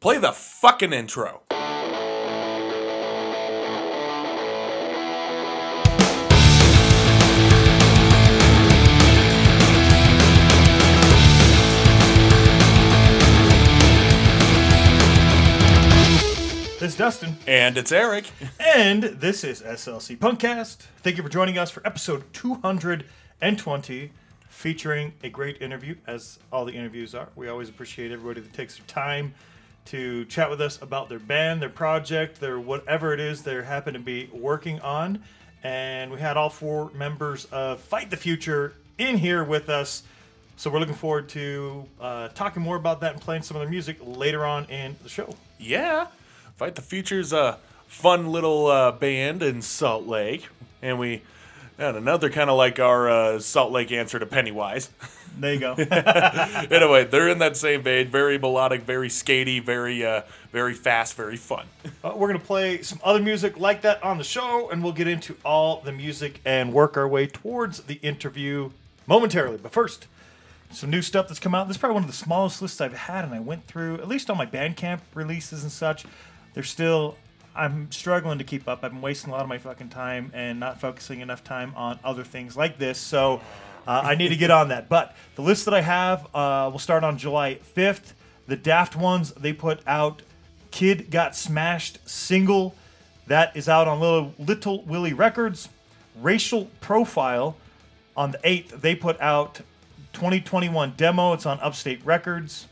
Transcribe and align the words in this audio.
Play 0.00 0.18
the 0.18 0.32
fucking 0.32 0.92
intro. 0.92 1.42
This 16.80 16.92
is 16.92 16.96
Dustin, 16.96 17.36
And 17.48 17.76
it's 17.76 17.90
Eric. 17.90 18.30
and 18.60 19.02
this 19.02 19.42
is 19.42 19.62
SLC 19.62 20.16
Punkcast. 20.16 20.76
Thank 21.02 21.16
you 21.16 21.24
for 21.24 21.28
joining 21.28 21.58
us 21.58 21.72
for 21.72 21.84
episode 21.84 22.22
220, 22.32 24.12
featuring 24.48 25.12
a 25.24 25.28
great 25.28 25.60
interview, 25.60 25.96
as 26.06 26.38
all 26.52 26.64
the 26.64 26.72
interviews 26.72 27.16
are. 27.16 27.28
We 27.34 27.48
always 27.48 27.68
appreciate 27.68 28.12
everybody 28.12 28.40
that 28.42 28.52
takes 28.52 28.76
their 28.78 28.86
time 28.86 29.34
to 29.88 30.24
chat 30.26 30.50
with 30.50 30.60
us 30.60 30.80
about 30.82 31.08
their 31.08 31.18
band, 31.18 31.62
their 31.62 31.68
project, 31.68 32.40
their 32.40 32.60
whatever 32.60 33.12
it 33.12 33.20
is 33.20 33.42
they 33.42 33.62
happen 33.62 33.94
to 33.94 34.00
be 34.00 34.28
working 34.32 34.80
on. 34.80 35.22
And 35.62 36.10
we 36.10 36.20
had 36.20 36.36
all 36.36 36.50
four 36.50 36.90
members 36.92 37.46
of 37.46 37.80
Fight 37.80 38.10
the 38.10 38.16
Future 38.16 38.74
in 38.98 39.16
here 39.16 39.42
with 39.42 39.68
us. 39.68 40.02
So 40.56 40.70
we're 40.70 40.80
looking 40.80 40.94
forward 40.94 41.28
to 41.30 41.86
uh, 42.00 42.28
talking 42.28 42.62
more 42.62 42.76
about 42.76 43.00
that 43.00 43.12
and 43.12 43.20
playing 43.20 43.42
some 43.42 43.56
of 43.56 43.62
their 43.62 43.70
music 43.70 43.96
later 44.00 44.44
on 44.44 44.66
in 44.66 44.96
the 45.02 45.08
show. 45.08 45.34
Yeah. 45.58 46.08
Fight 46.56 46.74
the 46.74 46.82
Future's 46.82 47.32
a 47.32 47.58
fun 47.86 48.30
little 48.30 48.66
uh, 48.66 48.92
band 48.92 49.42
in 49.42 49.62
Salt 49.62 50.06
Lake. 50.06 50.48
And 50.82 50.98
we 50.98 51.22
had 51.78 51.96
another 51.96 52.28
kind 52.28 52.50
of 52.50 52.56
like 52.56 52.78
our 52.78 53.08
uh, 53.08 53.38
Salt 53.38 53.72
Lake 53.72 53.90
answer 53.92 54.18
to 54.18 54.26
Pennywise. 54.26 54.90
There 55.38 55.54
you 55.54 55.60
go. 55.60 55.72
anyway, 56.70 57.04
they're 57.04 57.28
in 57.28 57.38
that 57.38 57.56
same 57.56 57.82
vein. 57.82 58.08
Very 58.08 58.38
melodic, 58.38 58.82
very 58.82 59.08
skatey, 59.08 59.62
very, 59.62 60.04
uh, 60.04 60.22
very 60.52 60.74
fast, 60.74 61.14
very 61.14 61.36
fun. 61.36 61.66
Uh, 62.02 62.12
we're 62.16 62.28
going 62.28 62.40
to 62.40 62.46
play 62.46 62.82
some 62.82 62.98
other 63.04 63.20
music 63.20 63.58
like 63.58 63.82
that 63.82 64.02
on 64.02 64.18
the 64.18 64.24
show, 64.24 64.68
and 64.70 64.82
we'll 64.82 64.92
get 64.92 65.06
into 65.06 65.36
all 65.44 65.80
the 65.80 65.92
music 65.92 66.40
and 66.44 66.72
work 66.72 66.96
our 66.96 67.08
way 67.08 67.26
towards 67.26 67.80
the 67.82 67.94
interview 67.94 68.70
momentarily. 69.06 69.58
But 69.58 69.72
first, 69.72 70.06
some 70.70 70.90
new 70.90 71.02
stuff 71.02 71.28
that's 71.28 71.40
come 71.40 71.54
out. 71.54 71.68
This 71.68 71.76
is 71.76 71.80
probably 71.80 71.94
one 71.94 72.04
of 72.04 72.10
the 72.10 72.16
smallest 72.16 72.60
lists 72.60 72.80
I've 72.80 72.92
had, 72.92 73.24
and 73.24 73.34
I 73.34 73.40
went 73.40 73.66
through, 73.66 73.94
at 73.96 74.08
least 74.08 74.28
on 74.30 74.36
my 74.36 74.46
Bandcamp 74.46 75.00
releases 75.14 75.62
and 75.62 75.72
such. 75.72 76.04
They're 76.54 76.62
still, 76.62 77.16
I'm 77.54 77.90
struggling 77.92 78.38
to 78.38 78.44
keep 78.44 78.68
up. 78.68 78.80
I've 78.82 78.92
been 78.92 79.00
wasting 79.00 79.30
a 79.30 79.34
lot 79.34 79.42
of 79.42 79.48
my 79.48 79.58
fucking 79.58 79.88
time 79.88 80.30
and 80.34 80.60
not 80.60 80.80
focusing 80.80 81.20
enough 81.20 81.44
time 81.44 81.72
on 81.76 81.98
other 82.04 82.24
things 82.24 82.56
like 82.56 82.78
this. 82.78 82.98
So 82.98 83.40
uh, 83.88 84.02
I 84.04 84.16
need 84.16 84.28
to 84.28 84.36
get 84.36 84.50
on 84.50 84.68
that. 84.68 84.90
But 84.90 85.16
the 85.34 85.40
list 85.42 85.64
that 85.64 85.72
I 85.72 85.80
have 85.80 86.26
uh, 86.34 86.68
will 86.70 86.78
start 86.78 87.04
on 87.04 87.16
July 87.16 87.58
5th. 87.74 88.12
The 88.46 88.54
Daft 88.54 88.94
Ones, 88.94 89.32
they 89.32 89.54
put 89.54 89.80
out 89.86 90.20
Kid 90.70 91.10
Got 91.10 91.34
Smashed 91.34 91.98
single. 92.06 92.74
That 93.28 93.56
is 93.56 93.66
out 93.66 93.88
on 93.88 93.98
Little, 93.98 94.34
Little 94.38 94.82
Willie 94.84 95.14
Records. 95.14 95.70
Racial 96.20 96.66
Profile 96.82 97.56
on 98.14 98.32
the 98.32 98.38
8th, 98.38 98.80
they 98.80 98.94
put 98.94 99.18
out 99.20 99.60
2021 100.12 100.92
demo. 100.96 101.32
It's 101.32 101.46
on 101.46 101.58
Upstate 101.60 102.04
Records. 102.04 102.66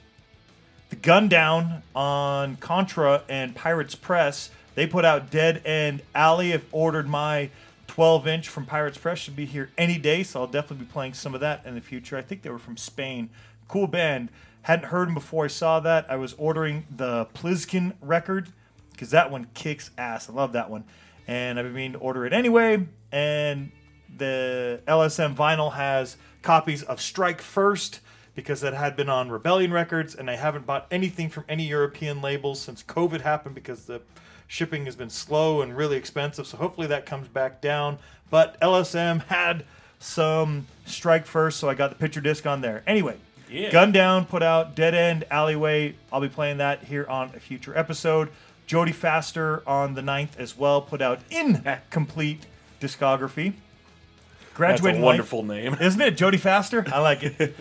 The 0.90 0.96
Gun 0.96 1.28
Down 1.28 1.82
on 1.94 2.56
Contra 2.56 3.22
and 3.28 3.54
Pirates 3.54 3.94
Press. 3.94 4.50
They 4.74 4.86
put 4.86 5.06
out 5.06 5.30
Dead 5.30 5.64
End 5.64 6.02
Alley. 6.14 6.52
I've 6.52 6.66
ordered 6.72 7.08
my 7.08 7.48
12 7.96 8.28
inch 8.28 8.48
from 8.50 8.66
Pirates 8.66 8.98
Press. 8.98 9.20
Should 9.20 9.36
be 9.36 9.46
here 9.46 9.70
any 9.78 9.96
day, 9.96 10.22
so 10.22 10.40
I'll 10.40 10.46
definitely 10.46 10.84
be 10.84 10.92
playing 10.92 11.14
some 11.14 11.34
of 11.34 11.40
that 11.40 11.64
in 11.64 11.74
the 11.74 11.80
future. 11.80 12.18
I 12.18 12.20
think 12.20 12.42
they 12.42 12.50
were 12.50 12.58
from 12.58 12.76
Spain. 12.76 13.30
Cool 13.68 13.86
band. 13.86 14.28
Hadn't 14.60 14.90
heard 14.90 15.08
them 15.08 15.14
before 15.14 15.46
I 15.46 15.48
saw 15.48 15.80
that. 15.80 16.04
I 16.10 16.16
was 16.16 16.34
ordering 16.34 16.86
the 16.94 17.24
Pliskin 17.32 17.94
record 18.02 18.50
because 18.92 19.12
that 19.12 19.30
one 19.30 19.46
kicks 19.54 19.92
ass. 19.96 20.28
I 20.28 20.34
love 20.34 20.52
that 20.52 20.68
one. 20.68 20.84
And 21.26 21.58
I've 21.58 21.64
been 21.64 21.72
meaning 21.72 21.92
to 21.92 21.98
order 21.98 22.26
it 22.26 22.34
anyway. 22.34 22.86
And 23.12 23.72
the 24.14 24.82
LSM 24.86 25.34
vinyl 25.34 25.72
has 25.72 26.18
copies 26.42 26.82
of 26.82 27.00
Strike 27.00 27.40
First 27.40 28.00
because 28.34 28.62
it 28.62 28.74
had 28.74 28.94
been 28.94 29.08
on 29.08 29.30
Rebellion 29.30 29.72
Records, 29.72 30.14
and 30.14 30.30
I 30.30 30.36
haven't 30.36 30.66
bought 30.66 30.86
anything 30.90 31.30
from 31.30 31.44
any 31.48 31.64
European 31.64 32.20
labels 32.20 32.60
since 32.60 32.82
COVID 32.82 33.22
happened 33.22 33.54
because 33.54 33.86
the 33.86 34.02
shipping 34.46 34.84
has 34.86 34.96
been 34.96 35.10
slow 35.10 35.60
and 35.62 35.76
really 35.76 35.96
expensive. 35.96 36.46
So 36.46 36.56
hopefully 36.56 36.86
that 36.88 37.06
comes 37.06 37.28
back 37.28 37.60
down. 37.60 37.98
But 38.30 38.58
LSM 38.60 39.24
had 39.26 39.64
some 39.98 40.66
Strike 40.84 41.26
First, 41.26 41.58
so 41.58 41.68
I 41.68 41.74
got 41.74 41.90
the 41.90 41.96
picture 41.96 42.20
disc 42.20 42.46
on 42.46 42.60
there. 42.60 42.82
Anyway, 42.86 43.16
Yeah. 43.50 43.70
Gun 43.70 43.92
Down 43.92 44.24
put 44.26 44.42
out 44.42 44.74
Dead 44.74 44.94
End 44.94 45.24
Alleyway. 45.30 45.94
I'll 46.12 46.20
be 46.20 46.28
playing 46.28 46.58
that 46.58 46.84
here 46.84 47.06
on 47.08 47.30
a 47.34 47.40
future 47.40 47.76
episode. 47.76 48.28
Jodie 48.68 48.92
Faster 48.94 49.62
on 49.68 49.94
the 49.94 50.02
9th 50.02 50.36
as 50.38 50.56
well 50.58 50.80
put 50.82 51.00
out 51.00 51.20
incomplete 51.30 52.46
discography. 52.80 53.52
That's 53.52 54.52
a 54.52 54.56
Graduating 54.56 55.00
Life- 55.02 55.06
wonderful 55.06 55.42
name. 55.44 55.74
isn't 55.80 56.00
it? 56.00 56.16
Jodie 56.16 56.40
Faster? 56.40 56.84
I 56.92 56.98
like 57.00 57.22
it. 57.22 57.54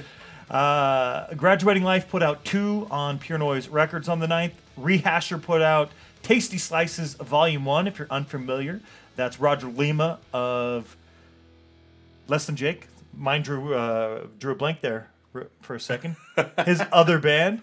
uh, 0.50 1.34
Graduating 1.36 1.84
Life 1.84 2.10
put 2.10 2.24
out 2.24 2.44
two 2.46 2.88
on 2.90 3.20
Pure 3.20 3.38
Noise 3.40 3.68
Records 3.68 4.10
on 4.10 4.20
the 4.20 4.28
9th. 4.28 4.52
Rehasher 4.80 5.42
put 5.42 5.62
out 5.62 5.92
Tasty 6.26 6.58
Slices 6.58 7.14
Volume 7.14 7.66
1, 7.66 7.88
if 7.88 8.00
you're 8.00 8.08
unfamiliar. 8.10 8.82
That's 9.16 9.40
Roger 9.40 9.68
Lima 9.68 10.18
of 10.34 10.98
Less 12.28 12.48
Than 12.48 12.56
Jake. 12.56 12.88
Mine 13.14 13.44
drew, 13.44 13.76
uh, 13.76 14.26
drew 14.40 14.54
a 14.54 14.56
blank 14.56 14.82
there 14.82 15.12
for 15.62 15.76
a 15.76 15.80
second. 15.80 16.16
His 16.66 16.82
other 16.92 17.20
band. 17.20 17.62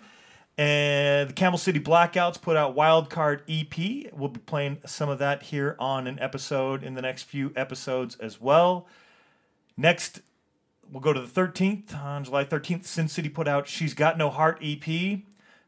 And 0.56 1.30
the 1.30 1.34
Camel 1.34 1.58
City 1.58 1.80
Blackouts 1.80 2.40
put 2.40 2.56
out 2.56 2.76
Wildcard 2.76 3.40
EP. 3.48 4.12
We'll 4.16 4.28
be 4.28 4.38
playing 4.38 4.78
some 4.86 5.08
of 5.08 5.18
that 5.18 5.42
here 5.42 5.74
on 5.80 6.06
an 6.06 6.20
episode 6.20 6.84
in 6.84 6.94
the 6.94 7.02
next 7.02 7.24
few 7.24 7.52
episodes 7.56 8.14
as 8.20 8.40
well. 8.40 8.86
Next, 9.76 10.20
we'll 10.88 11.00
go 11.00 11.12
to 11.12 11.20
the 11.20 11.26
13th. 11.26 12.00
On 12.00 12.22
July 12.22 12.44
13th, 12.44 12.84
Sin 12.84 13.08
City 13.08 13.28
put 13.28 13.48
out 13.48 13.66
She's 13.66 13.92
Got 13.92 14.16
No 14.16 14.30
Heart 14.30 14.60
EP. 14.62 15.18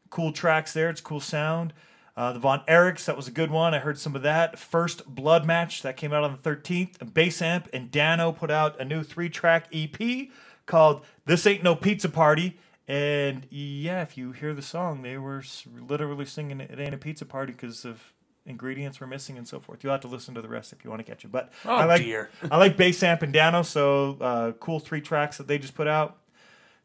Cool 0.09 0.31
tracks 0.31 0.71
there. 0.71 0.89
It's 0.89 1.01
cool 1.01 1.19
sound. 1.19 1.73
Uh, 2.17 2.31
the 2.31 2.39
Von 2.39 2.61
Erichs, 2.67 3.05
that 3.05 3.17
was 3.17 3.27
a 3.27 3.31
good 3.31 3.51
one. 3.51 3.73
I 3.73 3.79
heard 3.79 3.97
some 3.97 4.15
of 4.15 4.21
that. 4.21 4.57
First 4.57 5.05
Blood 5.05 5.45
Match, 5.45 5.81
that 5.81 5.97
came 5.97 6.13
out 6.13 6.23
on 6.23 6.31
the 6.41 6.49
13th. 6.49 7.13
Bass 7.13 7.41
Amp 7.41 7.67
and 7.73 7.91
Dano 7.91 8.31
put 8.31 8.49
out 8.49 8.79
a 8.79 8.85
new 8.85 9.03
three 9.03 9.27
track 9.29 9.67
EP 9.73 10.29
called 10.65 11.03
This 11.25 11.45
Ain't 11.45 11.61
No 11.63 11.75
Pizza 11.75 12.07
Party. 12.07 12.57
And 12.87 13.45
yeah, 13.49 14.01
if 14.01 14.17
you 14.17 14.31
hear 14.31 14.53
the 14.53 14.61
song, 14.61 15.01
they 15.01 15.17
were 15.17 15.43
literally 15.89 16.25
singing 16.25 16.61
It 16.61 16.79
Ain't 16.79 16.93
a 16.93 16.97
Pizza 16.97 17.25
Party 17.25 17.51
because 17.51 17.83
of 17.83 18.13
ingredients 18.45 18.99
were 19.01 19.07
missing 19.07 19.37
and 19.37 19.45
so 19.47 19.59
forth. 19.59 19.83
You'll 19.83 19.91
have 19.91 20.01
to 20.01 20.07
listen 20.07 20.35
to 20.35 20.41
the 20.41 20.47
rest 20.47 20.71
if 20.71 20.83
you 20.85 20.89
want 20.91 21.03
to 21.05 21.11
catch 21.11 21.25
it. 21.25 21.31
But 21.33 21.51
Oh, 21.65 21.75
I 21.75 21.83
like 21.85 22.01
dear. 22.03 22.29
I 22.51 22.57
like 22.57 22.77
Bass 22.77 23.03
Amp 23.03 23.23
and 23.23 23.33
Dano, 23.33 23.61
so 23.63 24.17
uh, 24.21 24.51
cool 24.53 24.79
three 24.79 25.01
tracks 25.01 25.37
that 25.37 25.47
they 25.47 25.57
just 25.57 25.75
put 25.75 25.87
out. 25.87 26.17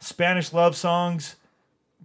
Spanish 0.01 0.53
Love 0.53 0.75
Songs 0.75 1.37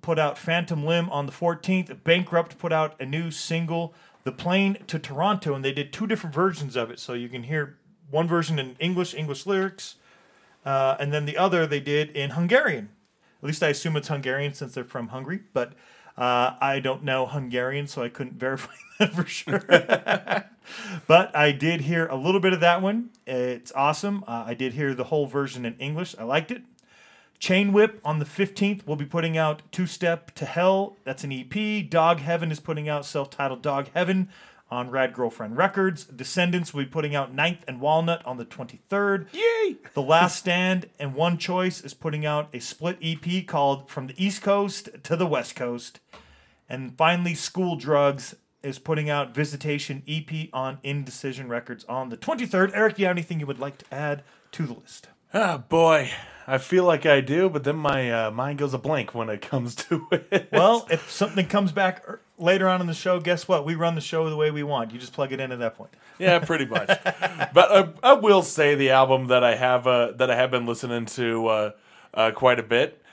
put 0.05 0.19
out 0.19 0.37
Phantom 0.37 0.85
Limb 0.85 1.09
on 1.09 1.25
the 1.25 1.31
14th. 1.31 2.03
Bankrupt 2.03 2.59
put 2.59 2.71
out 2.71 2.95
a 3.01 3.05
new 3.07 3.31
single, 3.31 3.95
The 4.23 4.31
Plane 4.31 4.77
to 4.85 4.99
Toronto, 4.99 5.55
and 5.55 5.65
they 5.65 5.71
did 5.71 5.91
two 5.91 6.05
different 6.05 6.35
versions 6.35 6.75
of 6.75 6.91
it. 6.91 6.99
So 6.99 7.13
you 7.13 7.27
can 7.27 7.41
hear 7.41 7.79
one 8.11 8.27
version 8.27 8.59
in 8.59 8.75
English, 8.79 9.15
English 9.15 9.47
lyrics, 9.47 9.95
uh, 10.63 10.95
and 10.99 11.11
then 11.11 11.25
the 11.25 11.35
other 11.35 11.65
they 11.65 11.79
did 11.79 12.11
in 12.11 12.31
Hungarian. 12.31 12.89
At 13.41 13.47
least 13.47 13.63
I 13.63 13.69
assume 13.69 13.97
it's 13.97 14.09
Hungarian 14.09 14.53
since 14.53 14.75
they're 14.75 14.83
from 14.83 15.07
Hungary, 15.07 15.39
but 15.53 15.73
uh, 16.15 16.51
I 16.61 16.79
don't 16.81 17.03
know 17.03 17.25
Hungarian, 17.25 17.87
so 17.87 18.03
I 18.03 18.09
couldn't 18.09 18.33
verify 18.39 18.73
that 18.99 19.11
for 19.15 19.25
sure. 19.25 19.63
but 21.07 21.35
I 21.35 21.51
did 21.51 21.81
hear 21.81 22.05
a 22.05 22.15
little 22.15 22.39
bit 22.39 22.53
of 22.53 22.59
that 22.59 22.83
one. 22.83 23.09
It's 23.25 23.71
awesome. 23.71 24.23
Uh, 24.27 24.43
I 24.45 24.53
did 24.53 24.73
hear 24.73 24.93
the 24.93 25.05
whole 25.05 25.25
version 25.25 25.65
in 25.65 25.75
English. 25.79 26.15
I 26.19 26.25
liked 26.25 26.51
it. 26.51 26.61
Chain 27.45 27.73
Whip 27.73 28.01
on 28.03 28.17
the 28.17 28.25
15th, 28.25 28.87
we'll 28.87 28.95
be 28.95 29.05
putting 29.05 29.37
out 29.37 29.61
Two 29.71 29.85
Step 29.85 30.33
to 30.33 30.45
Hell. 30.45 30.97
That's 31.03 31.23
an 31.23 31.31
EP. 31.31 31.87
Dog 31.87 32.17
Heaven 32.17 32.51
is 32.51 32.59
putting 32.59 32.89
out 32.89 33.05
self 33.05 33.29
titled 33.29 33.61
Dog 33.61 33.87
Heaven 33.93 34.29
on 34.71 34.89
Rad 34.89 35.13
Girlfriend 35.13 35.55
Records. 35.55 36.05
Descendents 36.05 36.73
will 36.73 36.85
be 36.85 36.89
putting 36.89 37.13
out 37.13 37.35
Ninth 37.35 37.63
and 37.67 37.79
Walnut 37.79 38.25
on 38.25 38.37
the 38.37 38.47
23rd. 38.47 39.27
Yay! 39.31 39.75
The 39.93 40.01
Last 40.01 40.39
Stand 40.39 40.89
and 40.97 41.13
One 41.13 41.37
Choice 41.37 41.81
is 41.81 41.93
putting 41.93 42.25
out 42.25 42.49
a 42.51 42.57
split 42.57 42.97
EP 42.99 43.45
called 43.45 43.91
From 43.91 44.07
the 44.07 44.15
East 44.17 44.41
Coast 44.41 44.89
to 45.03 45.15
the 45.15 45.27
West 45.27 45.55
Coast. 45.55 45.99
And 46.67 46.97
finally, 46.97 47.35
School 47.35 47.75
Drugs 47.75 48.33
is 48.63 48.79
putting 48.79 49.07
out 49.07 49.35
Visitation 49.35 50.01
EP 50.07 50.49
on 50.51 50.79
Indecision 50.81 51.47
Records 51.47 51.83
on 51.83 52.09
the 52.09 52.17
23rd. 52.17 52.71
Eric, 52.73 52.95
do 52.95 53.03
you 53.03 53.07
have 53.07 53.15
anything 53.15 53.39
you 53.39 53.45
would 53.45 53.59
like 53.59 53.77
to 53.77 53.85
add 53.93 54.23
to 54.53 54.65
the 54.65 54.73
list? 54.73 55.09
Oh 55.37 55.57
boy, 55.57 56.11
I 56.47 56.59
feel 56.59 56.85
like 56.85 57.05
I 57.05 57.19
do, 57.19 57.49
but 57.49 57.65
then 57.65 57.75
my 57.75 58.09
uh, 58.09 58.31
mind 58.31 58.57
goes 58.57 58.73
a 58.73 58.77
blank 58.77 59.13
when 59.13 59.27
it 59.27 59.41
comes 59.41 59.75
to 59.75 60.07
it. 60.31 60.47
Well, 60.49 60.87
if 60.89 61.11
something 61.11 61.47
comes 61.47 61.73
back 61.73 62.07
er- 62.07 62.21
later 62.37 62.69
on 62.69 62.79
in 62.79 62.87
the 62.87 62.93
show, 62.93 63.19
guess 63.19 63.45
what? 63.45 63.65
We 63.65 63.75
run 63.75 63.95
the 63.95 64.01
show 64.01 64.29
the 64.29 64.37
way 64.37 64.49
we 64.49 64.63
want. 64.63 64.93
You 64.93 64.97
just 64.97 65.11
plug 65.11 65.33
it 65.33 65.41
in 65.41 65.51
at 65.51 65.59
that 65.59 65.75
point. 65.75 65.91
yeah, 66.19 66.39
pretty 66.39 66.63
much. 66.63 66.87
but 67.53 67.69
uh, 67.69 67.87
I 68.01 68.13
will 68.13 68.43
say 68.43 68.75
the 68.75 68.91
album 68.91 69.27
that 69.27 69.43
I 69.43 69.55
have 69.55 69.85
uh, 69.85 70.11
that 70.13 70.31
I 70.31 70.37
have 70.37 70.51
been 70.51 70.65
listening 70.65 71.05
to 71.07 71.47
uh, 71.47 71.71
uh, 72.13 72.31
quite 72.31 72.57
a 72.57 72.63
bit, 72.63 73.03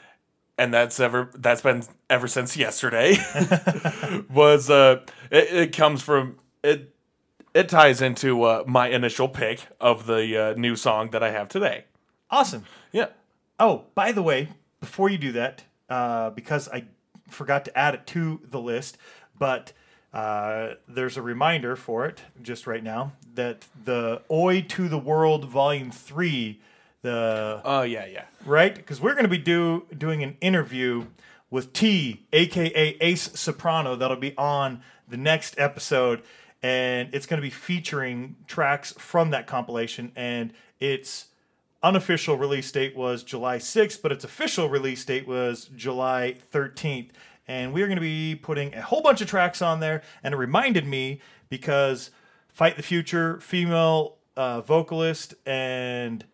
and 0.56 0.72
that's 0.72 1.00
ever 1.00 1.28
that's 1.34 1.62
been 1.62 1.82
ever 2.08 2.28
since 2.28 2.56
yesterday. 2.56 3.16
was 4.32 4.70
uh, 4.70 5.00
it, 5.32 5.52
it 5.52 5.76
comes 5.76 6.02
from 6.02 6.38
it. 6.62 6.94
It 7.52 7.69
ties 7.69 8.00
into 8.00 8.44
uh, 8.44 8.62
my 8.64 8.88
initial 8.90 9.28
pick 9.28 9.66
of 9.80 10.06
the 10.06 10.36
uh, 10.36 10.54
new 10.54 10.76
song 10.76 11.10
that 11.10 11.24
I 11.24 11.32
have 11.32 11.48
today. 11.48 11.84
Awesome. 12.32 12.64
Yeah. 12.93 13.08
Oh, 13.61 13.84
by 13.94 14.11
the 14.11 14.23
way, 14.23 14.49
before 14.81 15.08
you 15.11 15.19
do 15.19 15.32
that, 15.32 15.64
uh, 15.88 16.31
because 16.31 16.69
I 16.69 16.84
forgot 17.29 17.64
to 17.67 17.79
add 17.79 17.94
it 17.94 18.06
to 18.08 18.40
the 18.50 18.58
list, 18.58 18.96
but 19.38 19.73
uh, 20.14 20.75
there's 20.88 21.17
a 21.19 21.23
reminder 21.23 21.76
for 21.76 22.06
it 22.06 22.23
just 22.40 22.67
right 22.67 22.82
now 22.82 23.12
that 23.34 23.67
the 23.84 24.23
Oi 24.31 24.62
to 24.62 24.88
the 24.88 24.99
World 24.99 25.44
Volume 25.44 25.90
3, 25.90 26.58
the 27.02 27.61
Oh 27.64 27.82
yeah, 27.82 28.06
yeah. 28.06 28.25
right? 28.46 28.75
Because 28.75 29.00
we're 29.00 29.12
going 29.14 29.25
to 29.25 29.29
be 29.29 29.38
do 29.38 29.84
doing 29.96 30.23
an 30.23 30.37
interview 30.40 31.06
with 31.50 31.73
T, 31.75 32.25
aka 32.32 32.96
Ace 33.00 33.31
Soprano, 33.38 33.94
that'll 33.94 34.17
be 34.17 34.34
on 34.38 34.82
the 35.06 35.19
next 35.19 35.55
episode, 35.58 36.23
and 36.62 37.11
it's 37.12 37.26
going 37.26 37.38
to 37.38 37.46
be 37.46 37.50
featuring 37.50 38.37
tracks 38.46 38.93
from 38.93 39.31
that 39.31 39.46
compilation, 39.46 40.12
and 40.17 40.52
its 40.81 41.26
unofficial 41.82 42.37
release 42.37 42.70
date 42.70 42.96
was 42.96 43.23
July 43.23 43.58
6th, 43.58 44.00
but 44.02 44.12
its 44.12 44.25
official 44.25 44.69
release 44.69 45.05
date 45.05 45.26
was 45.26 45.70
July 45.75 46.37
13th. 46.52 47.11
And 47.49 47.73
we 47.73 47.82
are 47.82 47.87
going 47.87 47.96
to 47.96 48.02
be 48.02 48.37
putting 48.37 48.75
a 48.75 48.82
whole 48.82 49.02
bunch 49.02 49.20
of 49.20 49.29
tracks 49.29 49.61
on 49.61 49.81
there, 49.81 50.02
and 50.23 50.32
it 50.32 50.37
reminded 50.37 50.87
me 50.87 51.20
because 51.49 52.11
Fight 52.49 52.76
the 52.76 52.82
Future, 52.82 53.40
female 53.40 54.17
uh, 54.37 54.61
vocalist, 54.61 55.34
and 55.44 56.25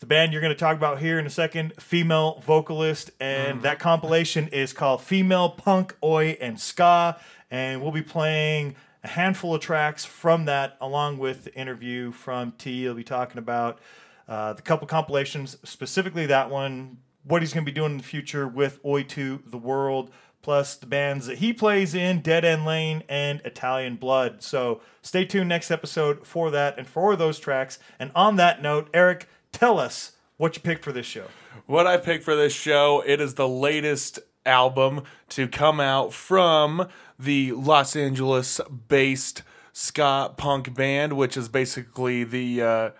the 0.00 0.06
band 0.06 0.32
you're 0.32 0.40
going 0.40 0.54
to 0.54 0.58
talk 0.58 0.76
about 0.76 1.00
here 1.00 1.18
in 1.18 1.26
a 1.26 1.30
second, 1.30 1.74
female 1.80 2.40
vocalist, 2.46 3.10
and 3.20 3.62
that 3.62 3.78
compilation 3.80 4.48
is 4.48 4.72
called 4.72 5.02
Female 5.02 5.50
Punk, 5.50 5.96
Oi, 6.04 6.38
and 6.40 6.58
Ska. 6.58 7.20
And 7.50 7.82
we'll 7.82 7.92
be 7.92 8.02
playing 8.02 8.76
a 9.02 9.08
handful 9.08 9.54
of 9.54 9.60
tracks 9.60 10.04
from 10.04 10.44
that, 10.44 10.76
along 10.80 11.18
with 11.18 11.44
the 11.44 11.54
interview 11.54 12.12
from 12.12 12.52
T. 12.52 12.82
He'll 12.82 12.94
be 12.94 13.04
talking 13.04 13.38
about 13.38 13.80
uh, 14.28 14.52
the 14.52 14.62
couple 14.62 14.86
compilations, 14.86 15.56
specifically 15.64 16.26
that 16.26 16.50
one, 16.50 16.98
what 17.24 17.42
he's 17.42 17.52
going 17.52 17.64
to 17.64 17.70
be 17.70 17.74
doing 17.74 17.92
in 17.92 17.98
the 17.98 18.04
future 18.04 18.46
with 18.46 18.78
Oi 18.84 19.02
to 19.04 19.42
the 19.46 19.58
World, 19.58 20.10
plus 20.42 20.76
the 20.76 20.86
bands 20.86 21.26
that 21.26 21.38
he 21.38 21.52
plays 21.52 21.94
in, 21.94 22.20
Dead 22.20 22.44
End 22.44 22.64
Lane 22.64 23.02
and 23.08 23.40
Italian 23.44 23.96
Blood. 23.96 24.42
So 24.42 24.80
stay 25.02 25.24
tuned 25.24 25.48
next 25.48 25.70
episode 25.70 26.26
for 26.26 26.50
that 26.50 26.78
and 26.78 26.86
for 26.86 27.16
those 27.16 27.38
tracks. 27.38 27.78
And 27.98 28.12
on 28.14 28.36
that 28.36 28.62
note, 28.62 28.88
Eric, 28.94 29.28
tell 29.52 29.78
us 29.78 30.12
what 30.36 30.56
you 30.56 30.62
picked 30.62 30.84
for 30.84 30.92
this 30.92 31.06
show. 31.06 31.26
What 31.66 31.86
I 31.86 31.96
picked 31.96 32.24
for 32.24 32.36
this 32.36 32.52
show, 32.52 33.02
it 33.04 33.20
is 33.20 33.34
the 33.34 33.48
latest 33.48 34.20
album 34.46 35.02
to 35.30 35.48
come 35.48 35.80
out 35.80 36.12
from 36.12 36.88
the 37.18 37.52
Los 37.52 37.96
Angeles 37.96 38.60
based 38.88 39.42
ska 39.72 40.32
punk 40.36 40.74
band, 40.74 41.12
which 41.12 41.36
is 41.36 41.48
basically 41.48 42.24
the 42.24 42.62
uh, 42.62 42.90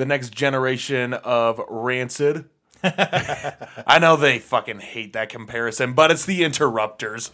the 0.00 0.06
next 0.06 0.30
generation 0.30 1.12
of 1.12 1.60
Rancid. 1.68 2.46
I 2.82 3.98
know 4.00 4.16
they 4.16 4.38
fucking 4.38 4.80
hate 4.80 5.12
that 5.12 5.28
comparison, 5.28 5.92
but 5.92 6.10
it's 6.10 6.24
the 6.24 6.42
Interrupters. 6.42 7.30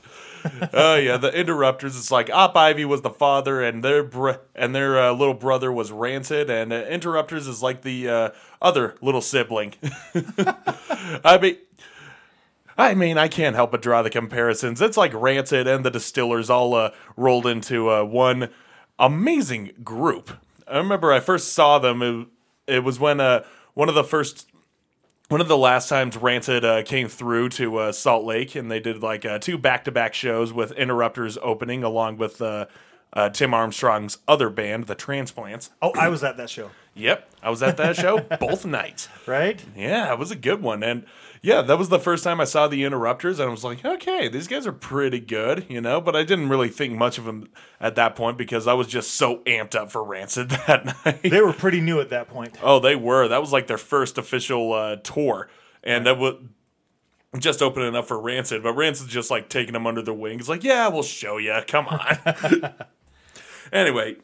Oh 0.73 0.97
yeah, 0.97 1.17
the 1.17 1.33
Interrupters. 1.33 1.97
It's 1.97 2.11
like 2.11 2.29
Op 2.31 2.57
Ivy 2.57 2.85
was 2.85 3.03
the 3.03 3.11
father, 3.11 3.63
and 3.63 3.85
their 3.85 4.03
br- 4.03 4.43
and 4.57 4.75
their 4.75 4.99
uh, 5.01 5.13
little 5.13 5.35
brother 5.35 5.71
was 5.71 5.93
Rancid, 5.93 6.51
and 6.51 6.73
uh, 6.73 6.85
Interrupters 6.87 7.47
is 7.47 7.63
like 7.63 7.83
the 7.83 8.09
uh, 8.09 8.31
other 8.61 8.97
little 9.01 9.23
sibling. 9.23 9.75
I 11.25 11.39
mean. 11.41 11.57
I 12.79 12.93
mean, 12.93 13.17
I 13.17 13.29
can't 13.29 13.57
help 13.57 13.71
but 13.71 13.81
draw 13.81 14.03
the 14.03 14.11
comparisons. 14.11 14.83
It's 14.83 14.99
like 14.99 15.15
Rancid 15.15 15.67
and 15.67 15.83
the 15.83 15.91
Distillers 15.91 16.51
all 16.51 16.75
uh, 16.75 16.91
rolled 17.17 17.47
into 17.47 17.91
uh, 17.91 18.05
one 18.05 18.51
amazing 18.99 19.73
group. 19.83 20.31
I 20.69 20.77
remember 20.77 21.11
I 21.11 21.21
first 21.21 21.55
saw 21.55 21.79
them. 21.79 22.31
It, 22.67 22.85
was 22.85 22.99
when 22.99 23.21
uh, 23.21 23.45
one 23.75 23.89
of 23.89 23.95
the 23.95 24.05
first, 24.05 24.49
one 25.29 25.41
of 25.41 25.49
the 25.49 25.57
last 25.57 25.89
times 25.89 26.17
Rancid 26.17 26.65
uh, 26.65 26.83
came 26.83 27.09
through 27.09 27.51
to 27.51 27.77
uh, 27.79 27.93
Salt 27.93 28.25
Lake, 28.25 28.55
and 28.55 28.71
they 28.71 28.81
did 28.81 29.03
like 29.03 29.25
uh, 29.25 29.39
two 29.39 29.59
back-to-back 29.59 30.15
shows 30.15 30.53
with 30.53 30.73
Interrupters 30.73 31.39
opening, 31.43 31.83
along 31.83 32.17
with 32.19 32.41
uh, 32.43 32.67
uh, 33.13 33.31
Tim 33.31 33.55
Armstrong's 33.55 34.19
other 34.29 34.51
band, 34.51 34.87
the 34.87 34.95
Transplants. 34.95 35.71
Oh, 35.81 35.93
I 35.99 36.09
was 36.09 36.23
at 36.23 36.37
that 36.37 36.51
show, 36.51 36.71
Yep, 36.95 37.31
I 37.43 37.51
was 37.51 37.63
at 37.63 37.77
that 37.77 37.97
show 37.97 38.21
both 38.41 38.65
nights. 38.65 39.09
right? 39.27 39.63
Yeah, 39.77 40.13
it 40.13 40.19
was 40.19 40.31
a 40.31 40.37
good 40.37 40.63
one. 40.63 40.83
And 40.83 41.05
yeah, 41.47 41.63
that 41.63 41.79
was 41.79 41.91
the 41.91 42.01
first 42.01 42.25
time 42.25 42.41
I 42.41 42.45
saw 42.45 42.67
the 42.67 42.83
Interrupters, 42.83 43.39
and 43.39 43.49
I 43.49 43.53
was 43.53 43.63
like, 43.63 43.85
okay, 43.85 44.27
these 44.27 44.49
guys 44.49 44.67
are 44.67 44.73
pretty 44.73 45.21
good, 45.21 45.65
you 45.69 45.81
know? 45.81 46.01
But 46.01 46.17
I 46.17 46.25
didn't 46.25 46.49
really 46.49 46.69
think 46.69 46.95
much 46.95 47.19
of 47.19 47.25
them 47.25 47.49
at 47.81 47.95
that 47.95 48.17
point 48.17 48.37
because 48.37 48.67
I 48.67 48.73
was 48.73 48.89
just 48.89 49.13
so 49.13 49.45
amped 49.45 49.77
up 49.77 49.93
for 49.93 50.03
Rancid 50.03 50.51
that 50.67 50.85
night. 51.05 51.23
They 51.23 51.41
were 51.41 51.53
pretty 51.53 51.81
new 51.81 52.01
at 52.01 52.09
that 52.09 52.27
point. 52.27 52.59
oh, 52.65 52.81
they 52.81 52.97
were. 52.97 53.29
That 53.29 53.41
was 53.41 53.53
like 53.53 53.69
their 53.69 53.79
first 53.79 54.19
official 54.19 54.73
uh, 54.73 54.97
tour. 54.97 55.49
And 55.85 56.05
that 56.07 56.19
was 56.19 56.35
just 57.39 57.63
opening 57.63 57.95
up 57.95 58.09
for 58.09 58.21
Rancid, 58.21 58.65
but 58.65 58.73
Rancid's 58.73 59.13
just 59.13 59.31
like 59.31 59.49
taking 59.49 59.75
them 59.75 59.87
under 59.87 60.03
their 60.03 60.15
wings, 60.15 60.49
like, 60.49 60.65
yeah, 60.65 60.89
we'll 60.89 61.05
show 61.05 61.37
you. 61.37 61.57
Come 61.69 61.87
on. 61.87 62.75
anyway, 63.73 64.17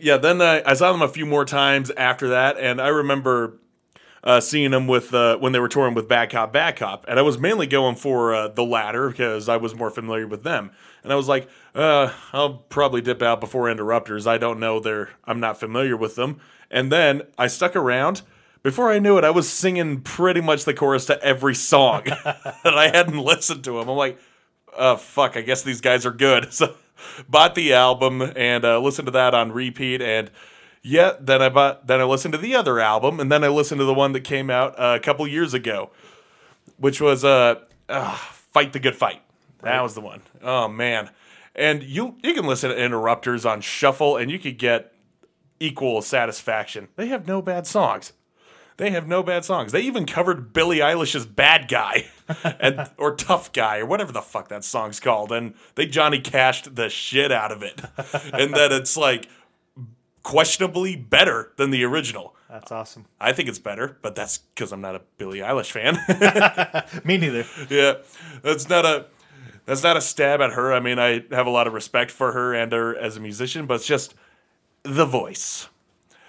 yeah, 0.00 0.16
then 0.16 0.40
uh, 0.40 0.62
I 0.66 0.74
saw 0.74 0.90
them 0.90 1.02
a 1.02 1.06
few 1.06 1.26
more 1.26 1.44
times 1.44 1.92
after 1.92 2.30
that, 2.30 2.58
and 2.58 2.80
I 2.80 2.88
remember 2.88 3.60
uh, 4.24 4.40
seeing 4.40 4.70
them 4.70 4.86
with 4.86 5.12
uh, 5.14 5.36
when 5.36 5.52
they 5.52 5.60
were 5.60 5.68
touring 5.68 5.94
with 5.94 6.08
Bad 6.08 6.30
Cop, 6.30 6.52
Bad 6.52 6.76
Cop, 6.76 7.04
and 7.06 7.18
I 7.18 7.22
was 7.22 7.38
mainly 7.38 7.66
going 7.66 7.94
for 7.94 8.34
uh, 8.34 8.48
the 8.48 8.64
latter 8.64 9.10
because 9.10 9.48
I 9.48 9.58
was 9.58 9.74
more 9.74 9.90
familiar 9.90 10.26
with 10.26 10.42
them, 10.42 10.70
and 11.02 11.12
I 11.12 11.16
was 11.16 11.28
like, 11.28 11.48
uh, 11.74 12.10
I'll 12.32 12.54
probably 12.54 13.02
dip 13.02 13.22
out 13.22 13.40
before 13.40 13.70
Interrupters. 13.70 14.26
I 14.26 14.38
don't 14.38 14.58
know 14.58 14.80
they're 14.80 15.10
I'm 15.24 15.40
not 15.40 15.60
familiar 15.60 15.96
with 15.96 16.16
them, 16.16 16.40
and 16.70 16.90
then 16.90 17.22
I 17.38 17.46
stuck 17.46 17.76
around. 17.76 18.22
Before 18.62 18.90
I 18.90 18.98
knew 18.98 19.18
it, 19.18 19.24
I 19.24 19.30
was 19.30 19.46
singing 19.46 20.00
pretty 20.00 20.40
much 20.40 20.64
the 20.64 20.72
chorus 20.72 21.04
to 21.06 21.22
every 21.22 21.54
song 21.54 22.04
that 22.24 22.54
I 22.64 22.88
hadn't 22.88 23.18
listened 23.18 23.62
to 23.64 23.72
them. 23.72 23.90
I'm 23.90 23.96
like, 23.96 24.18
uh, 24.74 24.96
fuck, 24.96 25.36
I 25.36 25.42
guess 25.42 25.62
these 25.62 25.82
guys 25.82 26.04
are 26.06 26.12
good. 26.12 26.48
So 26.52 26.76
bought 27.28 27.56
the 27.56 27.74
album 27.74 28.22
and 28.22 28.64
uh, 28.64 28.78
listened 28.78 29.06
to 29.06 29.12
that 29.12 29.34
on 29.34 29.52
repeat. 29.52 30.00
And 30.00 30.30
yeah, 30.86 31.14
then 31.18 31.40
I 31.40 31.48
bought, 31.48 31.86
then 31.86 31.98
I 32.02 32.04
listened 32.04 32.32
to 32.32 32.38
the 32.38 32.54
other 32.54 32.78
album, 32.78 33.18
and 33.18 33.32
then 33.32 33.42
I 33.42 33.48
listened 33.48 33.78
to 33.78 33.86
the 33.86 33.94
one 33.94 34.12
that 34.12 34.20
came 34.20 34.50
out 34.50 34.78
uh, 34.78 34.94
a 34.96 35.00
couple 35.00 35.26
years 35.26 35.54
ago, 35.54 35.90
which 36.76 37.00
was 37.00 37.24
uh, 37.24 37.60
uh, 37.88 38.16
"Fight 38.16 38.74
the 38.74 38.78
Good 38.78 38.94
Fight." 38.94 39.22
That 39.62 39.82
was 39.82 39.94
the 39.94 40.02
one. 40.02 40.20
Oh 40.42 40.68
man, 40.68 41.10
and 41.54 41.82
you 41.82 42.16
you 42.22 42.34
can 42.34 42.44
listen 42.44 42.68
to 42.68 42.76
Interrupters 42.76 43.46
on 43.46 43.62
shuffle, 43.62 44.18
and 44.18 44.30
you 44.30 44.38
could 44.38 44.58
get 44.58 44.92
equal 45.58 46.02
satisfaction. 46.02 46.88
They 46.96 47.06
have 47.06 47.26
no 47.26 47.40
bad 47.40 47.66
songs. 47.66 48.12
They 48.76 48.90
have 48.90 49.08
no 49.08 49.22
bad 49.22 49.44
songs. 49.46 49.72
They 49.72 49.80
even 49.82 50.04
covered 50.04 50.52
Billie 50.52 50.78
Eilish's 50.78 51.24
"Bad 51.24 51.66
Guy" 51.66 52.08
and 52.60 52.90
or 52.98 53.14
"Tough 53.14 53.54
Guy" 53.54 53.78
or 53.78 53.86
whatever 53.86 54.12
the 54.12 54.20
fuck 54.20 54.48
that 54.48 54.64
song's 54.64 55.00
called, 55.00 55.32
and 55.32 55.54
they 55.76 55.86
Johnny 55.86 56.20
cashed 56.20 56.74
the 56.74 56.90
shit 56.90 57.32
out 57.32 57.52
of 57.52 57.62
it, 57.62 57.80
and 58.34 58.52
that 58.52 58.70
it's 58.70 58.98
like 58.98 59.28
questionably 60.24 60.96
better 60.96 61.52
than 61.56 61.70
the 61.70 61.84
original. 61.84 62.34
That's 62.50 62.72
awesome. 62.72 63.06
I 63.20 63.32
think 63.32 63.48
it's 63.48 63.60
better, 63.60 63.98
but 64.02 64.16
that's 64.16 64.38
because 64.38 64.72
I'm 64.72 64.80
not 64.80 64.96
a 64.96 65.02
Billie 65.18 65.38
Eilish 65.38 65.70
fan. 65.70 65.98
Me 67.04 67.16
neither. 67.16 67.44
yeah, 67.70 67.94
that's 68.42 68.68
not 68.68 68.84
a 68.84 69.06
that's 69.66 69.82
not 69.82 69.96
a 69.96 70.00
stab 70.00 70.40
at 70.40 70.52
her. 70.52 70.72
I 70.72 70.80
mean, 70.80 70.98
I 70.98 71.24
have 71.30 71.46
a 71.46 71.50
lot 71.50 71.66
of 71.66 71.72
respect 71.72 72.10
for 72.10 72.32
her 72.32 72.52
and 72.54 72.72
her 72.72 72.96
as 72.96 73.16
a 73.16 73.20
musician, 73.20 73.66
but 73.66 73.74
it's 73.74 73.86
just 73.86 74.14
the 74.82 75.06
voice. 75.06 75.68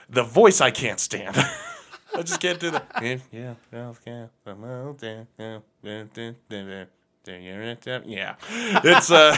The 0.09 0.23
voice 0.23 0.61
I 0.61 0.71
can't 0.71 0.99
stand. 0.99 1.35
I 2.15 2.21
just 2.21 2.39
can't 2.39 2.59
do 2.59 2.71
that. 2.71 2.87
Yeah, 3.01 3.17
yeah, 3.31 3.53
yeah, 3.73 3.93
yeah. 8.05 8.35
It's 8.49 9.11
uh, 9.11 9.35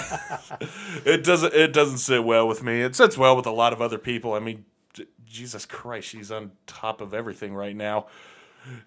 it 1.06 1.24
doesn't 1.24 1.54
it 1.54 1.74
doesn't 1.74 2.00
sit 2.00 2.24
well 2.24 2.48
with 2.48 2.64
me. 2.64 2.82
It 2.82 2.96
sits 2.96 3.18
well 3.18 3.36
with 3.36 3.46
a 3.46 3.52
lot 3.52 3.74
of 3.74 3.82
other 3.82 3.98
people. 3.98 4.34
I 4.34 4.40
mean, 4.40 4.66
Jesus 5.26 5.66
Christ, 5.66 6.08
she's 6.08 6.32
on 6.32 6.52
top 6.66 7.02
of 7.02 7.14
everything 7.14 7.54
right 7.54 7.76
now. 7.76 8.08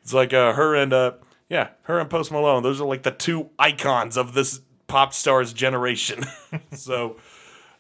It's 0.03 0.13
like 0.13 0.33
uh, 0.33 0.53
her 0.55 0.75
and 0.75 0.93
uh, 0.93 1.13
yeah, 1.49 1.69
her 1.83 1.99
and 1.99 2.11
Post 2.11 2.31
Malone. 2.33 2.63
Those 2.63 2.81
are 2.81 2.87
like 2.87 3.03
the 3.03 3.11
two 3.11 3.51
icons 3.59 4.17
of 4.17 4.35
this 4.35 4.61
pop 4.87 5.13
stars 5.13 5.53
generation. 5.53 6.25
so 6.73 7.17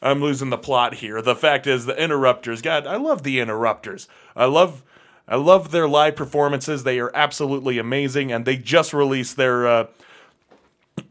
I'm 0.02 0.20
losing 0.20 0.50
the 0.50 0.58
plot 0.58 0.94
here. 0.94 1.20
The 1.20 1.36
fact 1.36 1.66
is, 1.66 1.86
the 1.86 2.00
Interrupters. 2.00 2.62
God, 2.62 2.86
I 2.86 2.96
love 2.96 3.22
the 3.22 3.40
Interrupters. 3.40 4.08
I 4.34 4.46
love. 4.46 4.84
I 5.28 5.36
love 5.36 5.70
their 5.70 5.86
live 5.86 6.16
performances. 6.16 6.82
They 6.82 6.98
are 6.98 7.12
absolutely 7.14 7.78
amazing, 7.78 8.32
and 8.32 8.44
they 8.44 8.56
just 8.56 8.92
released 8.92 9.36
their 9.36 9.64
uh, 9.64 9.86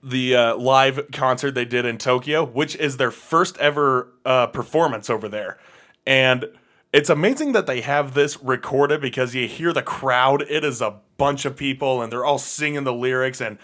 the 0.04 0.36
uh, 0.36 0.56
live 0.58 1.12
concert 1.12 1.52
they 1.52 1.66
did 1.66 1.86
in 1.86 1.98
Tokyo, 1.98 2.46
which 2.46 2.76
is 2.76 2.98
their 2.98 3.12
first 3.12 3.58
ever 3.58 4.14
uh, 4.26 4.48
performance 4.48 5.10
over 5.10 5.28
there. 5.28 5.58
And 6.06 6.46
it's 6.92 7.10
amazing 7.10 7.52
that 7.52 7.68
they 7.68 7.82
have 7.82 8.14
this 8.14 8.42
recorded 8.42 9.02
because 9.02 9.36
you 9.36 9.48
hear 9.48 9.74
the 9.74 9.84
crowd. 9.84 10.42
It 10.50 10.64
is 10.64 10.82
a 10.82 10.96
bunch 11.18 11.46
of 11.46 11.56
people, 11.56 12.02
and 12.02 12.12
they're 12.12 12.26
all 12.26 12.40
singing 12.40 12.84
the 12.84 12.94
lyrics. 12.94 13.42
And 13.42 13.58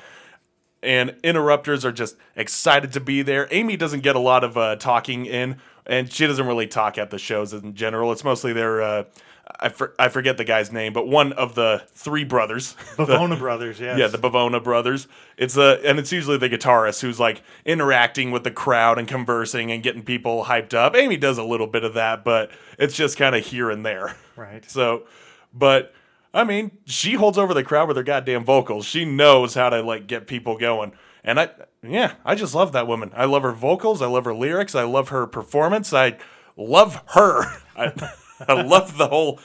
and 0.84 1.16
interrupters 1.24 1.84
are 1.84 1.92
just 1.92 2.16
excited 2.36 2.94
to 2.94 3.00
be 3.00 3.24
there. 3.24 3.48
Amy 3.50 3.76
doesn't 3.76 4.02
get 4.02 4.16
a 4.16 4.20
lot 4.20 4.44
of 4.44 4.56
uh, 4.56 4.76
talking 4.76 5.26
in, 5.26 5.58
and 5.88 6.12
she 6.12 6.28
doesn't 6.28 6.46
really 6.46 6.68
talk 6.68 7.00
at 7.00 7.10
the 7.10 7.18
shows 7.18 7.54
in 7.54 7.74
general. 7.74 8.12
It's 8.12 8.24
mostly 8.24 8.54
their. 8.54 9.06
I, 9.60 9.70
for, 9.70 9.94
I 10.00 10.10
forget 10.10 10.38
the 10.38 10.44
guy's 10.44 10.72
name, 10.72 10.92
but 10.92 11.08
one 11.08 11.32
of 11.34 11.56
the 11.56 11.84
three 11.94 12.24
brothers, 12.24 12.74
The 12.98 13.06
Bivona 13.06 13.38
Brothers, 13.38 13.80
yes. 13.80 13.98
yeah, 13.98 14.08
the 14.08 14.18
Bivona 14.18 14.64
brothers. 14.64 15.08
It's 15.38 15.56
a 15.56 15.80
and 15.88 16.00
it's 16.00 16.12
usually 16.12 16.38
the 16.38 16.50
guitarist 16.50 17.02
who's 17.02 17.20
like 17.20 17.42
interacting 17.64 18.32
with 18.32 18.44
the 18.44 18.52
crowd 18.52 18.98
and 18.98 19.08
conversing 19.08 19.72
and 19.72 19.84
getting 19.84 20.04
people 20.04 20.46
hyped 20.46 20.74
up. 20.74 20.96
Amy 20.96 21.18
does 21.18 21.38
a 21.38 21.44
little 21.44 21.68
bit 21.68 21.84
of 21.84 21.94
that, 21.94 22.24
but 22.24 22.50
it's 22.80 22.96
just 22.96 23.18
kind 23.18 23.36
of 23.36 23.46
here 23.46 23.70
and 23.70 23.86
there. 23.86 24.16
Right. 24.36 24.64
So, 24.76 25.04
but 25.54 25.94
I 26.34 26.44
mean, 26.44 26.72
she 26.86 27.14
holds 27.14 27.38
over 27.38 27.54
the 27.54 27.64
crowd 27.64 27.88
with 27.88 27.96
her 27.96 28.04
goddamn 28.04 28.44
vocals. 28.44 28.86
She 28.86 29.06
knows 29.06 29.54
how 29.54 29.70
to 29.70 29.82
like 29.82 30.06
get 30.06 30.28
people 30.28 30.58
going. 30.58 30.92
And 31.24 31.40
I 31.40 31.50
yeah, 31.82 32.16
I 32.26 32.36
just 32.36 32.56
love 32.56 32.74
that 32.74 32.88
woman. 32.88 33.12
I 33.16 33.26
love 33.26 33.44
her 33.44 33.54
vocals, 33.54 34.02
I 34.02 34.08
love 34.08 34.26
her 34.26 34.34
lyrics, 34.34 34.76
I 34.76 34.84
love 34.84 35.10
her 35.10 35.26
performance. 35.28 35.94
I 35.94 36.18
love 36.58 37.02
her. 37.10 37.46
I 37.78 37.94
I 38.48 38.62
love 38.62 38.98
the 38.98 39.08
whole 39.08 39.40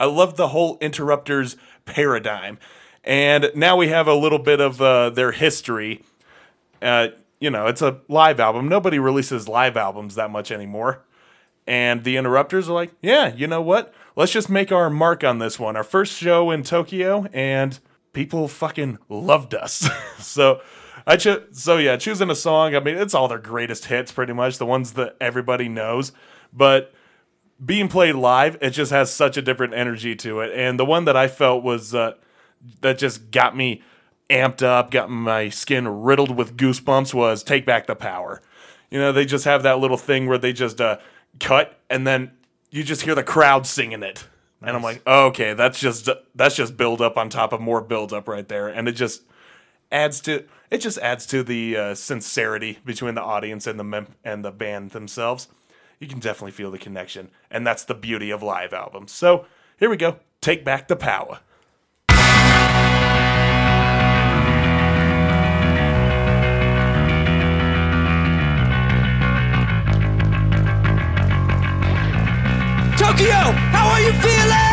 I 0.00 0.06
love 0.06 0.36
the 0.36 0.48
whole 0.48 0.78
interrupters 0.80 1.56
paradigm. 1.84 2.58
And 3.04 3.50
now 3.54 3.76
we 3.76 3.88
have 3.88 4.06
a 4.06 4.14
little 4.14 4.38
bit 4.38 4.60
of 4.60 4.80
uh, 4.80 5.10
their 5.10 5.32
history. 5.32 6.04
Uh, 6.80 7.08
you 7.40 7.50
know, 7.50 7.66
it's 7.66 7.82
a 7.82 8.00
live 8.08 8.38
album. 8.38 8.68
Nobody 8.68 8.98
releases 8.98 9.48
live 9.48 9.76
albums 9.76 10.14
that 10.14 10.30
much 10.30 10.50
anymore. 10.50 11.04
And 11.66 12.04
the 12.04 12.16
interrupters 12.16 12.68
are 12.68 12.72
like, 12.72 12.92
yeah, 13.02 13.34
you 13.34 13.46
know 13.46 13.60
what? 13.60 13.92
Let's 14.16 14.32
just 14.32 14.48
make 14.48 14.72
our 14.72 14.88
mark 14.88 15.22
on 15.22 15.38
this 15.38 15.58
one. 15.58 15.76
Our 15.76 15.84
first 15.84 16.14
show 16.14 16.50
in 16.50 16.62
Tokyo, 16.62 17.26
and 17.32 17.78
people 18.12 18.48
fucking 18.48 18.98
loved 19.08 19.54
us. 19.54 19.88
so 20.18 20.60
I 21.06 21.16
cho- 21.16 21.44
so 21.52 21.76
yeah, 21.76 21.96
choosing 21.96 22.30
a 22.30 22.34
song. 22.34 22.74
I 22.74 22.80
mean, 22.80 22.96
it's 22.96 23.14
all 23.14 23.28
their 23.28 23.38
greatest 23.38 23.86
hits, 23.86 24.12
pretty 24.12 24.32
much 24.32 24.58
the 24.58 24.66
ones 24.66 24.94
that 24.94 25.16
everybody 25.20 25.68
knows. 25.68 26.12
But 26.52 26.92
being 27.64 27.88
played 27.88 28.14
live, 28.14 28.56
it 28.60 28.70
just 28.70 28.92
has 28.92 29.12
such 29.12 29.36
a 29.36 29.42
different 29.42 29.74
energy 29.74 30.14
to 30.16 30.40
it. 30.40 30.52
And 30.54 30.78
the 30.78 30.84
one 30.84 31.04
that 31.06 31.16
I 31.16 31.28
felt 31.28 31.62
was 31.62 31.94
uh, 31.94 32.12
that 32.80 32.98
just 32.98 33.30
got 33.30 33.56
me 33.56 33.82
amped 34.30 34.62
up, 34.62 34.90
got 34.90 35.10
my 35.10 35.48
skin 35.48 35.88
riddled 35.88 36.36
with 36.36 36.56
goosebumps 36.56 37.14
was 37.14 37.42
"Take 37.42 37.66
Back 37.66 37.86
the 37.86 37.94
Power." 37.94 38.42
You 38.90 38.98
know, 38.98 39.12
they 39.12 39.24
just 39.24 39.44
have 39.44 39.62
that 39.64 39.80
little 39.80 39.96
thing 39.96 40.26
where 40.26 40.38
they 40.38 40.52
just 40.52 40.80
uh, 40.80 40.98
cut 41.40 41.78
and 41.90 42.06
then 42.06 42.32
you 42.70 42.82
just 42.84 43.02
hear 43.02 43.14
the 43.14 43.22
crowd 43.22 43.66
singing 43.66 44.02
it. 44.02 44.26
And 44.60 44.70
I'm 44.70 44.82
like, 44.82 45.02
oh, 45.06 45.26
okay, 45.26 45.54
that's 45.54 45.78
just 45.78 46.08
that's 46.34 46.56
just 46.56 46.76
build 46.76 47.00
up 47.00 47.16
on 47.16 47.28
top 47.28 47.52
of 47.52 47.60
more 47.60 47.80
build 47.80 48.12
up 48.12 48.26
right 48.26 48.46
there, 48.46 48.66
and 48.66 48.88
it 48.88 48.92
just 48.92 49.22
adds 49.92 50.20
to 50.22 50.44
it 50.68 50.78
just 50.78 50.98
adds 50.98 51.26
to 51.26 51.44
the 51.44 51.76
uh, 51.76 51.94
sincerity 51.94 52.78
between 52.84 53.14
the 53.14 53.22
audience 53.22 53.68
and 53.68 53.78
the 53.78 53.84
mem- 53.84 54.14
and 54.24 54.44
the 54.44 54.50
band 54.50 54.90
themselves. 54.90 55.46
You 55.98 56.06
can 56.06 56.20
definitely 56.20 56.52
feel 56.52 56.70
the 56.70 56.78
connection, 56.78 57.30
and 57.50 57.66
that's 57.66 57.84
the 57.84 57.94
beauty 57.94 58.30
of 58.30 58.42
live 58.42 58.72
albums. 58.72 59.10
So 59.12 59.46
here 59.78 59.90
we 59.90 59.96
go, 59.96 60.18
take 60.40 60.64
back 60.64 60.86
the 60.86 60.96
power. 60.96 61.40
Tokyo, 72.96 73.34
how 73.72 73.90
are 73.90 74.00
you 74.00 74.12
feeling? 74.12 74.67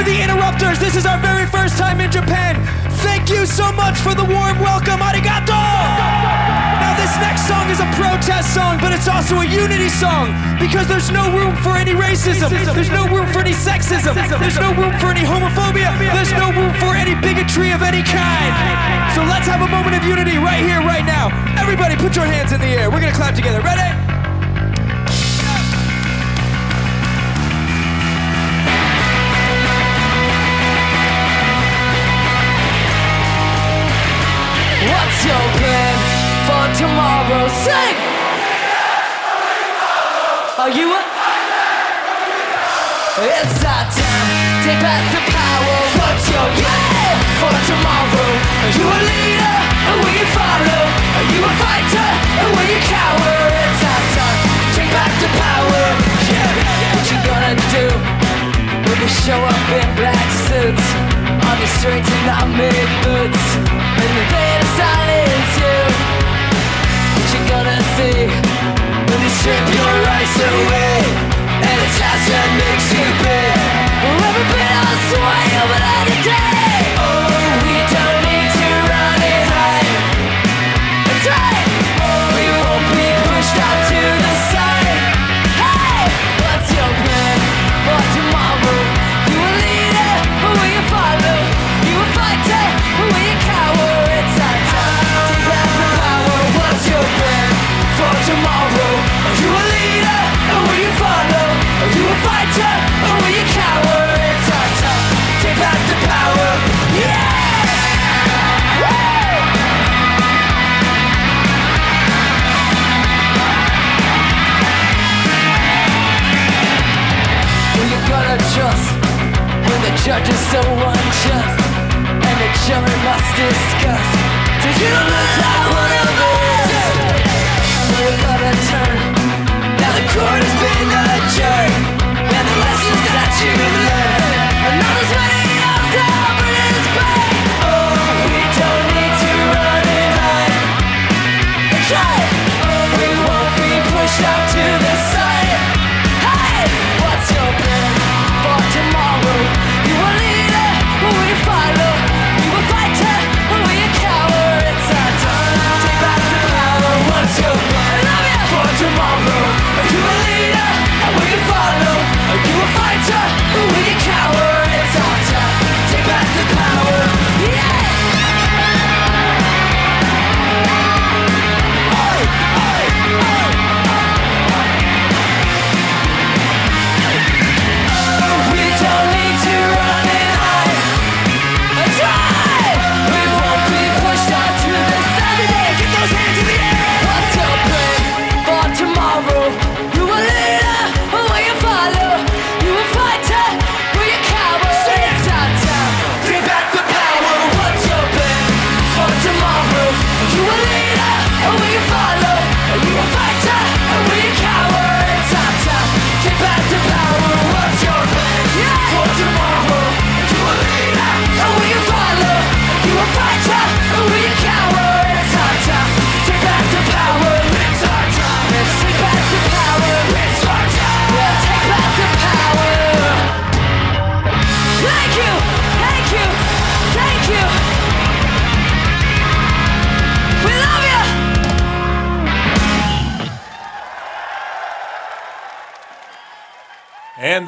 We're 0.00 0.16
the 0.16 0.22
Interrupters. 0.24 0.80
This 0.80 0.96
is 0.96 1.04
our 1.04 1.20
very 1.20 1.44
first 1.44 1.76
time 1.76 2.00
in 2.00 2.10
Japan. 2.10 2.56
Thank 3.04 3.28
you 3.28 3.44
so 3.44 3.70
much 3.70 4.00
for 4.00 4.16
the 4.16 4.24
warm 4.24 4.56
welcome. 4.56 4.96
Arigato! 4.96 5.60
Now, 6.80 6.96
this 6.96 7.12
next 7.20 7.44
song 7.44 7.68
is 7.68 7.84
a 7.84 7.88
protest 8.00 8.56
song, 8.56 8.80
but 8.80 8.96
it's 8.96 9.08
also 9.08 9.44
a 9.44 9.44
unity 9.44 9.90
song 9.92 10.32
because 10.56 10.88
there's 10.88 11.12
no 11.12 11.28
room 11.36 11.52
for 11.60 11.76
any 11.76 11.92
racism. 11.92 12.48
There's 12.48 12.88
no 12.88 13.12
room 13.12 13.28
for 13.28 13.44
any 13.44 13.52
sexism. 13.52 14.16
There's 14.16 14.56
no 14.56 14.72
room 14.72 14.96
for 14.96 15.12
any 15.12 15.20
homophobia. 15.20 15.92
There's 16.16 16.32
no 16.32 16.48
room 16.48 16.72
for 16.80 16.96
any 16.96 17.12
bigotry 17.20 17.76
of 17.76 17.84
any 17.84 18.00
kind. 18.00 18.56
So 19.12 19.20
let's 19.28 19.44
have 19.52 19.60
a 19.60 19.68
moment 19.68 20.00
of 20.00 20.04
unity 20.08 20.40
right 20.40 20.64
here, 20.64 20.80
right 20.80 21.04
now. 21.04 21.28
Everybody, 21.60 21.96
put 22.00 22.16
your 22.16 22.24
hands 22.24 22.52
in 22.56 22.60
the 22.64 22.72
air. 22.72 22.88
We're 22.88 23.04
gonna 23.04 23.12
clap 23.12 23.34
together. 23.36 23.60
Ready? 23.60 24.19
What's 35.10 35.26
your 35.26 35.46
plan 35.58 35.96
for 36.46 36.64
tomorrow? 36.78 37.42
Sing! 37.50 37.98
Are 40.54 40.70
you 40.70 40.86
a... 40.86 41.02
It's 43.18 43.58
our 43.66 43.90
time, 43.90 44.30
take 44.62 44.78
back 44.78 45.02
the 45.10 45.22
power 45.34 45.78
What's 45.98 46.30
your 46.30 46.46
plan 46.46 47.16
for 47.42 47.54
tomorrow? 47.58 48.30
Are 48.62 48.70
you 48.70 48.86
a 48.86 48.98
leader, 49.10 49.56
or 49.90 49.94
will 49.98 50.14
you 50.14 50.26
follow? 50.30 50.82
Are 50.86 51.26
you 51.26 51.42
a 51.42 51.52
fighter, 51.58 52.10
or 52.46 52.50
will 52.54 52.70
you 52.70 52.80
cower? 52.86 53.34
It's 53.66 53.82
our 53.82 54.02
time, 54.14 54.38
take 54.78 54.90
back 54.94 55.10
the 55.18 55.30
power 55.42 55.84
Yeah, 56.30 56.54
what 56.94 57.06
you 57.10 57.18
gonna 57.26 57.54
do? 57.74 57.86
When 58.86 58.98
you 59.02 59.10
show 59.10 59.42
up 59.42 59.68
in 59.74 59.88
black 59.98 60.28
suits 60.46 61.09
On 61.50 61.58
the 61.58 61.66
streets 61.66 62.06
in 62.06 62.22
mid 62.54 62.88
boots 63.02 63.44
And 63.74 64.12
the 64.18 64.24
day 64.30 64.52
to 64.62 64.66
silence 64.78 65.52
you 65.58 65.78
What 67.14 67.26
you 67.34 67.42
gonna 67.50 67.80
see? 67.98 68.20
When 69.10 69.18
they 69.18 69.32
strip 69.40 69.66
your 69.74 69.94
rights 70.06 70.36
away 70.38 71.30
And 71.66 71.76
it's 71.84 71.98
house 71.98 72.26
that 72.30 72.48
makes 72.54 72.86
you 72.94 73.06
pay. 73.26 73.50
Well, 73.98 74.30
every 74.30 74.46
bit 74.46 74.72
on 74.78 74.96
sway 75.10 75.46
over 75.60 75.78
the 76.06 76.18
day. 76.22 76.78
Oh, 77.02 77.66
we 77.66 77.76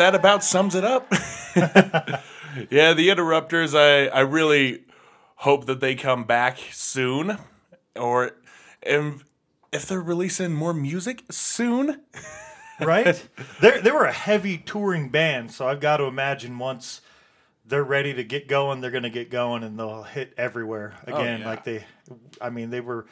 that 0.03 0.17
about 0.17 0.43
sums 0.43 0.75
it 0.75 0.83
up. 0.85 1.07
yeah, 2.71 2.93
the 2.93 3.09
Interrupters, 3.09 3.73
I, 3.73 4.07
I 4.07 4.21
really 4.21 4.83
hope 5.37 5.67
that 5.67 5.79
they 5.79 5.95
come 5.95 6.25
back 6.25 6.59
soon. 6.73 7.39
Or 7.95 8.33
and 8.83 9.23
if 9.73 9.87
they're 9.87 10.01
releasing 10.01 10.53
more 10.53 10.75
music 10.75 11.23
soon. 11.31 12.01
right? 12.81 13.29
they 13.61 13.81
they 13.81 13.93
were 13.93 14.07
a 14.07 14.13
heavy 14.13 14.59
touring 14.59 15.09
band, 15.09 15.53
so 15.53 15.69
I've 15.69 15.81
got 15.81 15.99
to 15.99 16.05
imagine 16.05 16.59
once 16.59 17.01
they're 17.65 17.85
ready 17.85 18.13
to 18.13 18.25
get 18.25 18.49
going, 18.49 18.81
they're 18.81 18.91
going 18.91 19.05
to 19.05 19.11
get 19.11 19.31
going 19.31 19.63
and 19.63 19.79
they'll 19.79 20.03
hit 20.03 20.35
everywhere 20.37 20.95
oh, 21.07 21.15
again. 21.15 21.41
yeah. 21.41 21.47
Like 21.47 21.63
they, 21.63 21.85
I 22.41 22.51
mean, 22.51 22.71
they 22.71 22.81
were. 22.81 23.07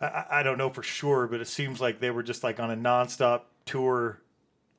I, 0.00 0.24
I 0.30 0.42
don't 0.42 0.58
know 0.58 0.70
for 0.70 0.82
sure, 0.82 1.28
but 1.28 1.40
it 1.40 1.46
seems 1.46 1.80
like 1.80 2.00
they 2.00 2.10
were 2.10 2.24
just 2.24 2.42
like 2.42 2.58
on 2.58 2.72
a 2.72 2.76
nonstop 2.76 3.42
tour 3.66 4.18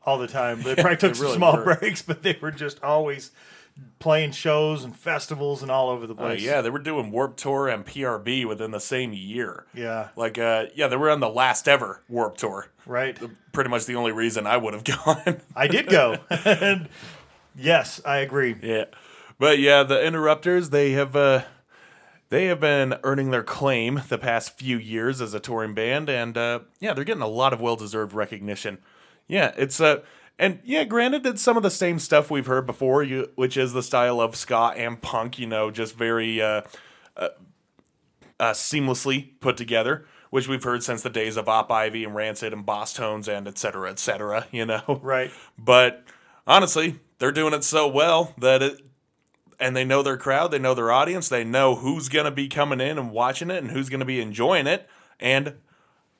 all 0.05 0.17
the 0.17 0.27
time. 0.27 0.61
They 0.61 0.75
probably 0.75 0.97
took 0.97 1.19
really 1.19 1.35
small 1.35 1.57
were. 1.57 1.75
breaks, 1.75 2.01
but 2.01 2.23
they 2.23 2.37
were 2.41 2.51
just 2.51 2.81
always 2.83 3.31
playing 3.99 4.31
shows 4.31 4.85
and 4.85 4.95
festivals 4.95 5.61
and 5.61 5.69
all 5.69 5.89
over 5.89 6.07
the 6.07 6.13
Uh, 6.13 6.17
place. 6.17 6.41
yeah, 6.41 6.61
they 6.61 6.69
were 6.69 6.79
doing 6.79 7.11
Warp 7.11 7.35
Tour 7.35 7.67
and 7.67 7.85
PRB 7.85 8.45
within 8.45 8.71
the 8.71 8.79
same 8.79 9.11
year. 9.11 9.65
Yeah. 9.73 10.09
Like, 10.15 10.37
uh, 10.37 10.67
yeah, 10.75 10.87
they 10.87 10.95
were 10.95 11.09
on 11.09 11.19
the 11.19 11.27
last 11.29 11.67
ever 11.67 12.01
Warp 12.07 12.37
Tour. 12.37 12.69
right. 12.85 13.17
Pretty 13.51 13.69
much 13.69 13.85
the 13.85 13.95
only 13.95 14.11
reason 14.13 14.47
I 14.47 14.55
would 14.57 14.73
have 14.73 14.83
gone. 15.05 15.41
I 15.55 15.67
did 15.67 15.87
go. 15.87 16.17
and 16.29 16.87
yes, 17.57 17.99
I 18.05 18.17
agree. 18.17 18.55
yeah. 18.61 18.85
But 19.37 19.59
yeah, 19.59 19.83
the 19.83 20.01
Interrupters, 20.01 20.69
they 20.69 20.91
have 20.93 21.13
uh 21.15 21.43
they 22.29 22.45
have 22.45 22.59
been 22.61 22.95
earning 23.03 23.31
their 23.31 23.43
claim 23.43 24.01
the 24.07 24.17
past 24.17 24.57
few 24.57 24.77
years 24.77 25.19
as 25.21 25.33
a 25.33 25.39
touring 25.41 25.73
band 25.73 26.09
and 26.09 26.37
uh 26.37 26.59
yeah, 26.79 26.93
they're 26.93 27.03
getting 27.03 27.21
a 27.21 27.27
lot 27.27 27.51
of 27.51 27.59
well-deserved 27.59 28.13
recognition. 28.13 28.77
Yeah, 29.27 29.53
it's 29.57 29.79
uh 29.79 30.01
and 30.37 30.59
yeah, 30.63 30.83
granted 30.83 31.25
it's 31.25 31.41
some 31.41 31.57
of 31.57 31.63
the 31.63 31.71
same 31.71 31.99
stuff 31.99 32.29
we've 32.29 32.45
heard 32.45 32.65
before, 32.65 33.03
you 33.03 33.29
which 33.35 33.57
is 33.57 33.73
the 33.73 33.83
style 33.83 34.19
of 34.19 34.35
ska 34.35 34.73
and 34.75 35.01
punk, 35.01 35.39
you 35.39 35.47
know, 35.47 35.71
just 35.71 35.95
very 35.95 36.41
uh 36.41 36.61
uh, 38.39 38.51
seamlessly 38.51 39.29
put 39.39 39.57
together, 39.57 40.05
which 40.29 40.47
we've 40.47 40.63
heard 40.63 40.83
since 40.83 41.01
the 41.01 41.09
days 41.09 41.37
of 41.37 41.47
Op 41.47 41.71
Ivy 41.71 42.03
and 42.03 42.15
Rancid 42.15 42.53
and 42.53 42.65
Bosstones 42.65 43.27
and 43.27 43.47
et 43.47 43.57
cetera, 43.57 43.89
et 43.89 43.99
cetera, 43.99 44.47
you 44.51 44.65
know? 44.65 44.99
Right. 45.01 45.31
But 45.57 46.03
honestly, 46.45 46.99
they're 47.19 47.31
doing 47.31 47.53
it 47.53 47.63
so 47.63 47.87
well 47.87 48.33
that 48.37 48.61
it, 48.61 48.81
and 49.59 49.75
they 49.75 49.85
know 49.85 50.03
their 50.03 50.17
crowd, 50.17 50.51
they 50.51 50.59
know 50.59 50.73
their 50.73 50.91
audience, 50.91 51.29
they 51.29 51.45
know 51.45 51.75
who's 51.75 52.09
going 52.09 52.25
to 52.25 52.31
be 52.31 52.49
coming 52.49 52.81
in 52.81 52.97
and 52.97 53.11
watching 53.11 53.49
it 53.49 53.63
and 53.63 53.71
who's 53.71 53.89
going 53.89 54.01
to 54.01 54.05
be 54.05 54.19
enjoying 54.19 54.67
it. 54.67 54.89
And 55.19 55.55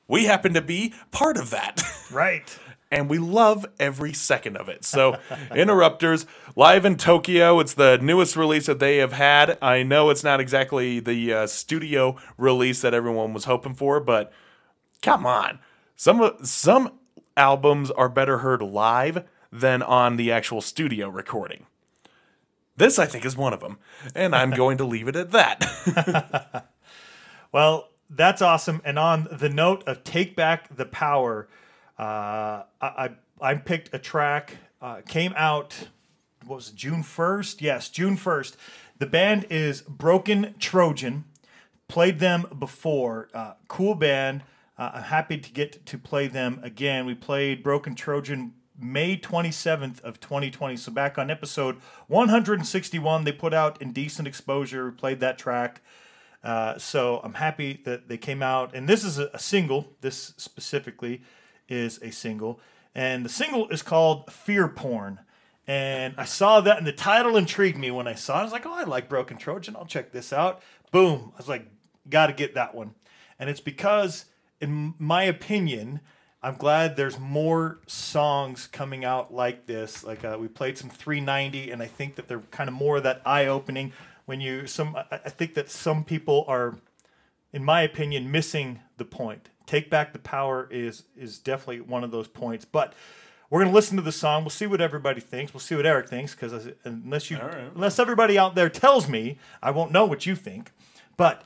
we 0.08 0.24
happen 0.24 0.54
to 0.54 0.62
be 0.62 0.94
part 1.10 1.36
of 1.36 1.50
that. 1.50 1.82
Right. 2.12 2.56
And 2.96 3.08
we 3.08 3.18
love 3.18 3.66
every 3.78 4.12
second 4.12 4.56
of 4.56 4.68
it. 4.68 4.84
So, 4.84 5.18
Interrupters 5.54 6.26
live 6.56 6.84
in 6.84 6.96
Tokyo. 6.96 7.60
It's 7.60 7.74
the 7.74 7.98
newest 7.98 8.36
release 8.36 8.66
that 8.66 8.80
they 8.80 8.96
have 8.96 9.12
had. 9.12 9.58
I 9.62 9.82
know 9.82 10.10
it's 10.10 10.24
not 10.24 10.40
exactly 10.40 10.98
the 10.98 11.32
uh, 11.32 11.46
studio 11.46 12.16
release 12.36 12.80
that 12.80 12.94
everyone 12.94 13.32
was 13.34 13.44
hoping 13.44 13.74
for, 13.74 14.00
but 14.00 14.32
come 15.02 15.26
on, 15.26 15.60
some 15.94 16.36
some 16.42 16.98
albums 17.36 17.90
are 17.92 18.08
better 18.08 18.38
heard 18.38 18.62
live 18.62 19.24
than 19.52 19.82
on 19.82 20.16
the 20.16 20.32
actual 20.32 20.60
studio 20.60 21.08
recording. 21.08 21.66
This, 22.76 22.98
I 22.98 23.06
think, 23.06 23.24
is 23.24 23.36
one 23.36 23.52
of 23.52 23.60
them, 23.60 23.78
and 24.14 24.34
I'm 24.34 24.50
going 24.62 24.78
to 24.78 24.84
leave 24.84 25.08
it 25.08 25.16
at 25.16 25.30
that. 25.30 26.66
Well, 27.52 27.88
that's 28.10 28.42
awesome. 28.42 28.82
And 28.84 28.98
on 28.98 29.28
the 29.32 29.48
note 29.48 29.82
of 29.86 30.04
take 30.04 30.36
back 30.36 30.76
the 30.76 30.84
power, 30.84 31.48
I, 32.02 32.64
I 32.80 33.10
I 33.40 33.54
picked 33.54 33.94
a 33.94 33.98
track. 33.98 34.56
Uh, 34.80 35.00
came 35.06 35.34
out. 35.36 35.88
What 36.44 36.56
was 36.56 36.68
it, 36.70 36.76
June 36.76 37.02
first? 37.02 37.60
Yes, 37.60 37.88
June 37.88 38.16
first. 38.16 38.56
The 38.98 39.06
band 39.06 39.46
is 39.50 39.82
Broken 39.82 40.54
Trojan. 40.58 41.24
Played 41.88 42.18
them 42.18 42.46
before. 42.58 43.28
Uh, 43.34 43.54
cool 43.68 43.94
band. 43.94 44.42
Uh, 44.78 44.92
I'm 44.94 45.02
happy 45.04 45.38
to 45.38 45.52
get 45.52 45.84
to 45.86 45.98
play 45.98 46.26
them 46.28 46.60
again. 46.62 47.06
We 47.06 47.14
played 47.14 47.62
Broken 47.62 47.94
Trojan 47.94 48.54
May 48.78 49.16
27th 49.16 50.00
of 50.00 50.20
2020. 50.20 50.76
So 50.76 50.92
back 50.92 51.18
on 51.18 51.30
episode 51.30 51.76
161, 52.08 53.24
they 53.24 53.32
put 53.32 53.54
out 53.54 53.80
Indecent 53.80 54.28
Exposure. 54.28 54.90
Played 54.92 55.20
that 55.20 55.38
track. 55.38 55.82
Uh, 56.44 56.78
so 56.78 57.20
I'm 57.24 57.34
happy 57.34 57.80
that 57.84 58.08
they 58.08 58.18
came 58.18 58.42
out, 58.42 58.74
and 58.74 58.88
this 58.88 59.02
is 59.02 59.18
a, 59.18 59.30
a 59.32 59.38
single. 59.38 59.94
This 60.00 60.34
specifically 60.36 61.22
is 61.68 62.00
a 62.02 62.10
single, 62.10 62.60
and 62.94 63.24
the 63.24 63.28
single 63.30 63.68
is 63.68 63.82
called 63.82 64.32
"Fear 64.32 64.68
Porn." 64.68 65.20
And 65.68 66.14
I 66.16 66.24
saw 66.24 66.60
that, 66.60 66.78
and 66.78 66.86
the 66.86 66.92
title 66.92 67.36
intrigued 67.36 67.76
me 67.76 67.90
when 67.90 68.06
I 68.06 68.14
saw 68.14 68.38
it. 68.38 68.40
I 68.40 68.44
was 68.44 68.52
like, 68.52 68.66
"Oh, 68.66 68.74
I 68.74 68.84
like 68.84 69.08
Broken 69.08 69.36
Trojan. 69.36 69.76
I'll 69.76 69.86
check 69.86 70.12
this 70.12 70.32
out." 70.32 70.62
Boom! 70.92 71.32
I 71.34 71.38
was 71.38 71.48
like, 71.48 71.66
"Got 72.08 72.28
to 72.28 72.32
get 72.32 72.54
that 72.54 72.74
one," 72.74 72.94
and 73.38 73.50
it's 73.50 73.60
because, 73.60 74.26
in 74.60 74.94
my 74.98 75.24
opinion, 75.24 76.00
I'm 76.46 76.54
glad 76.54 76.96
there's 76.96 77.18
more 77.18 77.80
songs 77.88 78.68
coming 78.68 79.04
out 79.04 79.34
like 79.34 79.66
this. 79.66 80.04
Like 80.04 80.24
uh, 80.24 80.36
we 80.38 80.46
played 80.46 80.78
some 80.78 80.90
390, 80.90 81.72
and 81.72 81.82
I 81.82 81.86
think 81.86 82.14
that 82.14 82.28
they're 82.28 82.38
kind 82.52 82.68
of 82.68 82.74
more 82.74 82.98
of 82.98 83.02
that 83.02 83.20
eye-opening. 83.26 83.92
When 84.26 84.40
you 84.40 84.68
some, 84.68 84.96
I 85.10 85.28
think 85.28 85.54
that 85.54 85.70
some 85.70 86.04
people 86.04 86.44
are, 86.46 86.76
in 87.52 87.64
my 87.64 87.82
opinion, 87.82 88.30
missing 88.30 88.80
the 88.96 89.04
point. 89.04 89.48
Take 89.66 89.90
back 89.90 90.12
the 90.12 90.18
power 90.18 90.68
is 90.70 91.04
is 91.16 91.38
definitely 91.38 91.80
one 91.80 92.04
of 92.04 92.10
those 92.10 92.28
points. 92.28 92.64
But 92.64 92.94
we're 93.50 93.62
gonna 93.62 93.74
listen 93.74 93.96
to 93.96 94.02
the 94.02 94.12
song. 94.12 94.42
We'll 94.42 94.50
see 94.50 94.66
what 94.66 94.80
everybody 94.80 95.20
thinks. 95.20 95.52
We'll 95.52 95.60
see 95.60 95.76
what 95.76 95.86
Eric 95.86 96.08
thinks 96.08 96.34
because 96.34 96.68
unless 96.84 97.30
you, 97.30 97.38
right. 97.38 97.70
unless 97.74 97.98
everybody 97.98 98.38
out 98.38 98.54
there 98.54 98.68
tells 98.68 99.08
me, 99.08 99.38
I 99.62 99.70
won't 99.70 99.92
know 99.92 100.04
what 100.04 100.26
you 100.26 100.34
think. 100.34 100.72
But 101.16 101.42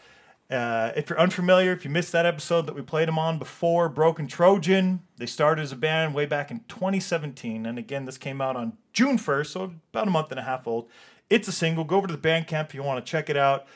uh, 0.51 0.91
if 0.97 1.09
you're 1.09 1.21
unfamiliar, 1.21 1.73
if 1.73 1.85
you 1.85 1.91
missed 1.91 2.11
that 2.13 2.27
episode 2.27 2.67
that 2.67 2.75
we 2.75 2.83
played 2.83 3.07
them 3.07 3.19
on 3.19 3.39
before, 3.39 3.89
Broken 3.89 4.27
Trojan, 4.27 5.01
they 5.17 5.27
started 5.27 5.63
as 5.63 5.73
a 5.73 5.77
band 5.77 6.13
way 6.13 6.27
back 6.27 6.51
in 6.51 6.61
2017. 6.69 7.67
And 7.67 7.79
again, 7.79 8.05
this 8.05 8.19
came 8.19 8.41
out 8.41 8.57
on 8.57 8.73
June 8.93 9.17
1st, 9.17 9.47
so 9.47 9.75
about 9.93 10.09
a 10.09 10.11
month 10.11 10.31
and 10.31 10.41
a 10.41 10.43
half 10.43 10.67
old. 10.67 10.89
It's 11.29 11.47
a 11.47 11.53
single. 11.53 11.85
Go 11.85 11.97
over 11.97 12.09
to 12.09 12.17
the 12.17 12.29
Bandcamp 12.29 12.67
if 12.67 12.75
you 12.75 12.83
want 12.83 13.05
to 13.05 13.09
check 13.09 13.31
it 13.31 13.37
out. 13.37 13.67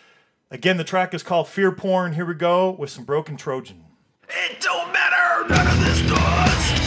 Again, 0.50 0.76
the 0.76 0.84
track 0.84 1.14
is 1.14 1.22
called 1.22 1.46
Fear 1.46 1.72
Porn. 1.72 2.14
Here 2.14 2.24
we 2.24 2.34
go 2.34 2.70
with 2.70 2.90
some 2.90 3.04
Broken 3.04 3.36
Trojan. 3.36 3.84
It 4.28 4.60
don't 4.60 4.92
matter, 4.92 5.48
none 5.48 5.66
of 5.66 5.84
this 5.84 6.00
does. 6.08 6.83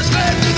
Wars 0.00 0.10
Madness. 0.14 0.49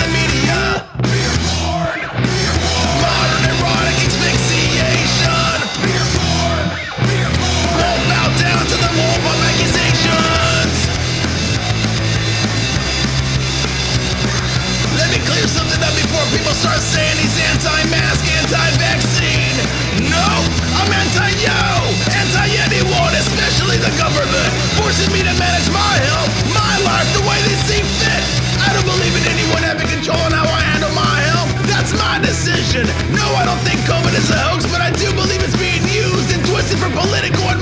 Election. 32.24 32.86
No, 33.14 33.26
I 33.34 33.44
don't 33.44 33.60
think 33.66 33.80
COVID 33.82 34.14
is 34.16 34.30
a 34.30 34.38
hoax, 34.38 34.64
but 34.66 34.80
I 34.80 34.90
do 34.90 35.12
believe 35.12 35.42
it's 35.42 35.56
being 35.56 35.82
used 35.90 36.32
and 36.34 36.44
twisted 36.46 36.78
for 36.78 36.90
political 36.90 37.44
and 37.50 37.61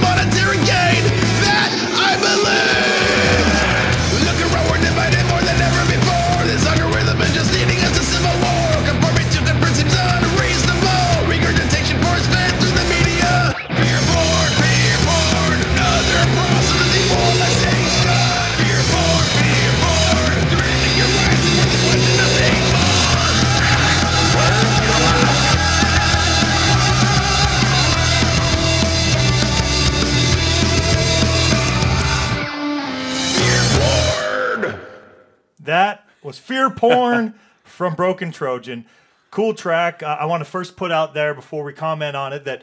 was 36.30 36.38
Fear 36.38 36.70
Porn 36.70 37.34
from 37.64 37.96
Broken 37.96 38.30
Trojan. 38.30 38.86
Cool 39.32 39.52
track. 39.52 40.00
Uh, 40.00 40.16
I 40.20 40.26
want 40.26 40.42
to 40.42 40.44
first 40.44 40.76
put 40.76 40.92
out 40.92 41.12
there 41.12 41.34
before 41.34 41.64
we 41.64 41.72
comment 41.72 42.14
on 42.14 42.32
it 42.32 42.44
that 42.44 42.62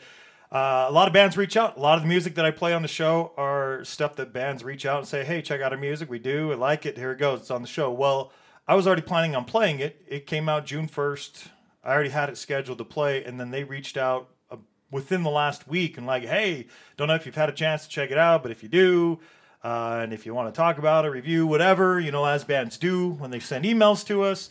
uh, 0.54 0.86
a 0.88 0.92
lot 0.94 1.10
of 1.10 1.14
bands 1.14 1.36
reach 1.36 1.58
out. 1.58 1.76
A 1.76 1.82
lot 1.82 1.98
of 1.98 2.04
the 2.04 2.08
music 2.08 2.36
that 2.36 2.46
I 2.46 2.52
play 2.52 2.72
on 2.72 2.82
the 2.82 2.88
show 2.88 3.34
are 3.36 3.84
stuff 3.84 4.16
that 4.16 4.32
bands 4.32 4.64
reach 4.64 4.86
out 4.86 5.00
and 5.00 5.08
say, 5.08 5.26
hey, 5.26 5.42
check 5.42 5.60
out 5.60 5.74
our 5.74 5.78
music. 5.78 6.10
We 6.10 6.18
do. 6.18 6.54
I 6.54 6.56
like 6.56 6.86
it. 6.86 6.98
Here 6.98 7.12
it 7.12 7.18
goes. 7.18 7.42
It's 7.42 7.52
on 7.52 7.62
the 7.62 7.68
show. 7.68 7.92
Well, 7.92 8.32
I 8.70 8.76
was 8.76 8.88
already 8.88 9.02
planning 9.02 9.36
on 9.36 9.44
playing 9.44 9.82
it. 9.82 10.02
It 10.08 10.28
came 10.28 10.48
out 10.48 10.66
June 10.66 10.88
1st. 10.88 11.50
I 11.84 11.92
already 11.92 12.12
had 12.12 12.30
it 12.30 12.38
scheduled 12.38 12.78
to 12.78 12.86
play, 12.86 13.22
and 13.22 13.38
then 13.38 13.52
they 13.52 13.66
reached 13.66 13.98
out 13.98 14.30
uh, 14.50 14.56
within 14.90 15.24
the 15.24 15.30
last 15.30 15.68
week 15.68 15.98
and 15.98 16.08
like, 16.08 16.24
hey, 16.24 16.68
don't 16.96 17.10
know 17.10 17.16
if 17.16 17.26
you've 17.26 17.36
had 17.36 17.50
a 17.50 17.54
chance 17.54 17.84
to 17.84 17.90
check 17.90 18.12
it 18.12 18.18
out, 18.18 18.44
but 18.44 18.52
if 18.54 18.64
you 18.64 18.70
do, 18.70 19.20
uh, 19.68 20.00
and 20.02 20.14
if 20.14 20.26
you 20.26 20.34
want 20.34 20.54
to 20.54 20.58
talk 20.58 20.78
about 20.78 21.04
it, 21.04 21.10
review, 21.10 21.46
whatever, 21.46 22.00
you 22.00 22.10
know, 22.10 22.24
as 22.24 22.46
bands 22.46 22.78
do 22.78 23.10
when 23.10 23.32
they 23.32 23.40
send 23.40 23.66
emails 23.66 24.06
to 24.08 24.24
us, 24.24 24.50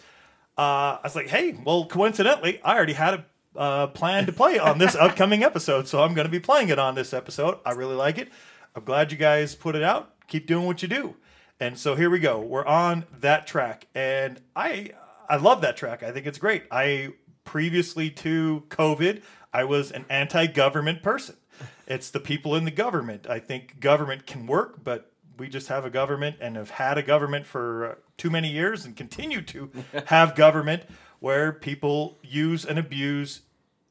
uh, 0.58 1.00
I 1.00 1.00
was 1.04 1.16
like, 1.16 1.28
hey, 1.28 1.58
well, 1.64 1.86
coincidentally, 1.86 2.60
I 2.62 2.76
already 2.76 2.92
had 2.92 3.14
a 3.14 3.24
uh, 3.58 3.86
plan 3.86 4.26
to 4.26 4.32
play 4.32 4.58
on 4.58 4.76
this 4.76 4.94
upcoming 5.00 5.42
episode, 5.42 5.88
so 5.88 6.02
I'm 6.02 6.12
going 6.12 6.26
to 6.26 6.30
be 6.30 6.38
playing 6.38 6.68
it 6.68 6.78
on 6.78 6.96
this 6.96 7.14
episode. 7.14 7.56
I 7.64 7.72
really 7.72 7.94
like 7.94 8.18
it. 8.18 8.28
I'm 8.74 8.84
glad 8.84 9.10
you 9.10 9.16
guys 9.16 9.54
put 9.54 9.74
it 9.74 9.82
out. 9.82 10.12
Keep 10.28 10.46
doing 10.46 10.66
what 10.66 10.82
you 10.82 10.88
do. 10.88 11.16
And 11.58 11.78
so 11.78 11.94
here 11.94 12.10
we 12.10 12.18
go. 12.18 12.38
We're 12.38 12.66
on 12.66 13.06
that 13.20 13.46
track, 13.46 13.86
and 13.94 14.38
I 14.54 14.90
I 15.30 15.36
love 15.36 15.62
that 15.62 15.78
track. 15.78 16.02
I 16.02 16.12
think 16.12 16.26
it's 16.26 16.36
great. 16.36 16.64
I 16.70 17.14
previously 17.44 18.10
to 18.10 18.64
COVID, 18.68 19.22
I 19.50 19.64
was 19.64 19.92
an 19.92 20.04
anti-government 20.10 21.02
person. 21.02 21.36
It's 21.86 22.10
the 22.10 22.20
people 22.20 22.56
in 22.56 22.64
the 22.64 22.70
government. 22.70 23.26
I 23.28 23.38
think 23.38 23.80
government 23.80 24.26
can 24.26 24.46
work, 24.46 24.82
but 24.82 25.12
we 25.38 25.48
just 25.48 25.68
have 25.68 25.84
a 25.84 25.90
government 25.90 26.36
and 26.40 26.56
have 26.56 26.70
had 26.70 26.98
a 26.98 27.02
government 27.02 27.46
for 27.46 27.86
uh, 27.86 27.94
too 28.16 28.30
many 28.30 28.50
years 28.50 28.84
and 28.84 28.96
continue 28.96 29.42
to 29.42 29.70
have 30.06 30.34
government 30.34 30.84
where 31.20 31.52
people 31.52 32.18
use 32.22 32.64
and 32.64 32.78
abuse 32.78 33.42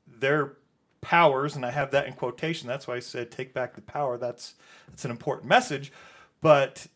their 0.07 0.53
powers 1.01 1.55
and 1.55 1.65
I 1.65 1.71
have 1.71 1.91
that 1.91 2.07
in 2.07 2.13
quotation. 2.13 2.67
That's 2.67 2.87
why 2.87 2.95
I 2.95 2.99
said 2.99 3.31
take 3.31 3.53
back 3.53 3.75
the 3.75 3.81
power. 3.81 4.17
That's 4.17 4.55
that's 4.87 5.05
an 5.05 5.11
important 5.11 5.47
message, 5.47 5.91
but 6.41 6.87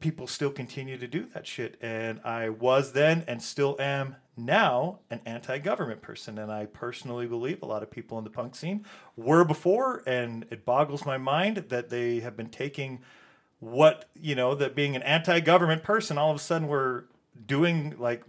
people 0.00 0.26
still 0.26 0.50
continue 0.50 0.96
to 0.96 1.06
do 1.06 1.26
that 1.34 1.46
shit 1.46 1.76
and 1.82 2.20
I 2.24 2.48
was 2.48 2.92
then 2.92 3.24
and 3.26 3.42
still 3.42 3.76
am 3.78 4.16
now 4.44 5.00
an 5.10 5.20
anti-government 5.26 6.02
person 6.02 6.38
and 6.38 6.50
I 6.50 6.66
personally 6.66 7.26
believe 7.26 7.62
a 7.62 7.66
lot 7.66 7.82
of 7.82 7.90
people 7.90 8.18
in 8.18 8.24
the 8.24 8.30
punk 8.30 8.54
scene 8.54 8.84
were 9.16 9.44
before 9.44 10.02
and 10.06 10.46
it 10.50 10.64
boggles 10.64 11.06
my 11.06 11.18
mind 11.18 11.64
that 11.68 11.90
they 11.90 12.20
have 12.20 12.36
been 12.36 12.48
taking 12.48 13.00
what 13.58 14.08
you 14.14 14.34
know 14.34 14.54
that 14.54 14.74
being 14.74 14.96
an 14.96 15.02
anti-government 15.02 15.82
person 15.82 16.18
all 16.18 16.30
of 16.30 16.36
a 16.36 16.40
sudden 16.40 16.66
we're 16.66 17.04
doing 17.46 17.94
like 17.98 18.22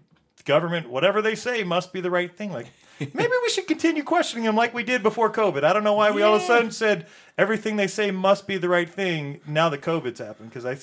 government 0.44 0.90
whatever 0.90 1.22
they 1.22 1.36
say 1.36 1.64
must 1.64 1.94
be 1.94 2.02
the 2.02 2.12
right 2.12 2.36
thing. 2.36 2.52
Like 2.52 2.68
maybe 3.00 3.34
we 3.44 3.50
should 3.50 3.68
continue 3.68 4.04
questioning 4.04 4.46
them 4.46 4.56
like 4.56 4.74
we 4.74 4.84
did 4.84 5.04
before 5.04 5.32
covid. 5.32 5.64
I 5.64 5.74
don't 5.74 5.84
know 5.84 5.94
why 5.94 6.12
we 6.12 6.22
all 6.22 6.36
of 6.36 6.42
a 6.42 6.46
sudden 6.46 6.72
said 6.72 7.08
everything 7.38 7.76
they 7.76 7.88
say 7.88 8.12
must 8.12 8.48
be 8.48 8.58
the 8.58 8.70
right 8.70 8.90
thing 8.90 9.42
now 9.48 9.70
that 9.70 9.82
covid's 9.82 10.20
happened 10.20 10.50
because 10.50 10.66
i 10.66 10.78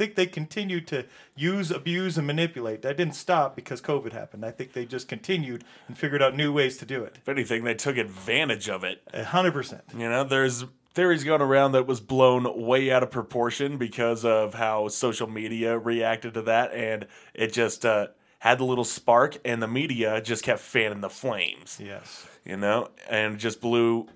think 0.00 0.14
they 0.14 0.24
continue 0.24 0.80
to 0.80 1.04
use 1.36 1.70
abuse 1.70 2.16
and 2.16 2.26
manipulate. 2.26 2.80
That 2.80 2.96
didn't 2.96 3.14
stop 3.14 3.54
because 3.54 3.82
covid 3.82 4.14
happened. 4.14 4.46
I 4.46 4.50
think 4.50 4.72
they 4.72 4.86
just 4.86 5.08
continued 5.08 5.62
and 5.88 5.98
figured 5.98 6.22
out 6.22 6.34
new 6.34 6.54
ways 6.54 6.78
to 6.78 6.86
do 6.86 7.04
it. 7.04 7.18
If 7.18 7.28
anything, 7.28 7.64
they 7.64 7.74
took 7.74 7.98
advantage 7.98 8.70
of 8.70 8.82
it. 8.82 9.02
100% 9.12 9.82
You 9.92 10.08
know, 10.08 10.24
there's 10.24 10.64
theories 10.94 11.22
going 11.22 11.42
around 11.42 11.72
that 11.72 11.86
was 11.86 12.00
blown 12.00 12.64
way 12.66 12.90
out 12.90 13.02
of 13.02 13.10
proportion 13.10 13.76
because 13.76 14.24
of 14.24 14.54
how 14.54 14.88
social 14.88 15.28
media 15.28 15.76
reacted 15.76 16.32
to 16.32 16.42
that, 16.42 16.72
and 16.72 17.06
it 17.34 17.52
just 17.52 17.84
uh, 17.84 18.06
had 18.38 18.56
the 18.56 18.64
little 18.64 18.84
spark, 18.84 19.36
and 19.44 19.62
the 19.62 19.68
media 19.68 20.22
just 20.22 20.42
kept 20.42 20.60
fanning 20.60 21.02
the 21.02 21.10
flames. 21.10 21.78
yes. 21.78 22.26
You 22.42 22.56
know, 22.56 22.88
and 23.10 23.38
just 23.38 23.60
blew, 23.60 24.08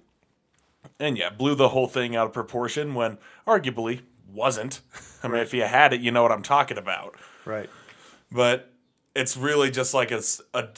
and 0.99 1.19
yeah, 1.19 1.29
blew 1.29 1.55
the 1.55 1.69
whole 1.69 1.89
thing 1.89 2.17
out 2.17 2.29
of 2.29 2.33
proportion 2.33 2.95
when 2.95 3.19
arguably 3.47 4.01
wasn't. 4.33 4.81
I 5.23 5.29
mean, 5.29 5.41
if 5.41 5.55
you 5.55 5.63
had 5.63 5.93
it, 5.93 6.01
you 6.01 6.11
know 6.11 6.23
what 6.23 6.33
I'm 6.33 6.43
talking 6.43 6.79
about 6.79 7.17
right 7.45 7.69
but 8.33 8.73
it's 9.15 9.37
really 9.37 9.71
just 9.71 9.93
like 9.93 10.11
it's 10.11 10.41
a 10.55 10.69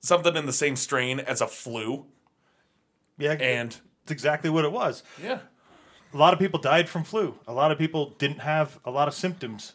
something 0.00 0.34
in 0.36 0.46
the 0.46 0.52
same 0.52 0.74
strain 0.74 1.20
as 1.20 1.42
a 1.42 1.46
flu 1.46 2.06
yeah 3.18 3.32
and 3.32 3.76
it's 4.02 4.10
exactly 4.10 4.48
what 4.48 4.64
it 4.64 4.72
was 4.72 5.02
yeah 5.22 5.40
a 6.12 6.16
lot 6.16 6.32
of 6.32 6.38
people 6.38 6.58
died 6.58 6.88
from 6.88 7.04
flu. 7.04 7.38
A 7.46 7.52
lot 7.52 7.70
of 7.70 7.78
people 7.78 8.14
didn't 8.18 8.40
have 8.40 8.78
a 8.84 8.90
lot 8.90 9.08
of 9.08 9.14
symptoms, 9.14 9.74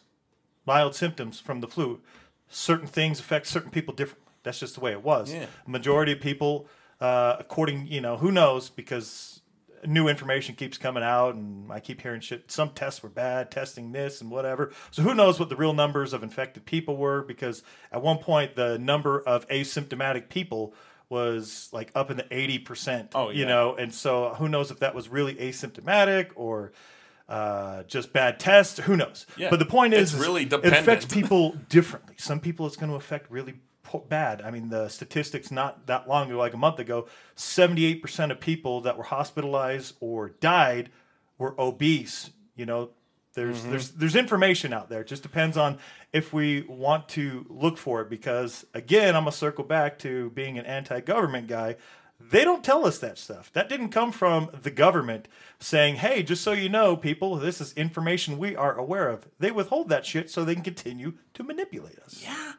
mild 0.66 0.94
symptoms 0.94 1.40
from 1.40 1.60
the 1.60 1.68
flu. 1.68 2.00
Certain 2.48 2.86
things 2.86 3.20
affect 3.20 3.46
certain 3.46 3.70
people 3.70 3.94
differently. 3.94 4.30
That's 4.42 4.60
just 4.60 4.74
the 4.74 4.80
way 4.80 4.92
it 4.92 5.02
was. 5.02 5.32
Yeah. 5.32 5.46
Majority 5.66 6.12
of 6.12 6.20
people, 6.20 6.68
uh, 7.00 7.36
according, 7.38 7.86
you 7.86 8.00
know, 8.00 8.18
who 8.18 8.30
knows 8.30 8.68
because 8.68 9.40
new 9.84 10.08
information 10.08 10.54
keeps 10.54 10.78
coming 10.78 11.02
out 11.02 11.34
and 11.34 11.70
I 11.70 11.80
keep 11.80 12.00
hearing 12.00 12.20
shit. 12.20 12.50
Some 12.50 12.70
tests 12.70 13.02
were 13.02 13.08
bad, 13.08 13.50
testing 13.50 13.92
this 13.92 14.20
and 14.20 14.30
whatever. 14.30 14.72
So 14.90 15.02
who 15.02 15.14
knows 15.14 15.38
what 15.38 15.48
the 15.48 15.56
real 15.56 15.74
numbers 15.74 16.12
of 16.12 16.22
infected 16.22 16.64
people 16.64 16.96
were 16.96 17.22
because 17.22 17.62
at 17.92 18.02
one 18.02 18.18
point 18.18 18.56
the 18.56 18.78
number 18.78 19.20
of 19.20 19.46
asymptomatic 19.48 20.28
people 20.28 20.74
was 21.08 21.68
like 21.72 21.90
up 21.94 22.10
in 22.10 22.16
the 22.16 22.24
80%. 22.24 23.10
Oh, 23.14 23.30
yeah. 23.30 23.38
You 23.40 23.46
know, 23.46 23.74
and 23.76 23.94
so 23.94 24.34
who 24.34 24.48
knows 24.48 24.70
if 24.70 24.80
that 24.80 24.94
was 24.94 25.08
really 25.08 25.34
asymptomatic 25.34 26.30
or 26.34 26.72
uh, 27.28 27.84
just 27.84 28.12
bad 28.12 28.40
tests? 28.40 28.78
Who 28.80 28.96
knows? 28.96 29.26
Yeah, 29.36 29.50
But 29.50 29.58
the 29.58 29.66
point 29.66 29.94
is, 29.94 30.12
it's 30.12 30.14
is 30.14 30.20
really 30.20 30.42
it 30.42 30.52
affects 30.52 31.04
people 31.12 31.56
differently. 31.68 32.14
Some 32.18 32.40
people 32.40 32.66
it's 32.66 32.76
going 32.76 32.90
to 32.90 32.96
affect 32.96 33.30
really 33.30 33.54
bad. 34.08 34.42
I 34.42 34.50
mean, 34.50 34.68
the 34.68 34.88
statistics 34.88 35.50
not 35.50 35.86
that 35.86 36.08
long 36.08 36.28
ago, 36.28 36.38
like 36.38 36.54
a 36.54 36.58
month 36.58 36.78
ago, 36.78 37.06
78% 37.36 38.30
of 38.30 38.40
people 38.40 38.80
that 38.82 38.96
were 38.96 39.04
hospitalized 39.04 39.94
or 40.00 40.30
died 40.40 40.90
were 41.38 41.54
obese. 41.60 42.30
You 42.56 42.66
know, 42.66 42.90
there's 43.34 43.58
Mm-hmm. 43.60 43.70
there's 43.70 43.90
there's 43.90 44.16
information 44.16 44.72
out 44.72 44.88
there. 44.88 45.02
It 45.02 45.06
just 45.08 45.22
depends 45.22 45.56
on 45.56 45.78
if 46.12 46.32
we 46.32 46.62
want 46.62 47.08
to 47.10 47.44
look 47.50 47.76
for 47.76 48.00
it. 48.00 48.08
Because 48.08 48.64
again, 48.72 49.14
I'm 49.14 49.22
gonna 49.24 49.32
circle 49.32 49.64
back 49.64 49.98
to 50.00 50.30
being 50.30 50.58
an 50.58 50.64
anti-government 50.64 51.46
guy. 51.46 51.76
They 52.18 52.44
don't 52.44 52.64
tell 52.64 52.86
us 52.86 52.98
that 53.00 53.18
stuff. 53.18 53.52
That 53.52 53.68
didn't 53.68 53.90
come 53.90 54.10
from 54.10 54.48
the 54.62 54.70
government 54.70 55.28
saying, 55.60 55.96
"Hey, 55.96 56.22
just 56.22 56.42
so 56.42 56.52
you 56.52 56.70
know, 56.70 56.96
people, 56.96 57.36
this 57.36 57.60
is 57.60 57.74
information 57.74 58.38
we 58.38 58.56
are 58.56 58.74
aware 58.74 59.10
of." 59.10 59.28
They 59.38 59.50
withhold 59.50 59.90
that 59.90 60.06
shit 60.06 60.30
so 60.30 60.42
they 60.42 60.54
can 60.54 60.64
continue 60.64 61.12
to 61.34 61.42
manipulate 61.44 61.98
us. 61.98 62.22
Yeah. 62.22 62.54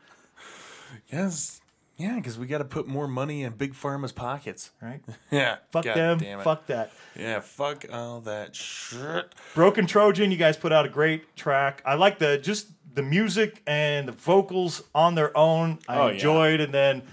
Yes 1.12 1.62
yeah 1.97 2.15
because 2.15 2.38
we 2.38 2.45
got 2.47 2.60
to 2.60 2.65
put 2.65 2.88
more 2.88 3.08
money 3.08 3.43
in 3.43 3.54
big 3.54 3.73
pharma's 3.73 4.12
pockets 4.12 4.71
Right. 4.82 5.02
yeah 5.32 5.58
Fuck 5.71 5.86
God 5.86 6.19
them. 6.19 6.39
Fuck 6.41 6.67
that. 6.67 6.91
yeah 7.15 7.39
fuck 7.39 7.86
all 7.91 8.21
that 8.21 8.56
shit 8.56 9.34
Broken 9.56 9.88
Trojan, 9.88 10.32
you 10.32 10.38
guys 10.38 10.58
put 10.58 10.71
out 10.71 10.86
a 10.86 10.89
great 10.89 11.36
track. 11.36 11.82
I 11.86 11.95
like 11.95 12.19
the 12.19 12.38
just 12.38 12.67
the 12.93 13.04
music 13.04 13.62
and 13.67 14.08
the 14.08 14.12
vocals 14.12 14.82
on 14.95 15.13
their 15.15 15.36
own. 15.38 15.78
I 15.88 15.97
Oh, 16.00 16.08
yeah. 16.08 16.13
enjoyed, 16.13 16.60
and 16.62 16.73
then 16.73 17.04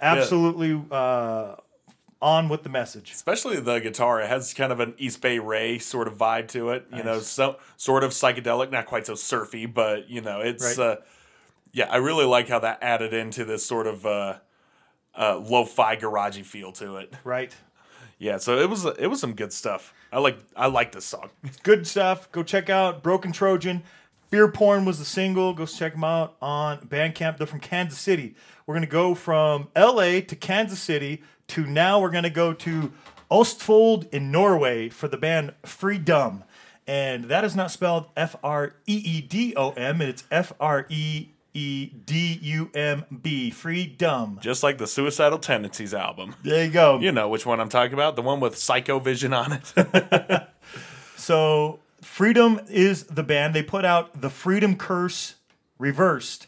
absolutely 0.00 0.80
uh, 0.90 1.54
on 2.20 2.48
with 2.48 2.62
the 2.64 2.68
message. 2.68 3.12
especially 3.12 3.60
the 3.60 3.78
guitar 3.78 4.20
it 4.20 4.28
has 4.28 4.52
kind 4.54 4.72
of 4.72 4.80
an 4.80 4.94
east 4.98 5.20
bay 5.20 5.38
ray 5.38 5.78
sort 5.78 6.08
of 6.08 6.14
vibe 6.18 6.48
to 6.48 6.70
it 6.70 6.84
you 6.94 7.02
know 7.04 7.20
so 7.20 7.56
sort 7.76 8.02
of 8.02 8.10
psychedelic 8.10 8.70
not 8.72 8.86
quite 8.86 9.06
so 9.06 9.14
surfy 9.14 9.66
but 9.66 10.08
you 10.10 10.20
know 10.20 10.40
it's 10.40 10.76
Right. 10.76 10.78
uh 10.78 10.96
yeah 11.72 11.86
i 11.90 11.96
really 11.96 12.24
like 12.24 12.48
how 12.48 12.58
that 12.58 12.78
added 12.82 13.12
into 13.12 13.44
this 13.44 13.64
sort 13.64 13.86
of 13.86 14.04
uh 14.06 14.34
uh 15.16 15.36
lo-fi 15.38 15.96
garagey 15.96 16.44
feel 16.44 16.72
to 16.72 16.96
it 16.96 17.12
Right. 17.24 17.54
yeah 18.18 18.36
so 18.38 18.58
it 18.58 18.68
was 18.70 18.84
it 18.84 19.06
was 19.08 19.20
some 19.20 19.34
good 19.34 19.52
stuff 19.52 19.92
i 20.12 20.18
like 20.18 20.38
i 20.56 20.66
like 20.66 20.92
this 20.92 21.04
song 21.04 21.30
Good 21.62 21.86
stuff. 21.86 22.30
Go 22.32 22.42
check 22.42 22.70
out 22.70 23.02
Broken 23.02 23.32
Trojan. 23.32 23.82
Fear 24.30 24.48
Porn 24.52 24.84
was 24.84 24.98
the 24.98 25.04
single. 25.04 25.54
Go 25.54 25.64
check 25.66 25.92
them 25.94 26.04
out 26.04 26.36
on 26.42 26.78
Bandcamp. 26.80 27.38
They're 27.38 27.46
from 27.46 27.60
Kansas 27.60 27.98
City. 27.98 28.34
We're 28.66 28.74
going 28.74 28.84
to 28.84 28.90
go 28.90 29.14
from 29.14 29.68
LA 29.76 30.20
to 30.20 30.36
Kansas 30.36 30.80
City 30.80 31.22
to 31.48 31.66
now 31.66 31.98
we're 32.00 32.10
going 32.10 32.24
to 32.24 32.30
go 32.30 32.52
to 32.52 32.92
Ostfold 33.30 34.12
in 34.12 34.30
Norway 34.30 34.88
for 34.90 35.08
the 35.08 35.16
band 35.16 35.54
Freedumb. 35.64 36.42
And 36.86 37.24
that 37.24 37.44
is 37.44 37.54
not 37.56 37.70
spelled 37.70 38.06
F 38.16 38.36
R 38.42 38.74
E 38.86 38.96
E 39.04 39.20
D 39.22 39.54
O 39.56 39.70
M, 39.70 40.00
it's 40.02 40.24
F 40.30 40.52
R 40.60 40.86
E 40.90 41.28
E 41.58 41.86
D 41.86 42.38
U 42.42 42.70
M 42.74 43.04
B. 43.22 43.50
Freedumb. 43.50 44.40
Just 44.40 44.62
like 44.62 44.78
the 44.78 44.86
Suicidal 44.86 45.38
Tendencies 45.38 45.92
album. 45.92 46.36
There 46.42 46.64
you 46.64 46.70
go. 46.70 46.98
You 47.00 47.12
know 47.12 47.28
which 47.28 47.44
one 47.44 47.58
I'm 47.60 47.68
talking 47.68 47.94
about? 47.94 48.16
The 48.16 48.22
one 48.22 48.38
with 48.40 48.56
Psycho 48.56 48.98
Vision 49.00 49.32
on 49.32 49.52
it. 49.52 50.48
So 51.28 51.80
Freedumb 52.00 52.70
is 52.70 53.04
the 53.04 53.22
band. 53.22 53.54
They 53.54 53.62
put 53.62 53.84
out 53.84 54.22
the 54.22 54.30
Freedom 54.30 54.76
Curse 54.76 55.34
Reversed. 55.78 56.46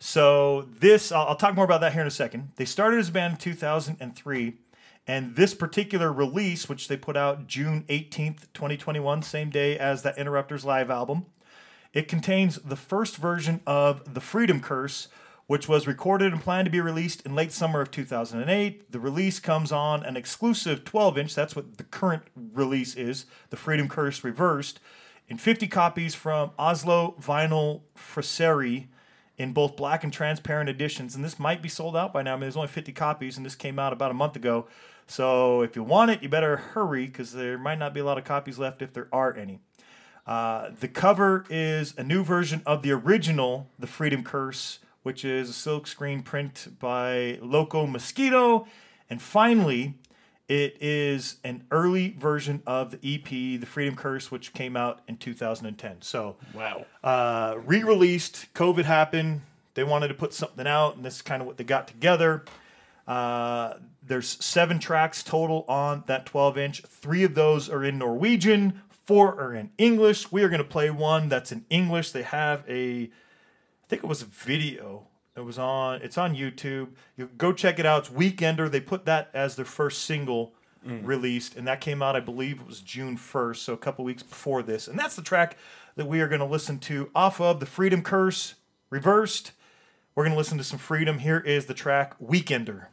So 0.00 0.62
this, 0.62 1.12
I'll, 1.12 1.28
I'll 1.28 1.36
talk 1.36 1.54
more 1.54 1.64
about 1.64 1.80
that 1.82 1.92
here 1.92 2.00
in 2.00 2.08
a 2.08 2.10
second. 2.10 2.50
They 2.56 2.64
started 2.64 2.98
as 2.98 3.10
a 3.10 3.12
band 3.12 3.34
in 3.34 3.38
2003, 3.38 4.54
and 5.06 5.36
this 5.36 5.54
particular 5.54 6.12
release, 6.12 6.68
which 6.68 6.88
they 6.88 6.96
put 6.96 7.16
out 7.16 7.46
June 7.46 7.84
18th, 7.88 8.52
2021, 8.52 9.22
same 9.22 9.50
day 9.50 9.78
as 9.78 10.02
that 10.02 10.18
Interrupters 10.18 10.64
live 10.64 10.90
album, 10.90 11.26
it 11.92 12.08
contains 12.08 12.56
the 12.56 12.76
first 12.76 13.16
version 13.16 13.60
of 13.66 14.14
The 14.14 14.20
Freedom 14.20 14.60
Curse, 14.60 15.08
which 15.46 15.68
was 15.68 15.86
recorded 15.86 16.32
and 16.32 16.42
planned 16.42 16.66
to 16.66 16.70
be 16.70 16.80
released 16.80 17.22
in 17.22 17.34
late 17.34 17.52
summer 17.52 17.80
of 17.80 17.90
2008. 17.90 18.90
The 18.90 19.00
release 19.00 19.38
comes 19.38 19.70
on 19.70 20.02
an 20.02 20.16
exclusive 20.16 20.84
12 20.84 21.18
inch, 21.18 21.34
that's 21.34 21.54
what 21.54 21.76
the 21.78 21.84
current 21.84 22.24
release 22.34 22.96
is, 22.96 23.26
The 23.50 23.56
Freedom 23.56 23.88
Curse 23.88 24.24
Reversed, 24.24 24.80
in 25.28 25.38
50 25.38 25.68
copies 25.68 26.14
from 26.14 26.50
Oslo 26.58 27.16
Vinyl 27.20 27.82
Fraseri 27.96 28.88
in 29.38 29.52
both 29.52 29.76
black 29.76 30.02
and 30.02 30.12
transparent 30.12 30.68
editions. 30.68 31.14
And 31.14 31.24
this 31.24 31.38
might 31.38 31.62
be 31.62 31.68
sold 31.68 31.96
out 31.96 32.12
by 32.12 32.22
now. 32.22 32.32
I 32.32 32.36
mean, 32.36 32.42
there's 32.42 32.56
only 32.56 32.68
50 32.68 32.92
copies, 32.92 33.36
and 33.36 33.44
this 33.44 33.54
came 33.54 33.78
out 33.78 33.92
about 33.92 34.10
a 34.10 34.14
month 34.14 34.36
ago. 34.36 34.66
So 35.06 35.62
if 35.62 35.76
you 35.76 35.82
want 35.82 36.10
it, 36.10 36.22
you 36.22 36.28
better 36.28 36.56
hurry 36.56 37.06
because 37.06 37.32
there 37.32 37.58
might 37.58 37.78
not 37.78 37.94
be 37.94 38.00
a 38.00 38.04
lot 38.04 38.18
of 38.18 38.24
copies 38.24 38.58
left 38.58 38.82
if 38.82 38.92
there 38.92 39.08
are 39.12 39.34
any. 39.34 39.60
Uh, 40.26 40.70
the 40.80 40.88
cover 40.88 41.44
is 41.48 41.94
a 41.96 42.02
new 42.02 42.24
version 42.24 42.62
of 42.66 42.82
the 42.82 42.90
original 42.90 43.68
The 43.78 43.86
Freedom 43.86 44.24
Curse, 44.24 44.80
which 45.02 45.24
is 45.24 45.50
a 45.50 45.52
silkscreen 45.52 46.24
print 46.24 46.78
by 46.80 47.38
Loco 47.40 47.86
Mosquito. 47.86 48.66
And 49.08 49.22
finally, 49.22 49.94
it 50.48 50.76
is 50.80 51.36
an 51.44 51.64
early 51.70 52.16
version 52.18 52.62
of 52.66 52.90
the 52.90 53.14
EP, 53.14 53.28
The 53.28 53.66
Freedom 53.66 53.94
Curse, 53.94 54.30
which 54.32 54.52
came 54.52 54.76
out 54.76 55.00
in 55.06 55.16
2010. 55.16 56.02
So, 56.02 56.36
wow. 56.52 56.86
uh, 57.04 57.58
re-released. 57.64 58.46
COVID 58.54 58.84
happened. 58.84 59.42
They 59.74 59.84
wanted 59.84 60.08
to 60.08 60.14
put 60.14 60.32
something 60.34 60.66
out, 60.66 60.96
and 60.96 61.04
this 61.04 61.16
is 61.16 61.22
kind 61.22 61.40
of 61.40 61.46
what 61.46 61.56
they 61.56 61.64
got 61.64 61.86
together. 61.86 62.44
Uh, 63.06 63.74
there's 64.02 64.42
seven 64.44 64.78
tracks 64.78 65.22
total 65.22 65.64
on 65.68 66.04
that 66.06 66.26
12 66.26 66.58
inch. 66.58 66.82
Three 66.82 67.24
of 67.24 67.34
those 67.34 67.68
are 67.68 67.84
in 67.84 67.98
Norwegian. 67.98 68.82
Four 69.06 69.40
are 69.40 69.54
in 69.54 69.70
English. 69.78 70.32
We 70.32 70.42
are 70.42 70.48
going 70.48 70.62
to 70.62 70.64
play 70.64 70.90
one 70.90 71.28
that's 71.28 71.52
in 71.52 71.64
English. 71.70 72.10
They 72.10 72.22
have 72.22 72.64
a, 72.68 73.04
I 73.04 73.86
think 73.88 74.02
it 74.02 74.08
was 74.08 74.22
a 74.22 74.26
video. 74.26 75.06
It 75.36 75.44
was 75.44 75.58
on. 75.58 76.02
It's 76.02 76.18
on 76.18 76.34
YouTube. 76.34 76.88
You 77.16 77.28
go 77.38 77.52
check 77.52 77.78
it 77.78 77.86
out. 77.86 78.06
It's 78.06 78.14
Weekender. 78.14 78.70
They 78.70 78.80
put 78.80 79.04
that 79.04 79.30
as 79.32 79.54
their 79.54 79.64
first 79.64 80.02
single 80.02 80.54
mm. 80.86 81.06
released, 81.06 81.56
and 81.56 81.66
that 81.66 81.80
came 81.80 82.02
out, 82.02 82.16
I 82.16 82.20
believe, 82.20 82.60
it 82.60 82.66
was 82.66 82.80
June 82.80 83.16
1st, 83.16 83.56
so 83.56 83.72
a 83.72 83.78
couple 83.78 84.04
weeks 84.04 84.22
before 84.22 84.62
this. 84.62 84.88
And 84.88 84.98
that's 84.98 85.16
the 85.16 85.22
track 85.22 85.56
that 85.96 86.06
we 86.06 86.20
are 86.20 86.28
going 86.28 86.40
to 86.40 86.46
listen 86.46 86.78
to 86.80 87.10
off 87.14 87.40
of 87.40 87.60
the 87.60 87.66
Freedom 87.66 88.02
Curse 88.02 88.54
Reversed. 88.90 89.52
We're 90.14 90.24
going 90.24 90.32
to 90.32 90.38
listen 90.38 90.58
to 90.58 90.64
some 90.64 90.78
Freedumb. 90.78 91.20
Here 91.20 91.40
is 91.40 91.66
the 91.66 91.74
track 91.74 92.18
Weekender. 92.18 92.86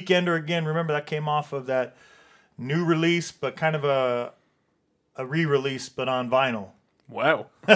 Weekender 0.00 0.36
again. 0.36 0.64
Remember 0.64 0.92
that 0.92 1.06
came 1.06 1.28
off 1.28 1.52
of 1.52 1.66
that 1.66 1.96
new 2.58 2.84
release, 2.84 3.32
but 3.32 3.56
kind 3.56 3.76
of 3.76 3.84
a 3.84 4.32
a 5.16 5.24
re-release, 5.24 5.88
but 5.88 6.08
on 6.08 6.30
vinyl. 6.30 6.68
Wow. 7.08 7.46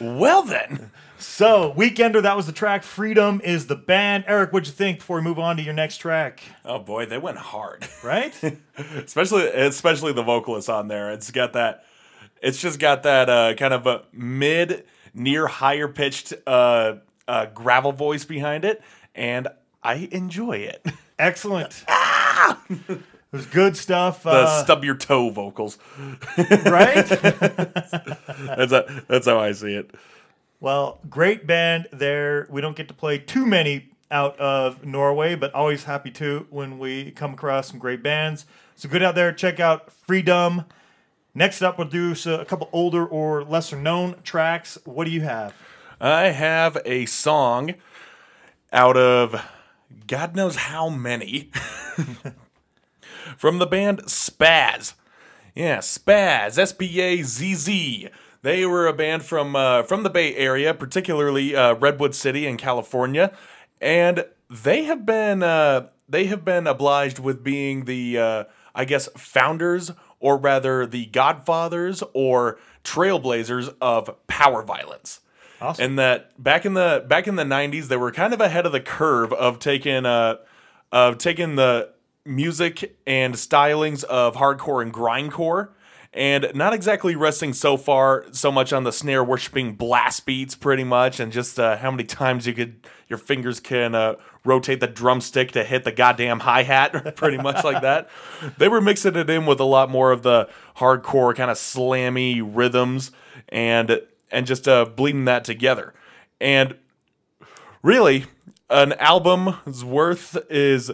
well 0.00 0.42
then. 0.42 0.90
So 1.18 1.74
Weekender, 1.76 2.22
that 2.22 2.36
was 2.36 2.46
the 2.46 2.52
track. 2.52 2.82
Freedumb 2.82 3.42
is 3.42 3.66
the 3.66 3.76
band. 3.76 4.24
Eric, 4.26 4.52
what'd 4.52 4.68
you 4.68 4.72
think 4.72 5.00
before 5.00 5.16
we 5.16 5.22
move 5.22 5.38
on 5.38 5.56
to 5.56 5.62
your 5.62 5.74
next 5.74 5.98
track? 5.98 6.40
Oh 6.64 6.78
boy, 6.78 7.06
they 7.06 7.18
went 7.18 7.38
hard. 7.38 7.86
Right? 8.02 8.32
especially 8.78 9.48
especially 9.48 10.12
the 10.12 10.22
vocalist 10.22 10.70
on 10.70 10.88
there. 10.88 11.12
It's 11.12 11.30
got 11.30 11.52
that. 11.54 11.84
It's 12.40 12.58
just 12.58 12.78
got 12.78 13.02
that 13.02 13.28
uh, 13.28 13.54
kind 13.54 13.74
of 13.74 13.86
a 13.86 14.04
mid, 14.12 14.84
near 15.12 15.46
higher 15.46 15.88
pitched 15.88 16.32
uh, 16.46 16.94
uh, 17.28 17.46
gravel 17.46 17.92
voice 17.92 18.24
behind 18.24 18.64
it, 18.64 18.82
and 19.14 19.48
I 19.82 20.08
enjoy 20.12 20.58
it. 20.58 20.84
Excellent. 21.18 21.84
it 21.88 23.00
was 23.32 23.46
good 23.46 23.76
stuff. 23.76 24.22
The 24.22 24.30
Uh, 24.30 24.62
stub 24.64 24.84
your 24.84 24.94
toe 24.94 25.30
vocals. 25.30 25.78
right? 26.66 27.06
That's 27.06 28.72
a, 28.72 29.02
that's 29.08 29.26
how 29.26 29.38
I 29.38 29.52
see 29.52 29.74
it. 29.74 29.90
Well, 30.60 30.98
great 31.08 31.46
band 31.46 31.88
there. 31.92 32.46
We 32.50 32.60
don't 32.60 32.76
get 32.76 32.88
to 32.88 32.94
play 32.94 33.18
too 33.18 33.46
many 33.46 33.90
out 34.10 34.38
of 34.38 34.84
Norway, 34.84 35.34
but 35.34 35.54
always 35.54 35.84
happy 35.84 36.10
to 36.12 36.46
when 36.50 36.78
we 36.78 37.12
come 37.12 37.32
across 37.34 37.68
some 37.68 37.78
great 37.78 38.02
bands. 38.02 38.44
So 38.76 38.88
good 38.88 39.02
out 39.02 39.14
there. 39.14 39.32
Check 39.32 39.60
out 39.60 39.90
Freedumb. 40.06 40.66
Next 41.34 41.62
up, 41.62 41.78
we'll 41.78 41.86
do 41.88 42.14
a 42.26 42.44
couple 42.44 42.68
older 42.72 43.06
or 43.06 43.44
lesser 43.44 43.76
known 43.76 44.16
tracks. 44.24 44.78
What 44.84 45.04
do 45.04 45.10
you 45.10 45.20
have? 45.20 45.54
I 46.00 46.24
have 46.30 46.76
a 46.84 47.06
song 47.06 47.74
out 48.72 48.96
of 48.96 49.40
God 50.06 50.36
knows 50.36 50.56
how 50.56 50.88
many. 50.88 51.50
From 53.36 53.58
the 53.58 53.66
band 53.66 54.02
Spazz. 54.04 54.94
Yeah, 55.54 55.78
Spazz, 55.78 56.58
S 56.58 56.72
P 56.72 57.00
A 57.00 57.22
Z 57.22 57.54
Z. 57.54 58.08
They 58.42 58.64
were 58.64 58.86
a 58.86 58.92
band 58.92 59.22
from 59.24 59.54
uh, 59.54 59.82
from 59.82 60.02
the 60.02 60.10
Bay 60.10 60.34
Area, 60.34 60.72
particularly 60.72 61.54
uh, 61.54 61.74
Redwood 61.74 62.14
City 62.14 62.46
in 62.46 62.56
California, 62.56 63.36
and 63.80 64.24
they 64.48 64.84
have 64.84 65.04
been 65.04 65.42
uh, 65.42 65.88
they 66.08 66.26
have 66.26 66.44
been 66.44 66.66
obliged 66.66 67.18
with 67.18 67.44
being 67.44 67.84
the 67.84 68.18
uh, 68.18 68.44
I 68.74 68.84
guess 68.84 69.08
founders 69.16 69.92
or 70.20 70.36
rather 70.36 70.86
the 70.86 71.06
godfathers 71.06 72.02
or 72.12 72.58
trailblazers 72.84 73.74
of 73.80 74.14
power 74.26 74.62
violence. 74.62 75.20
Awesome. 75.60 75.84
And 75.84 75.98
that 75.98 76.42
back 76.42 76.64
in 76.64 76.74
the 76.74 77.04
back 77.06 77.26
in 77.26 77.36
the 77.36 77.44
'90s, 77.44 77.88
they 77.88 77.96
were 77.96 78.10
kind 78.12 78.32
of 78.32 78.40
ahead 78.40 78.66
of 78.66 78.72
the 78.72 78.80
curve 78.80 79.32
of 79.32 79.58
taking 79.58 80.06
uh 80.06 80.36
of 80.92 81.18
taking 81.18 81.56
the 81.56 81.90
music 82.24 82.96
and 83.06 83.34
stylings 83.34 84.04
of 84.04 84.36
hardcore 84.36 84.82
and 84.82 84.92
grindcore, 84.92 85.70
and 86.12 86.50
not 86.54 86.72
exactly 86.72 87.14
resting 87.14 87.52
so 87.52 87.76
far 87.76 88.24
so 88.32 88.50
much 88.50 88.72
on 88.72 88.84
the 88.84 88.92
snare 88.92 89.22
worshiping 89.22 89.74
blast 89.74 90.26
beats, 90.26 90.54
pretty 90.54 90.84
much, 90.84 91.20
and 91.20 91.32
just 91.32 91.58
uh, 91.58 91.76
how 91.76 91.90
many 91.90 92.04
times 92.04 92.46
you 92.46 92.54
could 92.54 92.86
your 93.08 93.18
fingers 93.18 93.60
can 93.60 93.94
uh, 93.94 94.14
rotate 94.44 94.80
the 94.80 94.86
drumstick 94.86 95.52
to 95.52 95.64
hit 95.64 95.84
the 95.84 95.92
goddamn 95.92 96.40
hi 96.40 96.62
hat, 96.62 97.16
pretty 97.16 97.36
much 97.36 97.62
like 97.64 97.82
that. 97.82 98.08
They 98.58 98.68
were 98.68 98.80
mixing 98.80 99.16
it 99.16 99.28
in 99.28 99.46
with 99.46 99.60
a 99.60 99.64
lot 99.64 99.90
more 99.90 100.12
of 100.12 100.22
the 100.22 100.48
hardcore 100.76 101.34
kind 101.34 101.50
of 101.50 101.56
slammy 101.56 102.40
rhythms 102.42 103.12
and 103.48 104.00
and 104.30 104.46
just 104.46 104.68
uh, 104.68 104.84
bleeding 104.84 105.24
that 105.26 105.44
together. 105.44 105.94
And 106.40 106.76
really, 107.82 108.26
an 108.68 108.92
album's 108.94 109.84
worth 109.84 110.36
is, 110.48 110.90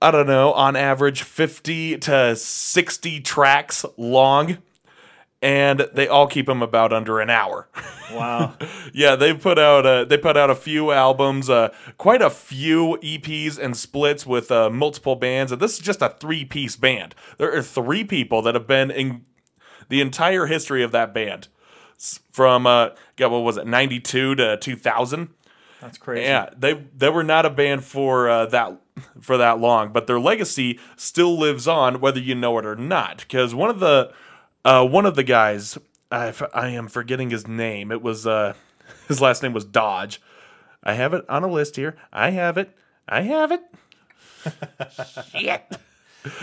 I 0.00 0.10
don't 0.10 0.26
know, 0.26 0.52
on 0.52 0.76
average 0.76 1.22
50 1.22 1.98
to 1.98 2.36
60 2.36 3.20
tracks 3.20 3.84
long. 3.96 4.58
And 5.42 5.88
they 5.94 6.06
all 6.06 6.26
keep 6.26 6.44
them 6.44 6.60
about 6.60 6.92
under 6.92 7.18
an 7.18 7.30
hour. 7.30 7.66
Wow. 8.12 8.58
yeah, 8.92 9.16
they 9.16 9.32
put 9.32 9.58
out 9.58 9.86
uh, 9.86 10.04
they 10.04 10.18
put 10.18 10.36
out 10.36 10.50
a 10.50 10.54
few 10.54 10.90
albums, 10.90 11.48
uh, 11.48 11.72
quite 11.96 12.20
a 12.20 12.28
few 12.28 12.98
EPs 13.02 13.58
and 13.58 13.74
splits 13.74 14.26
with 14.26 14.50
uh, 14.50 14.68
multiple 14.68 15.16
bands, 15.16 15.50
and 15.50 15.58
this 15.58 15.74
is 15.74 15.78
just 15.78 16.02
a 16.02 16.10
three 16.10 16.44
piece 16.44 16.76
band. 16.76 17.14
There 17.38 17.56
are 17.56 17.62
three 17.62 18.04
people 18.04 18.42
that 18.42 18.54
have 18.54 18.66
been 18.66 18.90
in 18.90 19.24
the 19.88 20.02
entire 20.02 20.44
history 20.44 20.82
of 20.82 20.92
that 20.92 21.14
band 21.14 21.48
from 22.32 22.66
uh, 22.66 22.90
God, 23.16 23.32
what 23.32 23.38
was 23.40 23.56
it, 23.56 23.66
ninety 23.66 24.00
two 24.00 24.34
to 24.36 24.56
two 24.56 24.76
thousand. 24.76 25.28
That's 25.80 25.98
crazy. 25.98 26.24
Yeah, 26.24 26.50
they 26.56 26.74
they 26.96 27.08
were 27.08 27.24
not 27.24 27.46
a 27.46 27.50
band 27.50 27.84
for 27.84 28.28
uh, 28.28 28.46
that 28.46 28.78
for 29.20 29.36
that 29.36 29.60
long, 29.60 29.92
but 29.92 30.06
their 30.06 30.20
legacy 30.20 30.78
still 30.96 31.38
lives 31.38 31.66
on, 31.66 32.00
whether 32.00 32.20
you 32.20 32.34
know 32.34 32.58
it 32.58 32.66
or 32.66 32.76
not. 32.76 33.18
Because 33.18 33.54
one 33.54 33.70
of 33.70 33.80
the 33.80 34.12
uh, 34.64 34.86
one 34.86 35.06
of 35.06 35.14
the 35.14 35.22
guys, 35.22 35.78
I, 36.10 36.28
f- 36.28 36.42
I 36.54 36.68
am 36.68 36.88
forgetting 36.88 37.30
his 37.30 37.46
name. 37.46 37.90
It 37.90 38.02
was 38.02 38.26
uh, 38.26 38.54
his 39.08 39.20
last 39.20 39.42
name 39.42 39.52
was 39.52 39.64
Dodge. 39.64 40.20
I 40.82 40.94
have 40.94 41.14
it 41.14 41.28
on 41.28 41.44
a 41.44 41.48
list 41.48 41.76
here. 41.76 41.96
I 42.12 42.30
have 42.30 42.56
it. 42.56 42.76
I 43.08 43.22
have 43.22 43.52
it. 43.52 43.62
Shit. 45.30 45.62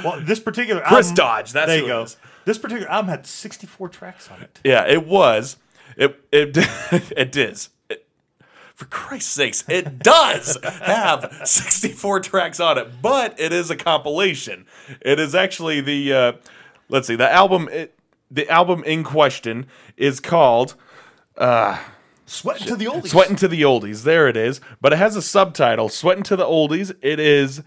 Well, 0.04 0.20
this 0.22 0.40
particular 0.40 0.82
Chris 0.82 1.08
album, 1.10 1.16
Dodge. 1.16 1.52
That's 1.54 1.68
there 1.68 1.80
who 1.80 1.86
you 1.86 1.92
it 1.92 1.96
go. 1.96 2.08
Is. 2.48 2.56
This 2.56 2.62
particular 2.62 2.90
album 2.90 3.10
had 3.10 3.26
64 3.26 3.90
tracks 3.90 4.30
on 4.32 4.42
it. 4.42 4.60
Yeah, 4.64 4.86
it 4.88 5.06
was. 5.06 5.58
It 5.96 6.24
it 6.32 6.58
it 7.18 7.36
is. 7.36 7.70
It, 7.90 8.06
for 8.74 8.86
Christ's 8.86 9.32
sakes, 9.32 9.64
it 9.68 10.00
does 10.04 10.58
have 10.64 11.42
64 11.44 12.20
tracks 12.22 12.60
on 12.60 12.78
it, 12.78 13.02
but 13.02 13.40
it 13.40 13.52
is 13.52 13.70
a 13.70 13.76
compilation. 13.76 14.66
It 15.02 15.20
is 15.20 15.34
actually 15.34 15.82
the 15.82 16.14
uh, 16.14 16.34
let's 16.90 17.08
see, 17.08 17.16
the 17.16 17.32
album 17.32 17.70
it, 17.72 17.98
the 18.30 18.50
album 18.50 18.84
in 18.84 19.04
question 19.04 19.68
is 19.96 20.20
called 20.20 20.76
Sweating 22.28 22.68
to 22.68 22.76
the 22.76 22.86
oldies. 22.86 23.08
Sweating 23.08 23.38
to 23.38 23.48
the 23.48 23.62
Oldies. 23.62 24.04
There 24.04 24.28
it 24.28 24.36
is. 24.36 24.60
But 24.82 24.92
it 24.92 24.98
has 24.98 25.16
a 25.16 25.22
subtitle, 25.22 25.88
Sweating 25.88 26.24
to 26.24 26.36
the 26.36 26.44
Oldies. 26.44 26.94
It 27.02 27.22
is 27.22 27.64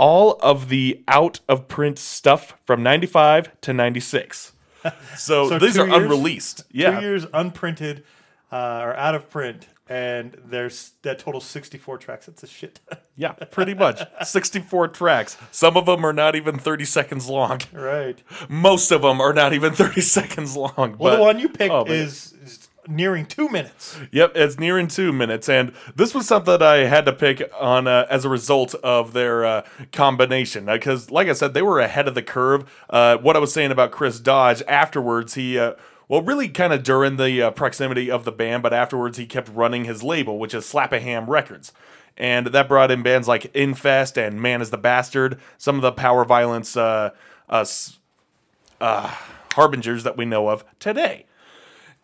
all 0.00 0.38
of 0.40 0.68
the 0.70 1.02
out 1.06 1.40
of 1.46 1.68
print 1.68 1.98
stuff 1.98 2.54
from 2.64 2.82
95 2.82 3.60
to 3.60 3.72
96. 3.74 4.52
So, 5.18 5.46
So 5.50 5.58
these 5.58 5.76
are 5.76 5.86
years? 5.86 5.96
unreleased. 6.04 6.64
Yeah. 6.72 6.98
Two 7.00 7.06
years 7.06 7.26
unprinted 7.34 8.02
uh, 8.50 8.80
or 8.82 8.96
out 8.96 9.14
of 9.14 9.28
print, 9.28 9.68
and 9.90 10.34
there's 10.42 10.92
that 11.02 11.18
total 11.18 11.38
64 11.42 11.98
tracks. 11.98 12.24
That's 12.26 12.42
a 12.42 12.46
shit. 12.46 12.80
Yeah, 13.14 13.32
pretty 13.32 13.74
much. 13.74 14.00
64 14.24 14.88
tracks. 14.88 15.36
Some 15.50 15.76
of 15.76 15.84
them 15.84 16.02
are 16.06 16.14
not 16.14 16.34
even 16.34 16.58
30 16.58 16.86
seconds 16.86 17.28
long. 17.28 17.60
right. 17.74 18.22
Most 18.48 18.90
of 18.90 19.02
them 19.02 19.20
are 19.20 19.34
not 19.34 19.52
even 19.52 19.74
30 19.74 20.00
seconds 20.18 20.56
long. 20.56 20.72
Well, 20.76 20.96
but- 20.98 21.16
the 21.16 21.22
one 21.22 21.38
you 21.38 21.50
picked 21.50 21.74
oh, 21.74 21.84
is, 21.84 22.32
is 22.42 22.69
nearing 22.88 23.26
two 23.26 23.48
minutes. 23.48 23.98
Yep, 24.12 24.32
it's 24.34 24.58
nearing 24.58 24.88
two 24.88 25.12
minutes, 25.12 25.48
and 25.48 25.72
this 25.94 26.14
was 26.14 26.26
something 26.26 26.60
I 26.62 26.78
had 26.78 27.04
to 27.06 27.12
pick 27.12 27.50
on 27.58 27.86
uh, 27.86 28.06
as 28.10 28.24
a 28.24 28.28
result 28.28 28.74
of 28.76 29.12
their 29.12 29.44
uh, 29.44 29.62
combination. 29.92 30.66
Because, 30.66 31.10
like 31.10 31.28
I 31.28 31.32
said, 31.32 31.54
they 31.54 31.62
were 31.62 31.80
ahead 31.80 32.08
of 32.08 32.14
the 32.14 32.22
curve. 32.22 32.70
Uh, 32.88 33.16
what 33.18 33.36
I 33.36 33.38
was 33.38 33.52
saying 33.52 33.70
about 33.70 33.90
Chris 33.90 34.18
Dodge 34.20 34.62
afterwards, 34.68 35.34
he. 35.34 35.58
Uh, 35.58 35.74
well, 36.08 36.22
really, 36.22 36.48
kind 36.48 36.72
of 36.72 36.82
during 36.82 37.18
the 37.18 37.40
uh, 37.40 37.50
proximity 37.52 38.10
of 38.10 38.24
the 38.24 38.32
band, 38.32 38.64
but 38.64 38.72
afterwards 38.72 39.16
he 39.16 39.26
kept 39.26 39.48
running 39.48 39.84
his 39.84 40.02
label, 40.02 40.40
which 40.40 40.52
is 40.52 40.66
Slap-a-Ham 40.66 41.30
Records. 41.30 41.72
And 42.16 42.48
that 42.48 42.66
brought 42.66 42.90
in 42.90 43.04
bands 43.04 43.28
like 43.28 43.54
Infest 43.54 44.18
and 44.18 44.42
Man 44.42 44.60
is 44.60 44.70
the 44.70 44.76
Bastard, 44.76 45.40
some 45.56 45.76
of 45.76 45.82
the 45.82 45.92
power 45.92 46.24
violence 46.24 46.76
uh, 46.76 47.10
uh, 47.48 47.64
uh, 48.80 49.14
harbingers 49.52 50.02
that 50.02 50.16
we 50.16 50.24
know 50.24 50.48
of 50.48 50.64
today 50.80 51.26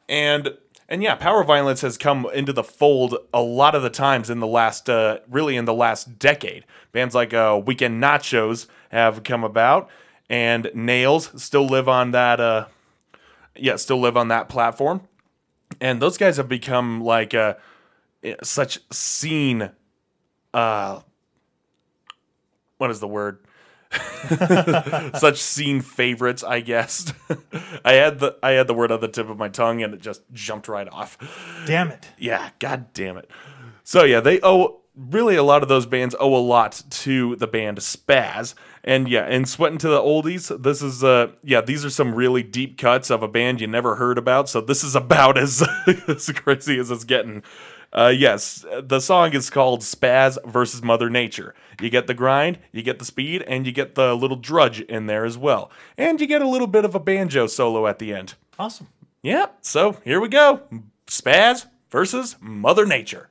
and 0.08 0.56
and 0.88 1.02
yeah, 1.02 1.14
power 1.16 1.42
violence 1.42 1.80
has 1.80 1.98
come 1.98 2.26
into 2.32 2.52
the 2.52 2.62
fold 2.62 3.16
a 3.34 3.40
lot 3.40 3.74
of 3.74 3.82
the 3.82 3.90
times 3.90 4.30
in 4.30 4.40
the 4.40 4.46
last, 4.46 4.88
uh, 4.88 5.18
really 5.28 5.56
in 5.56 5.64
the 5.64 5.74
last 5.74 6.18
decade. 6.18 6.64
Bands 6.92 7.14
like 7.14 7.34
uh, 7.34 7.60
Weekend 7.64 8.02
Nachos 8.02 8.66
have 8.90 9.24
come 9.24 9.42
about, 9.42 9.88
and 10.30 10.70
Nails 10.74 11.30
still 11.42 11.66
live 11.66 11.88
on 11.88 12.12
that. 12.12 12.40
Uh, 12.40 12.66
yeah, 13.56 13.76
still 13.76 14.00
live 14.00 14.16
on 14.16 14.28
that 14.28 14.48
platform, 14.48 15.02
and 15.80 16.00
those 16.00 16.18
guys 16.18 16.36
have 16.36 16.48
become 16.48 17.02
like 17.02 17.34
uh, 17.34 17.54
such 18.42 18.78
scene. 18.92 19.70
Uh, 20.54 21.00
what 22.78 22.90
is 22.90 23.00
the 23.00 23.08
word? 23.08 23.45
such 25.18 25.38
scene 25.40 25.80
favorites, 25.80 26.42
I 26.42 26.60
guess. 26.60 27.12
I 27.84 27.92
had 27.92 28.18
the 28.18 28.36
I 28.42 28.52
had 28.52 28.66
the 28.66 28.74
word 28.74 28.90
on 28.90 29.00
the 29.00 29.08
tip 29.08 29.28
of 29.28 29.38
my 29.38 29.48
tongue 29.48 29.82
and 29.82 29.94
it 29.94 30.00
just 30.00 30.22
jumped 30.32 30.68
right 30.68 30.88
off. 30.88 31.18
Damn 31.66 31.90
it. 31.90 32.08
Yeah, 32.18 32.50
god 32.58 32.92
damn 32.92 33.16
it. 33.16 33.30
So 33.84 34.04
yeah, 34.04 34.20
they 34.20 34.40
owe 34.42 34.80
really 34.96 35.36
a 35.36 35.42
lot 35.42 35.62
of 35.62 35.68
those 35.68 35.86
bands 35.86 36.14
owe 36.18 36.34
a 36.34 36.40
lot 36.40 36.82
to 36.90 37.36
the 37.36 37.46
band 37.46 37.78
Spazz. 37.78 38.54
And 38.82 39.08
yeah, 39.08 39.24
and 39.24 39.48
Sweating 39.48 39.78
to 39.78 39.88
the 39.88 40.00
Oldies, 40.00 40.62
this 40.62 40.82
is 40.82 41.04
uh 41.04 41.32
yeah, 41.42 41.60
these 41.60 41.84
are 41.84 41.90
some 41.90 42.14
really 42.14 42.42
deep 42.42 42.78
cuts 42.78 43.10
of 43.10 43.22
a 43.22 43.28
band 43.28 43.60
you 43.60 43.66
never 43.66 43.96
heard 43.96 44.18
about. 44.18 44.48
So 44.48 44.60
this 44.60 44.82
is 44.82 44.96
about 44.96 45.38
as 45.38 45.62
as 46.08 46.30
crazy 46.30 46.78
as 46.78 46.90
it's 46.90 47.04
getting. 47.04 47.42
Uh, 47.96 48.08
yes, 48.08 48.62
the 48.82 49.00
song 49.00 49.32
is 49.32 49.48
called 49.48 49.80
Spazz 49.80 50.36
versus 50.44 50.82
Mother 50.82 51.08
Nature. 51.08 51.54
You 51.80 51.88
get 51.88 52.06
the 52.06 52.12
grind, 52.12 52.58
you 52.70 52.82
get 52.82 52.98
the 52.98 53.06
speed, 53.06 53.42
and 53.48 53.64
you 53.64 53.72
get 53.72 53.94
the 53.94 54.14
little 54.14 54.36
drudge 54.36 54.82
in 54.82 55.06
there 55.06 55.24
as 55.24 55.38
well. 55.38 55.70
And 55.96 56.20
you 56.20 56.26
get 56.26 56.42
a 56.42 56.48
little 56.48 56.66
bit 56.66 56.84
of 56.84 56.94
a 56.94 57.00
banjo 57.00 57.46
solo 57.46 57.86
at 57.86 57.98
the 57.98 58.12
end. 58.12 58.34
Awesome. 58.58 58.88
Yeah, 59.22 59.46
so 59.62 59.96
here 60.04 60.20
we 60.20 60.28
go 60.28 60.60
Spazz 61.06 61.66
versus 61.90 62.36
Mother 62.38 62.84
Nature. 62.84 63.30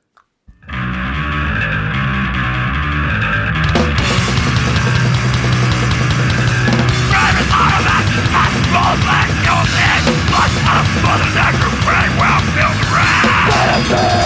Mother 11.02 11.30
Nature 11.34 11.70
pretty 11.84 12.10
well 12.18 12.40
filled 12.52 12.80
around. 12.90 14.25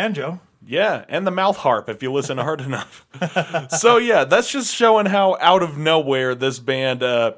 banjo. 0.00 0.40
Yeah, 0.66 1.04
and 1.08 1.26
the 1.26 1.30
mouth 1.30 1.56
harp 1.58 1.88
if 1.88 2.02
you 2.02 2.12
listen 2.12 2.38
hard 2.38 2.60
enough. 2.70 3.06
so 3.78 3.96
yeah, 3.96 4.24
that's 4.24 4.50
just 4.52 4.74
showing 4.74 5.06
how 5.06 5.36
out 5.40 5.62
of 5.62 5.76
nowhere 5.78 6.34
this 6.34 6.58
band 6.58 7.02
uh, 7.02 7.32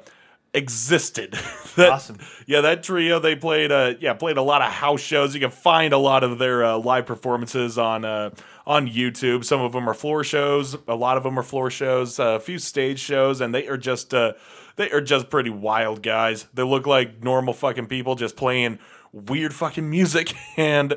existed. 0.53 1.35
That- 1.75 1.89
Awesome. 1.91 2.19
Yeah, 2.45 2.61
that 2.61 2.83
trio 2.83 3.17
they 3.17 3.35
played. 3.35 3.71
Uh, 3.71 3.95
yeah, 3.99 4.13
played 4.13 4.37
a 4.37 4.43
lot 4.43 4.61
of 4.61 4.71
house 4.71 5.01
shows. 5.01 5.33
You 5.33 5.39
can 5.39 5.49
find 5.49 5.91
a 5.91 5.97
lot 5.97 6.23
of 6.23 6.37
their 6.37 6.63
uh, 6.63 6.77
live 6.77 7.07
performances 7.07 7.79
on 7.79 8.05
uh, 8.05 8.29
on 8.67 8.87
YouTube. 8.87 9.43
Some 9.43 9.59
of 9.59 9.71
them 9.71 9.89
are 9.89 9.95
floor 9.95 10.23
shows. 10.23 10.77
A 10.87 10.93
lot 10.93 11.17
of 11.17 11.23
them 11.23 11.39
are 11.39 11.41
floor 11.41 11.71
shows. 11.71 12.19
Uh, 12.19 12.35
a 12.35 12.39
few 12.39 12.59
stage 12.59 12.99
shows, 12.99 13.41
and 13.41 13.55
they 13.55 13.67
are 13.67 13.77
just 13.77 14.13
uh, 14.13 14.33
they 14.75 14.91
are 14.91 15.01
just 15.01 15.31
pretty 15.31 15.49
wild 15.49 16.03
guys. 16.03 16.45
They 16.53 16.61
look 16.61 16.85
like 16.85 17.23
normal 17.23 17.55
fucking 17.55 17.87
people 17.87 18.13
just 18.13 18.35
playing 18.35 18.77
weird 19.11 19.51
fucking 19.55 19.89
music 19.89 20.31
and. 20.57 20.93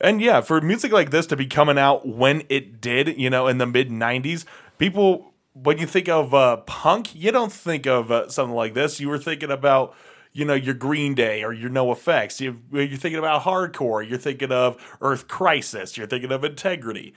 And 0.00 0.20
yeah, 0.20 0.40
for 0.40 0.60
music 0.60 0.92
like 0.92 1.10
this 1.10 1.26
to 1.26 1.36
be 1.36 1.46
coming 1.46 1.78
out 1.78 2.06
when 2.06 2.42
it 2.48 2.80
did, 2.80 3.18
you 3.18 3.30
know, 3.30 3.48
in 3.48 3.58
the 3.58 3.66
mid 3.66 3.90
90s, 3.90 4.44
people, 4.78 5.32
when 5.54 5.78
you 5.78 5.86
think 5.86 6.08
of 6.08 6.32
uh, 6.32 6.58
punk, 6.58 7.14
you 7.14 7.32
don't 7.32 7.52
think 7.52 7.86
of 7.86 8.10
uh, 8.12 8.28
something 8.28 8.54
like 8.54 8.74
this. 8.74 9.00
You 9.00 9.08
were 9.08 9.18
thinking 9.18 9.50
about, 9.50 9.94
you 10.32 10.44
know, 10.44 10.54
your 10.54 10.74
Green 10.74 11.14
Day 11.14 11.42
or 11.42 11.52
your 11.52 11.70
NOFX. 11.70 12.40
You, 12.40 12.60
you're 12.70 12.96
thinking 12.96 13.18
about 13.18 13.42
hardcore. 13.42 14.08
You're 14.08 14.18
thinking 14.18 14.52
of 14.52 14.76
Earth 15.00 15.26
Crisis. 15.26 15.96
You're 15.96 16.06
thinking 16.06 16.30
of 16.30 16.44
Integrity. 16.44 17.14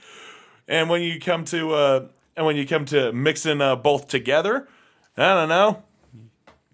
And 0.67 0.89
when 0.89 1.01
you 1.01 1.19
come 1.19 1.45
to, 1.45 1.73
uh, 1.73 2.07
and 2.35 2.45
when 2.45 2.55
you 2.55 2.65
come 2.65 2.85
to 2.85 3.11
mixing 3.11 3.61
uh, 3.61 3.75
both 3.75 4.07
together, 4.07 4.67
I 5.17 5.33
don't 5.35 5.49
know. 5.49 5.83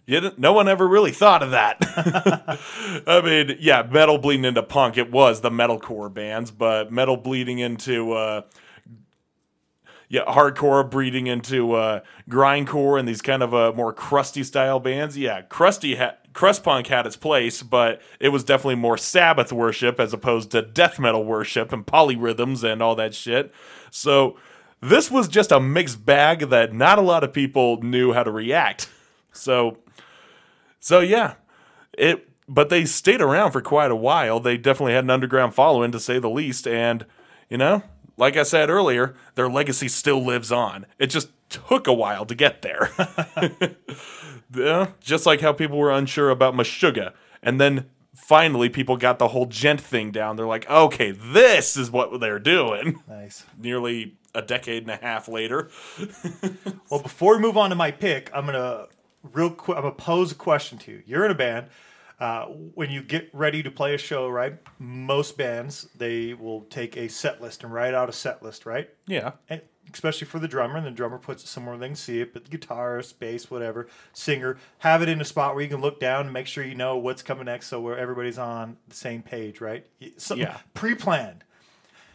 Didn't, 0.07 0.39
no 0.39 0.53
one 0.53 0.69
ever 0.69 0.87
really 0.87 1.11
thought 1.11 1.43
of 1.43 1.51
that. 1.51 1.77
I 3.07 3.21
mean, 3.21 3.57
yeah, 3.59 3.83
metal 3.83 4.17
bleeding 4.17 4.45
into 4.45 4.63
punk. 4.63 4.97
It 4.97 5.11
was 5.11 5.41
the 5.41 5.49
metalcore 5.49 6.13
bands, 6.13 6.49
but 6.49 6.93
metal 6.93 7.17
bleeding 7.17 7.59
into 7.59 8.13
uh, 8.13 8.41
yeah, 10.09 10.23
hardcore 10.25 10.89
breeding 10.89 11.27
into 11.27 11.73
uh, 11.73 11.99
grindcore 12.29 12.97
and 12.97 13.07
these 13.07 13.21
kind 13.21 13.43
of 13.43 13.53
uh, 13.53 13.73
more 13.75 13.91
crusty 13.91 14.43
style 14.43 14.79
bands. 14.79 15.17
Yeah, 15.17 15.41
crusty 15.41 15.95
ha- 15.97 16.15
crust 16.31 16.63
punk 16.63 16.87
had 16.87 17.05
its 17.05 17.17
place, 17.17 17.61
but 17.61 18.01
it 18.19 18.29
was 18.29 18.43
definitely 18.43 18.75
more 18.75 18.97
Sabbath 18.97 19.51
worship 19.51 19.99
as 19.99 20.13
opposed 20.13 20.51
to 20.51 20.61
death 20.61 20.97
metal 20.99 21.25
worship 21.25 21.73
and 21.73 21.85
polyrhythms 21.85 22.63
and 22.63 22.81
all 22.81 22.95
that 22.95 23.13
shit. 23.13 23.53
So 23.91 24.37
this 24.79 25.11
was 25.11 25.27
just 25.27 25.51
a 25.51 25.59
mixed 25.59 26.05
bag 26.05 26.49
that 26.49 26.73
not 26.73 26.99
a 26.99 27.01
lot 27.01 27.25
of 27.25 27.33
people 27.33 27.81
knew 27.81 28.13
how 28.13 28.23
to 28.23 28.31
react. 28.31 28.89
So 29.33 29.79
so 30.87 31.01
yeah, 31.01 31.33
it. 31.97 32.29
But 32.47 32.69
they 32.69 32.85
stayed 32.85 33.19
around 33.19 33.51
for 33.51 33.59
quite 33.59 33.91
a 33.91 33.95
while. 33.95 34.39
They 34.39 34.55
definitely 34.55 34.93
had 34.93 35.03
an 35.03 35.09
underground 35.09 35.53
following, 35.53 35.91
to 35.91 35.99
say 35.99 36.17
the 36.17 36.29
least. 36.29 36.65
And 36.65 37.05
you 37.49 37.57
know, 37.57 37.83
like 38.15 38.37
I 38.37 38.43
said 38.43 38.69
earlier, 38.69 39.13
their 39.35 39.49
legacy 39.49 39.89
still 39.89 40.23
lives 40.23 40.49
on. 40.49 40.85
It 40.97 41.07
just 41.07 41.27
took 41.49 41.87
a 41.87 41.93
while 41.93 42.25
to 42.25 42.33
get 42.33 42.61
there. 42.61 42.91
yeah, 44.55 44.91
just 45.01 45.25
like 45.25 45.41
how 45.41 45.51
people 45.51 45.77
were 45.77 45.91
unsure 45.91 46.29
about 46.29 46.53
Meshuggah, 46.53 47.11
and 47.43 47.59
then 47.59 47.89
finally 48.15 48.69
people 48.69 48.95
got 48.95 49.19
the 49.19 49.27
whole 49.27 49.45
djent 49.45 49.81
thing 49.81 50.11
down. 50.11 50.37
They're 50.37 50.47
like, 50.47 50.69
okay, 50.69 51.11
this 51.11 51.75
is 51.75 51.91
what 51.91 52.17
they're 52.21 52.39
doing. 52.39 53.03
Nice. 53.09 53.43
Nearly 53.57 54.15
a 54.33 54.41
decade 54.41 54.83
and 54.83 54.91
a 54.91 54.97
half 54.97 55.27
later. 55.27 55.69
Well, 56.89 57.01
before 57.01 57.35
we 57.35 57.41
move 57.41 57.57
on 57.57 57.71
to 57.71 57.75
my 57.75 57.91
pick, 57.91 58.31
I'm 58.33 58.45
gonna 58.45 58.85
real 59.33 59.49
quick. 59.51 59.77
I'm 59.77 59.83
gonna 59.83 59.95
pose 59.95 60.31
a 60.31 60.35
question 60.35 60.77
to 60.79 60.91
you. 60.91 61.03
You're 61.05 61.25
in 61.25 61.31
a 61.31 61.35
band. 61.35 61.67
Uh, 62.19 62.45
when 62.45 62.89
you 62.89 63.03
get 63.03 63.29
ready 63.31 63.61
to 63.61 63.69
play 63.69 63.93
a 63.93 63.97
show, 63.97 64.27
right? 64.27 64.57
Most 64.79 65.37
bands 65.37 65.87
they 65.95 66.33
will 66.33 66.61
take 66.61 66.97
a 66.97 67.07
set 67.07 67.41
list 67.43 67.63
and 67.63 67.71
write 67.71 67.93
out 67.93 68.09
a 68.09 68.11
set 68.13 68.41
list, 68.41 68.65
right? 68.65 68.89
Yeah. 69.05 69.33
And 69.49 69.61
especially 69.93 70.25
for 70.25 70.39
the 70.39 70.47
drummer, 70.47 70.77
and 70.77 70.85
the 70.85 70.91
drummer 70.91 71.19
puts 71.19 71.43
it 71.43 71.47
somewhere 71.47 71.77
they 71.77 71.85
can 71.87 71.95
see 71.95 72.19
it. 72.19 72.33
But 72.33 72.45
the 72.45 72.57
guitarist, 72.57 73.19
bass, 73.19 73.51
whatever, 73.51 73.87
singer, 74.13 74.57
have 74.79 75.03
it 75.03 75.09
in 75.09 75.21
a 75.21 75.25
spot 75.25 75.53
where 75.53 75.63
you 75.63 75.69
can 75.69 75.79
look 75.79 75.99
down 75.99 76.25
and 76.25 76.33
make 76.33 76.47
sure 76.47 76.63
you 76.63 76.73
know 76.73 76.97
what's 76.97 77.21
coming 77.21 77.45
next, 77.45 77.67
so 77.67 77.79
where 77.79 77.97
everybody's 77.97 78.39
on 78.39 78.77
the 78.89 78.95
same 78.95 79.21
page, 79.21 79.61
right? 79.61 79.85
Something 80.17 80.47
Yeah. 80.47 80.57
pre-planned. 80.73 81.43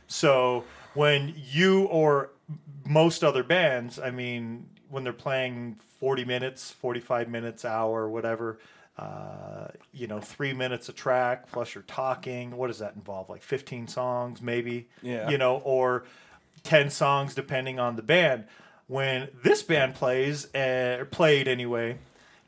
So 0.09 0.65
when 0.95 1.33
you 1.37 1.85
or 1.85 2.31
most 2.85 3.23
other 3.23 3.43
bands, 3.45 3.99
I 4.01 4.11
mean, 4.11 4.69
when 4.93 5.05
they're 5.05 5.12
playing 5.14 5.76
40 6.01 6.26
minutes, 6.26 6.70
45 6.70 7.30
minutes, 7.30 7.64
hour, 7.64 8.07
whatever, 8.11 8.59
uh, 8.99 9.68
you 9.95 10.07
know, 10.07 10.20
three 10.20 10.53
minutes 10.53 10.90
a 10.90 10.93
track 10.93 11.51
plus 11.51 11.74
you're 11.74 11.82
talking. 11.84 12.51
What 12.51 12.66
does 12.66 12.80
that 12.80 12.95
involve? 12.95 13.30
Like 13.30 13.43
15 13.43 13.88
songs, 13.88 14.43
maybe? 14.43 14.90
Yeah. 15.01 15.30
You 15.30 15.38
know, 15.38 15.62
or 15.64 16.05
10 16.64 16.90
songs 16.90 17.34
depending 17.34 17.80
on 17.80 17.97
the 17.97 18.03
band. 18.03 18.45
When 18.86 19.28
this 19.43 19.62
band 19.62 19.95
plays, 19.95 20.55
uh, 20.55 20.99
or 21.01 21.07
played 21.07 21.49
anyway, 21.49 21.97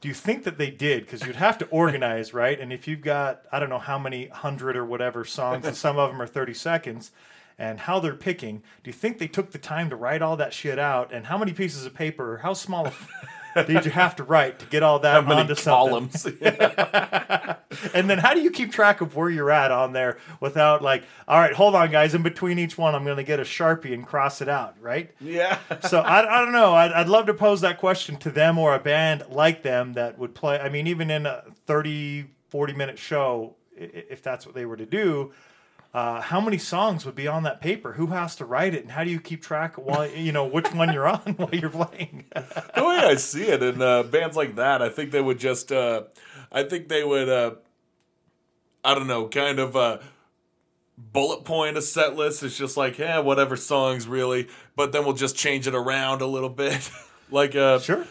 do 0.03 0.09
you 0.09 0.15
think 0.15 0.45
that 0.45 0.59
they 0.59 0.71
did? 0.71 1.07
Because 1.07 1.25
you'd 1.25 1.37
have 1.37 1.57
to 1.59 1.67
organize, 1.69 2.35
right? 2.35 2.61
And 2.61 2.75
if 2.75 2.87
you've 2.87 3.01
got, 3.01 3.41
I 3.51 3.59
don't 3.59 3.71
know 3.71 3.79
how 3.79 3.99
many 3.99 4.27
hundred 4.27 4.77
or 4.77 4.85
whatever 4.85 5.25
songs, 5.25 5.65
and 5.65 5.75
some 5.75 5.97
of 5.97 6.11
them 6.11 6.21
are 6.21 6.27
30 6.27 6.53
seconds, 6.53 7.11
and 7.59 7.81
how 7.81 8.01
they're 8.01 8.15
picking, 8.15 8.59
do 8.83 8.89
you 8.91 8.93
think 8.93 9.19
they 9.19 9.29
took 9.29 9.51
the 9.53 9.59
time 9.59 9.91
to 9.91 9.97
write 9.97 10.23
all 10.23 10.37
that 10.37 10.53
shit 10.53 10.79
out? 10.79 11.13
And 11.13 11.27
how 11.27 11.39
many 11.39 11.53
pieces 11.53 11.87
of 11.87 11.95
paper, 11.95 12.39
how 12.43 12.53
small 12.55 12.91
did 13.55 13.85
you 13.85 13.91
have 13.93 14.17
to 14.17 14.25
write 14.25 14.59
to 14.59 14.67
get 14.67 14.83
all 14.83 14.99
that 15.01 15.15
How 15.23 15.29
many 15.29 15.41
onto 15.43 15.55
something? 15.55 16.09
columns? 16.11 16.27
And 17.93 18.09
then 18.09 18.19
how 18.19 18.35
do 18.35 18.41
you 18.41 18.51
keep 18.51 18.71
track 18.73 19.01
of 19.01 19.17
where 19.17 19.29
you're 19.29 19.51
at 19.51 19.71
on 19.73 19.93
there 19.93 20.19
without 20.41 20.81
like, 20.81 21.05
all 21.27 21.39
right, 21.41 21.53
hold 21.53 21.75
on, 21.75 21.91
guys, 21.91 22.15
in 22.15 22.23
between 22.23 22.59
each 22.59 22.79
one, 22.79 22.95
I'm 22.95 23.05
going 23.05 23.17
to 23.17 23.23
get 23.25 23.41
a 23.41 23.43
Sharpie 23.43 23.93
and 23.93 24.07
cross 24.07 24.41
it 24.41 24.49
out, 24.49 24.77
right? 24.81 25.11
yeah. 25.21 25.59
so 25.89 25.99
I, 26.01 26.21
I 26.21 26.45
don't 26.45 26.53
know. 26.53 26.73
I'd, 26.75 26.93
I'd 26.93 27.09
love 27.09 27.27
to 27.27 27.35
pose 27.35 27.61
that 27.63 27.79
question 27.79 28.17
to 28.19 28.31
them 28.31 28.59
or 28.59 28.75
a 28.75 28.79
band 28.79 29.25
like 29.29 29.63
them 29.63 29.95
that 29.95 30.19
would 30.19 30.35
play. 30.35 30.59
I 30.59 30.69
mean, 30.69 30.87
even 30.87 31.11
in 31.11 31.27
a 31.27 31.43
30, 31.67 32.27
40 32.49 32.73
minute 32.75 32.99
show, 32.99 33.57
i- 33.79 33.85
i- 33.85 34.05
if 34.11 34.23
that's 34.23 34.47
what 34.47 34.55
they 34.55 34.67
were 34.67 34.77
to 34.77 34.87
do, 34.87 35.33
uh, 35.95 36.21
how 36.21 36.41
many 36.41 36.59
songs 36.59 37.07
would 37.07 37.15
be 37.15 37.29
on 37.29 37.45
that 37.45 37.61
paper? 37.61 37.93
Who 37.93 38.09
has 38.09 38.35
to 38.37 38.45
write 38.45 38.75
it? 38.75 38.83
And 38.83 38.91
how 38.91 39.05
do 39.05 39.11
you 39.11 39.21
keep 39.21 39.41
track 39.43 39.79
of 39.79 39.85
while, 39.85 40.11
you 40.11 40.33
know, 40.33 40.45
which 40.45 40.67
one 40.75 40.93
you're 40.93 41.07
on 41.07 41.21
while 41.37 41.55
you're 41.55 41.71
playing? 41.71 42.25
the 42.35 42.85
way 42.85 42.97
I 42.97 43.15
see 43.15 43.45
it 43.45 43.63
in 43.63 43.81
uh, 43.81 44.03
bands 44.03 44.37
like 44.37 44.57
that, 44.57 44.83
I 44.83 44.89
think 44.89 45.13
they 45.13 45.21
would 45.21 45.39
just, 45.39 45.71
uh, 45.71 46.03
I 46.51 46.65
think 46.65 46.89
they 46.89 47.05
would, 47.05 47.29
uh, 47.29 47.55
I 48.85 48.97
don't 48.97 49.07
know, 49.07 49.29
kind 49.29 49.61
of 49.61 49.77
uh, 49.77 49.99
bullet 50.99 51.45
point 51.45 51.77
a 51.77 51.83
set 51.83 52.17
list. 52.17 52.43
It's 52.43 52.59
just 52.59 52.77
like, 52.77 52.99
yeah, 52.99 53.21
whatever 53.21 53.55
songs 53.55 54.09
really, 54.09 54.49
but 54.75 54.91
then 54.91 55.05
we'll 55.05 55.15
just 55.15 55.37
change 55.37 55.69
it 55.69 55.77
around 55.77 56.23
a 56.23 56.27
little 56.27 56.51
bit. 56.51 56.91
like, 57.35 57.55
uh, 57.55 57.81
sure. 57.81 58.07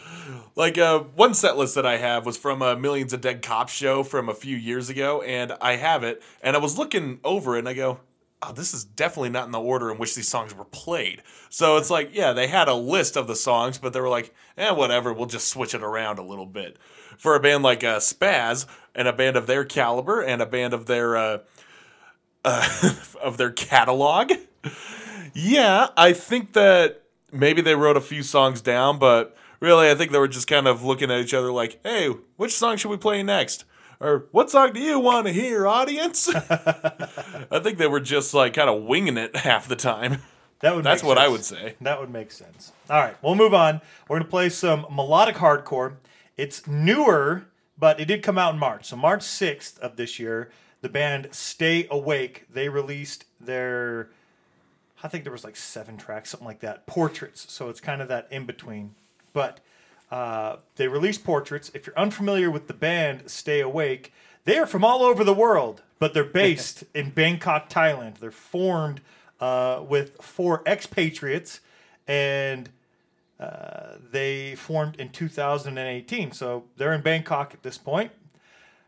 like 0.54 0.78
uh, 0.78 1.00
one 1.00 1.34
set 1.34 1.56
list 1.56 1.74
that 1.74 1.86
I 1.86 1.96
have 1.96 2.24
was 2.24 2.36
from 2.36 2.62
a 2.62 2.76
Millions 2.76 3.12
of 3.12 3.20
Dead 3.20 3.42
Cops 3.42 3.72
show 3.72 4.02
from 4.02 4.28
a 4.28 4.34
few 4.34 4.56
years 4.56 4.88
ago, 4.88 5.22
and 5.22 5.52
I 5.60 5.76
have 5.76 6.04
it, 6.04 6.22
and 6.42 6.54
I 6.54 6.60
was 6.60 6.78
looking 6.78 7.18
over 7.24 7.56
it, 7.56 7.60
and 7.60 7.68
I 7.68 7.74
go, 7.74 8.00
oh, 8.42 8.52
this 8.52 8.74
is 8.74 8.84
definitely 8.84 9.30
not 9.30 9.46
in 9.46 9.52
the 9.52 9.60
order 9.60 9.90
in 9.90 9.98
which 9.98 10.14
these 10.14 10.28
songs 10.28 10.54
were 10.54 10.64
played. 10.64 11.22
So 11.48 11.76
it's 11.76 11.90
like, 11.90 12.10
yeah, 12.12 12.32
they 12.32 12.46
had 12.46 12.68
a 12.68 12.74
list 12.74 13.16
of 13.16 13.26
the 13.26 13.36
songs, 13.36 13.78
but 13.78 13.92
they 13.92 14.00
were 14.00 14.08
like, 14.08 14.34
eh, 14.56 14.70
whatever, 14.70 15.12
we'll 15.12 15.26
just 15.26 15.48
switch 15.48 15.74
it 15.74 15.82
around 15.82 16.18
a 16.18 16.24
little 16.24 16.46
bit. 16.46 16.76
For 17.16 17.34
a 17.34 17.40
band 17.40 17.62
like 17.62 17.84
uh, 17.84 17.98
Spazz 17.98 18.66
and 18.94 19.08
a 19.08 19.12
band 19.12 19.36
of 19.36 19.46
their 19.46 19.64
caliber 19.64 20.20
and 20.20 20.42
a 20.42 20.46
band 20.46 20.74
of 20.74 20.86
their 20.86 21.16
uh, 21.16 21.38
uh, 22.44 22.94
of 23.22 23.38
their 23.38 23.50
catalog, 23.50 24.32
yeah, 25.32 25.88
I 25.96 26.12
think 26.12 26.52
that 26.52 27.03
maybe 27.34 27.60
they 27.60 27.74
wrote 27.74 27.96
a 27.96 28.00
few 28.00 28.22
songs 28.22 28.60
down, 28.60 28.98
but 28.98 29.36
really, 29.60 29.90
I 29.90 29.94
think 29.94 30.12
they 30.12 30.18
were 30.18 30.28
just 30.28 30.46
kind 30.46 30.66
of 30.66 30.84
looking 30.84 31.10
at 31.10 31.20
each 31.20 31.34
other 31.34 31.52
like, 31.52 31.80
hey, 31.84 32.08
which 32.36 32.54
song 32.54 32.76
should 32.76 32.90
we 32.90 32.96
play 32.96 33.22
next? 33.22 33.64
Or 34.00 34.26
what 34.32 34.50
song 34.50 34.72
do 34.72 34.80
you 34.80 34.98
want 34.98 35.26
to 35.26 35.32
hear, 35.32 35.66
audience? 35.66 36.28
I 36.34 37.60
think 37.62 37.78
they 37.78 37.86
were 37.86 38.00
just 38.00 38.34
like 38.34 38.54
kind 38.54 38.68
of 38.68 38.82
winging 38.84 39.16
it 39.16 39.36
half 39.36 39.68
the 39.68 39.76
time. 39.76 40.18
That 40.60 40.76
would 40.76 40.84
That's 40.84 41.02
what 41.02 41.18
I 41.18 41.28
would 41.28 41.44
say. 41.44 41.74
That 41.80 42.00
would 42.00 42.10
make 42.10 42.30
sense. 42.30 42.72
All 42.88 42.98
right, 42.98 43.16
we'll 43.22 43.34
move 43.34 43.52
on. 43.52 43.82
We're 44.08 44.16
going 44.16 44.24
to 44.24 44.30
play 44.30 44.48
some 44.48 44.86
melodic 44.90 45.36
hardcore. 45.36 45.96
It's 46.36 46.66
newer, 46.66 47.46
but 47.78 48.00
it 48.00 48.06
did 48.06 48.22
come 48.22 48.38
out 48.38 48.54
in 48.54 48.60
March. 48.60 48.86
So, 48.86 48.96
March 48.96 49.20
6th 49.20 49.78
of 49.78 49.96
this 49.96 50.18
year, 50.18 50.50
the 50.80 50.88
band 50.88 51.28
Stay 51.32 51.86
Awake, 51.90 52.46
they 52.50 52.68
released 52.68 53.26
their, 53.38 54.08
I 55.04 55.08
think 55.08 55.22
there 55.22 55.32
was 55.32 55.44
like 55.44 55.54
seven 55.54 55.96
tracks, 55.96 56.30
something 56.30 56.48
like 56.48 56.60
that, 56.60 56.86
Portraits. 56.86 57.46
So, 57.52 57.68
it's 57.68 57.80
kind 57.80 58.02
of 58.02 58.08
that 58.08 58.26
in 58.30 58.46
between. 58.46 58.96
But 59.32 59.60
uh, 60.10 60.56
they 60.76 60.88
released 60.88 61.24
Portraits. 61.24 61.70
If 61.74 61.86
you're 61.86 61.98
unfamiliar 61.98 62.50
with 62.50 62.66
the 62.66 62.74
band 62.74 63.30
Stay 63.30 63.60
Awake, 63.60 64.12
they 64.44 64.58
are 64.58 64.66
from 64.66 64.84
all 64.84 65.02
over 65.02 65.24
the 65.24 65.34
world, 65.34 65.82
but 65.98 66.14
they're 66.14 66.24
based 66.44 66.84
in 66.94 67.10
Bangkok, 67.10 67.68
Thailand. 67.68 68.18
They're 68.18 68.30
formed 68.30 69.00
uh, 69.40 69.82
with 69.86 70.22
four 70.22 70.62
expatriates, 70.66 71.60
and 72.06 72.70
uh, 73.38 73.96
they 74.10 74.54
formed 74.54 74.96
in 74.96 75.10
2018. 75.10 76.32
So 76.32 76.64
they're 76.76 76.92
in 76.92 77.02
Bangkok 77.02 77.52
at 77.52 77.62
this 77.62 77.76
point. 77.76 78.10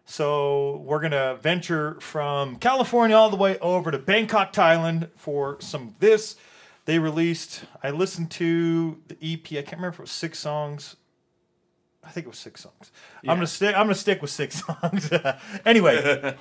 So 0.09 0.77
we're 0.85 1.01
gonna 1.01 1.37
venture 1.43 1.99
from 2.01 2.57
California 2.57 3.17
all 3.17 3.29
the 3.29 3.37
way 3.37 3.59
over 3.59 3.91
to 3.91 3.99
Bangkok, 3.99 4.53
Thailand 4.53 5.11
for 5.17 5.61
some 5.61 5.89
of 5.89 5.99
this. 5.99 6.37
They 6.85 7.01
released. 7.01 7.65
I 7.83 7.91
listened 7.91 8.31
to 8.33 9.03
the 9.09 9.17
EP. 9.21 9.45
I 9.51 9.63
can't 9.63 9.73
remember 9.73 9.89
if 9.89 9.99
it 9.99 10.03
was 10.03 10.13
six 10.13 10.39
songs. 10.39 10.95
I 12.05 12.11
think 12.11 12.27
it 12.27 12.29
was 12.29 12.39
six 12.39 12.61
songs. 12.63 12.93
I'm 13.23 13.37
gonna 13.37 13.49
stick. 13.49 13.75
I'm 13.75 13.87
gonna 13.87 13.97
stick 13.97 14.23
with 14.23 14.31
six 14.31 14.63
songs. 14.81 15.11
anyway, 15.67 16.21
I 16.23 16.37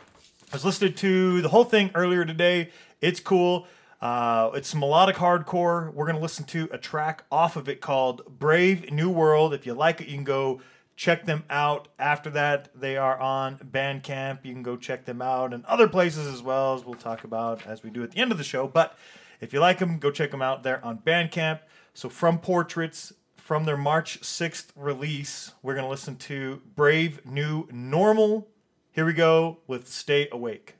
was 0.53 0.63
listening 0.63 0.93
to 0.93 1.41
the 1.41 1.49
whole 1.49 1.63
thing 1.63 1.89
earlier 1.95 2.23
today. 2.23 2.69
It's 3.01 3.19
cool. 3.19 3.65
Uh, 3.99 4.51
it's 4.53 4.75
melodic 4.75 5.15
hardcore. 5.15 5.91
We're 5.91 6.05
gonna 6.05 6.19
listen 6.19 6.45
to 6.45 6.69
a 6.71 6.77
track 6.77 7.23
off 7.31 7.55
of 7.55 7.67
it 7.67 7.81
called 7.81 8.37
"Brave 8.37 8.91
New 8.91 9.09
World." 9.09 9.55
If 9.55 9.65
you 9.65 9.73
like 9.73 10.01
it, 10.01 10.07
you 10.07 10.13
can 10.13 10.23
go 10.23 10.61
check 10.95 11.25
them 11.25 11.43
out. 11.49 11.87
After 11.99 12.29
that, 12.31 12.69
they 12.79 12.97
are 12.97 13.19
on 13.19 13.57
Bandcamp. 13.57 14.39
You 14.43 14.53
can 14.53 14.63
go 14.63 14.77
check 14.77 15.05
them 15.05 15.21
out 15.21 15.53
and 15.53 15.65
other 15.65 15.87
places 15.87 16.27
as 16.27 16.41
well 16.41 16.75
as 16.75 16.85
we'll 16.85 16.95
talk 16.95 17.23
about 17.23 17.65
as 17.67 17.83
we 17.83 17.89
do 17.89 18.03
at 18.03 18.11
the 18.11 18.19
end 18.19 18.31
of 18.31 18.37
the 18.37 18.43
show. 18.43 18.67
But 18.67 18.97
if 19.41 19.53
you 19.53 19.59
like 19.59 19.79
them, 19.79 19.99
go 19.99 20.11
check 20.11 20.31
them 20.31 20.41
out. 20.41 20.63
They're 20.63 20.83
on 20.83 20.99
Bandcamp. 20.99 21.59
So 21.93 22.09
from 22.09 22.39
Portraits, 22.39 23.13
from 23.35 23.65
their 23.65 23.77
March 23.77 24.19
6th 24.21 24.71
release, 24.75 25.53
we're 25.61 25.75
gonna 25.75 25.89
listen 25.89 26.15
to 26.17 26.61
"Brave 26.75 27.25
New 27.25 27.67
Normal." 27.71 28.47
Here 28.91 29.05
we 29.05 29.13
go 29.13 29.59
with 29.67 29.87
"Stay 29.87 30.27
Awake." 30.31 30.75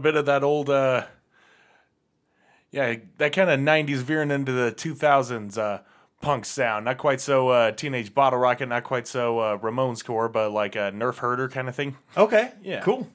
Bit 0.00 0.16
of 0.16 0.26
that 0.26 0.42
old, 0.42 0.70
uh, 0.70 1.06
yeah, 2.70 2.96
that 3.18 3.32
kind 3.32 3.50
of 3.50 3.60
'90s 3.60 3.98
veering 3.98 4.30
into 4.30 4.52
the 4.52 4.72
2000s 4.72 5.58
uh, 5.58 5.80
punk 6.20 6.44
sound. 6.44 6.84
Not 6.84 6.98
quite 6.98 7.20
so 7.20 7.48
uh, 7.48 7.72
Teenage 7.72 8.14
Bottlerocket, 8.14 8.68
not 8.68 8.84
quite 8.84 9.06
so 9.06 9.38
uh, 9.38 9.58
Ramones 9.58 10.04
core, 10.04 10.28
but 10.28 10.52
like 10.52 10.76
a 10.76 10.92
Nerf 10.92 11.18
herder 11.18 11.48
kind 11.48 11.68
of 11.68 11.74
thing. 11.74 11.96
Okay. 12.16 12.52
Yeah. 12.62 12.80
Cool. 12.80 13.08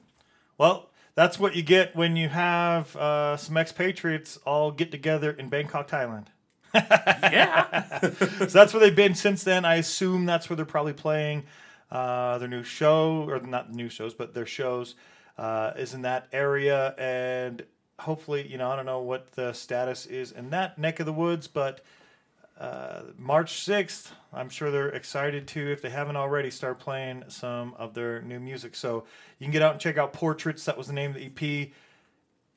Well, 0.58 0.90
that's 1.14 1.38
what 1.38 1.56
you 1.56 1.62
get 1.62 1.96
when 1.96 2.16
you 2.16 2.28
have 2.28 2.94
uh, 2.96 3.36
some 3.36 3.56
expatriates 3.56 4.36
all 4.46 4.70
get 4.70 4.90
together 4.90 5.30
in 5.30 5.48
Bangkok, 5.48 5.88
Thailand. 5.88 6.26
Yeah, 6.74 7.98
So 8.38 8.44
that's 8.46 8.74
where 8.74 8.80
they've 8.80 8.94
been 8.94 9.14
since 9.14 9.42
then. 9.42 9.64
I 9.64 9.76
assume 9.76 10.26
that's 10.26 10.50
where 10.50 10.56
they're 10.56 10.66
probably 10.66 10.92
playing 10.92 11.44
uh, 11.90 12.36
their 12.36 12.48
new 12.48 12.62
show, 12.62 13.24
or 13.28 13.40
not 13.40 13.72
new 13.72 13.88
shows, 13.88 14.12
but 14.12 14.34
their 14.34 14.44
shows 14.44 14.94
uh, 15.38 15.72
is 15.76 15.94
in 15.94 16.02
that 16.02 16.28
area. 16.32 16.94
And 16.98 17.64
hopefully, 17.98 18.46
you 18.46 18.58
know, 18.58 18.70
I 18.70 18.76
don't 18.76 18.86
know 18.86 19.00
what 19.00 19.32
the 19.32 19.52
status 19.52 20.06
is 20.06 20.32
in 20.32 20.50
that 20.50 20.78
neck 20.78 21.00
of 21.00 21.06
the 21.06 21.12
woods, 21.12 21.46
but 21.46 21.80
uh, 22.58 23.02
March 23.18 23.52
6th, 23.66 24.12
I'm 24.32 24.48
sure 24.48 24.70
they're 24.70 24.88
excited 24.88 25.46
to, 25.48 25.72
if 25.72 25.82
they 25.82 25.90
haven't 25.90 26.16
already, 26.16 26.50
start 26.50 26.78
playing 26.78 27.24
some 27.28 27.74
of 27.76 27.94
their 27.94 28.22
new 28.22 28.40
music. 28.40 28.74
So 28.74 29.04
you 29.38 29.44
can 29.44 29.52
get 29.52 29.62
out 29.62 29.72
and 29.72 29.80
check 29.80 29.98
out 29.98 30.12
Portraits. 30.12 30.64
That 30.64 30.78
was 30.78 30.86
the 30.86 30.94
name 30.94 31.10
of 31.10 31.16
the 31.16 31.26
EP. 31.26 31.70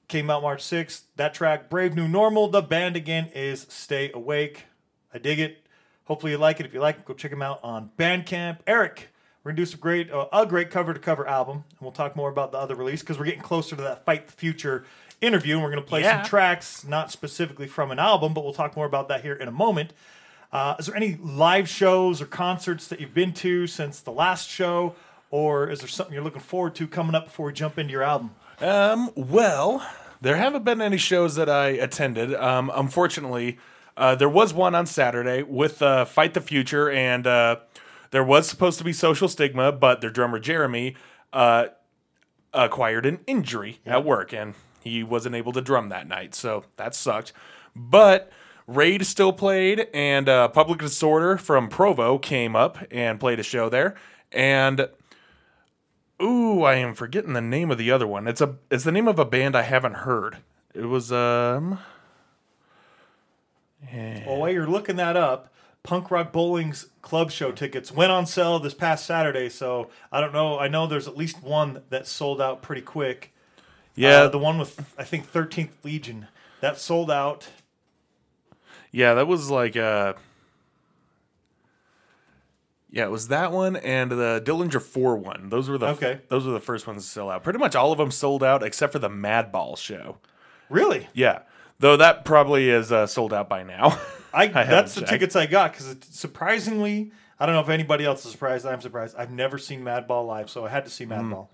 Came 0.07 0.29
out 0.29 0.41
March 0.41 0.63
6th. 0.63 1.01
That 1.17 1.33
track, 1.33 1.69
Brave 1.69 1.95
New 1.95 2.07
Normal. 2.07 2.47
The 2.47 2.61
band 2.61 2.95
again 2.95 3.29
is 3.35 3.65
Stay 3.69 4.09
Awake. 4.13 4.65
I 5.13 5.17
dig 5.17 5.39
it. 5.39 5.65
Hopefully 6.05 6.31
you 6.31 6.37
like 6.37 6.59
it. 6.59 6.65
If 6.65 6.73
you 6.73 6.79
like 6.79 6.97
it, 6.97 7.05
go 7.05 7.13
check 7.13 7.31
them 7.31 7.41
out 7.41 7.59
on 7.61 7.91
Bandcamp. 7.97 8.59
Eric, 8.65 9.09
we're 9.49 9.53
gonna 9.53 9.61
do 9.63 9.65
some 9.65 9.79
great, 9.79 10.11
uh, 10.11 10.27
a 10.31 10.45
great 10.45 10.69
cover 10.69 10.93
to 10.93 10.99
cover 10.99 11.27
album, 11.27 11.55
and 11.71 11.81
we'll 11.81 11.91
talk 11.91 12.15
more 12.15 12.29
about 12.29 12.51
the 12.51 12.57
other 12.59 12.75
release 12.75 12.99
because 13.01 13.17
we're 13.17 13.25
getting 13.25 13.41
closer 13.41 13.75
to 13.75 13.81
that 13.81 14.05
Fight 14.05 14.27
the 14.27 14.33
Future 14.33 14.85
interview, 15.21 15.55
and 15.55 15.63
we're 15.63 15.71
gonna 15.71 15.81
play 15.81 16.01
Yeah. 16.03 16.21
some 16.21 16.29
tracks, 16.29 16.85
not 16.85 17.09
specifically 17.11 17.65
from 17.65 17.89
an 17.89 17.97
album, 17.97 18.35
but 18.35 18.43
we'll 18.43 18.53
talk 18.53 18.75
more 18.77 18.85
about 18.85 19.07
that 19.07 19.21
here 19.21 19.33
in 19.33 19.47
a 19.47 19.51
moment. 19.51 19.91
Uh, 20.53 20.75
is 20.77 20.85
there 20.85 20.95
any 20.95 21.17
live 21.19 21.67
shows 21.67 22.21
or 22.21 22.27
concerts 22.27 22.87
that 22.89 22.99
you've 23.01 23.15
been 23.15 23.33
to 23.33 23.65
since 23.65 23.99
the 24.01 24.11
last 24.11 24.47
show, 24.51 24.93
or 25.31 25.67
is 25.67 25.79
there 25.79 25.87
something 25.87 26.13
you're 26.13 26.23
looking 26.23 26.41
forward 26.41 26.75
to 26.75 26.85
coming 26.87 27.15
up 27.15 27.25
before 27.25 27.47
we 27.47 27.53
jump 27.53 27.79
into 27.79 27.91
your 27.91 28.03
album? 28.03 28.29
Um, 28.61 29.09
well, 29.15 29.83
there 30.21 30.35
haven't 30.35 30.63
been 30.63 30.79
any 30.79 30.97
shows 30.97 31.33
that 31.37 31.49
I 31.49 31.69
attended. 31.69 32.35
Um, 32.35 32.71
unfortunately, 32.75 33.57
uh, 33.97 34.13
there 34.13 34.29
was 34.29 34.53
one 34.53 34.75
on 34.75 34.85
Saturday 34.85 35.41
with 35.41 35.81
uh, 35.81 36.05
Fight 36.05 36.35
the 36.35 36.41
Future, 36.41 36.87
and 36.91 37.25
uh, 37.25 37.55
there 38.11 38.23
was 38.23 38.47
supposed 38.47 38.77
to 38.79 38.83
be 38.83 38.93
Social 38.93 39.27
Stigma, 39.27 39.71
but 39.71 40.01
their 40.01 40.09
drummer 40.09 40.39
Jeremy 40.39 40.95
uh, 41.33 41.67
acquired 42.53 43.05
an 43.05 43.19
injury 43.27 43.79
at 43.85 44.03
work, 44.03 44.33
and 44.33 44.55
he 44.81 45.03
wasn't 45.03 45.35
able 45.35 45.51
to 45.53 45.61
drum 45.61 45.89
that 45.89 46.07
night, 46.07 46.33
so 46.35 46.63
that 46.77 46.95
sucked. 46.95 47.33
But 47.75 48.31
Raid 48.67 49.05
still 49.05 49.33
played, 49.33 49.87
and 49.93 50.27
uh, 50.29 50.47
Public 50.47 50.79
Disorder 50.79 51.37
from 51.37 51.69
Provo 51.69 52.17
came 52.17 52.55
up 52.55 52.77
and 52.91 53.19
played 53.19 53.39
a 53.39 53.43
show 53.43 53.69
there, 53.69 53.95
and 54.31 54.89
Ooh, 56.21 56.63
I 56.63 56.75
am 56.75 56.95
forgetting 56.95 57.33
the 57.33 57.41
name 57.41 57.71
of 57.71 57.77
the 57.77 57.91
other 57.91 58.05
one. 58.07 58.27
It's 58.27 58.41
a 58.41 58.55
it's 58.69 58.83
the 58.83 58.91
name 58.91 59.07
of 59.07 59.19
a 59.19 59.25
band 59.25 59.55
I 59.55 59.61
haven't 59.61 59.93
heard. 59.93 60.37
It 60.73 60.85
was 60.85 61.11
um 61.11 61.79
Well, 64.27 64.39
while 64.39 64.49
you're 64.51 64.67
looking 64.67 64.97
that 64.97 65.15
up, 65.15 65.53
Punk 65.83 66.11
Rock 66.11 66.31
Bowling's 66.31 66.87
club 67.01 67.31
show 67.31 67.51
tickets 67.51 67.91
went 67.91 68.11
on 68.11 68.25
sale 68.25 68.59
this 68.59 68.73
past 68.73 69.05
Saturday. 69.05 69.49
So 69.49 69.89
I 70.11 70.19
don't 70.21 70.33
know. 70.33 70.59
I 70.59 70.67
know 70.67 70.87
there's 70.87 71.07
at 71.07 71.17
least 71.17 71.41
one 71.41 71.81
that 71.89 72.05
sold 72.05 72.41
out 72.41 72.61
pretty 72.61 72.81
quick. 72.81 73.33
yeah 73.95 74.23
Uh, 74.23 74.27
the 74.29 74.37
one 74.39 74.57
with 74.59 74.93
I 74.97 75.03
think 75.03 75.31
13th 75.31 75.69
Legion 75.83 76.27
that 76.61 76.77
sold 76.77 77.09
out. 77.09 77.47
yeah 78.91 79.13
that 79.13 79.27
was 79.27 79.49
like 79.49 79.77
uh 79.77 80.13
yeah 82.91 83.05
it 83.05 83.11
was 83.11 83.29
that 83.29 83.51
one 83.51 83.75
and 83.77 84.11
the 84.11 84.41
Dillinger 84.45 84.81
Four 84.81 85.15
one. 85.15 85.49
Those 85.49 85.69
were 85.69 85.77
the 85.77 85.87
Okay. 85.87 86.19
those 86.27 86.45
were 86.45 86.51
the 86.53 86.59
first 86.59 86.87
ones 86.87 87.03
to 87.03 87.09
sell 87.09 87.29
out. 87.31 87.43
Pretty 87.43 87.59
much 87.59 87.75
all 87.75 87.91
of 87.93 87.97
them 87.97 88.11
sold 88.11 88.43
out 88.43 88.63
except 88.63 88.91
for 88.93 88.99
the 88.99 89.09
Madball 89.09 89.77
show. 89.77 90.17
Really? 90.69 91.07
Yeah, 91.13 91.39
though 91.79 91.95
that 91.97 92.25
probably 92.25 92.69
is 92.69 92.91
uh, 92.91 93.07
sold 93.07 93.33
out 93.33 93.47
by 93.49 93.63
now. 93.63 93.97
I, 94.33 94.45
haven't 94.47 94.69
that's 94.69 94.93
the 94.95 95.01
checked. 95.01 95.11
tickets 95.11 95.35
I 95.35 95.45
got 95.45 95.71
because 95.73 95.95
surprisingly, 96.11 97.11
I 97.39 97.45
don't 97.45 97.55
know 97.55 97.61
if 97.61 97.69
anybody 97.69 98.05
else 98.05 98.25
is 98.25 98.31
surprised. 98.31 98.65
I'm 98.65 98.81
surprised. 98.81 99.15
I've 99.17 99.31
never 99.31 99.57
seen 99.57 99.81
Madball 99.83 100.25
live, 100.27 100.49
so 100.49 100.65
I 100.65 100.69
had 100.69 100.85
to 100.85 100.91
see 100.91 101.05
Madball. 101.05 101.47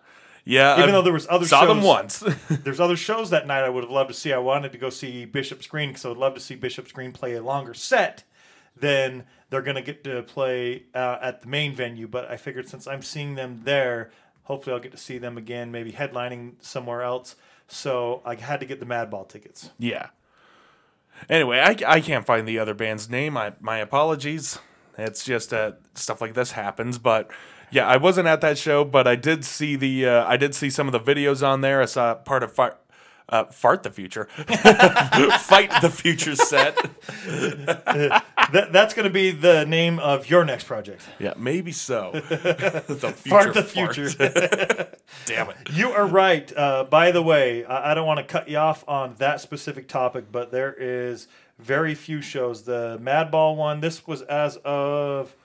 yeah, 0.44 0.78
Even 0.78 0.90
I 0.90 0.92
though 0.94 1.02
there 1.02 1.14
was 1.14 1.28
other 1.30 1.46
saw 1.46 1.66
them 1.66 1.78
shows- 1.80 1.86
once. 1.86 2.20
There's 2.50 2.80
other 2.80 2.98
shows 2.98 3.30
that 3.32 3.48
night 3.48 3.64
I 3.64 3.70
would 3.70 3.84
have 3.84 3.92
loved 3.92 4.10
to 4.10 4.14
see. 4.14 4.34
I 4.34 4.38
wanted 4.38 4.72
to 4.74 4.78
go 4.78 4.90
see 4.90 5.26
Bishop's 5.26 5.68
Green 5.68 5.90
because 5.90 6.06
I 6.06 6.10
would 6.10 6.18
love 6.18 6.34
to 6.36 6.40
see 6.40 6.56
Bishop's 6.56 6.92
Green 6.92 7.12
play 7.12 7.34
a 7.36 7.42
longer 7.42 7.74
set 7.74 8.24
than 8.76 9.24
they're 9.50 9.62
going 9.62 9.76
to 9.76 9.82
get 9.82 10.04
to 10.04 10.22
play 10.24 10.84
uh, 10.94 11.18
at 11.22 11.42
the 11.42 11.48
main 11.48 11.74
venue. 11.74 12.08
But 12.08 12.30
I 12.30 12.38
figured 12.38 12.68
since 12.68 12.88
I'm 12.88 13.02
seeing 13.02 13.36
them 13.36 13.62
there, 13.64 14.12
hopefully 14.44 14.74
I'll 14.74 14.82
get 14.82 14.92
to 14.92 14.98
see 14.98 15.18
them 15.18 15.38
again, 15.38 15.72
maybe 15.72 15.92
headlining 15.94 16.54
somewhere 16.62 17.02
else. 17.04 17.36
So 17.68 18.22
I 18.26 18.36
had 18.36 18.60
to 18.60 18.66
get 18.66 18.80
the 18.80 18.86
Madball 18.86 19.28
tickets. 19.30 19.70
Yeah. 19.80 20.08
Anyway, 21.30 21.60
I, 21.60 21.76
I 21.88 22.02
can't 22.02 22.26
find 22.26 22.48
the 22.48 22.60
other 22.60 22.74
band's 22.74 23.10
name. 23.10 23.38
I, 23.38 23.54
my 23.60 23.78
apologies. 23.78 24.60
It's 24.98 25.24
just 25.24 25.54
uh, 25.54 25.74
stuff 25.94 26.22
like 26.22 26.34
this 26.34 26.52
happens. 26.52 26.98
But 26.98 27.30
yeah, 27.72 27.88
I 27.88 27.98
wasn't 27.98 28.28
at 28.28 28.42
that 28.42 28.58
show, 28.58 28.86
but 28.86 29.08
I 29.08 29.16
did 29.16 29.44
see 29.44 29.76
the 29.76 30.06
uh, 30.06 30.26
I 30.26 30.38
did 30.38 30.56
see 30.56 30.70
some 30.70 30.88
of 30.88 30.92
the 30.92 31.00
videos 31.00 31.46
on 31.46 31.62
there. 31.62 31.82
I 31.82 31.86
saw 31.86 32.16
part 32.16 32.44
of 32.44 32.54
Fart, 32.54 32.80
uh, 33.30 33.46
Fart 33.46 33.84
the 33.84 33.92
Future, 33.92 34.26
Fight 34.36 35.72
the 35.82 35.90
Future 35.90 36.36
set. 36.36 36.78
That, 38.52 38.72
that's 38.72 38.94
going 38.94 39.06
to 39.06 39.14
be 39.14 39.32
the 39.32 39.66
name 39.66 39.98
of 39.98 40.30
your 40.30 40.46
next 40.46 40.66
project. 40.66 41.02
Yeah, 41.18 41.34
maybe 41.36 41.72
so. 41.72 42.12
the 42.14 43.14
future 43.18 43.30
Fart 43.30 43.54
the 43.56 43.64
fart. 43.64 43.96
future. 43.96 44.88
Damn 45.26 45.50
it. 45.50 45.58
You 45.74 45.90
are 45.90 46.06
right. 46.06 46.56
Uh, 46.56 46.84
by 46.84 47.12
the 47.12 47.24
way, 47.24 47.66
I, 47.66 47.92
I 47.92 47.94
don't 47.96 48.06
want 48.06 48.20
to 48.20 48.24
cut 48.24 48.48
you 48.48 48.58
off 48.58 48.88
on 48.88 49.16
that 49.18 49.42
specific 49.42 49.88
topic, 49.88 50.26
but 50.32 50.52
there 50.52 50.74
is 50.74 51.28
very 51.58 51.96
few 51.96 52.22
shows. 52.22 52.64
The 52.64 53.00
Madball 53.02 53.56
one, 53.56 53.80
this 53.80 54.06
was 54.06 54.22
as 54.24 54.58
of 54.58 55.36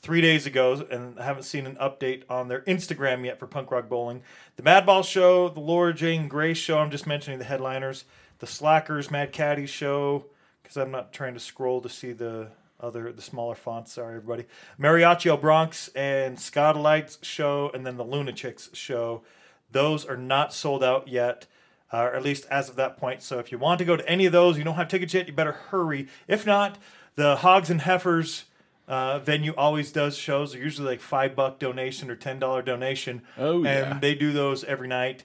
three 0.00 0.20
days 0.20 0.46
ago, 0.46 0.86
and 0.90 1.18
I 1.18 1.24
haven't 1.24 1.42
seen 1.42 1.66
an 1.66 1.76
update 1.76 2.22
on 2.30 2.48
their 2.48 2.62
Instagram 2.62 3.24
yet 3.24 3.38
for 3.38 3.46
Punk 3.46 3.70
Rock 3.70 3.88
Bowling. 3.88 4.22
The 4.56 4.62
Madball 4.62 5.04
show, 5.04 5.48
the 5.48 5.60
Laura 5.60 5.92
Jane 5.92 6.28
Grace 6.28 6.58
show, 6.58 6.78
I'm 6.78 6.90
just 6.90 7.06
mentioning 7.06 7.38
the 7.38 7.44
headliners. 7.44 8.04
The 8.38 8.46
Slackers, 8.46 9.10
Mad 9.10 9.32
Caddy 9.32 9.66
show, 9.66 10.26
because 10.62 10.76
I'm 10.76 10.92
not 10.92 11.12
trying 11.12 11.34
to 11.34 11.40
scroll 11.40 11.80
to 11.80 11.88
see 11.88 12.12
the 12.12 12.48
other 12.80 13.12
the 13.12 13.22
smaller 13.22 13.56
fonts. 13.56 13.92
Sorry, 13.92 14.16
everybody. 14.16 14.44
Mariachi 14.78 15.26
El 15.26 15.36
Bronx 15.36 15.88
and 15.88 16.36
Skatalites 16.36 17.22
show, 17.24 17.70
and 17.74 17.84
then 17.84 17.96
the 17.96 18.04
Lunatics 18.04 18.70
show. 18.74 19.22
Those 19.72 20.06
are 20.06 20.16
not 20.16 20.54
sold 20.54 20.84
out 20.84 21.08
yet, 21.08 21.46
uh, 21.92 22.02
or 22.02 22.14
at 22.14 22.22
least 22.22 22.46
as 22.50 22.68
of 22.68 22.76
that 22.76 22.96
point. 22.96 23.22
So 23.22 23.40
if 23.40 23.50
you 23.50 23.58
want 23.58 23.80
to 23.80 23.84
go 23.84 23.96
to 23.96 24.08
any 24.08 24.26
of 24.26 24.32
those, 24.32 24.56
you 24.56 24.64
don't 24.64 24.76
have 24.76 24.88
tickets 24.88 25.12
yet. 25.14 25.26
You 25.26 25.32
better 25.32 25.52
hurry. 25.52 26.06
If 26.28 26.46
not, 26.46 26.78
the 27.16 27.36
Hogs 27.36 27.70
and 27.70 27.80
Heifers. 27.80 28.44
Uh, 28.88 29.18
venue 29.18 29.52
always 29.56 29.92
does 29.92 30.16
shows. 30.16 30.52
They're 30.52 30.62
usually 30.62 30.88
like 30.88 31.00
five 31.00 31.36
buck 31.36 31.58
donation 31.58 32.10
or 32.10 32.16
ten 32.16 32.38
dollar 32.38 32.62
donation. 32.62 33.22
Oh, 33.36 33.62
yeah. 33.62 33.92
and 33.92 34.00
they 34.00 34.14
do 34.14 34.32
those 34.32 34.64
every 34.64 34.88
night. 34.88 35.24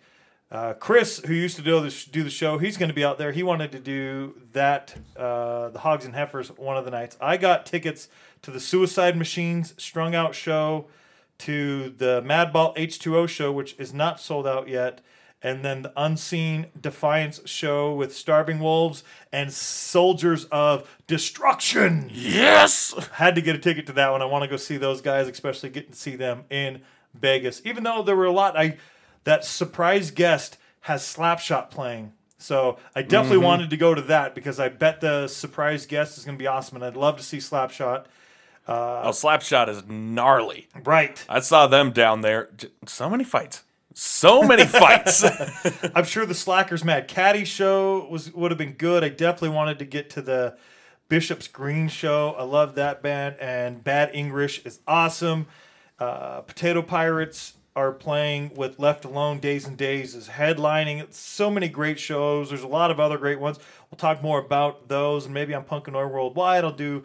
Uh, 0.51 0.73
Chris, 0.73 1.19
who 1.25 1.33
used 1.33 1.55
to 1.55 1.63
do 1.63 1.79
the, 1.79 2.05
do 2.11 2.21
the 2.23 2.29
show, 2.29 2.59
he's 2.59 2.77
going 2.77 2.89
to 2.89 2.93
be 2.93 3.03
out 3.03 3.17
there. 3.17 3.31
He 3.31 3.41
wanted 3.41 3.71
to 3.71 3.79
do 3.79 4.35
that, 4.51 4.93
uh, 5.17 5.69
the 5.69 5.79
Hogs 5.79 6.05
and 6.05 6.13
Heifers, 6.13 6.49
one 6.49 6.77
of 6.77 6.85
the 6.85 6.91
nights. 6.91 7.17
I 7.19 7.37
got 7.37 7.65
tickets 7.65 8.07
to 8.43 8.51
the 8.51 8.59
Suicide 8.59 9.17
Machines 9.17 9.73
Strung 9.81 10.13
Out 10.13 10.35
show, 10.35 10.85
to 11.39 11.89
the 11.89 12.21
Madball 12.21 12.75
H2O 12.77 13.27
show, 13.27 13.51
which 13.51 13.75
is 13.79 13.93
not 13.95 14.19
sold 14.19 14.45
out 14.45 14.67
yet, 14.67 15.01
and 15.43 15.63
then 15.63 15.81
the 15.81 15.91
Unseen 15.97 16.67
Defiance 16.79 17.41
show 17.45 17.93
with 17.93 18.15
Starving 18.15 18.59
Wolves 18.59 19.03
and 19.31 19.51
Soldiers 19.51 20.45
of 20.45 20.89
Destruction. 21.05 22.09
Yes. 22.11 22.93
Had 23.11 23.35
to 23.35 23.41
get 23.41 23.55
a 23.55 23.59
ticket 23.59 23.85
to 23.87 23.93
that 23.93 24.11
one. 24.11 24.21
I 24.21 24.25
want 24.25 24.43
to 24.45 24.49
go 24.49 24.55
see 24.55 24.77
those 24.77 25.01
guys, 25.01 25.27
especially 25.27 25.69
getting 25.69 25.91
to 25.91 25.97
see 25.97 26.15
them 26.15 26.45
in 26.49 26.81
Vegas. 27.13 27.61
Even 27.65 27.83
though 27.83 28.01
there 28.01 28.15
were 28.15 28.25
a 28.25 28.31
lot, 28.31 28.57
I 28.57 28.77
that 29.25 29.43
surprise 29.43 30.11
guest 30.11 30.57
has 30.81 31.03
Slapshot 31.03 31.69
playing. 31.69 32.13
So 32.37 32.77
I 32.95 33.03
definitely 33.03 33.37
mm-hmm. 33.37 33.45
wanted 33.45 33.69
to 33.69 33.77
go 33.77 33.93
to 33.93 34.01
that 34.03 34.35
because 34.35 34.59
I 34.59 34.69
bet 34.69 34.99
the 35.01 35.27
surprise 35.27 35.85
guest 35.85 36.17
is 36.17 36.25
going 36.25 36.37
to 36.37 36.41
be 36.41 36.47
awesome, 36.47 36.75
and 36.75 36.85
I'd 36.85 36.97
love 36.97 37.17
to 37.17 37.23
see 37.23 37.37
Slapshot. 37.37 38.05
Oh, 38.67 38.73
uh, 38.73 39.11
Slapshot 39.11 39.69
is 39.69 39.83
gnarly. 39.87 40.67
Right. 40.83 41.23
I 41.27 41.39
saw 41.41 41.67
them 41.67 41.91
down 41.91 42.21
there. 42.21 42.49
So 42.85 43.09
many 43.09 43.23
fights. 43.23 43.63
So 43.93 44.43
many 44.43 44.65
fights. 44.65 45.23
I'm 45.95 46.05
sure 46.05 46.25
the 46.25 46.33
Slackers 46.33 46.83
Mad 46.83 47.07
Caddy 47.07 47.45
show 47.45 48.07
was 48.09 48.33
would 48.33 48.51
have 48.51 48.57
been 48.57 48.73
good. 48.73 49.03
I 49.03 49.09
definitely 49.09 49.49
wanted 49.49 49.79
to 49.79 49.85
get 49.85 50.09
to 50.11 50.21
the 50.21 50.57
Bishop's 51.09 51.47
Green 51.47 51.87
show. 51.87 52.35
I 52.37 52.43
love 52.43 52.75
that 52.75 53.01
band, 53.01 53.35
and 53.39 53.83
Bad 53.83 54.11
English 54.13 54.65
is 54.65 54.79
awesome. 54.87 55.47
Uh, 55.99 56.41
Potato 56.41 56.81
Pirates 56.81 57.53
are 57.75 57.91
playing 57.91 58.51
with 58.55 58.79
Left 58.79 59.03
Alone 59.05 59.39
Days 59.39 59.65
and 59.65 59.77
Days 59.77 60.15
is 60.15 60.27
headlining. 60.27 61.11
So 61.13 61.49
many 61.49 61.69
great 61.69 61.99
shows. 61.99 62.49
There's 62.49 62.63
a 62.63 62.67
lot 62.67 62.91
of 62.91 62.99
other 62.99 63.17
great 63.17 63.39
ones. 63.39 63.59
We'll 63.89 63.97
talk 63.97 64.21
more 64.21 64.39
about 64.39 64.87
those, 64.87 65.25
and 65.25 65.33
maybe 65.33 65.53
on 65.53 65.63
Punk 65.63 65.87
and 65.87 65.95
Oi 65.95 66.05
Worldwide, 66.05 66.63
I'll 66.63 66.71
do. 66.71 67.03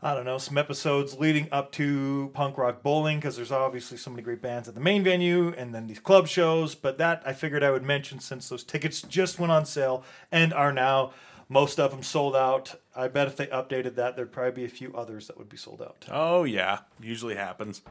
I 0.00 0.14
don't 0.14 0.24
know, 0.24 0.38
some 0.38 0.56
episodes 0.56 1.18
leading 1.18 1.48
up 1.50 1.72
to 1.72 2.30
Punk 2.32 2.56
Rock 2.56 2.82
Bowling 2.84 3.18
because 3.18 3.34
there's 3.34 3.50
obviously 3.50 3.96
so 3.98 4.10
many 4.10 4.22
great 4.22 4.40
bands 4.40 4.68
at 4.68 4.74
the 4.76 4.80
main 4.80 5.02
venue 5.02 5.52
and 5.56 5.74
then 5.74 5.88
these 5.88 5.98
club 5.98 6.28
shows. 6.28 6.76
But 6.76 6.98
that 6.98 7.22
I 7.26 7.32
figured 7.32 7.64
I 7.64 7.72
would 7.72 7.82
mention 7.82 8.20
since 8.20 8.48
those 8.48 8.62
tickets 8.62 9.02
just 9.02 9.40
went 9.40 9.50
on 9.50 9.66
sale 9.66 10.04
and 10.30 10.52
are 10.54 10.72
now 10.72 11.12
most 11.48 11.80
of 11.80 11.90
them 11.90 12.04
sold 12.04 12.36
out. 12.36 12.76
I 12.94 13.08
bet 13.08 13.26
if 13.26 13.36
they 13.36 13.46
updated 13.46 13.96
that, 13.96 14.14
there'd 14.14 14.30
probably 14.30 14.52
be 14.52 14.64
a 14.64 14.68
few 14.68 14.94
others 14.94 15.26
that 15.26 15.36
would 15.36 15.48
be 15.48 15.56
sold 15.56 15.82
out. 15.82 16.04
oh 16.12 16.44
yeah, 16.44 16.80
usually 17.00 17.34
happens. 17.34 17.82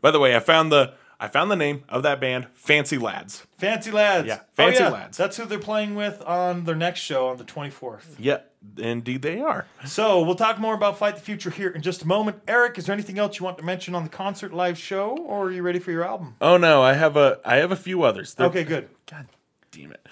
By 0.00 0.10
the 0.10 0.18
way, 0.18 0.34
I 0.34 0.40
found 0.40 0.72
the 0.72 0.94
I 1.20 1.28
found 1.28 1.50
the 1.50 1.56
name 1.56 1.84
of 1.88 2.02
that 2.02 2.18
band, 2.20 2.48
Fancy 2.54 2.96
Lads. 2.98 3.46
Fancy 3.58 3.90
Lads. 3.90 4.26
Yeah, 4.26 4.38
Oh, 4.40 4.44
Fancy 4.54 4.82
yeah. 4.82 4.88
Lads. 4.88 5.16
That's 5.18 5.36
who 5.36 5.44
they're 5.44 5.58
playing 5.58 5.94
with 5.94 6.22
on 6.22 6.64
their 6.64 6.74
next 6.74 7.00
show 7.00 7.28
on 7.28 7.36
the 7.36 7.44
24th. 7.44 8.16
Yeah, 8.18 8.38
indeed 8.78 9.22
they 9.22 9.40
are. 9.40 9.66
So 9.84 10.22
we'll 10.22 10.34
talk 10.34 10.58
more 10.58 10.74
about 10.74 10.98
Fight 10.98 11.16
the 11.16 11.20
Future 11.22 11.50
here 11.50 11.70
in 11.70 11.82
just 11.82 12.02
a 12.02 12.06
moment. 12.06 12.40
Eric, 12.48 12.78
is 12.78 12.86
there 12.86 12.92
anything 12.92 13.18
else 13.18 13.38
you 13.38 13.44
want 13.44 13.58
to 13.58 13.64
mention 13.64 13.94
on 13.94 14.04
the 14.04 14.10
concert 14.10 14.52
live 14.52 14.78
show, 14.78 15.16
or 15.16 15.46
are 15.46 15.50
you 15.52 15.62
ready 15.62 15.78
for 15.78 15.90
your 15.92 16.04
album? 16.04 16.36
Oh 16.40 16.56
no, 16.56 16.82
I 16.82 16.92
have 16.94 17.16
a 17.16 17.38
I 17.44 17.56
have 17.56 17.72
a 17.72 17.76
few 17.76 18.02
others. 18.02 18.34
They're- 18.34 18.46
Okay, 18.46 18.64
good. 18.64 18.88
God 19.10 19.26
damn 19.72 19.92
it. 19.92 20.04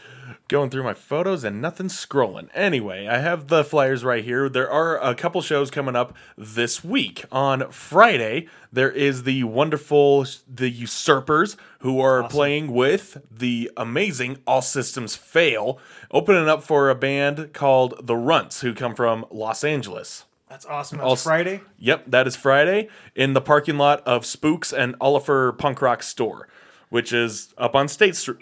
Going 0.47 0.71
through 0.71 0.85
my 0.85 0.95
photos 0.95 1.43
and 1.43 1.61
nothing's 1.61 1.95
scrolling. 1.95 2.49
Anyway, 2.55 3.07
I 3.09 3.19
have 3.19 3.49
the 3.49 3.65
flyers 3.65 4.05
right 4.05 4.23
here. 4.25 4.49
There 4.49 4.71
are 4.71 4.97
a 5.03 5.15
couple 5.15 5.43
shows 5.43 5.71
coming 5.71 5.97
up 5.97 6.15
this 6.37 6.85
week. 6.85 7.25
On 7.33 7.69
Friday, 7.71 8.47
there 8.73 8.91
is 8.91 9.25
the 9.25 9.45
wonderful 9.45 10.25
The 10.53 10.71
Usurpers, 10.71 11.57
who 11.81 12.01
are 12.01 12.29
playing 12.29 12.73
with 12.73 13.19
the 13.31 13.71
amazing 13.77 14.39
All 14.47 14.63
Systems 14.63 15.17
Fail, 15.17 15.79
opening 16.11 16.49
up 16.49 16.63
for 16.63 16.89
a 16.89 16.95
band 16.95 17.53
called 17.53 18.07
The 18.07 18.17
Runts, 18.17 18.61
who 18.61 18.75
come 18.75 18.95
from 18.95 19.27
Los 19.31 19.65
Angeles. 19.65 20.25
That's 20.49 20.67
awesome. 20.67 20.99
That's 20.99 21.09
Also- 21.09 21.29
Friday. 21.29 21.61
Yep, 21.79 22.05
that 22.07 22.27
is 22.27 22.37
Friday 22.37 22.89
in 23.15 23.33
the 23.35 23.41
parking 23.41 23.77
lot 23.77 24.01
of 24.07 24.25
Spooks 24.25 24.73
and 24.73 24.95
Oliver 25.01 25.53
Punk 25.53 25.83
Rock 25.83 26.03
Store, 26.03 26.49
which 26.91 27.13
is 27.13 27.53
up 27.59 27.75
on 27.75 27.87
State 27.89 28.17
Str- 28.17 28.33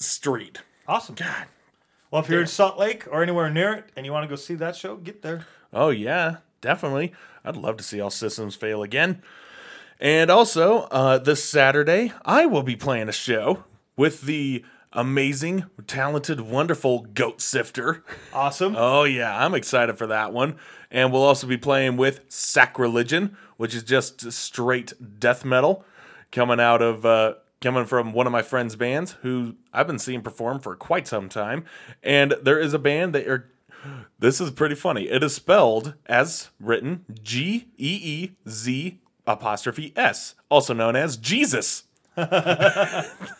Street. 0.00 0.62
Awesome. 0.88 1.14
God. 1.14 1.46
Well, 2.10 2.22
if 2.22 2.28
you're 2.28 2.40
in 2.40 2.48
Salt 2.48 2.78
Lake 2.78 3.06
or 3.10 3.22
anywhere 3.22 3.50
near 3.50 3.72
it 3.74 3.90
and 3.96 4.04
you 4.04 4.12
want 4.12 4.24
to 4.24 4.28
go 4.28 4.34
see 4.34 4.54
that 4.54 4.74
show, 4.74 4.96
get 4.96 5.22
there. 5.22 5.46
Oh 5.72 5.90
yeah, 5.90 6.38
definitely. 6.60 7.12
I'd 7.44 7.56
love 7.56 7.76
to 7.76 7.84
see 7.84 8.00
all 8.00 8.10
systems 8.10 8.56
fail 8.56 8.82
again. 8.82 9.22
And 10.00 10.30
also, 10.30 10.88
uh, 10.90 11.18
this 11.18 11.44
Saturday, 11.44 12.12
I 12.24 12.46
will 12.46 12.62
be 12.62 12.74
playing 12.74 13.08
a 13.08 13.12
show 13.12 13.64
with 13.96 14.22
the 14.22 14.64
amazing, 14.92 15.66
talented, 15.86 16.40
wonderful 16.40 17.06
Goat 17.14 17.40
Sifter. 17.40 18.02
Awesome. 18.32 18.74
Oh 18.76 19.04
yeah, 19.04 19.44
I'm 19.44 19.54
excited 19.54 19.96
for 19.98 20.08
that 20.08 20.32
one. 20.32 20.56
And 20.90 21.12
we'll 21.12 21.22
also 21.22 21.46
be 21.46 21.56
playing 21.56 21.96
with 21.96 22.22
Sacrilegion, 22.28 23.36
which 23.56 23.74
is 23.74 23.84
just 23.84 24.32
straight 24.32 24.94
death 25.20 25.44
metal, 25.44 25.84
coming 26.32 26.58
out 26.58 26.82
of 26.82 27.06
uh, 27.06 27.34
coming 27.60 27.84
from 27.84 28.12
one 28.12 28.26
of 28.26 28.32
my 28.32 28.42
friends' 28.42 28.76
bands 28.76 29.12
who 29.22 29.56
I've 29.72 29.86
been 29.86 29.98
seeing 29.98 30.22
perform 30.22 30.60
for 30.60 30.76
quite 30.76 31.06
some 31.06 31.28
time. 31.28 31.64
And 32.02 32.34
there 32.42 32.58
is 32.58 32.74
a 32.74 32.78
band 32.78 33.14
that 33.14 33.28
are. 33.28 33.50
This 34.18 34.42
is 34.42 34.50
pretty 34.50 34.74
funny. 34.74 35.08
It 35.08 35.22
is 35.22 35.34
spelled 35.34 35.94
as 36.04 36.50
written 36.60 37.06
G 37.22 37.68
E 37.78 38.00
E 38.02 38.30
Z 38.48 39.00
apostrophe 39.26 39.92
S, 39.96 40.34
also 40.50 40.74
known 40.74 40.96
as 40.96 41.16
Jesus. 41.16 41.84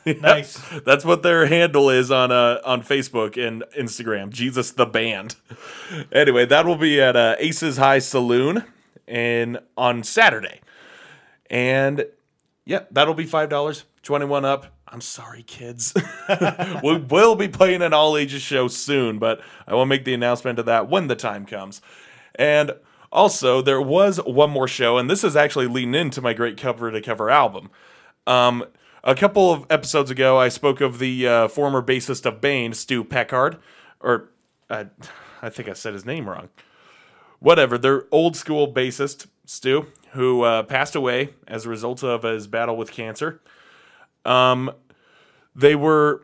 Nice. 0.06 0.58
That's 0.86 1.04
what 1.04 1.22
their 1.22 1.46
handle 1.46 1.90
is 1.90 2.10
on 2.10 2.32
uh, 2.32 2.60
on 2.64 2.82
Facebook 2.82 3.36
and 3.36 3.64
Instagram. 3.78 4.30
Jesus 4.30 4.70
the 4.70 4.86
band. 4.86 5.36
Anyway, 6.10 6.46
that 6.46 6.66
will 6.66 6.76
be 6.76 7.00
at 7.00 7.16
uh, 7.16 7.36
Aces 7.38 7.76
High 7.76 7.98
Saloon 7.98 8.64
and 9.06 9.58
on 9.76 10.02
Saturday, 10.02 10.60
and 11.50 12.06
yeah, 12.64 12.84
that'll 12.90 13.14
be 13.14 13.26
five 13.26 13.50
dollars. 13.50 13.84
Twenty 14.03 14.26
one 14.26 14.44
up. 14.44 14.66
I'm 14.88 15.01
sorry, 15.01 15.42
kids. 15.42 15.94
we 16.82 16.96
will 16.96 17.34
be 17.36 17.48
playing 17.48 17.82
an 17.82 17.92
all 17.92 18.16
ages 18.16 18.42
show 18.42 18.66
soon, 18.66 19.18
but 19.18 19.40
I 19.68 19.74
will 19.74 19.86
make 19.86 20.05
the 20.05 20.14
announcement 20.14 20.59
of 20.59 20.66
that 20.66 20.88
when 20.88 21.07
the 21.07 21.14
time 21.14 21.46
comes. 21.46 21.80
And 22.34 22.72
also, 23.12 23.62
there 23.62 23.80
was 23.80 24.18
one 24.24 24.51
more 24.51 24.66
show, 24.66 24.98
and 24.98 25.09
this 25.09 25.22
is 25.22 25.36
actually 25.36 25.66
leading 25.66 25.94
into 25.94 26.20
my 26.20 26.32
great 26.32 26.57
cover 26.57 26.90
to 26.90 27.01
cover 27.01 27.30
album. 27.30 27.70
Um, 28.26 28.64
a 29.05 29.14
couple 29.14 29.53
of 29.53 29.64
episodes 29.70 30.11
ago, 30.11 30.38
I 30.38 30.48
spoke 30.48 30.80
of 30.80 30.98
the 30.98 31.26
uh, 31.26 31.48
former 31.48 31.82
bassist 31.82 32.26
of 32.26 32.40
Bane, 32.40 32.72
Stu 32.72 33.05
Peckard, 33.05 33.59
or 34.01 34.30
I 34.70 34.86
think 35.48 35.68
I 35.68 35.72
said 35.72 35.94
his 35.94 36.05
name 36.05 36.28
wrong. 36.28 36.48
Whatever, 37.38 37.78
their 37.78 38.05
old 38.11 38.36
school 38.36 38.72
bassist, 38.72 39.26
Stu, 39.46 39.86
who 40.12 40.42
uh, 40.42 40.62
passed 40.64 40.94
away 40.94 41.30
as 41.48 41.66
a 41.66 41.68
result 41.68 42.05
of 42.05 42.22
his 42.22 42.46
battle 42.46 42.76
with 42.76 42.92
cancer. 42.92 43.40
Um, 44.24 44.70
they 45.54 45.74
were 45.74 46.22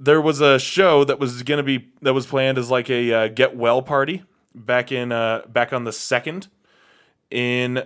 there 0.00 0.20
was 0.20 0.40
a 0.40 0.58
show 0.58 1.02
that 1.04 1.18
was 1.18 1.42
going 1.42 1.58
to 1.58 1.62
be 1.64 1.88
that 2.02 2.14
was 2.14 2.26
planned 2.26 2.58
as 2.58 2.70
like 2.70 2.88
a 2.90 3.12
uh, 3.12 3.28
get 3.28 3.56
well 3.56 3.82
party 3.82 4.22
back 4.54 4.92
in 4.92 5.12
uh, 5.12 5.42
back 5.48 5.72
on 5.72 5.84
the 5.84 5.92
second 5.92 6.48
in 7.30 7.82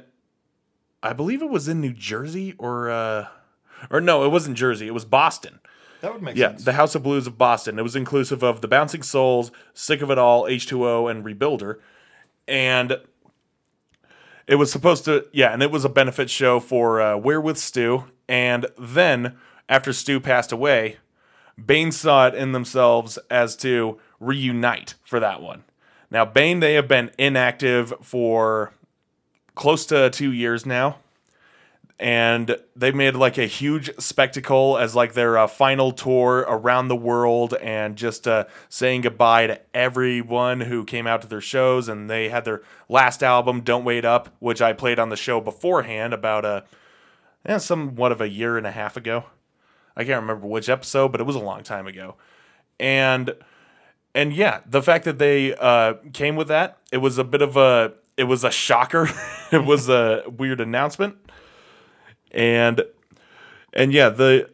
I 1.03 1.13
believe 1.13 1.43
it 1.43 1.51
was 1.51 1.69
in 1.69 1.81
New 1.81 1.93
Jersey 1.93 2.55
or 2.59 2.91
uh, 2.91 3.29
or 3.91 4.01
no, 4.01 4.25
it 4.25 4.29
wasn't 4.29 4.57
Jersey. 4.57 4.87
It 4.87 4.95
was 4.95 5.05
Boston. 5.05 5.59
That 6.01 6.13
would 6.13 6.23
make 6.23 6.37
Yeah, 6.37 6.49
sense. 6.49 6.65
the 6.65 6.73
House 6.73 6.95
of 6.97 7.03
Blues 7.05 7.27
of 7.29 7.39
Boston. 7.39 7.79
It 7.79 7.83
was 7.83 7.95
inclusive 7.97 8.43
of 8.43 8.61
the 8.61 8.69
Bouncing 8.69 9.03
Souls, 9.05 9.53
Sick 9.73 10.03
of 10.03 10.11
It 10.11 10.19
All, 10.19 10.45
H2O, 10.45 11.09
and 11.09 11.25
Rebuilder. 11.25 11.79
And 12.49 12.97
it 14.49 14.57
was 14.57 14.73
supposed 14.73 15.05
to, 15.05 15.27
yeah, 15.33 15.53
and 15.53 15.63
it 15.63 15.71
was 15.71 15.85
a 15.85 15.89
benefit 15.89 16.29
show 16.29 16.59
for 16.59 17.01
uh, 17.01 17.17
We're 17.17 17.41
with 17.41 17.57
Stu. 17.57 18.05
And 18.29 18.67
then, 18.77 19.37
after 19.69 19.93
Stu 19.93 20.21
passed 20.21 20.53
away, 20.53 20.99
Bane 21.65 21.93
saw 21.93 22.27
it 22.29 22.35
in 22.35 22.53
themselves 22.53 23.19
as 23.31 23.57
to 23.57 23.99
reunite 24.21 24.95
for 25.05 25.21
that 25.21 25.43
one. 25.43 25.65
Now, 26.11 26.25
Bane, 26.25 26.61
they 26.61 26.75
have 26.75 26.89
been 26.89 27.11
inactive 27.19 27.93
for 28.03 28.73
close 29.55 29.87
to 29.87 30.11
two 30.11 30.33
years 30.33 30.65
now 30.65 30.99
and 32.03 32.57
they 32.75 32.91
made 32.91 33.15
like 33.15 33.39
a 33.39 33.47
huge 33.47 33.89
spectacle 33.97 34.77
as 34.77 34.97
like 34.97 35.15
their 35.15 35.39
uh, 35.39 35.47
final 35.47 35.93
tour 35.93 36.45
around 36.49 36.89
the 36.89 36.97
world 36.97 37.55
and 37.63 37.95
just 37.95 38.27
uh, 38.27 38.45
saying 38.69 39.03
goodbye 39.03 39.47
to 39.47 39.61
everyone 39.73 40.63
who 40.63 40.85
came 40.85 41.07
out 41.07 41.23
to 41.23 41.29
their 41.29 41.41
shows 41.41 41.89
and 41.89 42.11
they 42.11 42.29
had 42.29 42.45
their 42.45 42.61
last 42.89 43.23
album 43.23 43.61
don't 43.61 43.85
wait 43.85 44.05
up 44.05 44.29
which 44.41 44.61
i 44.61 44.73
played 44.73 44.99
on 44.99 45.11
the 45.11 45.17
show 45.17 45.41
beforehand 45.41 46.13
about 46.13 46.45
a 46.45 46.65
yeah, 47.47 47.59
somewhat 47.59 48.11
of 48.11 48.21
a 48.21 48.29
year 48.29 48.59
and 48.59 48.67
a 48.67 48.73
half 48.73 48.97
ago 48.97 49.25
i 49.97 50.05
can't 50.05 50.21
remember 50.21 50.47
which 50.47 50.69
episode 50.69 51.09
but 51.13 51.21
it 51.21 51.25
was 51.25 51.37
a 51.37 51.41
long 51.41 51.63
time 51.63 51.87
ago. 51.87 52.17
And 52.81 53.35
and 54.15 54.33
yeah 54.33 54.61
the 54.67 54.83
fact 54.83 55.05
that 55.05 55.19
they 55.19 55.55
uh, 55.55 55.95
came 56.13 56.37
with 56.37 56.49
that 56.49 56.79
it 56.91 56.99
was 56.99 57.19
a 57.19 57.25
bit 57.25 57.43
of 57.43 57.57
a 57.57 57.95
it 58.17 58.25
was 58.25 58.45
a 58.45 58.51
shocker. 58.51 59.09
It 59.53 59.67
was 59.67 59.91
a 59.91 60.25
weird 60.35 60.63
announcement. 60.63 61.17
And 62.31 62.83
and 63.75 63.93
yeah 63.93 64.09
the 64.09 64.49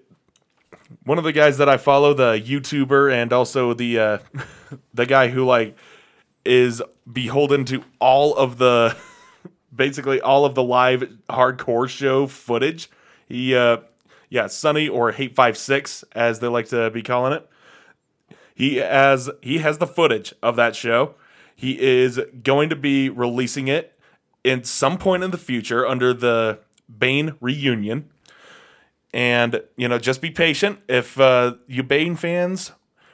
one 1.05 1.19
of 1.19 1.25
the 1.25 1.33
guys 1.33 1.59
that 1.59 1.69
i 1.69 1.77
follow 1.77 2.15
the 2.15 2.41
youtuber 2.41 3.13
and 3.13 3.33
also 3.33 3.75
the 3.75 3.99
uh 3.99 4.19
the 4.95 5.07
guy 5.07 5.29
who 5.29 5.45
like 5.45 5.77
is 6.45 6.83
beholden 7.11 7.65
to 7.67 7.85
all 8.01 8.35
of 8.37 8.59
the 8.59 8.97
basically 9.75 10.21
all 10.21 10.45
of 10.45 10.55
the 10.55 10.63
live 10.63 11.09
hardcore 11.29 11.89
show 11.89 12.27
footage 12.27 12.91
he 13.29 13.55
uh 13.55 13.79
yeah 14.29 14.47
sunny 14.47 14.89
or 14.89 15.13
hate 15.13 15.35
56 15.35 16.05
as 16.13 16.41
they 16.41 16.49
like 16.49 16.69
to 16.69 16.91
be 16.91 17.03
calling 17.03 17.33
it 17.33 17.49
he 18.55 18.77
has 18.77 19.31
he 19.43 19.59
has 19.59 19.79
the 19.79 19.87
footage 19.87 20.35
of 20.43 20.57
that 20.57 20.75
show 20.75 21.15
he 21.59 21.81
is 21.81 22.21
going 22.45 22.69
to 22.71 22.77
be 22.77 23.09
releasing 23.11 23.67
it 23.67 23.99
in 24.45 24.63
some 24.63 24.97
point 24.97 25.25
in 25.25 25.33
the 25.33 25.39
future 25.39 25.85
under 25.85 26.15
the 26.15 26.61
Bane 26.89 27.35
reunion. 27.41 28.09
And, 29.13 29.63
you 29.77 29.89
know, 29.89 29.99
just 29.99 30.23
be 30.23 30.31
patient. 30.31 30.81
If 30.89 31.19
uh, 31.19 31.57
you 31.67 31.83
Bane 31.83 32.17
fans, 32.17 32.73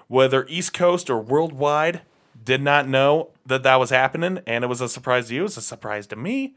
whether 0.08 0.46
East 0.48 0.74
Coast 0.74 1.08
or 1.08 1.20
worldwide, 1.20 2.02
did 2.42 2.60
not 2.60 2.86
know 2.86 3.30
that 3.46 3.62
that 3.62 3.76
was 3.76 3.90
happening 3.90 4.40
and 4.46 4.62
it 4.62 4.66
was 4.66 4.80
a 4.80 4.88
surprise 4.88 5.28
to 5.28 5.34
you, 5.34 5.40
it 5.40 5.44
was 5.44 5.56
a 5.56 5.62
surprise 5.62 6.06
to 6.08 6.16
me, 6.16 6.54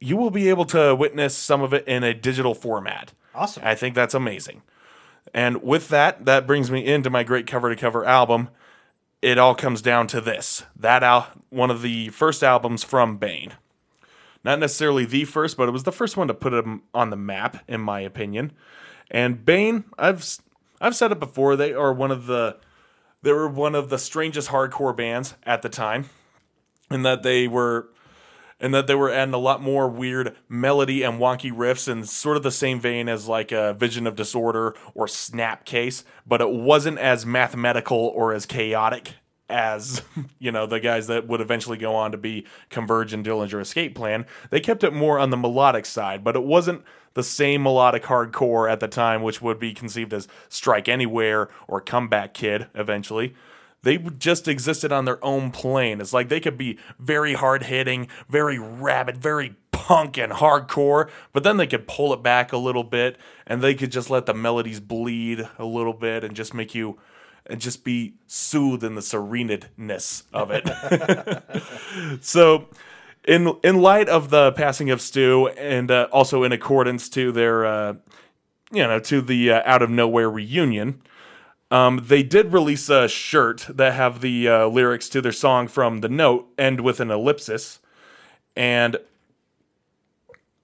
you 0.00 0.16
will 0.16 0.30
be 0.30 0.48
able 0.48 0.64
to 0.64 0.94
witness 0.94 1.36
some 1.36 1.60
of 1.60 1.74
it 1.74 1.86
in 1.86 2.02
a 2.02 2.14
digital 2.14 2.54
format. 2.54 3.12
Awesome. 3.34 3.62
I 3.64 3.74
think 3.74 3.94
that's 3.94 4.14
amazing. 4.14 4.62
And 5.32 5.62
with 5.62 5.88
that, 5.88 6.24
that 6.26 6.46
brings 6.46 6.70
me 6.70 6.84
into 6.84 7.10
my 7.10 7.22
great 7.22 7.46
cover 7.46 7.70
to 7.70 7.76
cover 7.80 8.04
album. 8.04 8.50
It 9.22 9.38
all 9.38 9.54
comes 9.54 9.80
down 9.80 10.08
to 10.08 10.20
this. 10.20 10.64
That 10.76 11.02
al- 11.02 11.28
one 11.48 11.70
of 11.70 11.82
the 11.82 12.08
first 12.10 12.42
albums 12.42 12.82
from 12.82 13.18
Bane. 13.18 13.54
Not 14.44 14.58
necessarily 14.58 15.04
the 15.04 15.24
first, 15.24 15.56
but 15.56 15.68
it 15.68 15.72
was 15.72 15.84
the 15.84 15.92
first 15.92 16.16
one 16.16 16.26
to 16.28 16.34
put 16.34 16.52
him 16.52 16.82
on 16.92 17.10
the 17.10 17.16
map, 17.16 17.62
in 17.68 17.80
my 17.80 18.00
opinion. 18.00 18.52
And 19.10 19.44
Bane, 19.44 19.84
I've 19.98 20.38
I've 20.80 20.96
said 20.96 21.12
it 21.12 21.20
before. 21.20 21.54
They 21.54 21.72
are 21.72 21.92
one 21.92 22.10
of 22.10 22.26
the 22.26 22.56
they 23.22 23.32
were 23.32 23.48
one 23.48 23.76
of 23.76 23.88
the 23.88 23.98
strangest 23.98 24.48
hardcore 24.48 24.96
bands 24.96 25.36
at 25.44 25.62
the 25.62 25.68
time, 25.68 26.10
in 26.90 27.02
that 27.04 27.22
they 27.22 27.46
were 27.46 27.88
and 28.62 28.72
that 28.72 28.86
they 28.86 28.94
were 28.94 29.10
adding 29.10 29.34
a 29.34 29.38
lot 29.38 29.60
more 29.60 29.88
weird 29.88 30.36
melody 30.48 31.02
and 31.02 31.18
wonky 31.18 31.52
riffs 31.52 31.88
in 31.88 32.04
sort 32.04 32.36
of 32.36 32.44
the 32.44 32.52
same 32.52 32.80
vein 32.80 33.08
as 33.08 33.26
like 33.26 33.50
a 33.50 33.74
Vision 33.74 34.06
of 34.06 34.14
Disorder 34.14 34.74
or 34.94 35.06
Snapcase, 35.06 36.04
but 36.24 36.40
it 36.40 36.50
wasn't 36.50 36.98
as 36.98 37.26
mathematical 37.26 37.98
or 37.98 38.32
as 38.32 38.46
chaotic 38.46 39.14
as 39.50 40.00
you 40.38 40.52
know 40.52 40.64
the 40.64 40.80
guys 40.80 41.08
that 41.08 41.26
would 41.26 41.40
eventually 41.40 41.76
go 41.76 41.94
on 41.94 42.12
to 42.12 42.16
be 42.16 42.46
Converge 42.70 43.12
and 43.12 43.26
Dillinger 43.26 43.60
Escape 43.60 43.96
Plan. 43.96 44.24
They 44.50 44.60
kept 44.60 44.84
it 44.84 44.94
more 44.94 45.18
on 45.18 45.30
the 45.30 45.36
melodic 45.36 45.84
side, 45.84 46.22
but 46.22 46.36
it 46.36 46.44
wasn't 46.44 46.84
the 47.14 47.24
same 47.24 47.64
melodic 47.64 48.04
hardcore 48.04 48.70
at 48.70 48.80
the 48.80 48.88
time, 48.88 49.22
which 49.22 49.42
would 49.42 49.58
be 49.58 49.74
conceived 49.74 50.14
as 50.14 50.28
Strike 50.48 50.88
Anywhere 50.88 51.50
or 51.68 51.80
Comeback 51.80 52.32
Kid 52.32 52.68
eventually 52.74 53.34
they 53.82 53.98
just 53.98 54.46
existed 54.46 54.92
on 54.92 55.04
their 55.04 55.22
own 55.24 55.50
plane. 55.50 56.00
It's 56.00 56.12
like 56.12 56.28
they 56.28 56.40
could 56.40 56.56
be 56.56 56.78
very 56.98 57.34
hard 57.34 57.64
hitting, 57.64 58.08
very 58.28 58.58
rabid, 58.58 59.16
very 59.16 59.56
punk 59.72 60.16
and 60.16 60.32
hardcore, 60.32 61.10
but 61.32 61.42
then 61.42 61.56
they 61.56 61.66
could 61.66 61.88
pull 61.88 62.12
it 62.12 62.22
back 62.22 62.52
a 62.52 62.56
little 62.56 62.84
bit 62.84 63.18
and 63.46 63.60
they 63.60 63.74
could 63.74 63.90
just 63.90 64.10
let 64.10 64.26
the 64.26 64.34
melodies 64.34 64.78
bleed 64.78 65.48
a 65.58 65.64
little 65.64 65.92
bit 65.92 66.22
and 66.22 66.36
just 66.36 66.54
make 66.54 66.74
you 66.74 66.98
and 67.46 67.60
just 67.60 67.82
be 67.82 68.14
soothed 68.28 68.84
in 68.84 68.94
the 68.94 69.02
sereneness 69.02 70.22
of 70.32 70.50
it. 70.52 72.22
so 72.24 72.68
in 73.26 73.56
in 73.64 73.78
light 73.78 74.08
of 74.08 74.30
the 74.30 74.52
passing 74.52 74.90
of 74.90 75.00
Stu 75.00 75.48
and 75.48 75.90
uh, 75.90 76.08
also 76.12 76.44
in 76.44 76.52
accordance 76.52 77.08
to 77.10 77.32
their 77.32 77.66
uh, 77.66 77.94
you 78.72 78.86
know 78.86 79.00
to 79.00 79.20
the 79.20 79.50
uh, 79.52 79.62
out 79.64 79.82
of 79.82 79.90
nowhere 79.90 80.30
reunion 80.30 81.02
um, 81.72 82.04
they 82.06 82.22
did 82.22 82.52
release 82.52 82.88
a 82.90 83.08
shirt 83.08 83.66
that 83.68 83.94
have 83.94 84.20
the 84.20 84.46
uh, 84.48 84.66
lyrics 84.66 85.08
to 85.08 85.20
their 85.22 85.32
song 85.32 85.66
from 85.68 86.00
the 86.02 86.08
note 86.08 86.46
end 86.58 86.80
with 86.82 87.00
an 87.00 87.10
ellipsis, 87.10 87.80
and 88.54 88.98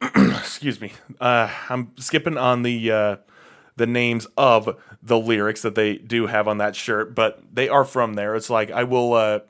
excuse 0.14 0.80
me, 0.80 0.92
uh, 1.20 1.50
I'm 1.68 1.92
skipping 1.98 2.36
on 2.36 2.62
the 2.62 2.92
uh, 2.92 3.16
the 3.76 3.86
names 3.86 4.26
of 4.36 4.76
the 5.02 5.18
lyrics 5.18 5.62
that 5.62 5.74
they 5.74 5.96
do 5.96 6.26
have 6.26 6.46
on 6.46 6.58
that 6.58 6.76
shirt, 6.76 7.14
but 7.14 7.42
they 7.52 7.68
are 7.68 7.84
from 7.84 8.14
there. 8.14 8.34
It's 8.36 8.50
like 8.50 8.70
I 8.70 8.84
will 8.84 9.14
uh, 9.14 9.40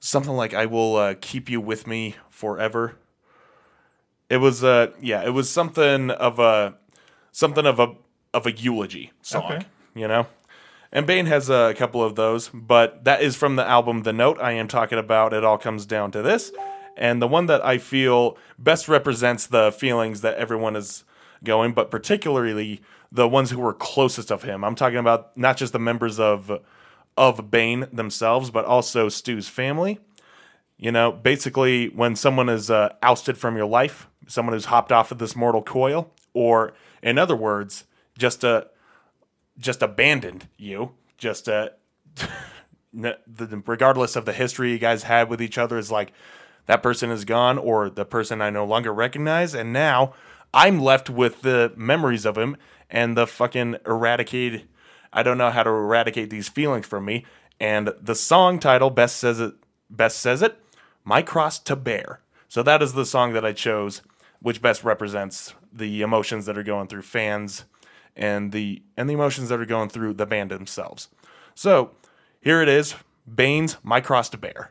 something 0.00 0.32
like 0.32 0.52
I 0.52 0.66
will 0.66 0.96
uh, 0.96 1.14
keep 1.20 1.48
you 1.48 1.60
with 1.60 1.86
me 1.86 2.16
forever. 2.28 2.96
It 4.28 4.38
was 4.38 4.64
uh 4.64 4.92
yeah, 5.00 5.22
it 5.24 5.30
was 5.30 5.48
something 5.48 6.10
of 6.10 6.38
a 6.38 6.74
something 7.30 7.66
of 7.66 7.78
a 7.78 7.94
of 8.34 8.46
a 8.46 8.52
eulogy 8.52 9.12
song, 9.22 9.44
Okay. 9.52 9.66
you 9.94 10.08
know. 10.08 10.26
And 10.92 11.06
Bane 11.06 11.26
has 11.26 11.48
a 11.48 11.74
couple 11.76 12.02
of 12.02 12.16
those, 12.16 12.50
but 12.50 13.04
that 13.04 13.22
is 13.22 13.34
from 13.34 13.56
the 13.56 13.66
album 13.66 14.02
The 14.02 14.12
Note 14.12 14.38
I 14.40 14.52
am 14.52 14.68
talking 14.68 14.98
about. 14.98 15.32
It 15.32 15.42
all 15.42 15.56
comes 15.56 15.86
down 15.86 16.10
to 16.12 16.20
this. 16.20 16.52
And 16.98 17.22
the 17.22 17.28
one 17.28 17.46
that 17.46 17.64
I 17.64 17.78
feel 17.78 18.36
best 18.58 18.88
represents 18.88 19.46
the 19.46 19.72
feelings 19.72 20.20
that 20.20 20.36
everyone 20.36 20.76
is 20.76 21.04
going, 21.42 21.72
but 21.72 21.90
particularly 21.90 22.82
the 23.10 23.26
ones 23.26 23.50
who 23.50 23.58
were 23.58 23.72
closest 23.72 24.30
of 24.30 24.42
him. 24.42 24.64
I'm 24.64 24.74
talking 24.74 24.98
about 24.98 25.36
not 25.36 25.56
just 25.56 25.72
the 25.72 25.78
members 25.78 26.20
of 26.20 26.60
of 27.14 27.50
Bane 27.50 27.86
themselves, 27.92 28.50
but 28.50 28.64
also 28.64 29.08
Stu's 29.08 29.48
family. 29.48 29.98
You 30.78 30.90
know, 30.90 31.12
basically, 31.12 31.88
when 31.88 32.16
someone 32.16 32.48
is 32.48 32.70
uh, 32.70 32.94
ousted 33.02 33.36
from 33.36 33.56
your 33.56 33.66
life, 33.66 34.08
someone 34.26 34.54
who's 34.54 34.66
hopped 34.66 34.90
off 34.92 35.12
of 35.12 35.18
this 35.18 35.36
mortal 35.36 35.62
coil, 35.62 36.10
or 36.32 36.72
in 37.02 37.18
other 37.18 37.36
words, 37.36 37.84
just 38.18 38.44
uh, 38.44 38.64
just 39.58 39.82
abandoned 39.82 40.48
you, 40.56 40.92
just 41.18 41.48
uh, 41.48 41.70
regardless 42.92 44.16
of 44.16 44.24
the 44.24 44.32
history 44.32 44.72
you 44.72 44.78
guys 44.78 45.04
had 45.04 45.28
with 45.28 45.40
each 45.42 45.58
other, 45.58 45.78
is 45.78 45.90
like 45.90 46.12
that 46.66 46.82
person 46.82 47.10
is 47.10 47.24
gone, 47.24 47.58
or 47.58 47.90
the 47.90 48.04
person 48.04 48.40
I 48.40 48.50
no 48.50 48.64
longer 48.64 48.92
recognize, 48.92 49.54
and 49.54 49.72
now 49.72 50.14
I'm 50.54 50.80
left 50.80 51.08
with 51.08 51.42
the 51.42 51.72
memories 51.76 52.24
of 52.26 52.36
him 52.36 52.56
and 52.90 53.16
the 53.16 53.26
fucking 53.26 53.76
eradicated. 53.86 54.68
I 55.12 55.22
don't 55.22 55.38
know 55.38 55.50
how 55.50 55.62
to 55.62 55.70
eradicate 55.70 56.30
these 56.30 56.48
feelings 56.48 56.86
from 56.86 57.04
me. 57.04 57.24
And 57.58 57.92
the 58.00 58.14
song 58.14 58.58
title 58.58 58.90
best 58.90 59.16
says 59.16 59.40
it. 59.40 59.54
Best 59.88 60.18
says 60.18 60.42
it. 60.42 60.58
My 61.04 61.22
cross 61.22 61.58
to 61.60 61.76
bear. 61.76 62.20
So 62.48 62.62
that 62.62 62.82
is 62.82 62.92
the 62.92 63.06
song 63.06 63.32
that 63.32 63.44
I 63.44 63.52
chose, 63.52 64.02
which 64.40 64.62
best 64.62 64.84
represents 64.84 65.54
the 65.72 66.02
emotions 66.02 66.46
that 66.46 66.58
are 66.58 66.62
going 66.62 66.88
through 66.88 67.02
fans 67.02 67.64
and 68.16 68.52
the 68.52 68.82
and 68.96 69.08
the 69.08 69.14
emotions 69.14 69.48
that 69.48 69.60
are 69.60 69.66
going 69.66 69.88
through 69.88 70.14
the 70.14 70.26
band 70.26 70.50
themselves. 70.50 71.08
So 71.54 71.92
here 72.40 72.62
it 72.62 72.68
is, 72.68 72.94
Bane's 73.32 73.76
My 73.82 74.00
Cross 74.00 74.30
to 74.30 74.38
Bear. 74.38 74.70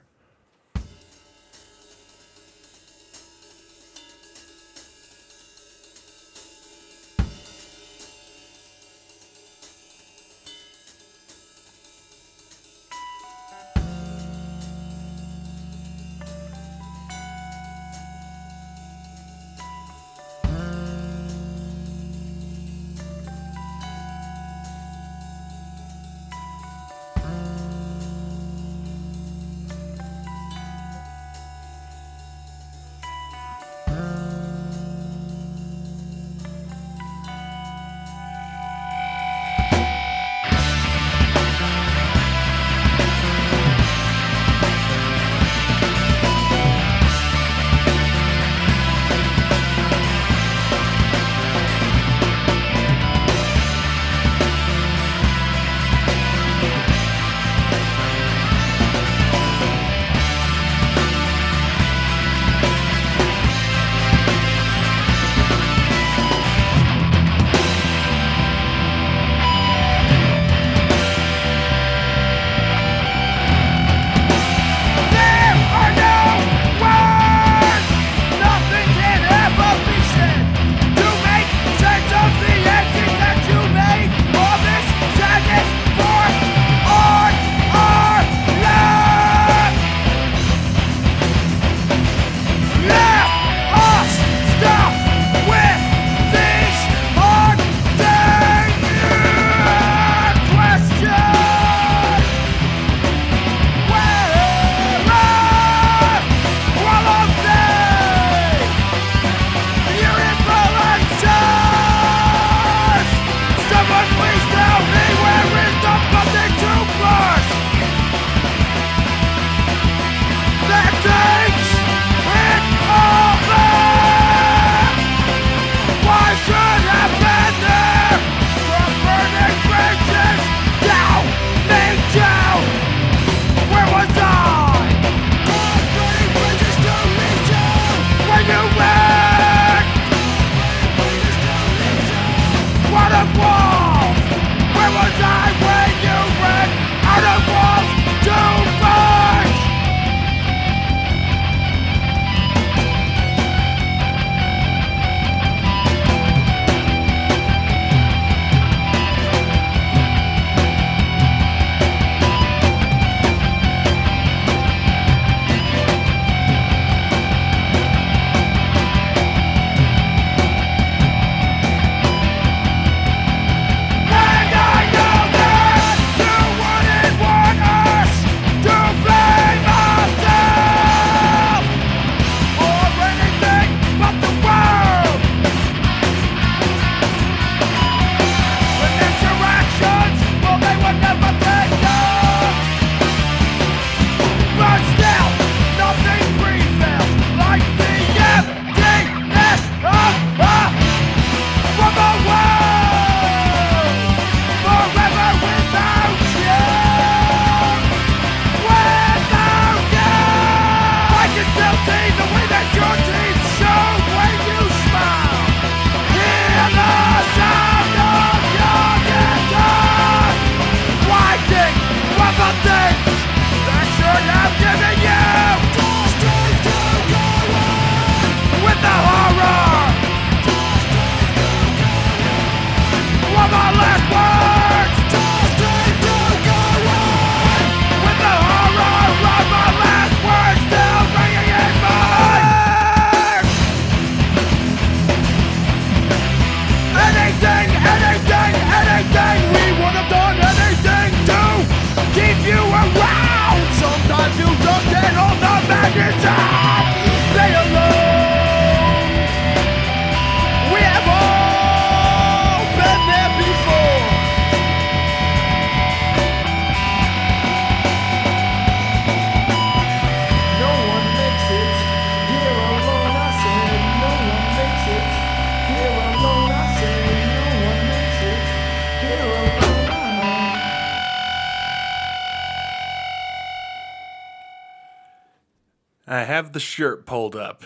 Have 286.51 286.53
the 286.53 286.59
shirt 286.59 287.05
pulled 287.05 287.33
up, 287.33 287.63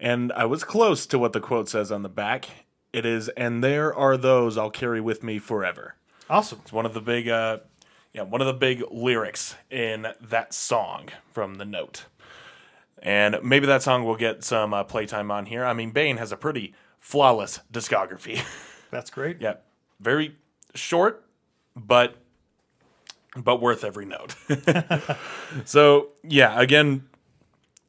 and 0.00 0.32
I 0.32 0.44
was 0.44 0.64
close 0.64 1.06
to 1.06 1.20
what 1.20 1.32
the 1.32 1.38
quote 1.40 1.68
says 1.68 1.92
on 1.92 2.02
the 2.02 2.08
back. 2.08 2.48
It 2.92 3.06
is, 3.06 3.28
and 3.30 3.62
there 3.62 3.94
are 3.94 4.16
those 4.16 4.58
I'll 4.58 4.72
carry 4.72 5.00
with 5.00 5.22
me 5.22 5.38
forever. 5.38 5.94
Awesome. 6.28 6.58
It's 6.62 6.72
one 6.72 6.84
of 6.84 6.94
the 6.94 7.00
big, 7.00 7.28
uh, 7.28 7.58
yeah, 8.12 8.22
one 8.22 8.40
of 8.40 8.48
the 8.48 8.54
big 8.54 8.82
lyrics 8.90 9.54
in 9.70 10.08
that 10.20 10.52
song 10.52 11.10
from 11.32 11.54
the 11.54 11.64
note. 11.64 12.06
And 13.00 13.38
maybe 13.44 13.66
that 13.66 13.84
song 13.84 14.04
will 14.04 14.16
get 14.16 14.42
some 14.42 14.74
uh, 14.74 14.82
playtime 14.82 15.30
on 15.30 15.46
here. 15.46 15.64
I 15.64 15.72
mean, 15.72 15.92
Bane 15.92 16.16
has 16.16 16.32
a 16.32 16.36
pretty 16.36 16.74
flawless 16.98 17.60
discography. 17.72 18.42
That's 18.90 19.10
great. 19.10 19.40
yeah, 19.40 19.54
very 20.00 20.34
short, 20.74 21.24
but 21.76 22.16
but 23.36 23.60
worth 23.60 23.84
every 23.84 24.06
note. 24.06 24.34
so 25.64 26.08
yeah, 26.24 26.60
again, 26.60 27.04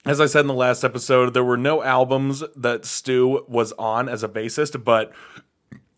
as 0.06 0.20
I 0.20 0.26
said 0.26 0.42
in 0.42 0.48
the 0.48 0.54
last 0.54 0.84
episode, 0.84 1.34
there 1.34 1.44
were 1.44 1.58
no 1.58 1.82
albums 1.82 2.44
that 2.56 2.86
Stu 2.86 3.46
was 3.48 3.72
on 3.74 4.10
as 4.10 4.24
a 4.24 4.28
bassist, 4.28 4.84
but 4.84 5.14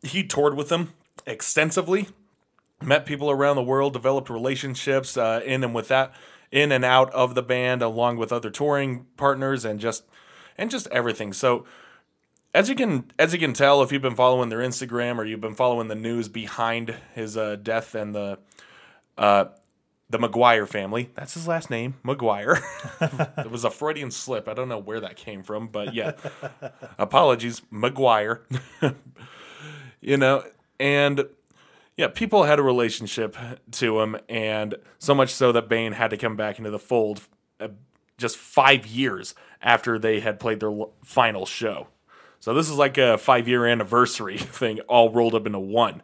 he 0.04 0.24
toured 0.24 0.56
with 0.56 0.70
them 0.70 0.94
extensively, 1.26 2.10
met 2.84 3.06
people 3.06 3.32
around 3.32 3.56
the 3.56 3.64
world, 3.64 3.94
developed 3.94 4.30
relationships 4.30 5.18
uh, 5.18 5.42
in 5.44 5.64
and 5.64 5.74
with 5.74 5.88
that, 5.88 6.14
in 6.52 6.72
and 6.72 6.86
out 6.86 7.12
of 7.14 7.34
the 7.34 7.42
band, 7.42 7.82
along 7.82 8.18
with 8.18 8.32
other 8.32 8.52
touring 8.52 9.08
partners, 9.18 9.66
and 9.66 9.80
just 9.80 10.04
and 10.58 10.70
just 10.70 10.88
everything. 10.88 11.34
So 11.34 11.66
as 12.54 12.70
you 12.70 12.76
can 12.76 13.12
as 13.18 13.34
you 13.34 13.40
can 13.40 13.54
tell 13.54 13.82
if 13.82 13.92
you've 13.92 14.02
been 14.02 14.16
following 14.16 14.50
their 14.50 14.60
Instagram 14.60 15.18
or 15.18 15.26
you've 15.26 15.42
been 15.42 15.56
following 15.56 15.88
the 15.88 15.96
news 15.96 16.30
behind 16.30 16.96
his 17.14 17.36
uh, 17.36 17.56
death 17.56 17.96
and 17.96 18.14
the 18.14 18.40
uh, 19.18 19.46
the 20.10 20.20
McGuire 20.20 20.68
family. 20.68 21.10
That's 21.16 21.34
his 21.34 21.48
last 21.48 21.70
name, 21.70 21.96
McGuire. 22.06 22.62
it 23.40 23.50
was 23.50 23.64
a 23.64 23.72
Freudian 23.72 24.12
slip. 24.12 24.48
I 24.48 24.54
don't 24.54 24.70
know 24.70 24.78
where 24.78 25.00
that 25.00 25.16
came 25.16 25.44
from, 25.44 25.68
but 25.68 25.94
yeah. 25.94 26.14
Apologies, 26.98 27.62
McGuire. 27.74 28.42
you 30.02 30.18
know, 30.18 30.44
and 30.80 31.26
yeah, 31.98 32.08
people 32.08 32.44
had 32.44 32.60
a 32.60 32.64
relationship 32.64 33.36
to 33.72 34.00
him, 34.00 34.18
and 34.30 34.76
so 35.00 35.16
much 35.16 35.34
so 35.34 35.52
that 35.52 35.70
Bane 35.70 35.94
had 35.94 36.12
to 36.12 36.18
come 36.18 36.36
back 36.36 36.60
into 36.60 36.70
the 36.70 36.80
fold 36.80 37.22
uh, 37.60 37.70
just 38.18 38.38
five 38.38 38.86
years 38.86 39.34
after 39.62 39.98
they 39.98 40.20
had 40.20 40.40
played 40.40 40.60
their 40.60 40.74
final 41.04 41.46
show. 41.46 41.88
So 42.40 42.54
this 42.54 42.70
is 42.70 42.76
like 42.76 43.00
a 43.00 43.18
five 43.18 43.48
year 43.48 43.66
anniversary 43.66 44.38
thing 44.38 44.82
all 44.82 45.10
rolled 45.10 45.34
up 45.34 45.48
into 45.48 45.60
one. 45.60 46.04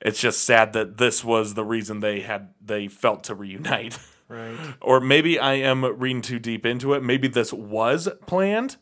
It's 0.00 0.20
just 0.20 0.44
sad 0.44 0.72
that 0.74 0.96
this 0.98 1.24
was 1.24 1.54
the 1.54 1.64
reason 1.64 2.00
they 2.00 2.20
had 2.20 2.50
they 2.60 2.88
felt 2.88 3.24
to 3.24 3.34
reunite. 3.34 3.98
Right. 4.30 4.58
or 4.82 5.00
maybe 5.00 5.38
I 5.38 5.54
am 5.54 5.82
reading 5.82 6.20
too 6.20 6.38
deep 6.38 6.66
into 6.66 6.92
it. 6.92 7.02
Maybe 7.02 7.28
this 7.28 7.50
was 7.50 8.10
planned. 8.26 8.76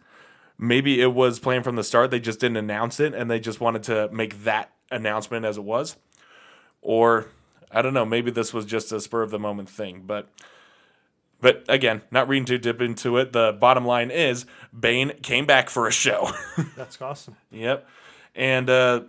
Maybe 0.59 1.01
it 1.01 1.14
was 1.14 1.39
planned 1.39 1.62
from 1.62 1.77
the 1.77 1.85
start. 1.85 2.11
They 2.11 2.19
just 2.19 2.41
didn't 2.41 2.57
announce 2.57 2.99
it 2.99 3.14
and 3.14 3.31
they 3.31 3.39
just 3.39 3.61
wanted 3.61 3.85
to 3.85 4.09
make 4.11 4.43
that 4.43 4.73
announcement 4.91 5.45
as 5.45 5.57
it 5.57 5.62
was. 5.62 5.95
Or 6.83 7.27
I 7.71 7.81
don't 7.81 7.95
know, 7.95 8.05
maybe 8.05 8.33
this 8.33 8.53
was 8.53 8.64
just 8.64 8.91
a 8.91 9.01
spur 9.01 9.23
of 9.23 9.31
the 9.31 9.39
moment 9.39 9.69
thing, 9.71 10.03
but 10.05 10.29
but 11.41 11.64
again, 11.69 12.03
not 12.11 12.27
reading 12.29 12.47
too 12.47 12.59
deep 12.59 12.81
into 12.81 13.17
it. 13.19 13.33
The 13.33 13.53
bottom 13.53 13.85
line 13.85 14.11
is 14.11 14.47
Bane 14.77 15.12
came 15.23 15.47
back 15.47 15.71
for 15.71 15.87
a 15.87 15.93
show. 15.93 16.29
That's 16.77 17.01
awesome. 17.01 17.37
Yep. 17.53 17.87
And 18.35 18.69
uh 18.69 19.03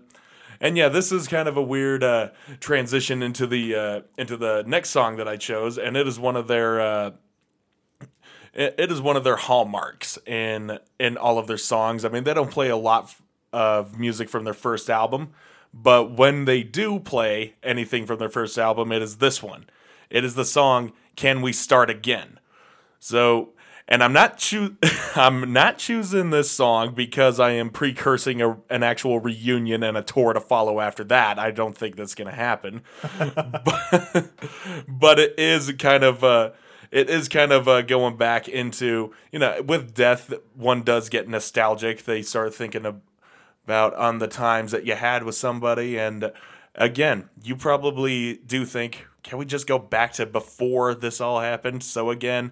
and 0.60 0.78
yeah, 0.78 0.90
this 0.90 1.12
is 1.12 1.28
kind 1.28 1.48
of 1.48 1.58
a 1.58 1.62
weird 1.62 2.04
uh 2.04 2.30
transition 2.60 3.24
into 3.24 3.48
the 3.48 3.76
uh 3.76 4.02
into 4.18 4.38
the 4.38 4.64
next 4.68 4.90
song 4.90 5.18
that 5.18 5.28
I 5.28 5.38
chose 5.38 5.78
and 5.78 5.98
it 5.98 6.08
is 6.08 6.20
one 6.20 6.36
of 6.36 6.48
their 6.48 6.82
uh 6.82 7.12
it, 8.58 8.76
it 8.78 8.92
is 8.92 9.00
one 9.00 9.16
of 9.16 9.24
their 9.24 9.38
hallmarks 9.38 10.18
in 10.26 10.80
in 11.00 11.16
all 11.16 11.38
of 11.38 11.48
their 11.48 11.58
songs. 11.58 12.04
I 12.04 12.10
mean, 12.10 12.26
they 12.26 12.34
don't 12.34 12.52
play 12.52 12.70
a 12.70 12.76
lot 12.76 13.16
of 13.54 13.98
music 13.98 14.30
from 14.30 14.44
their 14.44 14.54
first 14.54 14.90
album, 14.90 15.30
but 15.74 16.12
when 16.18 16.46
they 16.46 16.64
do 16.64 17.00
play 17.00 17.56
anything 17.64 18.06
from 18.06 18.20
their 18.20 18.30
first 18.30 18.58
album, 18.58 18.92
it 18.92 19.02
is 19.02 19.18
this 19.18 19.42
one. 19.42 19.68
It 20.10 20.26
is 20.26 20.36
the 20.36 20.46
song 20.46 20.92
"Can 21.16 21.42
We 21.42 21.54
Start 21.54 21.90
Again." 21.90 22.40
So, 23.00 23.54
and 23.88 24.04
I'm 24.04 24.14
not 24.14 24.38
choo- 24.38 24.78
I'm 25.16 25.54
not 25.54 25.78
choosing 25.78 26.30
this 26.30 26.52
song 26.52 26.94
because 26.94 27.40
I 27.40 27.52
am 27.52 27.70
precursing 27.70 28.42
a, 28.42 28.58
an 28.70 28.84
actual 28.84 29.20
reunion 29.20 29.84
and 29.84 29.98
a 29.98 30.02
tour 30.02 30.34
to 30.34 30.42
follow 30.42 30.80
after 30.80 31.04
that. 31.06 31.40
I 31.40 31.52
don't 31.52 31.78
think 31.78 31.96
that's 31.96 32.16
going 32.16 32.30
to 32.30 32.36
happen. 32.36 32.82
but, 33.18 34.30
but 34.88 35.20
it 35.20 35.36
is 35.38 35.72
kind 35.74 36.04
of 36.04 36.24
uh 36.24 36.52
it 36.92 37.10
is 37.10 37.28
kind 37.28 37.52
of 37.52 37.68
uh, 37.68 37.82
going 37.82 38.18
back 38.18 38.48
into 38.48 39.14
you 39.32 39.40
know 39.40 39.62
with 39.62 39.94
death 39.94 40.34
one 40.54 40.84
does 40.84 41.10
get 41.10 41.28
nostalgic 41.28 42.04
they 42.06 42.22
start 42.22 42.54
thinking 42.54 42.86
of, 42.86 43.02
about 43.66 43.94
on 43.96 44.20
the 44.20 44.28
times 44.28 44.72
that 44.72 44.86
you 44.86 44.96
had 44.96 45.24
with 45.24 45.36
somebody 45.36 45.98
and 46.00 46.32
again 46.76 47.30
you 47.44 47.56
probably 47.56 48.38
do 48.46 48.66
think 48.66 49.08
can 49.24 49.38
we 49.38 49.46
just 49.46 49.68
go 49.68 49.78
back 49.78 50.14
to 50.14 50.26
before 50.26 50.96
this 50.96 51.20
all 51.20 51.42
happened 51.42 51.84
so 51.84 52.10
again 52.10 52.52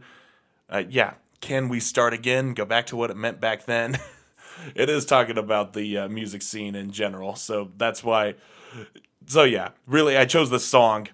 uh, 0.70 0.84
yeah 0.90 1.14
can 1.46 1.70
we 1.70 1.80
start 1.80 2.14
again 2.14 2.54
go 2.54 2.66
back 2.66 2.88
to 2.88 2.96
what 2.96 3.12
it 3.12 3.18
meant 3.18 3.40
back 3.40 3.66
then 3.66 3.98
it 4.76 4.90
is 4.90 5.06
talking 5.06 5.38
about 5.38 5.74
the 5.74 5.98
uh, 5.98 6.08
music 6.10 6.42
scene 6.42 6.76
in 6.76 6.92
general 6.92 7.36
so 7.36 7.72
that's 7.78 8.04
why 8.04 8.34
so 9.28 9.44
yeah 9.44 9.70
really 9.86 10.18
i 10.18 10.26
chose 10.26 10.50
this 10.50 10.66
song 10.66 11.08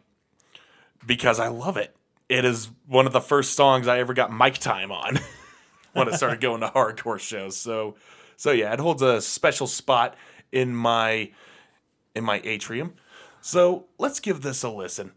because 1.06 1.40
i 1.40 1.48
love 1.48 1.78
it 1.78 1.96
it 2.30 2.46
is 2.46 2.70
one 2.88 3.06
of 3.06 3.14
the 3.14 3.22
first 3.22 3.54
songs 3.54 3.88
i 3.88 4.00
ever 4.00 4.14
got 4.14 4.32
mic 4.32 4.58
time 4.58 4.92
on 4.92 5.20
when 5.94 6.10
I 6.12 6.16
started 6.16 6.42
going 6.42 6.62
to 6.62 6.68
hardcore 6.68 7.20
shows. 7.20 7.58
So, 7.58 7.96
so 8.38 8.52
yeah, 8.52 8.74
it 8.74 8.80
holds 8.80 9.02
a 9.02 9.22
special 9.22 9.68
spot 9.68 10.16
in 10.52 10.76
my 10.76 11.32
in 12.16 12.24
my 12.24 12.42
atrium. 12.44 12.94
So 13.42 13.86
let's 13.98 14.20
give 14.20 14.42
this 14.42 14.64
a 14.64 14.70
listen. 14.70 15.12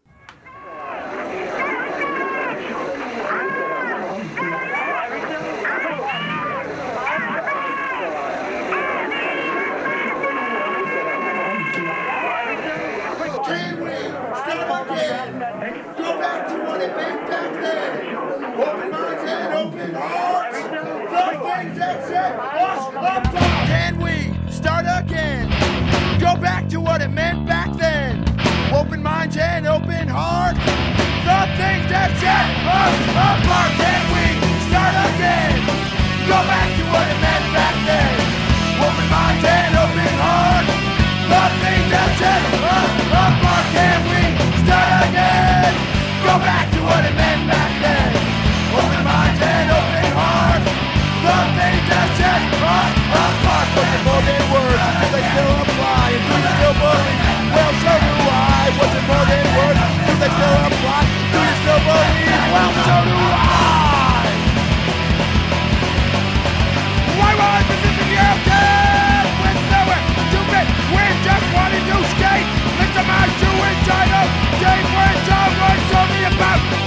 Down, 75.27 75.51
what 75.59 75.79
told 75.91 76.09
me 76.11 76.21
about 76.27 76.59
the 76.71 76.79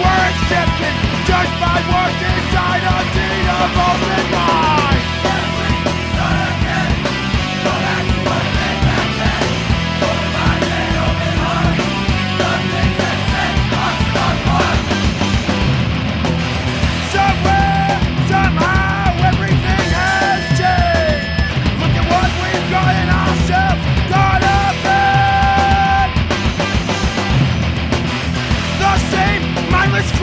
were 0.00 0.20
accepted. 0.30 0.94
Just 1.28 1.52
by 1.60 1.78
what's 1.90 2.20
inside 2.32 2.84
a 2.84 2.98
deed 3.14 3.46
of 3.48 3.70
open 3.88 4.24
mind. 4.32 4.95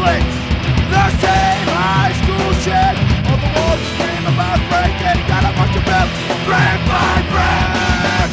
The 0.04 0.10
same 0.10 0.44
the 0.92 1.06
same 1.24 1.74
shit. 2.60 2.96
On 3.32 3.40
the 3.40 3.50
walls 3.56 3.84
scream 3.96 4.24
about 4.28 4.60
breaking. 4.68 5.20
Got 5.32 5.48
a 5.48 5.52
bunch 5.56 5.76
of 5.80 5.84
them. 5.88 6.08
Brick 6.44 6.80
by 6.92 7.24
brick. 7.32 8.32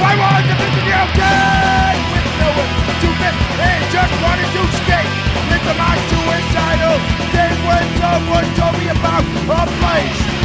Why 0.00 0.12
was 0.16 0.44
the 0.48 0.56
video 0.64 1.00
game 1.12 2.00
with 2.12 2.28
no 2.40 2.48
one 2.56 2.72
to 3.00 3.08
fit 3.20 3.36
and 3.68 3.82
just 3.92 4.14
wanted 4.24 4.48
to 4.56 4.62
skate 4.80 5.12
into 5.52 5.72
my 5.76 5.96
suicidal 6.08 6.96
days 7.36 7.58
when 7.68 7.84
someone 8.00 8.46
told 8.56 8.74
me 8.80 8.88
about 8.88 9.24
a 9.24 9.64
place 9.80 10.35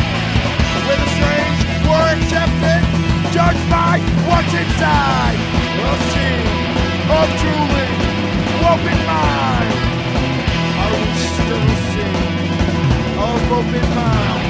were 1.91 2.07
accepted, 2.15 2.81
judged 3.35 3.65
by 3.69 3.99
what's 4.27 4.53
inside. 4.55 5.37
A 5.83 5.93
scene 6.09 6.47
of 7.17 7.27
truly 7.41 7.87
open 8.71 8.99
mind. 9.11 9.71
Are 10.81 10.95
we 11.03 11.11
still 11.35 11.65
a 11.75 11.79
scene 11.91 12.19
of 13.27 13.39
open 13.59 13.87
mind? 13.99 14.43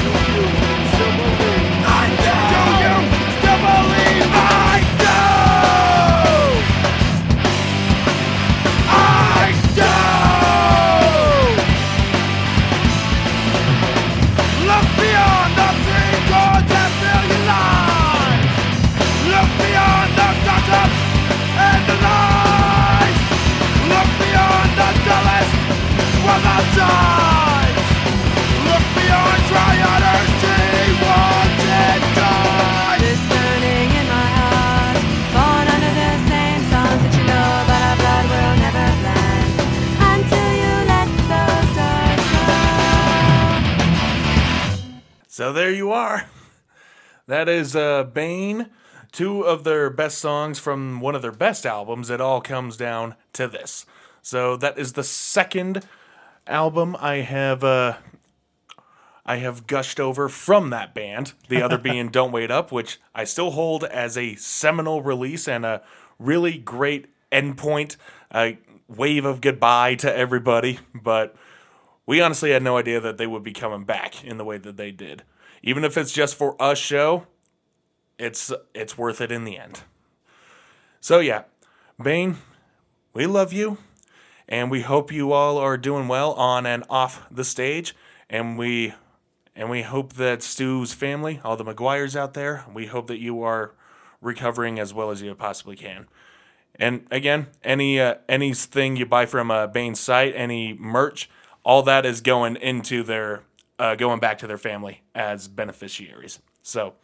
Do 0.00 0.10
you 0.34 0.44
still 0.92 1.14
believe? 1.20 1.68
I 1.84 2.06
do. 2.24 2.34
Do 2.52 2.62
you 2.82 2.96
still 3.36 3.60
believe? 3.68 4.43
So 45.34 45.52
there 45.52 45.72
you 45.72 45.90
are. 45.90 46.26
That 47.26 47.48
is 47.48 47.74
uh, 47.74 48.04
Bane, 48.04 48.70
two 49.10 49.42
of 49.42 49.64
their 49.64 49.90
best 49.90 50.18
songs 50.18 50.60
from 50.60 51.00
one 51.00 51.16
of 51.16 51.22
their 51.22 51.32
best 51.32 51.66
albums. 51.66 52.08
It 52.08 52.20
all 52.20 52.40
comes 52.40 52.76
down 52.76 53.16
to 53.32 53.48
this. 53.48 53.84
So 54.22 54.56
that 54.56 54.78
is 54.78 54.92
the 54.92 55.02
second 55.02 55.84
album 56.46 56.96
I 57.00 57.16
have 57.16 57.64
uh, 57.64 57.96
I 59.26 59.36
have 59.36 59.66
gushed 59.66 59.98
over 59.98 60.28
from 60.28 60.70
that 60.70 60.94
band. 60.94 61.32
The 61.48 61.62
other 61.62 61.78
being 61.90 62.08
Don't 62.08 62.32
Wait 62.32 62.50
Up, 62.50 62.70
which 62.70 63.00
I 63.14 63.24
still 63.24 63.52
hold 63.52 63.84
as 63.84 64.18
a 64.18 64.34
seminal 64.36 65.02
release 65.02 65.48
and 65.48 65.64
a 65.64 65.82
really 66.18 66.58
great 66.58 67.06
endpoint, 67.32 67.96
a 68.32 68.58
wave 68.88 69.24
of 69.24 69.40
goodbye 69.40 69.94
to 69.96 70.14
everybody. 70.14 70.78
But 70.94 71.34
we 72.06 72.20
honestly 72.20 72.50
had 72.50 72.62
no 72.62 72.76
idea 72.76 73.00
that 73.00 73.18
they 73.18 73.26
would 73.26 73.42
be 73.42 73.52
coming 73.52 73.84
back 73.84 74.24
in 74.24 74.36
the 74.36 74.44
way 74.44 74.58
that 74.58 74.76
they 74.76 74.90
did. 74.90 75.22
Even 75.62 75.84
if 75.84 75.96
it's 75.96 76.12
just 76.12 76.36
for 76.36 76.60
us 76.62 76.78
show, 76.78 77.26
it's 78.18 78.52
it's 78.74 78.98
worth 78.98 79.20
it 79.20 79.32
in 79.32 79.44
the 79.44 79.58
end. 79.58 79.80
So 81.00 81.18
yeah, 81.18 81.44
Bane, 82.02 82.36
we 83.14 83.26
love 83.26 83.52
you, 83.52 83.78
and 84.48 84.70
we 84.70 84.82
hope 84.82 85.12
you 85.12 85.32
all 85.32 85.58
are 85.58 85.76
doing 85.76 86.08
well 86.08 86.32
on 86.32 86.66
and 86.66 86.84
off 86.88 87.26
the 87.30 87.44
stage, 87.44 87.94
and 88.28 88.58
we 88.58 88.94
and 89.56 89.70
we 89.70 89.82
hope 89.82 90.14
that 90.14 90.42
Stu's 90.42 90.92
family, 90.92 91.40
all 91.44 91.56
the 91.56 91.64
McGuires 91.64 92.16
out 92.16 92.34
there, 92.34 92.64
we 92.72 92.86
hope 92.86 93.06
that 93.06 93.20
you 93.20 93.42
are 93.42 93.74
recovering 94.20 94.80
as 94.80 94.92
well 94.92 95.10
as 95.10 95.22
you 95.22 95.34
possibly 95.34 95.76
can. 95.76 96.08
And 96.76 97.06
again, 97.10 97.46
any 97.62 98.00
uh, 98.00 98.16
anything 98.28 98.96
you 98.96 99.06
buy 99.06 99.26
from 99.26 99.50
uh, 99.50 99.68
Bane's 99.68 100.00
site, 100.00 100.34
any 100.34 100.72
merch, 100.72 101.30
all 101.62 101.82
that 101.84 102.04
is 102.04 102.20
going 102.20 102.56
into 102.56 103.02
their 103.04 103.42
uh, 103.78 103.94
going 103.94 104.20
back 104.20 104.38
to 104.38 104.46
their 104.46 104.58
family 104.58 105.02
as 105.14 105.46
beneficiaries. 105.46 106.40
So, 106.62 106.94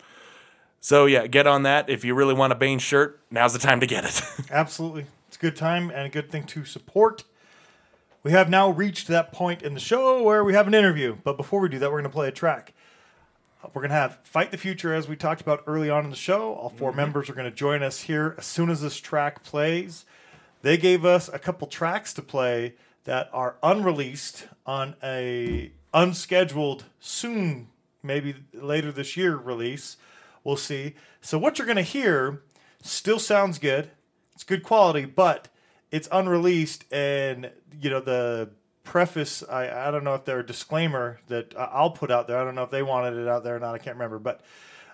so 0.80 1.06
yeah, 1.06 1.26
get 1.26 1.46
on 1.46 1.62
that. 1.64 1.88
If 1.88 2.04
you 2.04 2.14
really 2.14 2.34
want 2.34 2.52
a 2.52 2.56
Bane 2.56 2.78
shirt, 2.78 3.20
now's 3.30 3.52
the 3.52 3.58
time 3.58 3.80
to 3.80 3.86
get 3.86 4.04
it. 4.04 4.22
Absolutely. 4.50 5.06
It's 5.28 5.36
a 5.36 5.40
good 5.40 5.56
time 5.56 5.90
and 5.90 6.06
a 6.06 6.08
good 6.08 6.30
thing 6.30 6.44
to 6.46 6.64
support. 6.64 7.24
We 8.22 8.32
have 8.32 8.50
now 8.50 8.68
reached 8.68 9.08
that 9.08 9.32
point 9.32 9.62
in 9.62 9.72
the 9.72 9.80
show 9.80 10.22
where 10.22 10.44
we 10.44 10.52
have 10.52 10.66
an 10.66 10.74
interview. 10.74 11.16
But 11.24 11.38
before 11.38 11.60
we 11.60 11.70
do 11.70 11.78
that, 11.78 11.90
we're 11.90 12.00
going 12.00 12.10
to 12.10 12.14
play 12.14 12.28
a 12.28 12.32
track. 12.32 12.74
We're 13.72 13.80
going 13.80 13.90
to 13.90 13.96
have 13.96 14.18
Fight 14.24 14.50
the 14.50 14.58
Future, 14.58 14.92
as 14.92 15.08
we 15.08 15.16
talked 15.16 15.40
about 15.40 15.64
early 15.66 15.88
on 15.88 16.04
in 16.04 16.10
the 16.10 16.16
show. 16.16 16.52
All 16.54 16.68
4 16.68 16.90
mm-hmm. 16.90 16.96
members 16.96 17.30
are 17.30 17.34
going 17.34 17.50
to 17.50 17.56
join 17.56 17.82
us 17.82 18.02
here 18.02 18.34
as 18.36 18.44
soon 18.44 18.68
as 18.68 18.82
this 18.82 18.98
track 18.98 19.42
plays. 19.42 20.04
They 20.60 20.76
gave 20.76 21.04
us 21.04 21.28
a 21.32 21.38
couple 21.38 21.66
tracks 21.66 22.12
to 22.14 22.22
play 22.22 22.74
that 23.04 23.30
are 23.32 23.56
unreleased 23.62 24.48
on 24.66 24.96
a 25.02 25.72
unscheduled, 25.94 26.84
soon, 27.00 27.68
maybe 28.02 28.34
later 28.52 28.92
this 28.92 29.16
year 29.16 29.36
release. 29.36 29.96
We'll 30.44 30.56
see. 30.56 30.94
So 31.22 31.38
what 31.38 31.58
you're 31.58 31.66
going 31.66 31.76
to 31.76 31.82
hear 31.82 32.42
still 32.82 33.18
sounds 33.18 33.58
good. 33.58 33.90
It's 34.34 34.44
good 34.44 34.62
quality, 34.62 35.06
but 35.06 35.48
it's 35.90 36.08
unreleased, 36.10 36.84
and 36.92 37.50
you 37.80 37.90
know 37.90 38.00
the 38.00 38.50
preface. 38.84 39.42
I 39.48 39.88
I 39.88 39.90
don't 39.90 40.04
know 40.04 40.14
if 40.14 40.24
they're 40.24 40.40
a 40.40 40.46
disclaimer 40.46 41.20
that 41.28 41.54
I'll 41.56 41.90
put 41.90 42.10
out 42.10 42.26
there. 42.26 42.38
I 42.38 42.44
don't 42.44 42.54
know 42.54 42.64
if 42.64 42.70
they 42.70 42.82
wanted 42.82 43.16
it 43.16 43.28
out 43.28 43.44
there 43.44 43.56
or 43.56 43.60
not. 43.60 43.74
I 43.74 43.78
can't 43.78 43.96
remember, 43.96 44.18
but 44.18 44.40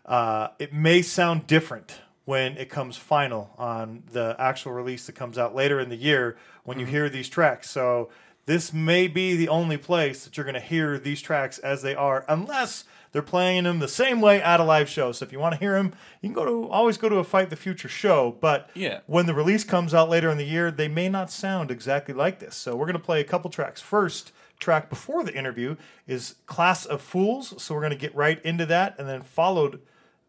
uh, 0.05 0.49
it 0.59 0.73
may 0.73 1.03
sound 1.03 1.47
different 1.47 2.01
when 2.25 2.57
it 2.57 2.69
comes 2.69 2.97
final 2.97 3.55
on 3.57 4.03
the 4.13 4.35
actual 4.39 4.73
release 4.73 5.07
that 5.07 5.15
comes 5.15 5.39
out 5.39 5.55
later 5.55 5.79
in 5.79 5.89
the 5.89 5.97
year 5.97 6.37
when 6.65 6.79
you 6.79 6.85
hear 6.87 7.09
these 7.09 7.29
tracks. 7.29 7.71
So 7.71 8.11
this 8.47 8.73
may 8.73 9.07
be 9.07 9.37
the 9.37 9.49
only 9.49 9.77
place 9.77 10.25
that 10.25 10.37
you're 10.37 10.45
going 10.45 10.55
to 10.55 10.61
hear 10.61 10.99
these 10.99 11.23
tracks 11.23 11.59
as 11.59 11.83
they 11.83 11.95
are, 11.95 12.25
unless 12.29 12.85
they're 13.17 13.23
playing 13.23 13.65
them 13.65 13.79
the 13.79 13.89
same 13.89 14.21
way 14.21 14.43
at 14.43 14.61
a 14.61 14.63
live 14.63 14.91
show. 14.91 15.11
So 15.11 15.25
if 15.25 15.33
you 15.33 15.39
want 15.39 15.55
to 15.55 15.59
hear 15.59 15.73
them, 15.73 15.95
you 16.21 16.29
can 16.29 16.35
go 16.35 16.45
to 16.45 16.69
always 16.71 16.99
go 16.99 17.09
to 17.09 17.17
a 17.17 17.25
Fight 17.25 17.49
the 17.49 17.57
Future 17.57 17.89
show. 17.89 18.37
But 18.43 18.69
Yeah. 18.75 19.01
when 19.07 19.25
the 19.25 19.33
release 19.33 19.65
comes 19.65 19.95
out 19.95 20.11
later 20.11 20.29
in 20.29 20.37
the 20.37 20.45
year, 20.45 20.71
they 20.71 20.87
may 20.87 21.09
not 21.09 21.31
sound 21.31 21.71
exactly 21.71 22.13
like 22.13 22.41
this. 22.41 22.55
So 22.55 22.77
we're 22.77 22.85
going 22.85 22.93
to 22.99 23.03
play 23.03 23.23
a 23.23 23.25
couple 23.25 23.49
tracks. 23.49 23.81
First 23.81 24.33
track 24.61 24.91
before 24.91 25.25
the 25.25 25.35
interview 25.35 25.77
is 26.07 26.35
Class 26.45 26.85
of 26.85 27.01
Fools. 27.01 27.55
So 27.63 27.75
we're 27.75 27.81
going 27.81 27.93
to 27.93 27.97
get 27.99 28.15
right 28.15 28.39
into 28.45 28.67
that, 28.67 28.97
and 28.99 29.09
then 29.09 29.23
followed 29.23 29.81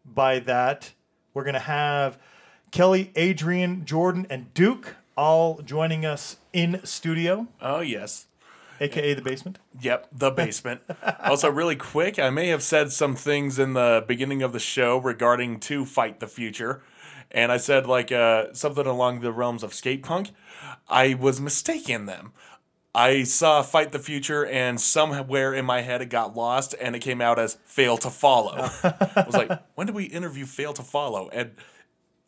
by 0.06 0.38
that, 0.38 0.92
we're 1.34 1.44
going 1.44 1.52
to 1.52 1.60
have 1.60 2.18
Kelly, 2.70 3.12
Adrian, 3.16 3.84
Jordan, 3.84 4.26
and 4.30 4.54
Duke 4.54 4.96
all 5.14 5.60
joining 5.62 6.06
us 6.06 6.36
in 6.54 6.80
studio, 6.84 7.48
oh 7.60 7.80
yes. 7.80 8.27
Aka 8.80 9.14
the 9.14 9.22
basement. 9.22 9.58
Yep, 9.80 10.08
the 10.12 10.30
basement. 10.30 10.80
also, 11.24 11.50
really 11.50 11.76
quick, 11.76 12.18
I 12.18 12.30
may 12.30 12.48
have 12.48 12.62
said 12.62 12.92
some 12.92 13.14
things 13.16 13.58
in 13.58 13.74
the 13.74 14.04
beginning 14.06 14.42
of 14.42 14.52
the 14.52 14.58
show 14.58 14.98
regarding 14.98 15.60
to 15.60 15.84
fight 15.84 16.20
the 16.20 16.26
future, 16.26 16.82
and 17.30 17.52
I 17.52 17.56
said 17.56 17.86
like 17.86 18.12
uh, 18.12 18.52
something 18.52 18.86
along 18.86 19.20
the 19.20 19.32
realms 19.32 19.62
of 19.62 19.74
skate 19.74 20.02
punk. 20.02 20.30
I 20.88 21.14
was 21.14 21.40
mistaken 21.40 22.06
them. 22.06 22.32
I 22.94 23.22
saw 23.24 23.62
fight 23.62 23.92
the 23.92 23.98
future, 23.98 24.44
and 24.46 24.80
somewhere 24.80 25.54
in 25.54 25.64
my 25.64 25.82
head 25.82 26.02
it 26.02 26.10
got 26.10 26.34
lost, 26.34 26.74
and 26.80 26.96
it 26.96 27.00
came 27.00 27.20
out 27.20 27.38
as 27.38 27.58
fail 27.64 27.96
to 27.98 28.10
follow. 28.10 28.70
I 28.82 29.24
was 29.26 29.36
like, 29.36 29.50
when 29.74 29.86
did 29.86 29.94
we 29.94 30.04
interview 30.04 30.46
fail 30.46 30.72
to 30.72 30.82
follow? 30.82 31.28
And 31.28 31.52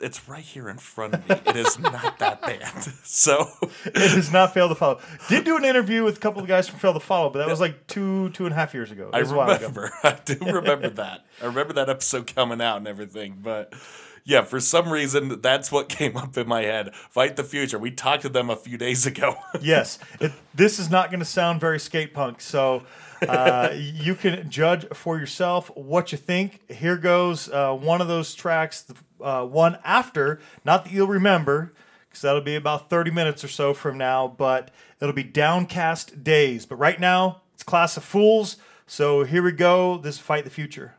it's 0.00 0.28
right 0.28 0.42
here 0.42 0.68
in 0.68 0.78
front 0.78 1.14
of 1.14 1.28
me. 1.28 1.36
It 1.46 1.56
is 1.56 1.78
not 1.78 2.18
that 2.18 2.42
bad. 2.42 2.60
So 3.04 3.46
It 3.84 3.94
does 3.94 4.32
not 4.32 4.54
fail 4.54 4.68
to 4.68 4.74
follow. 4.74 5.00
Did 5.28 5.44
do 5.44 5.56
an 5.56 5.64
interview 5.64 6.04
with 6.04 6.16
a 6.16 6.20
couple 6.20 6.40
of 6.40 6.48
guys 6.48 6.68
from 6.68 6.78
Fail 6.78 6.94
to 6.94 7.00
Follow, 7.00 7.28
but 7.30 7.40
that 7.40 7.48
was 7.48 7.60
like 7.60 7.86
two 7.86 8.30
two 8.30 8.46
and 8.46 8.52
a 8.52 8.56
half 8.56 8.72
years 8.72 8.90
ago. 8.90 9.10
I 9.12 9.18
remember. 9.18 9.92
I 10.02 10.18
do 10.24 10.36
remember 10.40 10.88
that. 11.02 11.24
I 11.42 11.46
remember 11.46 11.72
that 11.74 11.88
episode 11.90 12.32
coming 12.34 12.60
out 12.60 12.78
and 12.78 12.88
everything. 12.88 13.38
But 13.42 13.74
yeah, 14.24 14.42
for 14.42 14.60
some 14.60 14.90
reason, 14.90 15.40
that's 15.40 15.72
what 15.72 15.88
came 15.88 16.16
up 16.16 16.36
in 16.36 16.46
my 16.46 16.62
head. 16.62 16.94
Fight 16.94 17.36
the 17.36 17.44
future. 17.44 17.78
We 17.78 17.90
talked 17.90 18.22
to 18.22 18.28
them 18.28 18.48
a 18.50 18.56
few 18.56 18.78
days 18.78 19.06
ago. 19.06 19.34
yes, 19.60 19.98
it, 20.20 20.32
this 20.54 20.78
is 20.78 20.90
not 20.90 21.10
going 21.10 21.20
to 21.20 21.26
sound 21.26 21.60
very 21.60 21.80
skate 21.80 22.14
punk. 22.14 22.40
So 22.40 22.84
uh, 23.26 23.70
you 23.74 24.14
can 24.14 24.48
judge 24.50 24.86
for 24.94 25.18
yourself 25.18 25.70
what 25.74 26.12
you 26.12 26.18
think. 26.18 26.60
Here 26.70 26.96
goes 26.96 27.48
uh, 27.50 27.74
one 27.74 28.00
of 28.00 28.08
those 28.08 28.34
tracks, 28.34 28.86
uh, 29.22 29.44
one 29.44 29.78
after, 29.84 30.40
not 30.64 30.84
that 30.84 30.92
you'll 30.92 31.06
remember, 31.06 31.72
because 32.08 32.22
that'll 32.22 32.40
be 32.40 32.56
about 32.56 32.90
30 32.90 33.10
minutes 33.10 33.44
or 33.44 33.48
so 33.48 33.72
from 33.72 33.96
now, 33.96 34.28
but 34.28 34.70
it'll 35.00 35.14
be 35.14 35.22
Downcast 35.24 36.24
Days. 36.24 36.66
But 36.66 36.76
right 36.76 36.98
now, 36.98 37.42
it's 37.54 37.62
Class 37.62 37.96
of 37.96 38.04
Fools. 38.04 38.56
So 38.86 39.24
here 39.24 39.42
we 39.42 39.52
go. 39.52 39.98
This 39.98 40.16
is 40.16 40.20
Fight 40.20 40.44
the 40.44 40.50
Future. 40.50 40.94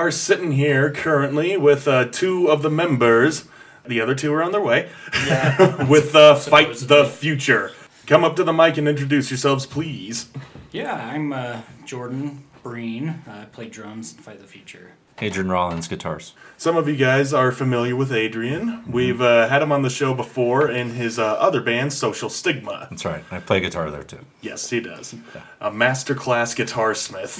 Are 0.00 0.10
sitting 0.10 0.52
here 0.52 0.90
currently 0.90 1.58
with 1.58 1.86
uh, 1.86 2.06
two 2.06 2.50
of 2.50 2.62
the 2.62 2.70
members. 2.70 3.44
The 3.86 4.00
other 4.00 4.14
two 4.14 4.32
are 4.32 4.42
on 4.42 4.50
their 4.50 4.60
way. 4.62 4.88
with 5.88 6.14
uh, 6.14 6.36
Fight 6.36 6.76
the 6.76 7.04
Future. 7.04 7.72
Come 8.06 8.24
up 8.24 8.34
to 8.36 8.44
the 8.44 8.52
mic 8.52 8.78
and 8.78 8.88
introduce 8.88 9.30
yourselves, 9.30 9.66
please. 9.66 10.30
Yeah, 10.72 10.94
I'm 10.94 11.34
uh, 11.34 11.60
Jordan 11.84 12.44
Breen. 12.62 13.22
I 13.28 13.44
play 13.44 13.68
drums 13.68 14.14
and 14.14 14.24
Fight 14.24 14.40
the 14.40 14.46
Future. 14.46 14.92
Adrian 15.18 15.50
Rollins 15.50 15.86
guitars. 15.86 16.32
Some 16.56 16.78
of 16.78 16.88
you 16.88 16.96
guys 16.96 17.34
are 17.34 17.52
familiar 17.52 17.94
with 17.94 18.10
Adrian. 18.10 18.82
We've 18.90 19.20
uh, 19.20 19.48
had 19.48 19.60
him 19.60 19.70
on 19.70 19.82
the 19.82 19.90
show 19.90 20.14
before 20.14 20.70
in 20.70 20.92
his 20.92 21.18
uh, 21.18 21.24
other 21.34 21.60
band, 21.60 21.92
Social 21.92 22.30
Stigma. 22.30 22.86
That's 22.88 23.04
right. 23.04 23.22
I 23.30 23.38
play 23.40 23.60
guitar 23.60 23.90
there 23.90 24.02
too. 24.02 24.20
Yes, 24.40 24.70
he 24.70 24.80
does. 24.80 25.14
A 25.60 25.70
masterclass 25.70 26.56
guitar 26.56 26.94
smith. 26.94 27.38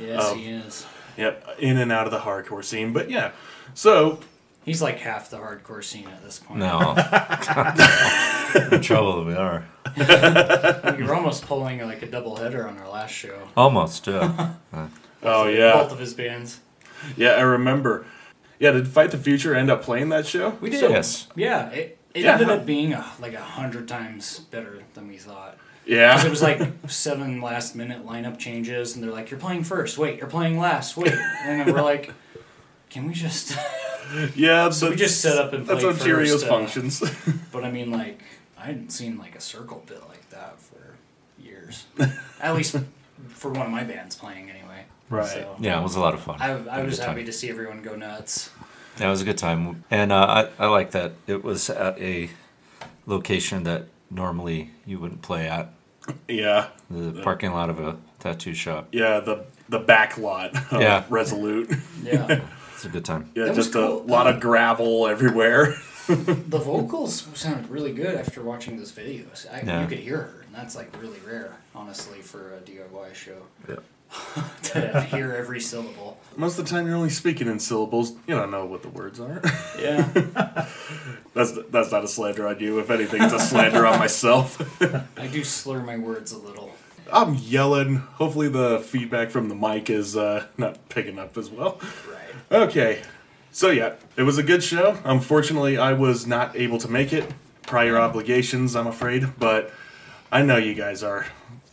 Yes, 0.00 0.18
Oh. 0.24 0.34
he 0.34 0.46
is. 0.48 0.86
Yep, 1.20 1.46
in 1.58 1.78
and 1.78 1.92
out 1.92 2.06
of 2.06 2.10
the 2.12 2.18
hardcore 2.20 2.64
scene. 2.64 2.92
But 2.92 3.10
yeah, 3.10 3.32
so 3.74 4.18
He's 4.64 4.82
like 4.82 4.98
half 4.98 5.30
the 5.30 5.38
hardcore 5.38 5.82
scene 5.82 6.06
at 6.08 6.22
this 6.22 6.38
point. 6.38 6.60
No. 6.60 6.94
In 8.76 8.82
trouble 8.82 9.24
we 9.24 9.34
are. 9.34 9.64
you 10.98 11.04
were 11.06 11.14
almost 11.14 11.46
pulling 11.46 11.80
like 11.80 12.02
a 12.02 12.06
double 12.06 12.36
header 12.36 12.68
on 12.68 12.76
our 12.78 12.88
last 12.88 13.12
show. 13.12 13.48
Almost, 13.56 14.06
yeah. 14.06 14.54
oh 15.22 15.46
yeah, 15.48 15.72
Both 15.72 15.92
of 15.92 15.98
his 15.98 16.12
bands. 16.14 16.60
yeah, 17.16 17.30
I 17.32 17.40
remember. 17.40 18.04
Yeah, 18.58 18.72
did 18.72 18.88
Fight 18.88 19.10
the 19.12 19.18
Future 19.18 19.54
end 19.54 19.70
up 19.70 19.82
playing 19.82 20.10
that 20.10 20.26
show? 20.26 20.50
We 20.60 20.68
did. 20.68 20.82
yes. 20.90 21.28
Yeah, 21.34 21.70
it, 21.70 21.98
it 22.12 22.24
Yeah, 22.24 22.32
ended 22.32 22.48
how- 22.48 22.54
up 22.54 22.66
being 22.66 22.92
a, 22.92 23.10
like 23.18 23.32
a 23.32 23.40
hundred 23.40 23.88
times 23.88 24.40
better 24.40 24.82
than 24.92 25.08
we 25.08 25.16
thought. 25.16 25.49
Yeah, 25.86 26.14
'Cause 26.14 26.24
it 26.24 26.30
was 26.30 26.42
like 26.42 26.60
seven 26.88 27.40
last 27.40 27.74
minute 27.74 28.06
lineup 28.06 28.38
changes, 28.38 28.94
and 28.94 29.02
they're 29.02 29.10
like, 29.10 29.30
"You're 29.30 29.40
playing 29.40 29.64
first. 29.64 29.98
Wait, 29.98 30.18
you're 30.18 30.28
playing 30.28 30.58
last. 30.58 30.96
Wait." 30.96 31.12
And 31.44 31.60
then 31.60 31.74
we're 31.74 31.82
like, 31.82 32.12
"Can 32.90 33.06
we 33.06 33.14
just?" 33.14 33.56
yeah. 34.36 34.70
So 34.70 34.90
we 34.90 34.96
just 34.96 35.20
set 35.20 35.36
up 35.38 35.52
and 35.52 35.66
play 35.66 35.74
That's 35.82 35.98
played 35.98 36.12
how 36.12 36.18
Cheerios 36.20 36.44
uh, 36.44 36.48
functions. 36.48 37.02
But 37.52 37.64
I 37.64 37.70
mean, 37.70 37.90
like, 37.90 38.22
I 38.58 38.66
hadn't 38.66 38.90
seen 38.90 39.18
like 39.18 39.34
a 39.34 39.40
circle 39.40 39.82
pit 39.86 40.00
like 40.08 40.28
that 40.30 40.60
for 40.60 40.94
years. 41.42 41.86
At 42.40 42.54
least 42.54 42.76
for 43.28 43.50
one 43.50 43.66
of 43.66 43.72
my 43.72 43.82
bands 43.82 44.14
playing, 44.14 44.48
anyway. 44.50 44.84
Right. 45.08 45.26
So, 45.26 45.56
Yeah, 45.58 45.80
it 45.80 45.82
was 45.82 45.96
a 45.96 46.00
lot 46.00 46.14
of 46.14 46.20
fun. 46.20 46.36
I, 46.40 46.46
Had 46.48 46.68
I 46.68 46.80
a 46.80 46.84
was 46.84 46.98
good 46.98 47.04
time. 47.06 47.14
happy 47.16 47.24
to 47.24 47.32
see 47.32 47.50
everyone 47.50 47.82
go 47.82 47.96
nuts. 47.96 48.50
Yeah, 49.00 49.08
it 49.08 49.10
was 49.10 49.22
a 49.22 49.24
good 49.24 49.38
time. 49.38 49.82
And 49.90 50.12
uh, 50.12 50.46
I, 50.58 50.64
I 50.64 50.66
like 50.68 50.92
that 50.92 51.12
it 51.26 51.42
was 51.42 51.68
at 51.70 51.98
a 51.98 52.30
location 53.06 53.64
that 53.64 53.86
normally 54.10 54.70
you 54.86 54.98
wouldn't 54.98 55.22
play 55.22 55.48
at. 55.48 55.72
yeah, 56.28 56.68
The 56.90 57.20
parking 57.22 57.52
lot 57.52 57.70
of 57.70 57.78
a 57.78 57.96
tattoo 58.18 58.54
shop. 58.54 58.88
yeah. 58.92 59.20
The 59.20 59.44
the 59.68 59.78
back 59.78 60.18
lot. 60.18 60.56
Of 60.72 60.80
Yeah. 60.80 61.04
Resolute. 61.08 61.70
Yeah. 62.02 62.40
It's 62.74 62.86
a 62.86 62.88
good 62.88 63.04
time. 63.04 63.30
Yeah, 63.34 63.44
That 63.44 63.54
just 63.56 63.74
cool. 63.74 64.00
a 64.00 64.04
lot 64.04 64.26
of 64.26 64.40
gravel 64.40 65.06
everywhere. 65.06 65.74
the 66.08 66.58
vocals 66.64 67.28
sounded 67.34 67.68
really 67.68 67.92
good 67.92 68.14
after 68.14 68.42
watching 68.42 68.78
those 68.78 68.90
videos. 68.90 69.46
I, 69.52 69.60
Yeah. 69.60 69.82
You 69.82 69.86
could 69.86 69.98
hear 69.98 70.16
her, 70.16 70.44
and 70.46 70.54
that's 70.54 70.74
like 70.74 70.88
really 70.98 71.18
rare, 71.26 71.58
honestly, 71.74 72.20
for 72.22 72.54
a 72.54 72.60
DIY 72.60 73.12
show. 73.14 73.42
Yeah. 73.68 73.76
to 74.62 75.00
hear 75.02 75.32
every 75.32 75.60
syllable. 75.60 76.18
Most 76.36 76.58
of 76.58 76.64
the 76.64 76.70
time, 76.70 76.86
you're 76.86 76.96
only 76.96 77.10
speaking 77.10 77.48
in 77.48 77.58
syllables. 77.58 78.12
You 78.26 78.36
don't 78.36 78.50
know 78.50 78.64
what 78.66 78.82
the 78.82 78.88
words 78.88 79.20
are. 79.20 79.42
Yeah. 79.78 80.08
that's 81.34 81.52
that's 81.70 81.92
not 81.92 82.04
a 82.04 82.08
slander 82.08 82.46
on 82.46 82.60
you. 82.60 82.78
If 82.78 82.90
anything, 82.90 83.22
it's 83.22 83.32
a 83.32 83.40
slander 83.40 83.86
on 83.86 83.98
myself. 83.98 84.82
I 85.18 85.26
do 85.26 85.44
slur 85.44 85.80
my 85.80 85.98
words 85.98 86.32
a 86.32 86.38
little. 86.38 86.72
I'm 87.12 87.34
yelling. 87.34 87.96
Hopefully, 87.96 88.48
the 88.48 88.80
feedback 88.80 89.30
from 89.30 89.48
the 89.48 89.54
mic 89.54 89.90
is 89.90 90.16
uh, 90.16 90.46
not 90.56 90.88
picking 90.88 91.18
up 91.18 91.36
as 91.36 91.50
well. 91.50 91.80
Right. 92.08 92.62
Okay, 92.62 93.02
so 93.52 93.70
yeah, 93.70 93.94
it 94.16 94.22
was 94.22 94.38
a 94.38 94.42
good 94.42 94.62
show. 94.62 94.98
Unfortunately, 95.04 95.76
I 95.76 95.92
was 95.92 96.26
not 96.26 96.56
able 96.56 96.78
to 96.78 96.88
make 96.88 97.12
it. 97.12 97.32
Prior 97.62 97.98
obligations, 97.98 98.74
I'm 98.74 98.86
afraid, 98.86 99.38
but 99.38 99.72
I 100.32 100.42
know 100.42 100.56
you 100.56 100.74
guys 100.74 101.02
are 101.02 101.26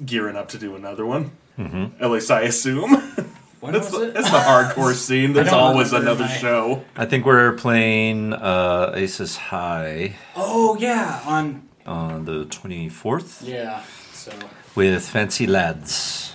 gearing 0.04 0.36
up 0.36 0.50
to 0.50 0.60
do 0.60 0.76
another 0.76 1.06
one. 1.06 1.32
Mm-hmm. 1.58 2.04
At 2.04 2.12
least 2.12 2.32
I 2.32 2.42
assume. 2.42 3.02
When 3.60 3.74
it's, 3.74 3.90
was 3.92 4.00
the, 4.02 4.08
it? 4.10 4.16
it's 4.18 4.30
the 4.30 4.38
hardcore 4.38 4.94
scene. 5.08 5.34
There's 5.34 5.52
always 5.52 5.92
another 5.92 6.26
my- 6.26 6.38
show. 6.38 6.86
I 6.96 7.08
think 7.08 7.26
we're 7.26 7.54
playing 7.54 8.32
uh, 8.34 8.92
Aces 8.96 9.36
High 9.36 10.16
Oh 10.36 10.78
yeah, 10.80 11.22
on 11.26 11.68
on 11.84 12.26
the 12.26 12.46
24th 12.46 13.42
yeah. 13.48 13.82
So 14.14 14.32
with 14.76 15.10
Fancy 15.10 15.48
Lads. 15.48 16.34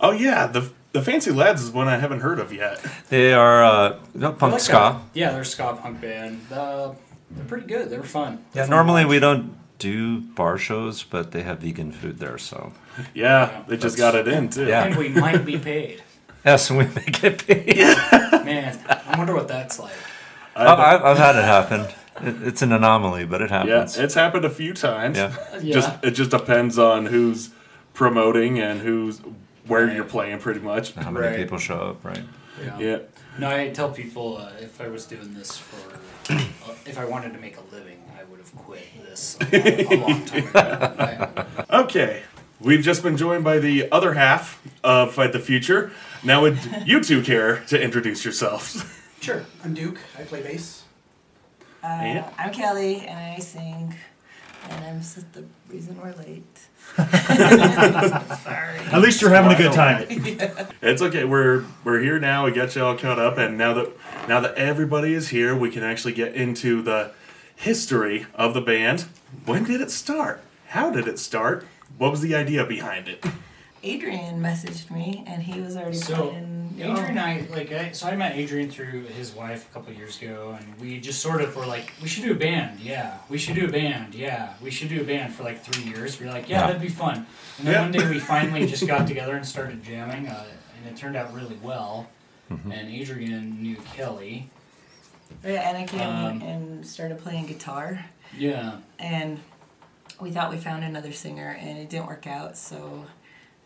Oh 0.00 0.10
yeah, 0.10 0.48
the 0.48 0.72
the 0.92 1.02
Fancy 1.02 1.30
Lads 1.30 1.62
is 1.62 1.70
one 1.70 1.86
I 1.86 1.98
haven't 1.98 2.20
heard 2.20 2.40
of 2.40 2.52
yet. 2.52 2.84
They 3.10 3.32
are 3.32 3.62
uh, 3.64 3.98
They're 4.12 4.32
punk 4.32 4.54
like 4.54 4.60
ska. 4.60 4.76
a- 4.76 5.02
yeah, 5.14 5.30
they're 5.30 5.42
a 5.42 5.44
ska 5.44 5.78
punk 5.80 6.00
band. 6.00 6.40
Uh, 6.50 6.94
they're 7.30 7.44
pretty 7.46 7.68
good. 7.68 7.90
They 7.90 7.96
were 7.96 8.02
fun. 8.02 8.44
Yeah, 8.54 8.62
Fun 8.62 8.70
normally 8.70 9.04
we 9.04 9.20
don't 9.20 9.54
do 9.78 10.20
bar 10.20 10.58
shows, 10.58 11.04
but 11.04 11.30
they 11.30 11.42
have 11.42 11.60
vegan 11.60 11.92
food 11.92 12.18
there, 12.18 12.38
so 12.38 12.72
Yeah, 13.14 13.62
they 13.68 13.76
just 13.76 13.96
got 13.96 14.14
it 14.14 14.26
in 14.28 14.48
too. 14.48 14.66
Yeah. 14.66 14.84
And 14.84 14.96
we 14.96 15.08
might 15.08 15.44
be 15.44 15.58
paid. 15.58 16.02
yes, 16.44 16.70
we 16.70 16.78
make 16.86 17.20
get 17.20 17.46
paid. 17.46 17.76
Man, 18.44 18.78
I 18.88 19.14
wonder 19.18 19.34
what 19.34 19.48
that's 19.48 19.78
like. 19.78 19.92
I've, 20.54 20.78
I've 20.78 21.02
I've 21.04 21.18
had 21.18 21.36
it 21.36 21.44
happen. 21.44 21.80
It, 22.22 22.46
it's 22.48 22.62
an 22.62 22.72
anomaly, 22.72 23.26
but 23.26 23.42
it 23.42 23.50
Yeah, 23.50 23.58
happens. 23.64 23.98
it's 23.98 24.14
happened 24.14 24.44
a 24.46 24.50
few 24.50 24.72
times. 24.72 25.18
Yeah. 25.18 25.34
Yeah. 25.60 25.74
Just 25.74 26.04
it 26.04 26.10
just 26.12 26.30
depends 26.30 26.78
on 26.78 27.06
who's 27.06 27.50
promoting 27.92 28.58
and 28.60 28.80
who's 28.80 29.20
where 29.66 29.86
Right. 29.86 29.96
you're 29.96 30.04
playing, 30.04 30.38
pretty 30.38 30.60
much. 30.60 30.92
How 30.94 31.10
many 31.10 31.26
Right. 31.26 31.36
people 31.36 31.58
show 31.58 31.78
up, 31.80 32.04
right? 32.04 32.22
yeah. 32.62 32.78
Yeah. 32.78 32.98
No, 33.38 33.50
I 33.50 33.68
tell 33.68 33.90
people 33.90 34.38
uh, 34.38 34.50
if 34.60 34.80
I 34.80 34.88
was 34.88 35.04
doing 35.04 35.34
this 35.34 35.58
for, 35.58 36.32
uh, 36.32 36.40
if 36.86 36.98
I 36.98 37.04
wanted 37.04 37.34
to 37.34 37.38
make 37.38 37.58
a 37.58 37.74
living, 37.74 38.00
I 38.18 38.24
would 38.30 38.38
have 38.38 38.54
quit 38.56 38.86
this 39.04 39.36
a 39.52 39.84
long, 39.84 39.92
a 39.92 40.06
long 40.06 40.24
time 40.24 40.48
ago. 40.48 40.94
I- 40.98 41.44
Okay. 41.82 42.22
We've 42.60 42.82
just 42.82 43.02
been 43.02 43.16
joined 43.16 43.44
by 43.44 43.58
the 43.58 43.90
other 43.92 44.14
half 44.14 44.62
of 44.82 45.14
Fight 45.14 45.32
the 45.32 45.38
Future. 45.38 45.92
Now 46.24 46.42
would 46.42 46.58
you 46.86 47.02
two 47.02 47.22
care 47.22 47.60
to 47.68 47.80
introduce 47.80 48.24
yourselves? 48.24 48.84
Sure. 49.20 49.44
I'm 49.62 49.74
Duke. 49.74 49.98
I 50.18 50.22
play 50.22 50.42
bass. 50.42 50.84
Uh, 51.82 51.86
Yeah. 52.02 52.30
I'm 52.38 52.52
Kelly, 52.52 53.00
and 53.06 53.18
I 53.18 53.38
sing, 53.40 53.94
and 54.70 54.84
I'm 54.84 54.98
just 55.00 55.32
the 55.34 55.44
reason 55.68 56.00
we're 56.00 56.12
late. 56.14 56.44
Sorry. 56.96 58.78
At 58.78 59.00
least 59.00 59.20
you're 59.20 59.30
having 59.30 59.52
a 59.52 59.56
good 59.56 59.72
time. 59.72 60.06
It's 60.82 61.02
okay. 61.02 61.24
We're 61.24 61.64
we're 61.84 62.00
here 62.00 62.18
now. 62.20 62.44
We 62.44 62.52
got 62.52 62.74
you 62.76 62.84
all 62.84 62.96
caught 62.96 63.18
up, 63.18 63.38
and 63.38 63.58
now 63.58 63.74
that 63.74 63.92
now 64.28 64.40
that 64.40 64.54
everybody 64.54 65.14
is 65.14 65.28
here, 65.28 65.54
we 65.56 65.70
can 65.70 65.82
actually 65.82 66.12
get 66.12 66.34
into 66.34 66.80
the 66.80 67.10
history 67.56 68.26
of 68.34 68.54
the 68.54 68.60
band. 68.60 69.06
When 69.44 69.64
did 69.64 69.80
it 69.80 69.90
start? 69.90 70.42
How 70.68 70.90
did 70.90 71.08
it 71.08 71.18
start? 71.18 71.66
What 71.98 72.10
was 72.10 72.20
the 72.20 72.34
idea 72.34 72.64
behind 72.66 73.08
it? 73.08 73.24
Adrian 73.82 74.40
messaged 74.40 74.90
me, 74.90 75.22
and 75.26 75.42
he 75.42 75.60
was 75.60 75.76
already 75.76 75.96
So 75.96 76.30
playing. 76.30 76.74
Adrian 76.78 76.98
and 77.16 77.20
I 77.20 77.46
like 77.50 77.72
I, 77.72 77.92
so 77.92 78.06
I 78.06 78.16
met 78.16 78.36
Adrian 78.36 78.70
through 78.70 79.04
his 79.04 79.32
wife 79.32 79.70
a 79.70 79.72
couple 79.72 79.92
years 79.94 80.20
ago, 80.20 80.56
and 80.60 80.78
we 80.80 81.00
just 81.00 81.20
sort 81.22 81.40
of 81.40 81.56
were 81.56 81.64
like, 81.64 81.92
we 82.02 82.08
should 82.08 82.24
do 82.24 82.32
a 82.32 82.36
band, 82.36 82.80
yeah. 82.80 83.18
We 83.30 83.38
should 83.38 83.54
do 83.54 83.64
a 83.66 83.70
band, 83.72 84.14
yeah. 84.14 84.54
We 84.60 84.70
should 84.70 84.88
do 84.90 85.00
a 85.00 85.04
band 85.04 85.32
for 85.32 85.42
like 85.42 85.62
three 85.64 85.84
years. 85.84 86.20
We 86.20 86.26
were 86.26 86.32
like, 86.32 86.48
yeah, 86.48 86.60
Yeah. 86.60 86.66
that'd 86.66 86.82
be 86.82 86.88
fun. 86.88 87.26
And 87.58 87.66
then 87.66 87.74
Yeah. 87.74 87.80
one 87.82 87.92
day 87.92 88.10
we 88.10 88.18
finally 88.18 88.66
just 88.66 88.86
got 88.94 89.06
together 89.06 89.36
and 89.36 89.46
started 89.46 89.82
jamming, 89.82 90.28
uh, 90.28 90.44
and 90.78 90.86
it 90.92 90.98
turned 90.98 91.16
out 91.16 91.32
really 91.32 91.58
well. 91.62 92.08
And 92.50 92.72
Adrian 92.90 93.62
knew 93.62 93.76
Kelly. 93.94 94.50
Yeah, 95.44 95.68
and 95.68 95.78
I 95.78 95.84
came 95.86 96.00
Um, 96.00 96.42
and 96.42 96.86
started 96.86 97.18
playing 97.18 97.46
guitar, 97.46 98.04
Yeah. 98.36 98.76
and 98.98 99.40
we 100.20 100.30
thought 100.30 100.50
we 100.50 100.56
found 100.56 100.84
another 100.84 101.12
singer, 101.12 101.56
and 101.60 101.78
it 101.78 101.88
didn't 101.90 102.06
work 102.06 102.26
out. 102.26 102.56
So 102.56 103.04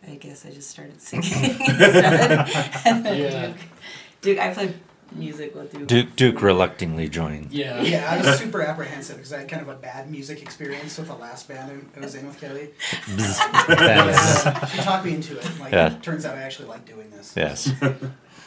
I 0.07 0.15
guess 0.17 0.45
I 0.47 0.51
just 0.51 0.71
started 0.71 1.01
singing 1.09 1.33
instead. 1.33 2.49
and 2.85 3.05
then 3.07 3.21
Yeah. 3.23 3.47
Duke, 3.49 3.57
Duke, 4.23 4.39
I 4.39 4.53
play 4.55 4.75
music 5.13 5.55
with 5.57 5.73
Duke. 5.73 5.89
Duke, 5.89 6.17
Duke 6.17 6.43
reluctantly 6.43 7.09
joined. 7.09 7.51
Yeah. 7.53 7.81
Yeah, 7.83 8.09
I 8.11 8.19
was 8.25 8.39
super 8.39 8.63
apprehensive 8.63 9.17
because 9.17 9.33
I 9.33 9.41
had 9.41 9.49
kind 9.49 9.61
of 9.63 9.69
a 9.69 9.75
bad 9.75 10.09
music 10.11 10.41
experience 10.43 10.97
with 10.99 11.09
the 11.09 11.15
last 11.17 11.49
band 11.49 11.91
I 11.97 12.01
was 12.01 12.15
in 12.15 12.27
with 12.27 12.41
Kelly. 12.41 12.71
That's- 13.09 13.41
Uh, 13.81 14.67
she 14.67 14.79
talked 14.83 15.05
me 15.05 15.15
into 15.15 15.37
it. 15.39 15.47
Like, 15.61 15.73
Yeah. 15.73 15.95
it 15.97 16.03
turns 16.03 16.25
out 16.25 16.37
I 16.37 16.43
actually 16.43 16.69
like 16.69 16.85
doing 16.87 17.11
this. 17.11 17.35
yes. 17.37 17.73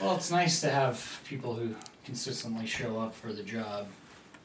Well, 0.02 0.16
it's 0.16 0.32
nice 0.32 0.62
to 0.62 0.70
have 0.70 1.22
people 1.26 1.54
who 1.56 1.76
consistently 2.06 2.66
show 2.66 3.00
up 3.00 3.14
for 3.16 3.32
the 3.34 3.44
job, 3.44 3.88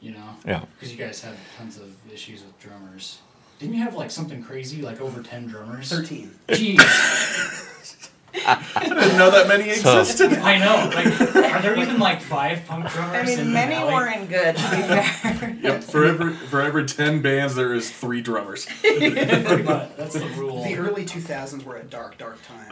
you 0.01 0.11
know? 0.11 0.35
Yeah. 0.45 0.63
Because 0.75 0.91
you 0.95 0.97
guys 1.03 1.21
have 1.23 1.37
tons 1.57 1.77
of 1.77 1.91
issues 2.11 2.43
with 2.43 2.57
drummers. 2.59 3.19
Didn't 3.59 3.75
you 3.75 3.83
have 3.83 3.95
like 3.95 4.09
something 4.11 4.41
crazy, 4.41 4.81
like 4.81 4.99
over 5.01 5.21
10 5.21 5.47
drummers? 5.47 5.89
13. 5.91 6.31
Jeez. 6.47 6.79
I 8.45 8.83
didn't 8.83 9.17
know 9.17 9.31
that 9.31 9.47
many 9.47 9.73
So- 9.73 9.99
existed. 9.99 10.33
I 10.33 10.57
know. 10.59 10.89
Like, 10.95 11.35
are 11.53 11.61
there 11.61 11.77
even 11.77 11.99
like 11.99 12.21
five 12.21 12.65
punk 12.67 12.89
drummers 12.89 13.15
I 13.15 13.25
mean, 13.25 13.37
the 13.37 13.45
many 13.45 13.75
valley? 13.75 13.93
weren't 13.93 14.29
good, 14.29 14.55
to 14.55 14.61
be 14.71 14.81
fair. 14.81 15.57
Yep, 15.61 15.83
for 15.83 16.05
every 16.05 16.33
for 16.33 16.61
every 16.61 16.85
ten 16.85 17.21
bands, 17.21 17.55
there 17.55 17.73
is 17.73 17.91
three 17.91 18.21
drummers. 18.21 18.65
Pretty 18.81 19.63
much. 19.63 19.95
That's 19.97 20.13
the 20.13 20.25
rule. 20.37 20.63
The 20.63 20.77
early 20.77 21.05
2000s 21.05 21.63
were 21.65 21.75
a 21.77 21.83
dark, 21.83 22.17
dark 22.17 22.37
time. 22.45 22.71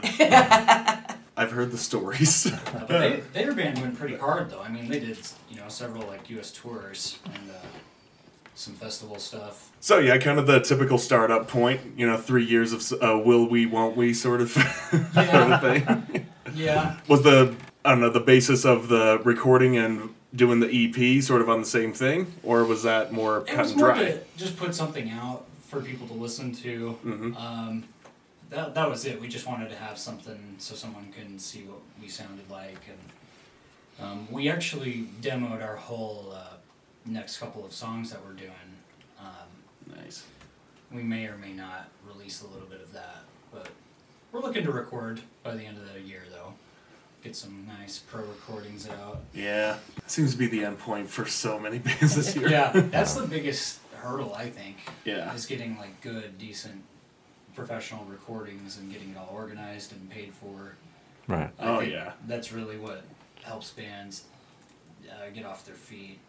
I've 1.36 1.52
heard 1.52 1.72
the 1.72 1.78
stories. 1.78 2.46
Uh, 2.52 2.60
but 2.72 2.88
they, 2.88 3.24
their 3.34 3.54
band 3.54 3.80
went 3.80 3.98
pretty 3.98 4.16
hard 4.16 4.50
though. 4.50 4.62
I 4.62 4.70
mean, 4.70 4.88
they 4.90 5.00
did 5.00 5.18
you 5.50 5.58
know 5.58 5.68
several 5.70 6.08
like 6.08 6.30
U.S. 6.30 6.52
tours 6.52 7.20
and 7.26 7.50
uh, 7.52 7.54
some 8.58 8.74
festival 8.74 9.20
stuff. 9.20 9.72
So 9.80 10.00
yeah, 10.00 10.18
kind 10.18 10.40
of 10.40 10.48
the 10.48 10.60
typical 10.60 10.98
startup 10.98 11.48
point. 11.48 11.80
You 11.96 12.08
know, 12.08 12.18
three 12.18 12.44
years 12.44 12.74
of 12.74 12.92
uh, 13.02 13.18
will 13.20 13.48
we, 13.48 13.66
won't 13.66 13.96
we 13.96 14.14
sort 14.14 14.42
of, 14.42 14.50
sort 15.14 15.16
of 15.16 15.62
thing. 15.62 16.26
Yeah. 16.56 16.98
Was 17.08 17.22
the 17.24 17.56
I 17.86 17.92
don't 17.92 18.02
know 18.02 18.10
the 18.10 18.20
basis 18.20 18.66
of 18.66 18.90
the 18.90 19.22
recording 19.24 19.78
and 19.78 20.14
doing 20.36 20.60
the 20.60 20.68
EP 20.70 21.24
sort 21.24 21.42
of 21.42 21.50
on 21.50 21.62
the 21.62 21.68
same 21.68 21.94
thing, 21.94 22.34
or 22.44 22.66
was 22.66 22.84
that 22.84 23.14
more 23.14 23.40
It 23.40 23.48
cut 23.48 23.60
was 23.60 23.72
and 23.72 23.80
more 23.80 23.90
dry? 23.94 24.04
to 24.06 24.20
just 24.36 24.58
put 24.58 24.74
something 24.76 25.10
out 25.12 25.46
for 25.68 25.80
people 25.82 26.08
to 26.08 26.14
listen 26.14 26.54
to. 26.56 26.98
Mhm. 27.06 27.40
Um, 27.40 27.84
that 28.50 28.74
that 28.76 28.90
was 28.90 29.06
it. 29.06 29.22
We 29.22 29.28
just 29.28 29.46
wanted 29.48 29.70
to 29.70 29.76
have 29.76 29.98
something 30.00 30.56
so 30.58 30.74
someone 30.76 31.14
can 31.16 31.38
see 31.38 31.60
what 31.62 31.80
we 32.02 32.08
sounded 32.08 32.50
like, 32.50 32.80
and 32.90 34.04
um, 34.06 34.28
we 34.32 34.50
actually 34.50 35.08
demoed 35.22 35.62
our 35.64 35.76
whole 35.76 36.34
uh, 36.36 36.57
next 37.08 37.38
couple 37.38 37.66
of 37.66 37.74
songs 37.74 38.12
that 38.12 38.24
we're 38.26 38.34
doing. 38.34 38.52
Um, 39.20 39.96
Nice. 39.96 40.26
we 40.92 41.04
may 41.04 41.26
or 41.28 41.38
may 41.38 41.54
not 41.54 41.90
release 42.08 42.42
a 42.42 42.48
little 42.48 42.68
bit 42.68 42.82
of 42.82 42.94
that, 42.94 43.20
but 43.52 43.70
we're 44.32 44.42
looking 44.42 44.64
to 44.66 44.72
record 44.72 45.22
by 45.44 45.56
the 45.56 45.64
end 45.64 45.78
of 45.78 45.92
the 45.94 46.00
year, 46.02 46.24
though. 46.32 46.54
Get 47.24 47.36
some 47.36 47.66
nice 47.68 47.98
pro 47.98 48.22
recordings 48.22 48.88
out. 48.88 49.22
Yeah, 49.34 49.78
seems 50.06 50.32
to 50.34 50.38
be 50.38 50.48
the 50.48 50.64
end 50.66 50.78
point 50.80 51.10
for 51.10 51.26
so 51.26 51.60
many 51.60 51.80
bands 51.80 52.16
this 52.16 52.36
year. 52.36 52.48
Yeah, 52.50 52.72
that's 52.74 53.14
the 53.16 53.26
biggest 53.28 53.80
hurdle 53.96 54.34
I 54.36 54.50
think. 54.50 54.78
Yeah. 55.04 55.34
is 55.34 55.46
getting 55.46 55.78
like 55.78 56.00
good, 56.02 56.38
decent, 56.38 56.84
professional 57.56 58.06
recordings 58.06 58.78
and 58.78 58.92
getting 58.92 59.10
it 59.12 59.18
all 59.18 59.32
organized 59.34 59.92
and 59.94 60.10
paid 60.10 60.32
for. 60.34 60.76
Right. 61.28 61.50
I 61.60 61.68
Oh, 61.68 61.80
yeah. 61.80 62.14
that's 62.28 62.54
really 62.54 62.78
what 62.78 63.04
helps 63.44 63.72
bands 63.72 64.26
uh, 65.10 65.30
get 65.34 65.44
off 65.46 65.66
their 65.66 65.76
feet. 65.76 66.20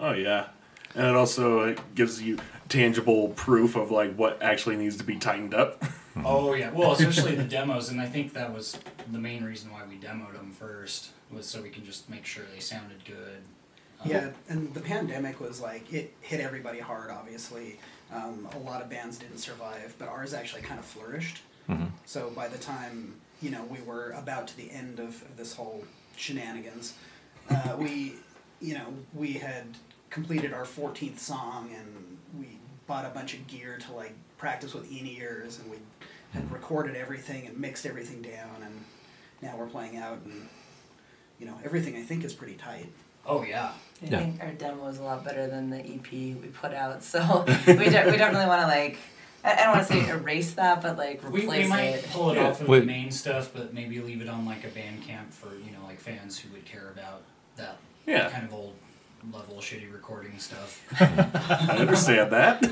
Oh 0.00 0.12
yeah, 0.12 0.48
and 0.94 1.06
it 1.06 1.14
also 1.14 1.60
uh, 1.60 1.76
gives 1.94 2.22
you 2.22 2.38
tangible 2.68 3.28
proof 3.30 3.76
of 3.76 3.90
like 3.90 4.14
what 4.14 4.40
actually 4.42 4.76
needs 4.76 4.96
to 4.98 5.04
be 5.04 5.16
tightened 5.16 5.54
up. 5.54 5.82
Oh 6.24 6.52
yeah, 6.52 6.70
well, 6.70 6.90
especially 6.94 7.36
the 7.36 7.44
demos, 7.44 7.90
and 7.90 8.00
I 8.00 8.06
think 8.06 8.32
that 8.32 8.52
was 8.52 8.76
the 9.12 9.20
main 9.20 9.44
reason 9.44 9.70
why 9.70 9.82
we 9.88 9.94
demoed 9.98 10.32
them 10.32 10.50
first 10.50 11.10
was 11.30 11.46
so 11.46 11.62
we 11.62 11.70
can 11.70 11.84
just 11.84 12.10
make 12.10 12.26
sure 12.26 12.42
they 12.52 12.58
sounded 12.58 13.04
good. 13.04 13.42
Um, 14.02 14.10
Yeah, 14.10 14.30
and 14.48 14.74
the 14.74 14.80
pandemic 14.80 15.38
was 15.40 15.60
like, 15.60 15.92
it 15.92 16.12
hit 16.20 16.40
everybody 16.40 16.80
hard, 16.80 17.12
obviously. 17.12 17.78
Um, 18.12 18.48
a 18.52 18.58
lot 18.58 18.82
of 18.82 18.90
bands 18.90 19.16
didn't 19.18 19.38
survive, 19.38 19.94
but 19.96 20.08
ours 20.08 20.34
actually 20.34 20.62
kind 20.62 20.80
of 20.80 20.86
flourished. 20.86 21.42
So 22.04 22.30
by 22.30 22.48
the 22.48 22.58
time, 22.58 23.14
you 23.40 23.50
know, 23.50 23.62
we 23.70 23.80
were 23.82 24.10
about 24.10 24.48
to 24.48 24.56
the 24.56 24.72
end 24.72 24.98
of, 24.98 25.22
of 25.22 25.36
this 25.36 25.54
whole 25.54 25.84
shenanigans, 26.16 26.94
uh, 27.48 27.76
we, 27.78 28.14
you 28.60 28.74
know, 28.74 28.92
we 29.14 29.34
had 29.34 29.66
completed 30.10 30.52
our 30.52 30.64
14th 30.64 31.18
song 31.18 31.70
and 31.76 32.18
we 32.38 32.58
bought 32.86 33.04
a 33.04 33.10
bunch 33.10 33.34
of 33.34 33.46
gear 33.46 33.78
to 33.86 33.92
like 33.92 34.14
practice 34.38 34.74
with 34.74 34.90
in-ears 34.90 35.58
and 35.58 35.70
we 35.70 35.76
had 36.32 36.42
hmm. 36.44 36.54
recorded 36.54 36.96
everything 36.96 37.46
and 37.46 37.58
mixed 37.58 37.86
everything 37.86 38.22
down 38.22 38.62
and 38.64 38.84
now 39.42 39.54
we're 39.56 39.66
playing 39.66 39.96
out 39.96 40.18
and, 40.24 40.48
you 41.38 41.46
know, 41.46 41.54
everything 41.64 41.96
I 41.96 42.02
think 42.02 42.24
is 42.24 42.32
pretty 42.32 42.54
tight. 42.54 42.90
Oh 43.26 43.42
yeah. 43.44 43.72
I 44.02 44.06
Yeah. 44.06 44.18
think 44.20 44.42
our 44.42 44.50
demo 44.52 44.86
is 44.86 44.98
a 44.98 45.02
lot 45.02 45.24
better 45.24 45.46
than 45.48 45.70
the 45.70 45.78
EP 45.78 46.10
we 46.10 46.48
put 46.52 46.72
out, 46.72 47.02
so 47.02 47.44
we, 47.66 47.74
de- 47.74 47.74
we 47.76 47.88
definitely 48.16 48.46
want 48.46 48.62
to 48.62 48.66
like. 48.66 48.98
I, 49.44 49.52
I 49.52 49.56
don't 49.64 49.76
want 49.76 49.86
to 49.86 49.92
say 49.92 50.08
erase 50.08 50.52
that, 50.54 50.82
but 50.82 50.96
like 50.98 51.22
We, 51.30 51.42
replace 51.42 51.64
we 51.64 51.70
might 51.70 51.82
it. 51.82 52.06
pull 52.10 52.30
it 52.32 52.36
Yeah. 52.36 52.48
off 52.48 52.60
of 52.60 52.68
Wait. 52.68 52.80
the 52.80 52.86
main 52.86 53.10
stuff, 53.12 53.50
but 53.54 53.72
maybe 53.72 54.00
leave 54.00 54.20
it 54.20 54.28
on 54.28 54.44
like 54.46 54.64
a 54.64 54.68
Bandcamp 54.68 55.32
for 55.32 55.54
you 55.54 55.70
know 55.72 55.84
like 55.86 56.00
fans 56.00 56.38
who 56.38 56.50
would 56.52 56.64
care 56.64 56.88
about 56.90 57.22
that 57.56 57.78
Yeah. 58.06 58.30
kind 58.30 58.44
of 58.44 58.52
old 58.54 58.74
level 59.32 59.56
shitty 59.56 59.92
recording 59.92 60.38
stuff. 60.38 60.82
I 61.00 61.76
understand 61.78 62.32
that. 62.32 62.62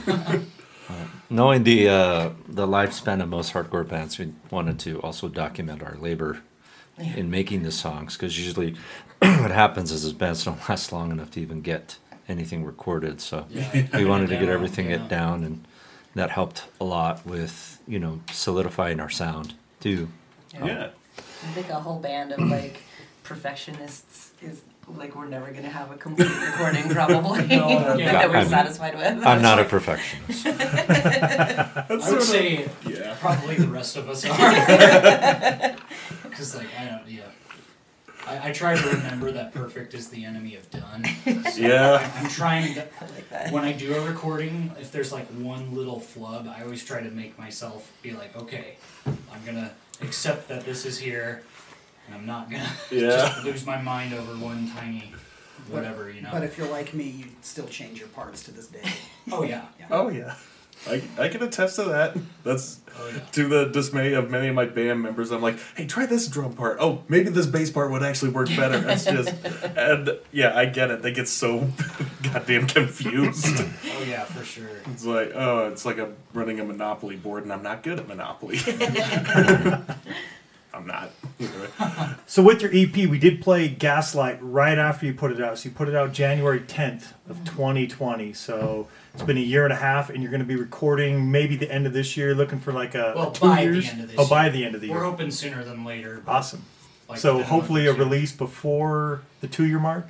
Knowing 1.28 1.64
the 1.64 1.89
uh, 1.89 2.31
the 2.48 2.66
lifespan 2.66 3.20
of 3.20 3.28
most 3.28 3.52
hardcore 3.52 3.86
bands, 3.86 4.18
we 4.18 4.32
wanted 4.51 4.78
to 4.81 5.01
also 5.02 5.28
document 5.28 5.82
our 5.82 5.97
labor 5.97 6.43
in 6.98 7.31
making 7.31 7.62
the 7.62 7.73
songs 7.73 8.16
because 8.16 8.39
usually 8.39 8.74
what 9.18 9.51
happens 9.51 9.90
is, 9.90 10.05
is 10.05 10.12
bands 10.12 10.44
don't 10.44 10.60
last 10.68 10.93
long 10.93 11.10
enough 11.10 11.31
to 11.32 11.40
even 11.40 11.60
get 11.60 11.98
anything 12.28 12.64
recorded. 12.64 13.20
So 13.20 13.47
Yeah, 13.51 13.86
we 13.94 14.05
wanted 14.05 14.28
to 14.28 14.36
get 14.39 14.48
everything 14.48 14.90
yeah. 14.90 14.97
it 15.05 15.09
down, 15.09 15.44
and 15.44 15.66
that 16.14 16.31
helped 16.31 16.64
a 16.81 16.85
lot 16.85 17.27
with 17.27 17.81
you 17.86 17.98
know 17.98 18.20
solidifying 18.31 19.01
our 19.01 19.10
sound 19.10 19.55
too. 19.81 20.09
yeah. 20.55 20.90
I 21.18 21.47
think 21.52 21.68
a 21.70 21.81
whole 21.81 21.98
band 21.98 22.32
of 22.32 22.40
like 22.40 22.82
perfectionists 23.24 24.32
is 24.40 24.62
like 24.88 25.14
we're 25.16 25.26
never 25.26 25.50
gonna 25.50 25.68
have 25.68 25.90
a 25.90 25.96
complete 25.96 26.30
recording 26.40 26.88
probably 26.88 27.46
No, 27.56 27.68
yeah. 27.96 28.12
that 28.12 28.30
we're 28.30 28.36
I'm- 28.36 28.48
satisfied 28.48 28.94
with. 28.96 29.26
I'm 29.26 29.42
not 29.42 29.58
a 29.58 29.64
perfectionist. 29.64 30.46
I 30.46 31.86
would 31.90 32.22
say 32.22 32.68
Yeah. 32.86 33.16
probably 33.20 33.56
the 33.56 33.66
rest 33.68 33.96
of 33.96 34.08
us 34.08 34.24
are. 34.24 34.30
Because 36.22 36.54
like 36.56 36.68
I 36.78 36.84
don't 36.86 37.08
yeah. 37.08 37.22
I, 38.28 38.48
I 38.48 38.52
try 38.52 38.74
to 38.76 38.88
remember 38.88 39.30
that 39.32 39.52
perfect 39.54 39.94
is 39.94 40.08
the 40.08 40.24
enemy 40.24 40.56
of 40.56 40.68
done. 40.70 41.04
So 41.52 41.60
Yeah. 41.60 42.10
I'm 42.16 42.28
trying 42.28 42.74
to 42.74 42.82
I 42.82 43.06
like 43.14 43.28
that. 43.30 43.52
when 43.52 43.64
I 43.64 43.72
do 43.72 43.94
a 43.94 44.00
recording, 44.06 44.72
if 44.80 44.92
there's 44.92 45.12
like 45.12 45.26
one 45.28 45.74
little 45.74 46.00
flub, 46.00 46.46
I 46.48 46.62
always 46.62 46.84
try 46.84 47.00
to 47.02 47.10
make 47.10 47.38
myself 47.38 47.90
be 48.02 48.12
like, 48.12 48.36
okay, 48.36 48.76
I'm 49.06 49.44
gonna 49.44 49.72
accept 50.02 50.48
that 50.48 50.64
this 50.64 50.84
is 50.86 50.98
here, 50.98 51.42
and 52.06 52.14
I'm 52.14 52.26
not 52.26 52.50
gonna 52.50 52.70
Yeah. 52.90 53.10
just 53.10 53.44
lose 53.44 53.66
my 53.66 53.80
mind 53.80 54.14
over 54.14 54.32
one 54.32 54.70
tiny 54.70 55.12
whatever, 55.70 56.10
you 56.10 56.20
know. 56.20 56.30
But 56.32 56.44
if 56.44 56.56
you're 56.58 56.68
like 56.70 56.94
me, 56.94 57.04
you 57.04 57.24
still 57.42 57.66
change 57.66 57.98
your 57.98 58.08
parts 58.08 58.44
to 58.44 58.52
this 58.52 58.68
day. 58.68 58.82
oh 59.32 59.42
yeah, 59.42 59.66
Oh 59.90 60.08
yeah. 60.08 60.34
I, 60.86 61.02
I 61.18 61.28
can 61.28 61.42
attest 61.42 61.76
to 61.76 61.84
that. 61.84 62.16
That's 62.44 62.80
oh 63.00 63.08
yeah. 63.08 63.20
to 63.32 63.48
the 63.48 63.64
dismay 63.64 64.12
of 64.12 64.30
many 64.30 64.48
of 64.48 64.54
my 64.54 64.66
band 64.66 65.00
members. 65.02 65.30
I'm 65.32 65.40
like, 65.40 65.58
hey, 65.74 65.86
try 65.86 66.04
this 66.04 66.28
drum 66.28 66.52
part. 66.52 66.76
Oh, 66.80 67.02
maybe 67.08 67.30
this 67.30 67.46
bass 67.46 67.70
part 67.70 67.90
would 67.90 68.02
actually 68.02 68.30
work 68.32 68.48
better. 68.48 68.78
That's 68.80 69.04
just, 69.16 69.32
and 69.74 70.10
yeah, 70.32 70.54
I 70.56 70.66
get 70.66 70.90
it. 70.90 71.00
They 71.00 71.12
get 71.12 71.28
so 71.28 71.70
goddamn 72.22 72.66
confused. 72.66 73.46
Oh 73.58 74.02
yeah, 74.06 74.24
for 74.24 74.44
sure. 74.44 74.68
It's 74.92 75.04
like, 75.04 75.32
oh, 75.34 75.68
it's 75.72 75.86
like 75.86 75.98
I'm 75.98 76.14
running 76.34 76.60
a 76.60 76.64
Monopoly 76.64 77.16
board, 77.16 77.44
and 77.44 77.54
I'm 77.54 77.62
not 77.62 77.82
good 77.82 77.98
at 77.98 78.06
Monopoly. 78.06 78.58
I'm 80.76 80.86
not. 80.86 81.10
So 82.26 82.42
with 82.42 82.60
your 82.60 82.70
EP, 82.74 82.94
we 83.08 83.18
did 83.18 83.40
play 83.40 83.68
Gaslight 83.68 84.38
right 84.42 84.76
after 84.78 85.06
you 85.06 85.14
put 85.14 85.30
it 85.32 85.40
out. 85.40 85.58
So 85.58 85.68
you 85.68 85.74
put 85.74 85.88
it 85.88 85.94
out 85.94 86.12
January 86.12 86.60
10th 86.60 87.12
of 87.30 87.44
2020. 87.44 88.32
So 88.32 88.88
it's 89.14 89.22
been 89.22 89.36
a 89.36 89.40
year 89.40 89.64
and 89.64 89.72
a 89.72 89.76
half, 89.76 90.10
and 90.10 90.22
you're 90.22 90.30
going 90.30 90.42
to 90.42 90.46
be 90.46 90.56
recording 90.56 91.30
maybe 91.30 91.54
the 91.56 91.70
end 91.70 91.86
of 91.86 91.92
this 91.92 92.16
year, 92.16 92.34
looking 92.34 92.58
for 92.58 92.72
like 92.72 92.94
a, 92.94 93.12
Well, 93.14 93.30
a 93.30 93.34
two 93.34 93.40
by 93.42 93.60
years. 93.62 93.84
the 93.86 93.90
end 93.92 94.00
of 94.02 94.08
this 94.08 94.16
oh, 94.18 94.28
by 94.28 94.48
the 94.48 94.64
end 94.64 94.74
of 94.74 94.80
the 94.80 94.88
year. 94.88 94.96
We're 94.96 95.02
year. 95.02 95.10
hoping 95.10 95.30
sooner 95.30 95.62
than 95.64 95.84
later. 95.84 96.22
Awesome. 96.26 96.64
like, 97.08 97.18
so 97.18 97.42
hopefully 97.42 97.82
a 97.86 97.90
month 97.90 98.00
or 98.00 98.04
two. 98.04 98.10
release 98.10 98.32
before 98.32 99.22
the 99.40 99.46
two 99.48 99.66
year 99.66 99.78
mark. 99.78 100.08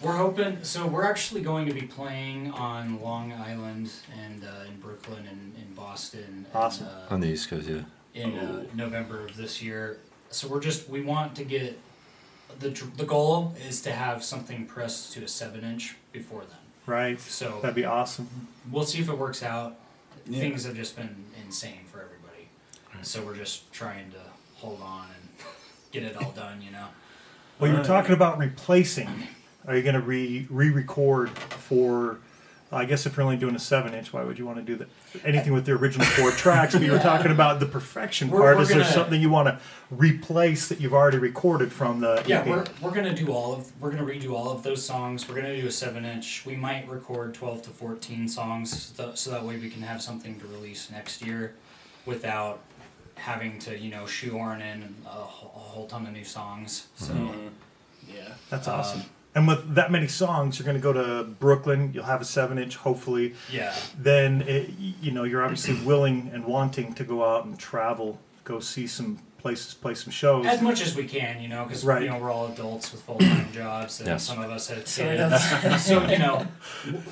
We're 0.00 0.16
hoping. 0.16 0.58
So 0.64 0.86
we're 0.86 1.04
actually 1.04 1.42
going 1.42 1.66
to 1.66 1.74
be 1.74 1.82
playing 1.82 2.52
on 2.52 3.00
Long 3.00 3.32
Island 3.32 3.90
and 4.18 4.42
uh, 4.44 4.66
in 4.68 4.80
Brooklyn 4.80 5.26
and 5.30 5.54
in 5.56 5.74
Boston. 5.74 6.46
Awesome. 6.54 6.86
And, 6.86 6.96
uh, 7.10 7.14
On 7.14 7.20
the 7.20 7.28
East 7.28 7.50
Coast, 7.50 7.68
yeah. 7.68 7.82
in 8.14 8.38
uh, 8.38 8.64
November 8.74 9.24
of 9.26 9.36
this 9.36 9.60
year. 9.62 9.98
So 10.30 10.48
we're 10.48 10.60
just 10.60 10.88
we 10.88 11.00
want 11.00 11.34
to 11.36 11.44
get 11.44 11.78
the 12.58 12.68
the 12.96 13.04
goal 13.04 13.54
is 13.66 13.80
to 13.82 13.92
have 13.92 14.22
something 14.22 14.66
pressed 14.66 15.12
to 15.14 15.24
a 15.24 15.28
seven 15.28 15.64
inch 15.64 15.96
before 16.12 16.40
then. 16.40 16.58
Right. 16.86 17.20
So 17.20 17.58
That'd 17.62 17.74
be 17.74 17.84
awesome. 17.84 18.28
we'll 18.70 18.84
see 18.84 19.00
if 19.00 19.08
it 19.08 19.16
works 19.18 19.42
out. 19.42 19.76
Yeah. 20.26 20.40
Things 20.40 20.64
have 20.64 20.76
just 20.76 20.96
been 20.96 21.24
insane 21.44 21.80
for 21.90 22.00
everybody, 22.00 22.48
so 23.02 23.22
we're 23.22 23.36
just 23.36 23.72
trying 23.72 24.10
to 24.10 24.18
hold 24.56 24.82
on 24.82 25.06
and 25.06 25.46
get 25.92 26.02
it 26.02 26.16
all 26.16 26.32
done. 26.32 26.60
You 26.60 26.70
know. 26.72 26.86
Well, 27.58 27.72
you're 27.72 27.84
talking 27.84 28.12
about 28.12 28.38
replacing. 28.38 29.08
Are 29.66 29.76
you 29.76 29.82
going 29.82 29.94
to 29.94 30.00
re 30.00 30.46
re-record 30.50 31.30
for? 31.30 32.18
I 32.70 32.84
guess 32.84 33.06
if 33.06 33.16
you're 33.16 33.24
only 33.24 33.38
doing 33.38 33.54
a 33.56 33.58
seven 33.58 33.94
inch, 33.94 34.12
why 34.12 34.22
would 34.24 34.38
you 34.38 34.44
want 34.44 34.58
to 34.58 34.62
do 34.62 34.76
that? 34.76 34.88
Anything 35.24 35.54
with 35.54 35.64
the 35.64 35.72
original 35.72 36.06
four 36.06 36.30
tracks, 36.32 36.74
but 36.74 36.82
you 36.82 36.92
were 36.92 36.98
talking 36.98 37.30
about 37.30 37.60
the 37.60 37.66
perfection 37.66 38.28
We're- 38.28 38.42
part. 38.42 38.56
we're 38.56 38.62
Is 38.64 38.68
there 38.68 38.78
gonna- 38.80 38.92
something 38.92 39.20
you 39.20 39.30
want 39.30 39.48
to 39.48 39.58
replace 39.90 40.68
that 40.68 40.78
you've 40.80 40.92
already 40.92 41.16
recorded 41.18 41.72
from 41.72 42.00
the? 42.00 42.22
Yeah, 42.26 42.40
EP? 42.40 42.46
we're, 42.46 42.64
we're 42.82 42.90
gonna 42.94 43.14
do 43.14 43.32
all 43.32 43.54
of 43.54 43.72
we're 43.80 43.90
gonna 43.90 44.04
redo 44.04 44.32
all 44.32 44.50
of 44.50 44.62
those 44.62 44.84
songs. 44.84 45.26
We're 45.28 45.36
gonna 45.36 45.58
do 45.60 45.66
a 45.66 45.70
seven 45.72 46.04
inch. 46.04 46.44
We 46.44 46.56
might 46.56 46.86
record 46.88 47.32
twelve 47.34 47.62
to 47.62 47.70
fourteen 47.70 48.28
songs, 48.28 48.92
so, 48.94 49.12
so 49.14 49.30
that 49.30 49.44
way 49.44 49.56
we 49.56 49.70
can 49.70 49.82
have 49.82 50.02
something 50.02 50.38
to 50.40 50.46
release 50.46 50.90
next 50.90 51.22
year, 51.24 51.54
without 52.04 52.60
having 53.14 53.58
to 53.60 53.78
you 53.78 53.90
know 53.90 54.06
shoehorn 54.06 54.60
in 54.60 54.94
a, 55.06 55.08
wh- 55.08 55.44
a 55.56 55.58
whole 55.58 55.86
ton 55.86 56.06
of 56.06 56.12
new 56.12 56.24
songs. 56.24 56.88
So 56.96 57.14
Yeah. 58.06 58.34
That's 58.50 58.68
uh, 58.68 58.74
awesome. 58.74 59.02
And 59.38 59.46
with 59.46 59.76
that 59.76 59.92
many 59.92 60.08
songs, 60.08 60.58
you're 60.58 60.64
going 60.64 60.76
to 60.76 60.82
go 60.82 60.92
to 60.92 61.22
Brooklyn. 61.22 61.92
You'll 61.94 62.02
have 62.06 62.20
a 62.20 62.24
seven 62.24 62.58
inch, 62.58 62.74
hopefully. 62.74 63.34
yeah, 63.52 63.72
Then 63.96 64.42
it, 64.42 64.70
you 65.00 65.12
know 65.12 65.22
you're 65.22 65.44
obviously 65.44 65.76
willing 65.86 66.28
and 66.34 66.44
wanting 66.44 66.92
to 66.94 67.04
go 67.04 67.24
out 67.24 67.44
and 67.44 67.56
travel, 67.56 68.18
go 68.42 68.58
see 68.58 68.88
some 68.88 69.20
places, 69.38 69.74
play 69.74 69.94
some 69.94 70.10
shows. 70.10 70.44
as 70.44 70.60
much 70.60 70.82
as 70.82 70.96
we 70.96 71.04
can, 71.04 71.40
you 71.40 71.46
know, 71.48 71.62
because 71.62 71.84
Right. 71.84 72.02
you 72.02 72.08
know 72.08 72.18
we're 72.18 72.32
all 72.32 72.48
adults 72.48 72.90
with 72.90 73.00
full 73.02 73.18
time 73.18 73.52
jobs, 73.52 74.00
and 74.00 74.08
Yes. 74.08 74.24
some 74.24 74.40
of 74.42 74.50
us 74.50 74.66
have 74.70 74.88
Sort 74.88 75.16
kids. 75.16 75.84
so 75.86 76.04
you 76.08 76.18
know, 76.18 76.40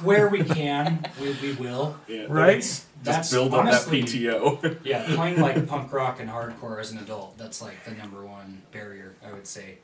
where 0.02 0.28
we 0.28 0.42
can, 0.42 1.06
we, 1.20 1.30
we 1.40 1.52
will. 1.52 1.96
Yeah. 2.08 2.26
Right? 2.28 2.56
It's- 2.58 2.86
Just 3.04 3.04
That's 3.04 3.30
build 3.30 3.54
up 3.54 3.60
honestly, 3.66 4.00
that 4.00 4.08
PTO. 4.10 4.78
Yeah, 4.82 5.04
playing 5.14 5.40
like 5.40 5.68
punk 5.68 5.92
rock 5.92 6.18
and 6.18 6.28
hardcore 6.28 6.80
as 6.80 6.90
an 6.90 6.98
adult, 6.98 7.38
that's 7.38 7.62
like 7.62 7.84
the 7.84 7.92
number 7.92 8.24
one 8.26 8.62
barrier, 8.72 9.14
I 9.24 9.32
would 9.32 9.46
say. 9.46 9.78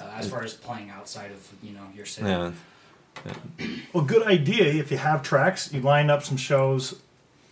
Uh, 0.00 0.04
as 0.16 0.28
far 0.30 0.42
as 0.42 0.54
playing 0.54 0.90
outside 0.90 1.30
of, 1.30 1.48
you 1.62 1.72
know, 1.72 1.82
your 1.94 2.06
city. 2.06 2.28
Yeah. 2.28 2.52
Well, 3.92 4.04
good 4.04 4.26
idea. 4.26 4.64
If 4.66 4.90
you 4.90 4.98
have 4.98 5.22
tracks, 5.22 5.72
you 5.72 5.80
line 5.80 6.10
up 6.10 6.22
some 6.22 6.36
shows. 6.36 6.96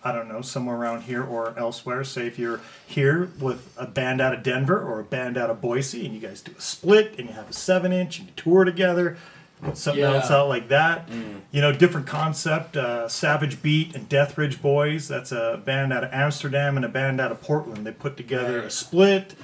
I 0.07 0.13
don't 0.13 0.29
know, 0.29 0.43
somewhere 0.43 0.77
around 0.77 1.05
here 1.05 1.23
or 1.25 1.55
elsewhere. 1.59 2.05
Say 2.05 2.27
if 2.27 2.39
you're 2.39 2.61
here 2.87 3.31
with 3.41 3.73
a 3.79 3.87
band 3.87 4.21
out 4.21 4.35
of 4.35 4.43
Denver 4.43 4.79
or 4.79 5.01
a 5.01 5.05
band 5.05 5.39
out 5.39 5.49
of 5.49 5.63
Boise, 5.63 6.05
and 6.05 6.15
you 6.15 6.21
guys 6.21 6.43
do 6.43 6.53
a 6.59 6.61
split, 6.61 7.15
and 7.19 7.29
you 7.29 7.35
have 7.35 7.49
a 7.49 7.55
seven 7.55 7.91
inch, 7.91 8.19
and 8.19 8.29
you 8.29 8.35
tour 8.37 8.65
together, 8.65 9.17
put 9.63 9.79
something 9.79 10.03
Yeah. 10.03 10.13
else 10.17 10.31
out 10.31 10.51
like 10.51 10.69
that. 10.69 11.09
You 11.53 11.63
know, 11.63 11.73
different 11.73 12.07
concept. 12.07 12.77
Uh, 12.77 13.09
Savage 13.09 13.63
Beat 13.63 13.97
and 13.97 14.07
Death 14.07 14.37
Ridge 14.37 14.61
Boys. 14.61 15.09
That's 15.09 15.33
a 15.33 15.63
band 15.65 15.91
out 15.95 16.05
of 16.05 16.13
Amsterdam 16.13 16.77
and 16.77 16.85
a 16.85 16.89
band 16.91 17.19
out 17.19 17.33
of 17.33 17.41
Portland. 17.41 17.87
They 17.87 17.93
put 17.93 18.19
together 18.19 18.61
a 18.61 18.71
split. 18.71 19.35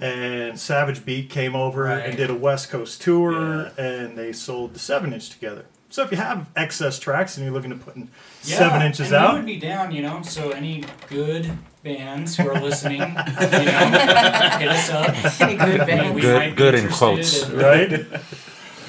And 0.00 0.58
Savage 0.58 1.04
Beat 1.04 1.30
came 1.30 1.54
over 1.54 1.86
and 1.86 2.16
did 2.16 2.28
a 2.30 2.34
West 2.34 2.68
Coast 2.70 3.00
tour, 3.00 3.70
and 3.78 4.18
they 4.18 4.32
sold 4.32 4.74
the 4.74 4.78
seven 4.78 5.12
inch 5.12 5.30
together. 5.30 5.66
So 5.88 6.02
if 6.02 6.10
you 6.10 6.16
have 6.16 6.48
excess 6.56 6.98
tracks 6.98 7.36
and 7.36 7.46
you're 7.46 7.54
looking 7.54 7.70
to 7.70 7.76
put 7.76 7.94
in 7.94 8.08
Yeah, 8.42 8.58
seven 8.58 8.82
inches 8.82 9.12
and 9.12 9.22
we 9.22 9.28
out, 9.28 9.34
would 9.34 9.46
be 9.46 9.60
down, 9.60 9.92
you 9.92 10.02
know. 10.02 10.22
So 10.22 10.50
any 10.50 10.82
good 11.08 11.52
bands 11.84 12.36
who 12.36 12.48
are 12.50 12.60
listening, 12.60 12.98
you 13.00 13.06
know, 13.06 13.12
hit 14.58 14.68
us 14.68 14.90
up. 14.90 15.40
Any 15.40 15.54
good 15.58 15.78
We- 15.80 15.86
band? 15.86 16.14
we 16.16 16.20
Good- 16.22 16.34
might 16.36 16.50
be 16.50 16.56
good 16.56 16.74
in 16.74 16.88
quotes. 16.88 17.44
in- 17.48 17.56
right? 17.58 18.06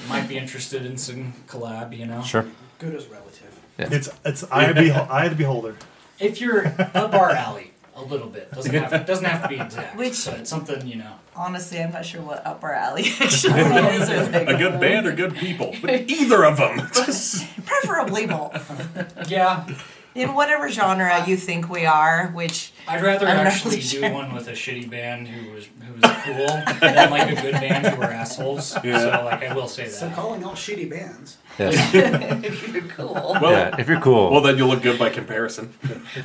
Might 0.10 0.28
be 0.28 0.38
interested 0.38 0.84
in 0.86 0.98
some 0.98 1.34
collab, 1.48 1.96
you 1.96 2.08
know. 2.08 2.24
Sure. 2.24 2.46
Good 2.80 2.96
as 2.96 3.06
relative. 3.08 3.60
Yeah. 3.78 3.90
it's 3.92 4.10
it's 4.26 4.44
eye 4.52 4.66
of, 4.66 4.78
beho- 4.78 5.08
eye 5.10 5.26
of 5.26 5.32
the 5.32 5.36
beholder. 5.38 5.76
If 6.20 6.42
you're 6.42 6.68
up 6.96 7.14
our 7.14 7.30
alley 7.30 7.72
a 7.96 8.02
little 8.04 8.28
bit, 8.28 8.52
doesn't 8.52 8.74
have 8.74 9.06
doesn't 9.06 9.26
have 9.26 9.44
to 9.44 9.48
be 9.48 9.60
exact. 9.60 9.96
Which- 9.98 10.26
but 10.26 10.48
something, 10.48 10.86
you 10.88 10.96
know. 10.98 11.14
Honestly, 11.36 11.80
I'm 11.82 11.92
not 11.92 12.06
sure 12.06 12.22
what 12.22 12.46
upper 12.46 12.72
alley 12.72 13.04
actually 13.20 13.62
is. 13.62 14.10
Like, 14.10 14.48
a 14.48 14.58
good 14.58 14.80
band 14.80 15.06
or 15.08 15.14
good 15.14 15.36
people, 15.36 15.76
but 15.82 16.10
either 16.10 16.46
of 16.46 16.58
them. 16.58 16.78
Preferably 17.66 18.26
both. 18.28 19.30
Yeah, 19.30 19.68
In 20.14 20.34
whatever 20.34 20.70
genre 20.70 21.26
you 21.28 21.36
think 21.36 21.70
we 21.70 21.86
are, 21.86 22.28
which 22.34 22.72
I'd 22.88 23.02
rather 23.04 23.28
I'm 23.28 23.46
actually 23.48 23.78
really 23.78 23.82
do 23.82 24.00
sure. 24.00 24.12
one 24.14 24.34
with 24.34 24.48
a 24.48 24.52
shitty 24.54 24.90
band 24.90 25.28
who 25.28 25.52
was 25.52 25.66
who 25.66 25.94
was 25.94 26.12
cool 26.24 26.80
than 26.80 27.10
like 27.12 27.38
a 27.38 27.42
good 27.42 27.54
band 27.54 27.86
who 27.88 27.98
were 27.98 28.06
assholes. 28.06 28.78
Yeah. 28.84 29.00
So 29.00 29.26
like 29.26 29.44
I 29.44 29.54
will 29.54 29.68
say 29.68 29.84
that. 29.86 29.92
So 29.92 30.10
calling 30.12 30.44
all 30.46 30.54
shitty 30.54 30.90
bands. 30.90 31.38
Yes. 31.58 31.94
if 32.44 32.74
you're 32.74 32.82
cool. 32.84 33.38
Well, 33.42 33.52
yeah. 33.52 33.76
If 33.80 33.88
you're 33.88 34.00
cool. 34.00 34.32
well, 34.32 34.42
then 34.42 34.58
you'll 34.58 34.68
look 34.68 34.82
good 34.82 35.00
by 35.00 35.10
comparison. 35.10 35.74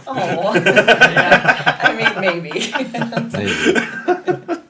Oh. 0.07 0.53
I 0.57 2.21
mean, 2.21 2.43
maybe. 2.43 2.51
maybe. 3.33 4.63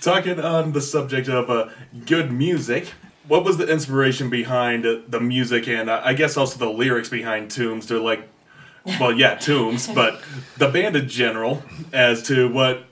Talking 0.00 0.40
on 0.40 0.72
the 0.72 0.80
subject 0.80 1.28
of 1.28 1.50
uh, 1.50 1.68
good 2.06 2.32
music, 2.32 2.92
what 3.26 3.44
was 3.44 3.58
the 3.58 3.66
inspiration 3.66 4.30
behind 4.30 4.86
uh, 4.86 4.98
the 5.06 5.20
music 5.20 5.68
and 5.68 5.90
uh, 5.90 6.00
I 6.02 6.14
guess 6.14 6.36
also 6.36 6.58
the 6.58 6.70
lyrics 6.70 7.08
behind 7.08 7.50
Tooms 7.50 7.86
to 7.86 8.00
like, 8.00 8.28
well, 9.00 9.12
yeah, 9.12 9.34
Tooms, 9.34 9.86
but 9.86 10.22
the 10.56 10.68
band 10.68 10.96
in 10.96 11.08
general 11.08 11.62
as 11.92 12.22
to 12.24 12.48
what 12.48 12.84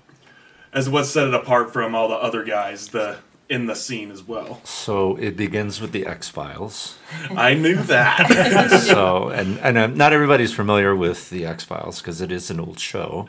as 0.73 0.91
what 0.91 1.05
set 1.05 1.27
it 1.29 1.33
apart 1.33 1.73
from 1.73 1.95
all 1.95 2.09
the 2.09 2.17
other 2.17 2.45
guys 2.45 2.89
the 2.89 3.17
in 3.49 3.67
the 3.67 3.75
scene 3.77 4.11
as 4.11 4.23
well. 4.23 4.61
So 4.65 5.17
it 5.17 5.37
begins 5.37 5.81
with 5.81 5.93
the 5.93 6.07
X 6.07 6.29
Files. 6.29 6.97
I 7.31 7.55
knew 7.55 7.77
that. 7.77 8.71
So 8.87 9.29
and 9.29 9.59
and 9.61 9.79
uh, 9.79 9.87
not 9.89 10.13
everybody's 10.13 10.53
familiar 10.53 10.95
with 10.95 11.31
the 11.31 11.47
X 11.47 11.65
Files 11.65 12.01
because 12.01 12.21
it 12.21 12.33
is 12.33 12.51
an 12.51 12.59
old 12.61 12.79
show. 12.81 13.29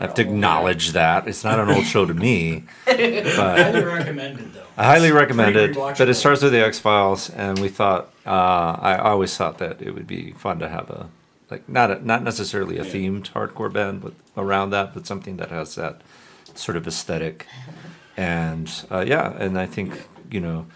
I 0.00 0.04
have 0.06 0.14
to 0.14 0.22
acknowledge 0.22 0.92
that 0.92 1.28
it's 1.28 1.44
not 1.44 1.58
an 1.60 1.68
old 1.68 1.84
show 1.84 2.06
to 2.06 2.14
me. 2.14 2.64
But 2.86 3.58
Highly 3.58 3.84
recommended 3.84 4.54
though. 4.54 4.66
I 4.76 4.84
highly 4.86 5.08
It's 5.08 5.14
recommend 5.16 5.56
it. 5.56 5.74
But 5.74 6.08
it 6.08 6.14
starts 6.14 6.42
with 6.42 6.52
the 6.52 6.64
X 6.64 6.78
Files, 6.78 7.28
and 7.30 7.58
we 7.58 7.68
thought 7.68 8.10
uh, 8.26 8.76
I 8.80 8.96
always 8.98 9.36
thought 9.36 9.58
that 9.58 9.82
it 9.82 9.90
would 9.92 10.06
be 10.06 10.32
fun 10.32 10.58
to 10.60 10.68
have 10.68 10.88
a 10.90 11.08
like 11.50 11.68
not 11.68 11.90
a, 11.90 12.06
not 12.06 12.22
necessarily 12.22 12.78
a 12.78 12.84
Yeah. 12.84 12.90
themed 12.92 13.32
hardcore 13.32 13.70
band, 13.72 14.00
but 14.02 14.14
around 14.36 14.70
that, 14.70 14.94
but 14.94 15.06
something 15.06 15.36
that 15.36 15.50
has 15.50 15.74
that 15.74 16.00
sort 16.54 16.76
of 16.76 16.86
aesthetic. 16.86 17.46
And 18.16 18.70
uh, 18.90 19.04
yeah, 19.06 19.32
and 19.38 19.58
I 19.58 19.66
think 19.66 20.06
you 20.30 20.40
know 20.40 20.66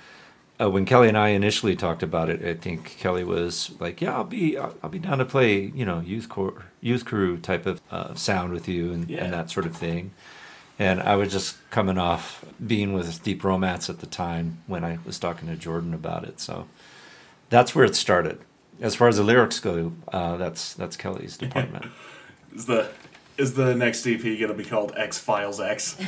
uh, 0.61 0.71
when 0.71 0.85
Kelly 0.87 1.09
and 1.09 1.19
I 1.19 1.29
initially 1.29 1.77
talked 1.77 2.03
about 2.03 2.31
it, 2.31 2.45
I 2.45 2.55
think 2.55 2.97
Kelly 2.99 3.25
was 3.25 3.73
like, 3.79 4.01
"Yeah, 4.01 4.15
I'll 4.17 4.25
be 4.25 4.57
I'll, 4.57 4.75
I'll 4.83 4.91
be 4.91 4.99
down 4.99 5.19
to 5.19 5.25
play 5.25 5.61
you 5.75 5.85
know 5.85 6.01
youth 6.01 6.29
core 6.29 6.65
youth 6.81 7.05
crew 7.05 7.37
type 7.37 7.67
of 7.67 7.81
uh, 7.91 8.15
sound 8.15 8.53
with 8.53 8.69
you 8.69 8.93
and, 8.93 9.11
Yeah. 9.11 9.25
and 9.25 9.33
that 9.33 9.51
sort 9.51 9.67
of 9.67 9.77
thing." 9.77 10.13
And 10.79 11.01
I 11.01 11.17
was 11.17 11.33
just 11.33 11.57
coming 11.71 11.97
off 11.97 12.45
being 12.67 12.93
with 12.93 13.23
Deep 13.23 13.43
Romance 13.45 13.89
at 13.89 14.01
the 14.01 14.07
time 14.07 14.59
when 14.67 14.85
I 14.85 14.99
was 15.07 15.19
talking 15.19 15.49
to 15.49 15.57
Jordan 15.57 15.95
about 15.95 16.25
it. 16.25 16.39
So 16.39 16.69
that's 17.49 17.75
where 17.75 17.87
it 17.87 17.97
started. 17.97 18.41
As 18.79 18.95
far 18.95 19.09
as 19.09 19.17
the 19.17 19.23
lyrics 19.23 19.59
go, 19.59 19.93
uh, 20.13 20.37
that's 20.37 20.75
that's 20.75 20.97
Kelly's 20.97 21.37
department. 21.39 21.87
is 22.55 22.67
the 22.67 22.89
is 23.39 23.55
the 23.55 23.75
next 23.75 24.07
EP 24.07 24.21
going 24.23 24.49
to 24.49 24.55
be 24.55 24.65
called 24.65 24.93
X 24.97 25.19
Files 25.19 25.61
X? 25.61 25.97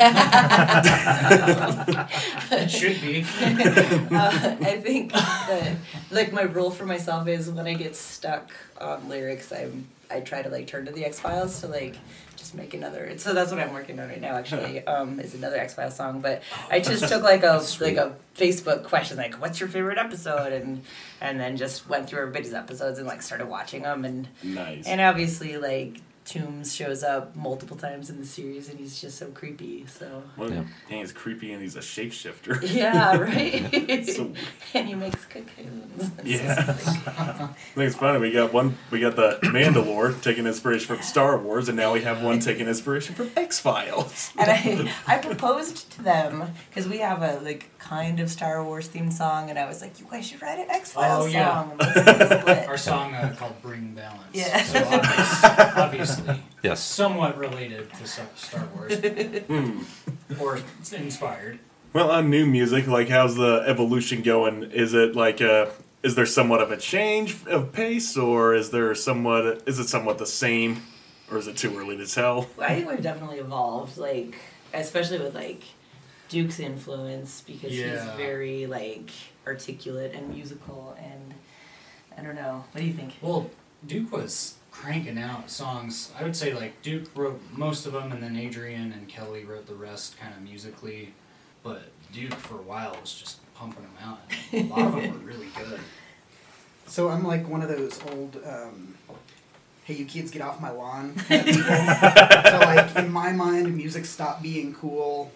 It 2.51 2.71
should 2.71 3.01
be. 3.01 3.21
I 3.41 4.81
think 4.83 5.13
that 5.13 5.77
like 6.11 6.33
my 6.33 6.43
rule 6.43 6.71
for 6.71 6.87
myself 6.87 7.29
is 7.29 7.51
when 7.51 7.67
I 7.67 7.75
get 7.75 7.95
stuck 7.97 8.51
on 8.81 9.09
lyrics, 9.09 9.53
I'm 9.53 9.89
I 10.11 10.21
try 10.21 10.41
to 10.43 10.49
like 10.49 10.67
turn 10.67 10.87
to 10.87 10.93
the 10.93 11.05
X 11.05 11.21
Files 11.21 11.61
to 11.61 11.69
like 11.69 11.97
just 12.37 12.55
make 12.55 12.73
another. 12.73 13.13
So 13.19 13.35
that's 13.35 13.51
what 13.51 13.61
I'm 13.61 13.73
working 13.75 14.01
on 14.01 14.09
right 14.09 14.21
now. 14.21 14.37
Actually, 14.37 14.85
um, 14.87 15.21
is 15.21 15.35
another 15.35 15.57
X 15.59 15.75
Files 15.75 15.97
song. 15.97 16.21
But 16.21 16.43
I 16.71 16.81
just 16.81 17.09
took 17.09 17.23
like 17.23 17.43
a 17.43 17.63
like 17.81 17.97
a 17.97 18.15
Facebook 18.37 18.85
question, 18.85 19.17
like 19.19 19.35
what's 19.41 19.61
your 19.61 19.69
favorite 19.69 19.99
episode, 19.99 20.53
and 20.53 20.83
and 21.21 21.39
then 21.39 21.57
just 21.57 21.89
went 21.89 22.09
through 22.09 22.21
everybody's 22.21 22.55
episodes 22.55 22.99
and 22.99 23.07
like 23.07 23.21
started 23.23 23.49
watching 23.49 23.83
them, 23.83 24.05
and 24.05 24.29
Nice. 24.43 24.87
and 24.87 25.01
obviously 25.01 25.59
like. 25.59 26.01
Tooms 26.29 26.75
shows 26.75 27.03
up 27.03 27.35
multiple 27.35 27.75
times 27.77 28.11
in 28.11 28.19
the 28.21 28.27
series, 28.27 28.69
and 28.69 28.79
he's 28.79 29.01
just 29.01 29.17
so 29.17 29.27
creepy. 29.29 29.87
So 29.87 30.23
Well, 30.37 30.51
Yeah. 30.53 30.65
Dang, 30.91 30.99
he's 31.01 31.13
creepy 31.13 31.53
and 31.55 31.63
he's 31.63 31.75
a 31.75 31.81
shapeshifter. 31.81 32.61
yeah, 32.75 33.17
right. 33.17 34.07
So- 34.07 34.35
and 34.75 34.87
he 34.89 34.95
makes 34.95 35.25
cocoons. 35.25 36.11
Yeah. 36.25 36.55
just 36.55 36.89
I 37.09 37.47
think 37.75 37.89
it's 37.89 37.97
funny. 37.97 38.19
We 38.19 38.31
got 38.33 38.53
one. 38.53 38.77
We 38.91 39.01
got 39.01 39.17
the 39.17 39.39
Mandalore 39.45 40.21
taking 40.23 40.47
inspiration 40.47 40.87
from 40.95 41.03
Star 41.03 41.39
Wars, 41.39 41.69
and 41.69 41.77
now 41.79 41.95
we 41.95 42.03
have 42.03 42.23
one 42.23 42.41
taking 42.41 42.67
inspiration 42.69 43.15
from 43.15 43.31
X 43.35 43.59
Files. 43.59 44.31
And 44.39 44.51
I, 44.51 45.15
I 45.15 45.19
proposed 45.19 45.91
to 45.93 46.03
them 46.03 46.53
because 46.69 46.87
we 46.87 46.99
have 46.99 47.23
a 47.23 47.41
like 47.41 47.71
kind 47.79 48.21
of 48.21 48.31
Star 48.31 48.63
Wars 48.65 48.89
themed 48.89 49.13
song, 49.13 49.51
and 49.51 49.59
I 49.59 49.67
was 49.67 49.81
like, 49.81 49.99
"You 50.01 50.07
guys 50.11 50.27
should 50.29 50.43
write 50.43 50.59
an 50.59 50.71
X 50.71 50.93
Files 50.93 51.25
Oh, 51.25 51.29
yeah. 51.29 51.55
song." 51.55 51.71
and 51.73 51.81
let's 51.81 51.95
do 51.95 52.25
a 52.35 52.41
split." 52.41 52.69
Our 52.69 52.77
song 52.77 53.15
uh, 53.15 53.35
called 53.39 53.61
"Bring 53.63 53.95
Balance." 53.95 54.23
Yeah. 54.33 54.63
So 54.63 54.85
obvious, 54.85 55.45
obviously, 55.77 56.43
Yes. 56.63 56.81
somewhat 56.81 57.39
related 57.39 57.93
to 57.95 58.07
Star 58.07 58.69
Wars, 58.75 58.93
or 60.41 60.59
inspired. 60.93 61.59
Well, 61.93 62.11
on 62.11 62.29
new 62.31 62.47
music, 62.47 62.87
like 62.87 63.09
how's 63.09 63.37
the 63.37 63.65
evolution 63.67 64.23
going? 64.23 64.65
Is 64.73 64.95
it 64.95 65.17
like 65.17 65.41
uh 65.41 65.67
is 66.03 66.15
there 66.15 66.27
somewhat 66.27 66.61
of 66.61 66.71
a 66.71 66.77
change 66.77 67.37
of 67.47 67.73
pace, 67.73 68.17
or 68.17 68.55
is 68.55 68.71
there 68.71 68.95
somewhat 68.95 69.63
is 69.67 69.79
it 69.79 69.89
somewhat 69.89 70.19
the 70.19 70.27
same, 70.27 70.83
or 71.31 71.39
is 71.39 71.47
it 71.47 71.57
too 71.57 71.77
early 71.79 71.97
to 71.97 72.07
tell? 72.07 72.49
I 72.61 72.75
think 72.75 72.89
we've 72.91 73.03
definitely 73.03 73.39
evolved, 73.39 73.97
like 73.97 74.37
especially 74.75 75.19
with 75.19 75.35
like 75.35 75.63
Duke's 76.29 76.61
influence 76.61 77.43
because 77.47 77.71
he's 77.71 78.05
very 78.17 78.67
like 78.67 79.11
articulate 79.47 80.15
and 80.15 80.29
musical 80.29 80.97
and 80.99 81.35
I 82.17 82.23
don't 82.23 82.35
know. 82.35 82.65
What 82.73 82.81
do 82.81 82.87
you 82.87 82.93
think? 82.93 83.15
Well, 83.23 83.51
Duke 83.87 84.13
was 84.13 84.57
cranking 84.71 85.19
out 85.19 85.51
songs. 85.51 86.13
I 86.19 86.25
would 86.25 86.37
say 86.37 86.53
like 86.53 86.83
Duke 86.83 87.05
wrote 87.15 87.41
most 87.53 87.87
of 87.87 87.93
them, 87.93 88.13
and 88.13 88.23
then 88.23 88.37
Adrian 88.37 88.93
and 88.93 89.09
Kelly 89.09 89.45
wrote 89.45 89.67
the 89.67 89.75
rest, 89.75 90.19
kind 90.19 90.35
of 90.35 90.43
musically. 90.43 91.15
But 91.63 91.83
Duke 92.13 92.35
for 92.35 92.57
a 92.57 92.63
while 92.63 92.97
was 93.01 93.13
just 93.15 93.39
pumping 93.55 93.83
them 93.83 93.93
out. 94.03 94.21
And 94.53 94.71
a 94.71 94.75
lot 94.75 94.87
of 94.87 94.93
them 94.95 95.13
were 95.13 95.27
really 95.27 95.49
good. 95.57 95.81
So 96.87 97.09
I'm 97.09 97.25
like 97.25 97.49
one 97.49 97.63
of 97.63 97.69
those 97.69 98.01
old, 98.11 98.41
um, 98.47 98.95
hey, 99.85 99.95
you 99.95 100.05
kids, 100.07 100.31
get 100.31 100.43
off 100.43 100.61
my 100.61 100.71
lawn 100.71 101.15
kind 101.29 101.41
of 101.41 101.47
people. 101.47 101.63
so 101.65 102.59
like 102.65 102.97
in 102.97 103.13
my 103.13 103.33
mind, 103.33 103.77
music 103.77 104.07
stopped 104.07 104.43
being 104.43 104.75
cool, 104.75 105.31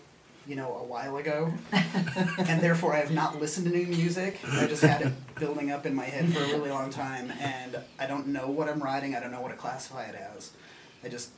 you 0.53 0.57
know, 0.57 0.77
a 0.77 0.85
while 0.85 1.17
ago, 1.17 1.51
and 1.73 2.61
therefore 2.61 2.93
I 2.93 2.99
have 2.99 3.11
not 3.11 3.41
listened 3.41 3.67
to 3.69 3.73
new 3.75 3.87
music. 3.87 4.39
I 4.47 4.67
just 4.67 4.83
had 4.83 5.01
it 5.01 5.35
building 5.37 5.71
up 5.71 5.87
in 5.87 5.95
my 5.95 6.05
head 6.05 6.31
for 6.31 6.43
a 6.43 6.47
really 6.49 6.69
long 6.69 6.91
time, 6.91 7.33
and 7.41 7.79
I 7.99 8.07
don't 8.07 8.27
know 8.27 8.51
what 8.51 8.69
I'm 8.69 8.79
writing. 8.83 9.15
I 9.17 9.21
don't 9.21 9.33
know 9.33 9.41
what 9.41 9.49
to 9.53 9.57
classify 9.57 10.05
it 10.05 10.15
as. 10.15 10.51
I 11.03 11.09
just 11.09 11.31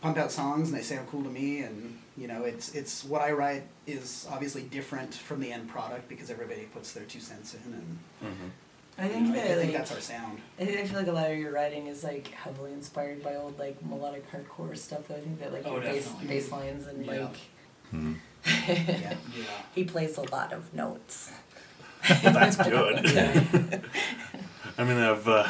pump 0.00 0.16
out 0.16 0.30
songs 0.30 0.70
and 0.70 0.78
they 0.78 0.82
sound 0.84 1.08
cool 1.08 1.24
to 1.24 1.28
me, 1.28 1.58
and 1.62 1.98
you 2.16 2.28
know, 2.28 2.44
it's 2.44 2.72
it's 2.72 3.02
what 3.02 3.20
I 3.20 3.32
write 3.32 3.64
is 3.88 4.28
obviously 4.30 4.62
different 4.62 5.12
from 5.12 5.40
the 5.40 5.50
end 5.50 5.68
product 5.68 6.08
because 6.08 6.30
everybody 6.30 6.68
puts 6.72 6.92
their 6.92 7.02
two 7.06 7.18
cents 7.18 7.54
in, 7.54 7.72
and 7.72 7.98
mm-hmm. 8.22 8.48
I 8.96 9.06
you 9.06 9.10
think 9.10 9.26
know, 9.26 9.32
that 9.34 9.44
I 9.44 9.54
think 9.56 9.72
like, 9.72 9.72
that's 9.72 9.92
our 9.92 10.00
sound. 10.00 10.38
I 10.60 10.66
think 10.66 10.78
I 10.78 10.86
feel 10.86 10.98
like 11.00 11.08
a 11.08 11.12
lot 11.12 11.32
of 11.32 11.36
your 11.36 11.50
writing 11.50 11.88
is 11.88 12.04
like 12.04 12.28
heavily 12.28 12.72
inspired 12.74 13.24
by 13.24 13.34
old 13.34 13.58
like 13.58 13.84
melodic 13.84 14.24
hardcore 14.30 14.78
stuff. 14.78 15.08
Though 15.08 15.16
I 15.16 15.18
think 15.20 15.40
that 15.40 15.52
like 15.52 15.66
Oh, 15.66 15.72
your 15.72 15.80
bass 15.80 16.04
definitely. 16.04 16.28
bass 16.28 16.52
lines 16.52 16.86
and 16.86 17.04
Yeah. 17.04 17.22
like 17.22 17.36
Hmm. 17.90 18.14
Yeah. 18.46 19.14
Yeah. 19.36 19.44
he 19.74 19.84
plays 19.84 20.16
a 20.16 20.22
lot 20.22 20.52
of 20.52 20.72
notes. 20.74 21.30
That's 22.22 22.56
good. 22.56 23.04
I 24.78 24.84
mean, 24.84 24.96
I've 24.96 25.28
uh, 25.28 25.46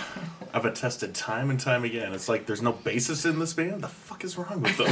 I've 0.52 0.64
attested 0.64 1.14
time 1.14 1.50
and 1.50 1.60
time 1.60 1.84
again. 1.84 2.12
It's 2.12 2.28
like 2.28 2.46
there's 2.46 2.62
no 2.62 2.72
basis 2.72 3.24
in 3.24 3.38
this 3.38 3.54
band. 3.54 3.82
The 3.82 3.88
fuck 3.88 4.24
is 4.24 4.36
wrong 4.36 4.60
with 4.60 4.76
them? 4.76 4.88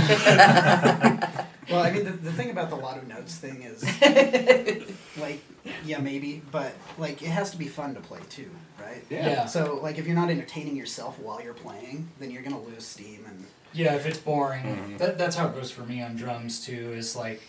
Well, 1.70 1.82
I 1.82 1.90
mean, 1.90 2.04
the, 2.04 2.12
the 2.12 2.32
thing 2.32 2.50
about 2.50 2.70
the 2.70 2.76
lot 2.76 2.96
of 2.96 3.06
notes 3.08 3.34
thing 3.36 3.62
is, 3.62 3.82
like, 5.18 5.40
yeah, 5.84 5.98
maybe, 5.98 6.40
but 6.50 6.72
like, 6.96 7.20
it 7.20 7.28
has 7.28 7.50
to 7.50 7.58
be 7.58 7.68
fun 7.68 7.94
to 7.94 8.00
play 8.00 8.20
too, 8.30 8.50
right? 8.80 9.04
Yeah. 9.10 9.44
So, 9.46 9.78
like, 9.82 9.98
if 9.98 10.06
you're 10.06 10.16
not 10.16 10.30
entertaining 10.30 10.76
yourself 10.76 11.18
while 11.18 11.42
you're 11.42 11.52
playing, 11.52 12.08
then 12.20 12.30
you're 12.30 12.42
gonna 12.42 12.62
lose 12.62 12.86
steam, 12.86 13.24
and 13.26 13.44
Yeah, 13.72 13.94
if 13.94 14.06
it's 14.06 14.18
boring, 14.18 14.96
that, 14.98 15.18
that's 15.18 15.36
how 15.36 15.46
it 15.48 15.54
goes 15.54 15.70
for 15.70 15.82
me 15.82 16.02
on 16.02 16.16
drums 16.16 16.64
too. 16.64 16.92
Is 16.94 17.14
like, 17.16 17.42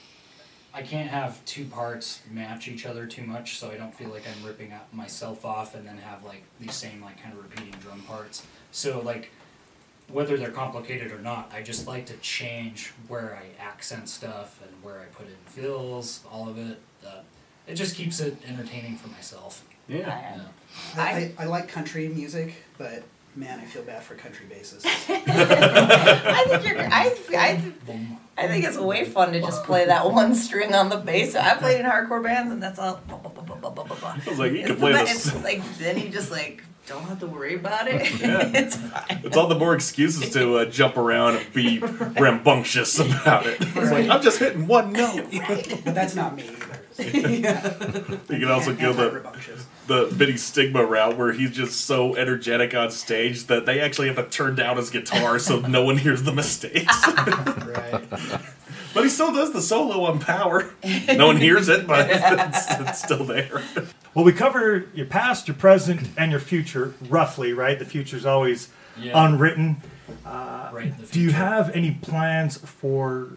I 0.73 0.81
can't 0.81 1.09
have 1.09 1.43
two 1.45 1.65
parts 1.65 2.21
match 2.29 2.67
each 2.67 2.85
other 2.85 3.05
too 3.07 3.23
much, 3.23 3.57
so 3.57 3.71
I 3.71 3.75
don't 3.77 3.93
feel 3.95 4.09
like 4.09 4.23
I'm 4.27 4.45
ripping 4.45 4.71
out 4.71 4.93
myself 4.93 5.45
off 5.45 5.75
and 5.75 5.87
then 5.87 5.97
have 5.97 6.23
like 6.23 6.43
these 6.59 6.75
same 6.75 7.01
like 7.01 7.21
kind 7.21 7.33
of 7.35 7.41
repeating 7.43 7.73
drum 7.81 8.01
parts. 8.01 8.45
So 8.71 8.99
like, 9.01 9.31
whether 10.11 10.37
they're 10.37 10.51
complicated 10.51 11.11
or 11.11 11.19
not, 11.19 11.51
I 11.53 11.61
just 11.61 11.87
like 11.87 12.05
to 12.07 12.17
change 12.17 12.93
where 13.07 13.35
I 13.39 13.61
accent 13.63 14.09
stuff 14.09 14.59
and 14.61 14.71
where 14.83 14.99
I 14.99 15.05
put 15.05 15.27
in 15.27 15.35
fills, 15.45 16.23
all 16.31 16.49
of 16.49 16.57
it. 16.57 16.79
Uh, 17.05 17.21
it 17.67 17.75
just 17.75 17.95
keeps 17.95 18.19
it 18.19 18.35
entertaining 18.47 18.95
for 18.97 19.07
myself. 19.09 19.63
yeah. 19.87 19.97
Yeah. 19.99 20.41
I, 20.97 21.01
I- 21.01 21.13
I, 21.13 21.33
I 21.39 21.45
like 21.45 21.67
country 21.67 22.07
music, 22.09 22.55
but 22.77 23.03
man, 23.39 23.59
I 23.59 23.63
feel 23.65 23.83
bad 23.83 24.03
for 24.03 24.15
country 24.15 24.45
bassists. 24.51 24.85
I 25.09 26.43
think 26.47 26.67
you're. 26.67 26.79
I, 26.79 27.15
I, 27.37 27.73
I 28.37 28.47
think 28.47 28.65
it's 28.65 28.77
way 28.77 29.05
fun 29.05 29.31
to 29.33 29.39
just 29.39 29.63
play 29.63 29.85
that 29.85 30.11
one 30.11 30.35
string 30.35 30.73
on 30.73 30.89
the 30.89 30.97
bass. 30.97 31.35
I 31.35 31.55
played 31.55 31.79
in 31.79 31.85
hardcore 31.85 32.21
bands, 32.23 32.51
and 32.51 32.61
that's 32.61 32.77
all. 32.79 32.99
I 33.09 34.29
was 34.29 34.39
like, 34.39 34.51
you 34.51 34.59
It's, 34.59 34.67
can 34.67 34.75
play 34.77 34.91
be- 34.91 34.97
this. 34.99 35.27
it's 35.27 35.43
like 35.43 35.77
then 35.77 35.97
you 35.97 36.09
just 36.09 36.31
like 36.31 36.63
don't 36.85 37.03
have 37.03 37.19
to 37.19 37.27
worry 37.27 37.55
about 37.55 37.87
it. 37.87 37.99
Yeah. 38.19 38.51
it's 38.53 38.75
fine. 38.75 39.21
It's 39.23 39.37
all 39.37 39.47
the 39.47 39.57
more 39.57 39.73
excuses 39.75 40.31
to 40.33 40.57
uh, 40.57 40.65
jump 40.65 40.97
around 40.97 41.37
and 41.37 41.53
be 41.53 41.79
rambunctious 41.79 42.99
about 42.99 43.45
it. 43.45 43.57
It's 43.61 43.75
like 43.91 44.09
I'm 44.09 44.21
just 44.21 44.39
hitting 44.39 44.67
one 44.67 44.91
note. 44.91 45.27
but 45.47 45.83
that's 45.95 46.15
not 46.15 46.35
me 46.35 46.43
either. 46.99 48.19
You 48.29 48.39
can 48.39 48.51
also 48.51 48.73
go 48.75 48.91
the 48.93 49.03
Anti-rambunctious. 49.03 49.65
The 49.89 50.05
Vinnie 50.05 50.37
Stigma 50.37 50.85
route 50.85 51.17
where 51.17 51.33
he's 51.33 51.49
just 51.51 51.81
so 51.81 52.15
energetic 52.15 52.75
on 52.75 52.91
stage 52.91 53.45
that 53.47 53.65
they 53.65 53.81
actually 53.81 54.07
have 54.07 54.17
to 54.17 54.23
turn 54.29 54.53
down 54.55 54.77
his 54.77 54.89
guitar 54.91 55.39
so 55.39 55.59
no 55.67 55.83
one 55.83 55.97
hears 55.97 56.23
the 56.23 56.31
mistakes. 56.31 56.95
Right. 57.69 58.07
but 58.93 59.03
he 59.03 59.09
still 59.09 59.33
does 59.33 59.51
the 59.51 59.61
solo 59.61 60.03
on 60.05 60.19
Power. 60.19 60.69
No 61.15 61.25
one 61.27 61.37
hears 61.37 61.69
it, 61.69 61.87
but 61.87 62.07
it's, 62.11 62.67
it's 62.71 63.01
still 63.03 63.23
there. 63.23 63.61
Well, 64.13 64.23
we 64.25 64.31
cover 64.31 64.85
your 64.93 65.05
past, 65.07 65.47
your 65.47 65.55
present, 65.55 66.07
and 66.17 66.29
your 66.31 66.39
future 66.39 66.93
roughly, 67.09 67.51
right? 67.53 67.77
The 67.79 67.85
future's 67.85 68.25
always 68.25 68.69
Yeah. 68.99 69.25
unwritten. 69.25 69.81
Uh, 70.25 70.69
right. 70.73 70.87
in 70.87 70.97
the 70.97 71.05
Do 71.07 71.19
you 71.19 71.31
have 71.31 71.69
any 71.75 71.91
plans 71.91 72.57
for 72.57 73.29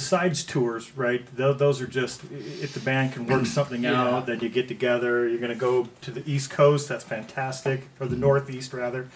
besides 0.00 0.44
tours? 0.44 0.94
Right, 0.94 1.24
Tho- 1.34 1.54
those 1.54 1.80
are 1.80 1.86
just 1.86 2.22
if 2.62 2.74
the 2.74 2.80
band 2.80 3.14
can 3.14 3.26
work 3.26 3.46
something 3.58 3.82
Yeah. 3.84 4.02
out, 4.02 4.26
then 4.26 4.40
you 4.40 4.50
get 4.50 4.68
together. 4.68 5.26
You're 5.26 5.38
going 5.40 5.52
to 5.52 5.58
go 5.70 5.88
to 6.02 6.10
the 6.10 6.22
East 6.30 6.50
Coast. 6.50 6.86
That's 6.88 7.02
fantastic, 7.04 7.88
or 7.98 8.06
the 8.06 8.16
Northeast 8.16 8.74
rather. 8.74 9.08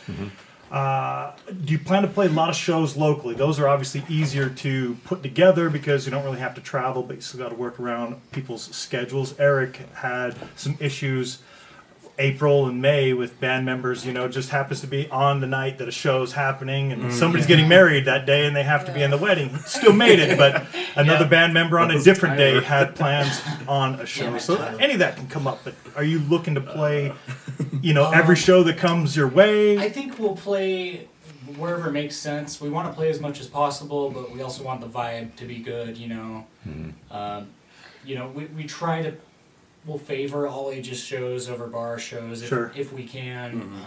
Uh, 0.71 1.33
do 1.65 1.73
you 1.73 1.79
plan 1.81 2.01
to 2.03 2.09
play 2.09 2.27
a 2.27 2.31
lot 2.31 2.49
of 2.49 2.55
shows 2.57 2.97
locally? 2.97 3.35
Those 3.35 3.59
are 3.61 3.69
obviously 3.69 4.05
easier 4.09 4.49
to 4.49 4.97
put 5.05 5.21
together 5.23 5.69
because 5.69 6.07
you 6.07 6.13
don't 6.13 6.25
really 6.25 6.39
have 6.39 6.55
to 6.55 6.61
travel, 6.61 7.03
but 7.03 7.17
you 7.17 7.23
still 7.23 7.41
got 7.41 7.49
to 7.51 7.57
work 7.57 7.79
around 7.81 8.17
people's 8.31 8.63
schedules. 8.75 9.35
Eric 9.39 9.77
had 9.97 10.35
some 10.57 10.77
issues 10.81 11.41
April 12.21 12.67
and 12.67 12.83
May 12.83 13.15
with 13.15 13.41
band 13.41 13.65
members, 13.65 14.05
you 14.05 14.13
know, 14.13 14.29
just 14.29 14.51
happens 14.51 14.83
to 14.83 14.87
be 14.87 15.09
on 15.09 15.41
the 15.41 15.47
night 15.47 15.79
that 15.79 15.89
a 15.89 15.91
show's 15.91 16.35
happening 16.35 16.93
and 16.93 17.05
mm, 17.05 17.13
somebody's 17.13 17.47
getting 17.47 17.67
married 17.67 18.05
that 18.05 18.27
day 18.27 18.47
and 18.47 18.55
they 18.55 18.63
have 18.63 18.85
to 18.87 18.93
be 18.93 19.03
in 19.03 19.11
the 19.11 19.17
wedding. 19.17 19.57
Still 19.61 19.95
made 19.95 20.19
it, 20.19 20.37
but 20.37 20.67
another 20.97 21.25
Yeah. 21.25 21.31
band 21.31 21.55
member 21.55 21.81
on 21.81 21.91
a 21.91 21.95
was 21.95 22.05
different 22.05 22.37
day 22.37 22.61
had 22.61 22.95
plans 22.95 23.41
on 23.67 23.99
a 23.99 24.07
show. 24.07 24.31
Damn 24.31 24.39
So 24.39 24.57
Tyler. 24.57 24.79
any 24.79 24.93
of 24.93 24.99
that 24.99 25.17
can 25.17 25.29
come 25.29 25.47
up, 25.47 25.61
but 25.65 25.75
are 25.97 26.05
you 26.05 26.19
looking 26.19 26.55
to 26.55 26.61
play, 26.61 27.11
uh, 27.11 27.15
you 27.81 27.95
know, 27.95 28.11
every 28.11 28.37
um, 28.37 28.41
show 28.41 28.63
that 28.65 28.77
comes 28.77 29.17
your 29.17 29.29
way? 29.29 29.79
I 29.79 29.89
think 29.89 30.19
we'll 30.19 30.37
play 30.37 31.09
wherever 31.57 31.89
it 31.89 31.93
makes 31.93 32.17
sense. 32.17 32.61
We 32.61 32.69
want 32.69 32.89
to 32.89 32.95
play 32.95 33.09
as 33.09 33.19
much 33.19 33.41
as 33.41 33.47
possible, 33.47 34.11
but 34.11 34.31
we 34.31 34.43
also 34.43 34.63
want 34.63 34.83
the 34.83 34.87
vibe 34.89 35.37
to 35.37 35.47
be 35.47 35.59
good. 35.59 35.97
You 35.97 36.09
know, 36.09 36.47
hmm. 36.65 36.91
um, 37.11 37.49
you 38.05 38.15
know, 38.15 38.29
we, 38.29 38.45
we 38.47 38.65
try 38.65 39.03
to 39.03 39.15
we'll 39.87 39.99
favor 39.99 40.47
all 40.47 40.71
ages 40.71 40.99
shows 41.03 41.49
over 41.49 41.67
bar 41.67 41.99
shows 41.99 42.43
if, 42.43 42.49
Sure. 42.49 42.73
if 42.77 42.93
we 42.93 43.05
can. 43.05 43.63
Um, 43.63 43.87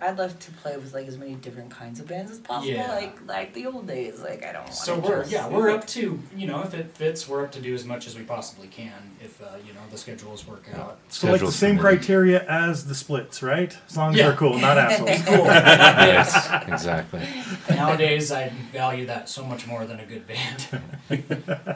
I'd 0.00 0.18
love 0.18 0.38
to 0.38 0.50
play 0.50 0.76
with 0.76 0.92
like 0.92 1.06
as 1.06 1.16
many 1.16 1.34
different 1.36 1.70
kinds 1.70 2.00
of 2.00 2.06
bands 2.08 2.30
as 2.30 2.38
possible, 2.38 2.70
Yeah. 2.74 2.90
like 2.94 3.16
like 3.26 3.54
the 3.54 3.66
old 3.66 3.86
days. 3.86 4.20
Like 4.20 4.44
I 4.44 4.52
don't 4.52 4.62
want 4.64 4.72
to. 4.72 4.76
so 4.76 4.96
to 4.96 5.00
we're 5.00 5.20
just, 5.20 5.30
yeah 5.32 5.48
we're 5.48 5.70
up 5.70 5.86
to 5.88 6.18
you 6.36 6.46
know 6.46 6.62
if 6.62 6.74
it 6.74 6.90
fits 6.90 7.28
we're 7.28 7.44
up 7.44 7.52
to 7.52 7.60
do 7.60 7.72
as 7.74 7.84
much 7.86 8.06
as 8.06 8.16
we 8.18 8.24
possibly 8.24 8.66
can 8.66 8.92
if 9.22 9.40
uh, 9.40 9.46
you 9.66 9.72
know 9.72 9.80
the 9.90 9.96
schedules 9.96 10.46
work 10.46 10.64
out. 10.74 10.98
so 11.08 11.30
like 11.30 11.40
the 11.40 11.50
same 11.52 11.78
criteria 11.78 12.44
as 12.48 12.86
the 12.86 12.94
splits, 12.94 13.42
right? 13.42 13.78
As 13.88 13.96
long 13.96 14.12
as 14.12 14.18
Yeah. 14.18 14.28
they're 14.28 14.36
cool, 14.36 14.58
not 14.58 14.76
assholes. 14.84 15.22
Cool. 15.22 15.44
yes. 15.46 16.50
Exactly. 16.74 17.22
Nowadays, 17.70 18.32
I 18.32 18.48
value 18.72 19.06
that 19.06 19.28
so 19.28 19.44
much 19.44 19.66
more 19.66 19.86
than 19.86 20.00
a 20.00 20.04
good 20.06 20.26
band. 20.26 20.66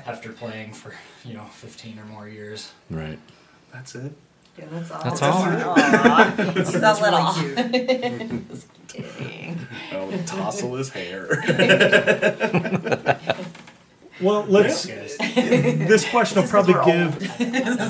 After 0.07 0.33
playing 0.33 0.73
for 0.73 0.93
you 1.25 1.35
know 1.35 1.45
fifteen 1.45 1.99
or 1.99 2.05
more 2.05 2.29
years. 2.29 2.73
Right. 2.91 3.19
That's 3.73 3.95
it. 3.95 4.13
Yeah, 4.59 4.65
that's 4.71 4.91
all. 4.91 5.03
That's 5.05 5.23
all. 5.23 5.33
Aw, 5.45 6.53
He's 6.57 6.75
a 6.75 6.79
That's 6.81 7.01
little. 7.01 7.33
really 7.33 7.69
cute. 7.69 8.49
Just 8.53 8.67
kidding. 8.89 9.59
Oh, 9.93 10.11
tousle 10.27 10.75
his 10.77 10.91
hair. 10.91 11.29
Well, 14.21 14.45
let's. 14.49 14.85
Guys. 14.85 15.17
This 15.17 16.09
question 16.11 16.43
will 16.43 16.43
This 16.43 16.51
is 16.51 16.51
'cause 16.51 16.51
probably 16.51 16.75
give 16.93 17.41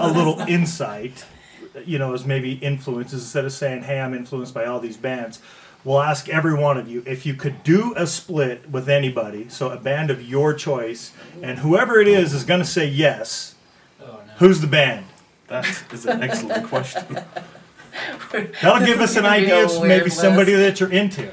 a 0.01 0.09
little 0.09 0.41
insight, 0.41 1.25
you 1.87 1.99
know, 1.99 2.13
as 2.13 2.27
maybe 2.27 2.53
influences 2.53 3.23
instead 3.23 3.47
of 3.47 3.53
saying, 3.53 3.85
"Hey, 3.85 3.99
I'm 3.99 4.13
influenced 4.13 4.53
by 4.53 4.67
all 4.67 4.79
these 4.79 4.99
bands." 4.99 5.41
We'll 5.85 6.03
ask 6.03 6.29
every 6.29 6.53
one 6.53 6.77
of 6.77 6.87
you 6.87 7.03
if 7.07 7.25
you 7.25 7.33
could 7.33 7.63
do 7.63 7.95
a 7.97 8.07
split 8.07 8.69
with 8.71 8.91
anybody, 8.91 9.47
so 9.49 9.71
a 9.71 9.79
band 9.79 10.11
of 10.11 10.23
your 10.23 10.53
choice, 10.53 11.13
and 11.43 11.61
whoever 11.61 11.99
it 11.99 12.09
is 12.09 12.35
is 12.35 12.45
going 12.45 12.61
to 12.61 12.67
say 12.67 12.85
yes. 12.87 13.55
Oh 13.99 14.05
no. 14.27 14.33
Who's 14.39 14.61
the 14.61 14.67
band? 14.67 15.07
That 15.49 15.67
is 15.93 16.07
an 16.07 16.23
excellent 16.23 16.67
question. 16.69 17.19
That'll 18.63 18.87
give 18.87 19.01
us 19.01 19.17
an 19.17 19.27
idea 19.27 19.65
of 19.65 19.71
weird 19.79 19.89
maybe 19.89 20.11
somebody 20.11 20.53
that 20.53 20.79
you're 20.81 20.93
into. 20.93 21.31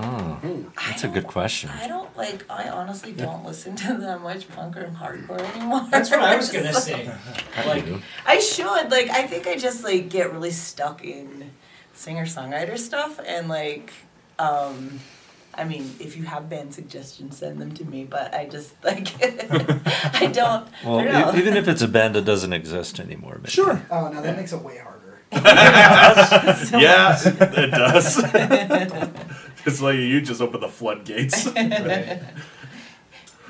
Oh, 0.00 0.66
that's 0.86 1.02
a 1.04 1.08
good 1.08 1.26
question. 1.26 1.70
I 1.70 1.88
don't 1.88 2.14
like. 2.16 2.44
I 2.50 2.68
honestly 2.68 3.12
don't 3.12 3.44
listen 3.44 3.74
to 3.76 3.94
that 3.94 4.20
much 4.20 4.48
punk 4.48 4.76
or 4.76 4.84
hardcore 4.88 5.40
anymore. 5.56 5.86
That's 5.90 6.10
what 6.10 6.20
I 6.20 6.36
was 6.36 6.50
gonna 6.52 6.72
like- 6.72 6.82
say. 6.82 7.10
I 7.56 7.66
Like. 7.66 7.84
I 8.26 8.38
should 8.38 8.90
like. 8.90 9.08
I 9.10 9.26
think 9.26 9.46
I 9.46 9.56
just 9.56 9.82
like 9.82 10.08
get 10.08 10.32
really 10.32 10.50
stuck 10.50 11.04
in 11.04 11.50
singer 11.94 12.26
songwriter 12.26 12.78
stuff 12.78 13.18
and 13.26 13.48
like. 13.48 13.92
um 14.38 15.00
I 15.58 15.64
mean, 15.64 15.90
if 16.00 16.16
you 16.16 16.22
have 16.24 16.48
band 16.48 16.72
suggestions, 16.72 17.36
send 17.38 17.60
them 17.60 17.74
to 17.74 17.84
me. 17.84 18.04
But 18.04 18.32
I 18.34 18.46
just 18.46 18.72
like 18.84 19.08
I 19.22 20.26
don't. 20.32 20.68
Well, 20.84 20.98
I 21.00 21.04
don't 21.04 21.12
know. 21.12 21.32
e- 21.34 21.38
even 21.38 21.56
if 21.56 21.66
it's 21.68 21.82
a 21.82 21.88
band 21.88 22.14
that 22.14 22.24
doesn't 22.24 22.52
exist 22.52 23.00
anymore, 23.00 23.34
maybe. 23.38 23.50
Sure. 23.50 23.82
Oh 23.90 24.08
no, 24.08 24.22
that 24.22 24.36
makes 24.36 24.52
it 24.52 24.62
way 24.62 24.78
harder. 24.78 24.94
yeah, 26.80 27.18
it 27.22 27.70
does. 27.70 28.18
it's 29.66 29.80
like 29.82 29.96
you 29.96 30.20
just 30.22 30.40
open 30.40 30.60
the 30.60 30.68
floodgates. 30.68 31.46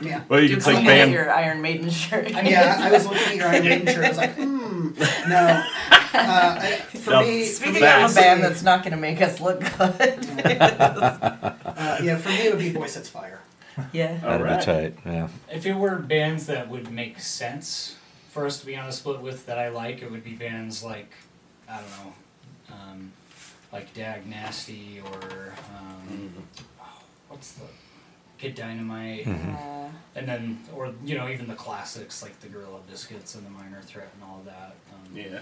Yeah. 0.00 0.22
Well, 0.28 0.40
you 0.40 0.48
Duke's 0.48 0.64
can 0.64 0.74
take 0.74 0.84
looking 0.84 0.86
band. 0.86 1.12
your 1.12 1.30
Iron 1.30 1.60
Maiden 1.60 1.90
shirt. 1.90 2.32
I 2.34 2.42
Yeah, 2.42 2.76
I 2.80 2.90
was 2.92 3.04
looking 3.04 3.20
at 3.28 3.36
your 3.36 3.48
Iron 3.48 3.64
Maiden 3.64 3.86
shirt. 3.86 4.04
I 4.04 4.08
was 4.08 4.16
like, 4.16 4.34
hmm, 4.36 4.90
no. 5.28 5.64
Uh, 6.14 6.58
I, 6.60 6.80
for 6.94 7.10
No. 7.10 7.20
me, 7.22 7.40
for 7.44 7.52
Speaking 7.54 7.74
me, 7.74 7.86
of 7.88 8.10
a 8.12 8.14
band 8.14 8.42
that's 8.44 8.62
not 8.62 8.82
going 8.84 8.92
to 8.92 8.96
make 8.96 9.20
us 9.20 9.40
look 9.40 9.58
good. 9.60 10.24
yeah, 12.02 12.16
for 12.18 12.28
me 12.30 12.36
it 12.46 12.50
would 12.54 12.58
be 12.60 12.72
Boy 12.72 12.86
Sets 12.86 13.08
Fire. 13.08 13.40
yeah. 13.92 14.16
That'd 14.18 14.40
Alright. 14.42 14.58
be 14.60 14.64
tight. 14.64 14.94
Yeah. 15.06 15.28
If 15.52 15.66
it 15.66 15.74
were 15.74 15.96
bands 15.96 16.46
that 16.46 16.68
would 16.68 16.90
make 16.90 17.20
sense 17.20 17.96
for 18.30 18.44
us 18.46 18.60
to 18.60 18.66
be 18.66 18.76
on 18.76 18.88
a 18.88 18.92
split 18.92 19.20
with 19.20 19.46
that 19.46 19.58
I 19.58 19.68
like, 19.68 20.02
it 20.02 20.10
would 20.10 20.24
be 20.24 20.32
bands 20.34 20.82
like 20.82 21.12
I 21.68 21.80
don't 21.80 21.90
know, 21.90 22.12
um, 22.74 23.12
like 23.72 23.92
Dag 23.94 24.26
Nasty 24.26 25.00
or 25.04 25.52
um, 25.78 26.32
oh, 26.80 26.84
what's 27.28 27.52
the 27.52 27.64
Kid 28.38 28.54
Dynamite, 28.54 29.26
Uh, 29.26 29.88
and 30.14 30.26
then 30.28 30.60
or 30.74 30.92
you 31.04 31.16
know 31.16 31.28
even 31.28 31.46
the 31.48 31.54
classics 31.54 32.22
like 32.22 32.38
the 32.40 32.48
Gorilla 32.48 32.80
Biscuits 32.90 33.34
and 33.34 33.44
the 33.44 33.50
Minor 33.50 33.80
Threat 33.82 34.08
and 34.14 34.22
all 34.24 34.42
that. 34.46 34.74
Um, 34.92 35.16
Yeah. 35.16 35.40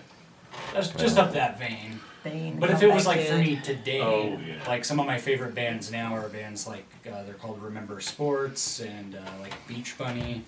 That's 0.74 0.88
just 0.90 1.18
up 1.18 1.32
that 1.32 1.58
vein. 1.58 2.00
Bane, 2.24 2.58
But 2.58 2.70
if 2.70 2.82
it 2.82 2.92
was 2.92 3.06
like 3.06 3.26
Comeback 3.26 3.32
for 3.44 3.50
me 3.50 3.60
today, 3.62 4.00
Oh, 4.00 4.36
yeah. 4.44 4.54
like 4.66 4.84
some 4.84 4.98
of 4.98 5.06
my 5.06 5.16
favorite 5.18 5.54
bands 5.54 5.92
now 5.92 6.12
are 6.14 6.28
bands 6.28 6.66
like 6.66 6.84
uh, 7.06 7.22
they're 7.22 7.34
called 7.34 7.62
Remember 7.62 8.00
Sports 8.00 8.80
and 8.80 9.14
uh, 9.14 9.20
like 9.40 9.52
Beach 9.68 9.96
Bunny, 9.96 10.42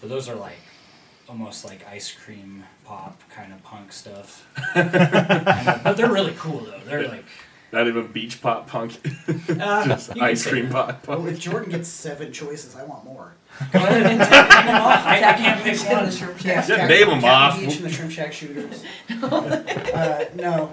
but 0.00 0.08
those 0.10 0.28
are 0.28 0.36
like 0.36 0.58
almost 1.28 1.64
like 1.64 1.84
ice 1.88 2.12
cream 2.12 2.64
pop 2.84 3.20
kind 3.30 3.52
of 3.52 3.62
punk 3.64 3.92
stuff. 3.92 4.46
And, 4.76 4.94
uh, 4.94 5.78
but 5.82 5.96
they're 5.96 6.12
really 6.12 6.34
cool 6.38 6.60
though. 6.60 6.80
They're 6.86 7.08
like 7.08 7.24
Not 7.72 7.88
even 7.88 8.06
beach 8.12 8.40
pop 8.40 8.68
punk. 8.68 8.92
uh, 9.48 9.86
just 9.88 10.08
you 10.10 10.14
can 10.14 10.22
ice 10.22 10.44
say 10.44 10.50
cream 10.50 10.68
that. 10.70 10.72
pop 11.02 11.08
Well, 11.08 11.18
punk. 11.18 11.30
if 11.32 11.40
Jordan 11.40 11.70
gets 11.70 11.88
seven 11.88 12.32
choices, 12.32 12.76
I 12.76 12.84
want 12.84 13.04
more. 13.04 13.32
Go 13.72 13.78
ahead 13.78 14.06
and 14.06 14.20
take 14.20 14.30
them 14.30 14.76
off. 14.82 15.06
I, 15.06 15.16
I 15.24 15.32
can't 15.34 15.62
pick 15.62 15.78
Captain 15.78 15.96
one. 15.96 16.06
the 16.06 16.12
Shrimp 16.12 16.44
Yeah, 16.44 16.60
Shack. 16.62 16.78
Yeah, 16.78 16.86
name 16.88 17.08
'em 17.08 17.20
Captain 17.20 17.28
off. 17.28 17.60
Beach 17.60 17.76
and 17.76 17.84
the 17.84 17.90
Shrimp 17.90 18.10
Shack 18.12 18.32
Shooters. 18.32 18.84
uh, 19.22 20.24
no, 20.34 20.72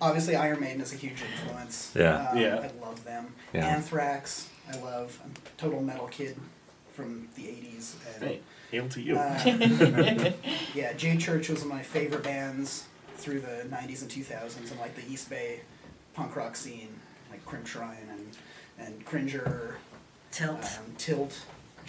obviously 0.00 0.36
Iron 0.36 0.60
Maiden 0.60 0.80
is 0.80 0.92
a 0.92 0.96
huge 0.96 1.22
influence. 1.22 1.92
Yeah. 1.96 2.28
Um, 2.30 2.38
Yeah. 2.38 2.56
I 2.56 2.84
love 2.84 3.04
them. 3.04 3.34
Yeah. 3.52 3.66
Anthrax, 3.66 4.48
I 4.72 4.76
love. 4.78 5.18
I'm 5.24 5.30
a 5.32 5.60
total 5.60 5.82
metal 5.82 6.06
kid 6.08 6.36
from 6.94 7.28
the 7.36 7.42
'80s. 7.42 7.94
And, 8.14 8.24
Hey, 8.24 8.40
hail 8.70 8.88
to 8.88 9.00
you. 9.00 9.16
uh, 9.18 9.40
yeah, 10.74 10.92
J 10.92 11.16
Church 11.16 11.48
was 11.48 11.60
one 11.62 11.70
of 11.72 11.76
my 11.76 11.82
favorite 11.82 12.22
bands 12.22 12.84
through 13.16 13.40
the 13.40 13.66
'90s 13.70 14.02
and 14.02 14.10
2000s, 14.10 14.70
and 14.70 14.78
like 14.80 14.94
the 14.94 15.02
East 15.12 15.28
Bay 15.28 15.60
punk 16.14 16.36
rock 16.36 16.54
scene, 16.56 16.88
like 17.30 17.44
Crimp 17.44 17.66
Shrine 17.66 17.96
and 18.10 18.36
and 18.86 19.04
Cringer, 19.04 19.76
Tilt. 20.30 20.62
um, 20.78 20.94
Tilt, 20.96 21.40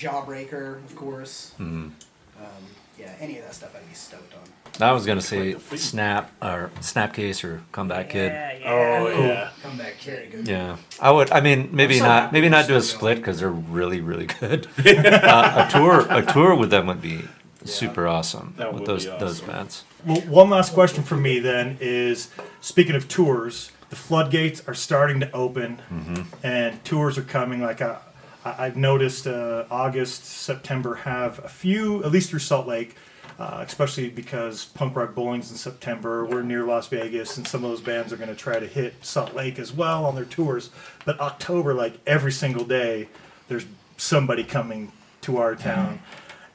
Jawbreaker, 0.02 0.84
of 0.86 0.96
course. 0.96 1.54
Mhm. 1.60 1.92
Um, 2.40 2.46
yeah, 2.98 3.12
any 3.20 3.38
of 3.38 3.44
that 3.46 3.54
stuff 3.54 3.76
I'd 3.76 3.88
be 3.88 3.94
stoked 3.96 4.34
on. 4.34 4.42
I 4.88 4.92
was 4.94 5.06
gonna 5.06 5.22
say 5.22 5.56
Snap 5.76 6.32
or 6.42 6.72
Snapcase 6.80 7.44
or 7.44 7.62
Comeback 7.72 8.10
Kid. 8.10 8.32
Yeah, 8.32 8.54
yeah. 8.60 8.70
oh 8.72 9.08
yeah. 9.10 9.50
Come 9.62 9.78
back 9.78 9.96
Very 10.02 10.22
here. 10.22 10.28
good. 10.32 10.48
Yeah, 10.48 10.78
I 11.00 11.12
would. 11.12 11.30
I 11.32 11.42
mean, 11.42 11.70
maybe 11.72 12.00
so 12.00 12.06
not. 12.06 12.32
Maybe 12.34 12.50
not 12.50 12.68
do 12.68 12.76
a 12.76 12.82
split 12.82 13.18
because 13.18 13.40
they're 13.40 13.50
really, 13.50 14.02
really 14.02 14.26
good. 14.28 14.68
uh, 14.80 15.68
a 15.68 15.72
tour, 15.72 16.08
a 16.10 16.26
tour 16.26 16.56
with 16.56 16.72
them 16.72 16.88
would 16.88 17.02
be 17.02 17.26
super 17.64 18.08
awesome 18.08 18.56
That 18.58 18.74
with 18.74 18.82
would 18.82 18.88
those 18.90 19.06
be 19.06 19.18
those 19.20 19.42
bands. 19.42 19.84
Well, 20.06 20.22
one 20.22 20.50
last 20.50 20.74
question 20.74 21.04
for 21.04 21.16
me 21.18 21.38
then 21.40 21.78
is 21.80 22.30
speaking 22.60 22.96
of 22.96 23.08
tours, 23.08 23.72
the 23.92 23.96
floodgates 23.96 24.64
are 24.68 24.74
starting 24.74 25.20
to 25.20 25.32
open 25.32 25.80
and 26.42 26.84
tours 26.84 27.18
are 27.20 27.24
coming. 27.24 27.62
Like 27.62 27.82
I, 27.82 27.86
I- 27.90 27.98
I've 28.44 28.76
noticed 28.76 29.28
uh, 29.28 29.66
August, 29.70 30.26
September 30.26 30.96
have 30.96 31.40
a 31.44 31.50
few, 31.50 32.04
at 32.04 32.12
least 32.12 32.30
through 32.30 32.40
Salt 32.40 32.68
Lake, 32.68 32.96
uh, 33.38 33.64
especially 33.66 34.10
because 34.10 34.66
Punk 34.66 34.96
Rock 34.96 35.14
Bowling's 35.14 35.52
in 35.52 35.58
September. 35.58 36.26
We're 36.26 36.42
near 36.42 36.64
Las 36.64 36.88
Vegas, 36.88 37.38
and 37.38 37.48
some 37.48 37.64
of 37.64 37.70
those 37.70 37.82
bands 37.82 38.12
are 38.12 38.18
going 38.18 38.30
to 38.30 38.36
try 38.36 38.60
to 38.60 38.68
hit 38.68 38.96
Salt 39.02 39.36
Lake 39.36 39.60
as 39.60 39.72
well 39.72 40.06
on 40.06 40.16
their 40.16 40.26
tours. 40.26 40.72
But 41.06 41.20
October, 41.20 41.74
like 41.74 42.00
every 42.08 42.32
single 42.32 42.66
day, 42.66 43.10
there's 43.48 43.66
somebody 43.98 44.44
coming 44.44 44.92
to 45.22 45.38
our 45.38 45.56
town. 45.56 46.00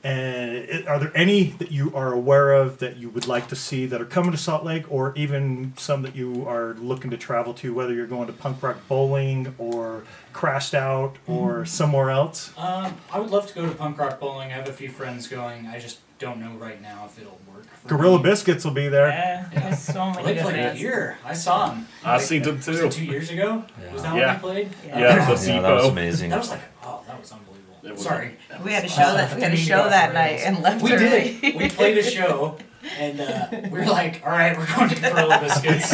And 0.07 0.87
are 0.87 0.99
there 1.01 1.11
any 1.17 1.45
that 1.59 1.73
you 1.73 1.93
are 1.95 2.13
aware 2.13 2.53
of 2.53 2.79
that 2.79 2.97
you 2.97 3.11
would 3.11 3.27
like 3.27 3.49
to 3.49 3.57
see 3.57 3.87
that 3.87 4.01
are 4.01 4.05
coming 4.07 4.31
to 4.31 4.37
Salt 4.39 4.65
Lake, 4.65 4.85
or 4.91 5.13
even 5.17 5.73
some 5.77 6.03
that 6.03 6.15
you 6.15 6.47
are 6.49 6.75
looking 6.75 7.11
to 7.11 7.17
travel 7.17 7.53
to, 7.55 7.75
whether 7.75 7.93
you're 7.93 8.07
going 8.07 8.29
to 8.29 8.33
Punk 8.33 8.63
Rock 8.63 8.77
Bowling 8.89 9.55
or 9.59 10.05
Crashed 10.33 10.75
Out 10.75 11.17
or 11.27 11.65
somewhere 11.65 12.11
else? 12.11 12.53
Um, 12.57 12.95
I 13.13 13.19
would 13.19 13.31
love 13.31 13.49
to 13.49 13.55
go 13.55 13.67
to 13.67 13.75
punk 13.75 13.99
rock 13.99 14.21
bowling. 14.21 14.51
I 14.53 14.55
have 14.55 14.69
a 14.69 14.73
few 14.73 14.89
friends 14.89 15.27
going. 15.27 15.67
I 15.67 15.81
just 15.81 15.99
don't 16.19 16.39
know 16.39 16.53
right 16.53 16.81
now 16.81 17.07
if 17.07 17.19
it'll 17.21 17.41
work. 17.53 17.67
For 17.83 17.89
Gorilla 17.89 18.19
me. 18.19 18.23
Biscuits 18.23 18.65
will 18.65 18.73
be 18.73 18.89
there. 18.89 19.09
Yeah, 19.09 19.49
there's 19.53 19.81
so 19.81 20.11
many 20.13 20.23
they 20.25 20.35
good 20.35 20.43
played 20.45 20.57
bands. 20.57 20.81
here. 20.81 21.19
I 21.25 21.33
saw 21.35 21.69
them. 21.71 21.89
I 22.05 22.19
seen 22.19 22.43
them 22.43 22.57
Was 22.57 22.65
too. 22.67 22.87
it 22.87 22.93
two 22.93 23.05
years 23.05 23.31
ago? 23.31 23.65
Was 23.93 24.03
that 24.03 24.15
Yeah. 24.17 24.27
when 24.27 24.35
they 24.35 24.41
played? 24.41 24.69
Yeah. 24.87 24.99
Yeah, 25.01 25.35
the 25.35 25.47
Yeah, 25.53 25.61
that 25.63 25.75
was 25.75 25.87
amazing. 25.87 26.31
That 26.31 26.39
was 26.39 26.51
like, 26.51 26.61
oh, 26.85 27.03
that 27.09 27.19
was 27.21 27.33
unbelievable. 27.33 27.56
It 27.87 27.93
was- 27.93 28.03
Sorry. 28.03 28.37
We 28.65 28.73
had 28.73 28.85
a 28.85 28.89
show 28.89 28.97
that 29.15 29.37
we 29.37 29.43
had 29.43 29.53
a 29.53 29.57
show 29.57 29.89
that 29.89 30.13
night 30.15 30.41
and 30.45 30.61
left 30.63 30.83
We 30.83 30.93
early. 30.93 31.39
did. 31.41 31.57
We 31.57 31.69
played 31.69 31.99
a 31.99 32.03
show, 32.03 32.57
and 32.99 33.21
uh, 33.21 33.69
we 33.71 33.81
are 33.81 33.87
like, 33.87 34.23
"All 34.25 34.31
right, 34.31 34.57
we're 34.57 34.67
going 34.77 34.89
to 34.91 35.01
Gorilla 35.01 35.39
Biscuits." 35.43 35.91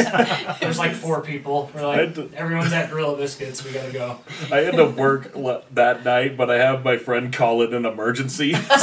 There's 0.61 0.79
like 0.79 0.93
four 0.93 1.21
people. 1.23 1.71
We're 1.75 1.87
like, 1.87 2.15
to- 2.15 2.31
"Everyone's 2.37 2.73
at 2.73 2.91
Gorilla 2.91 3.17
Biscuits. 3.17 3.65
We 3.65 3.73
gotta 3.73 3.93
go." 3.93 4.19
I 4.51 4.59
had 4.59 4.75
to 4.77 4.87
work 4.87 5.35
le- 5.35 5.63
that 5.73 6.05
night, 6.05 6.37
but 6.37 6.51
I 6.51 6.59
have 6.59 6.85
my 6.85 6.97
friend 6.97 7.33
call 7.33 7.63
it 7.63 7.73
an 7.73 7.85
emergency, 7.87 8.53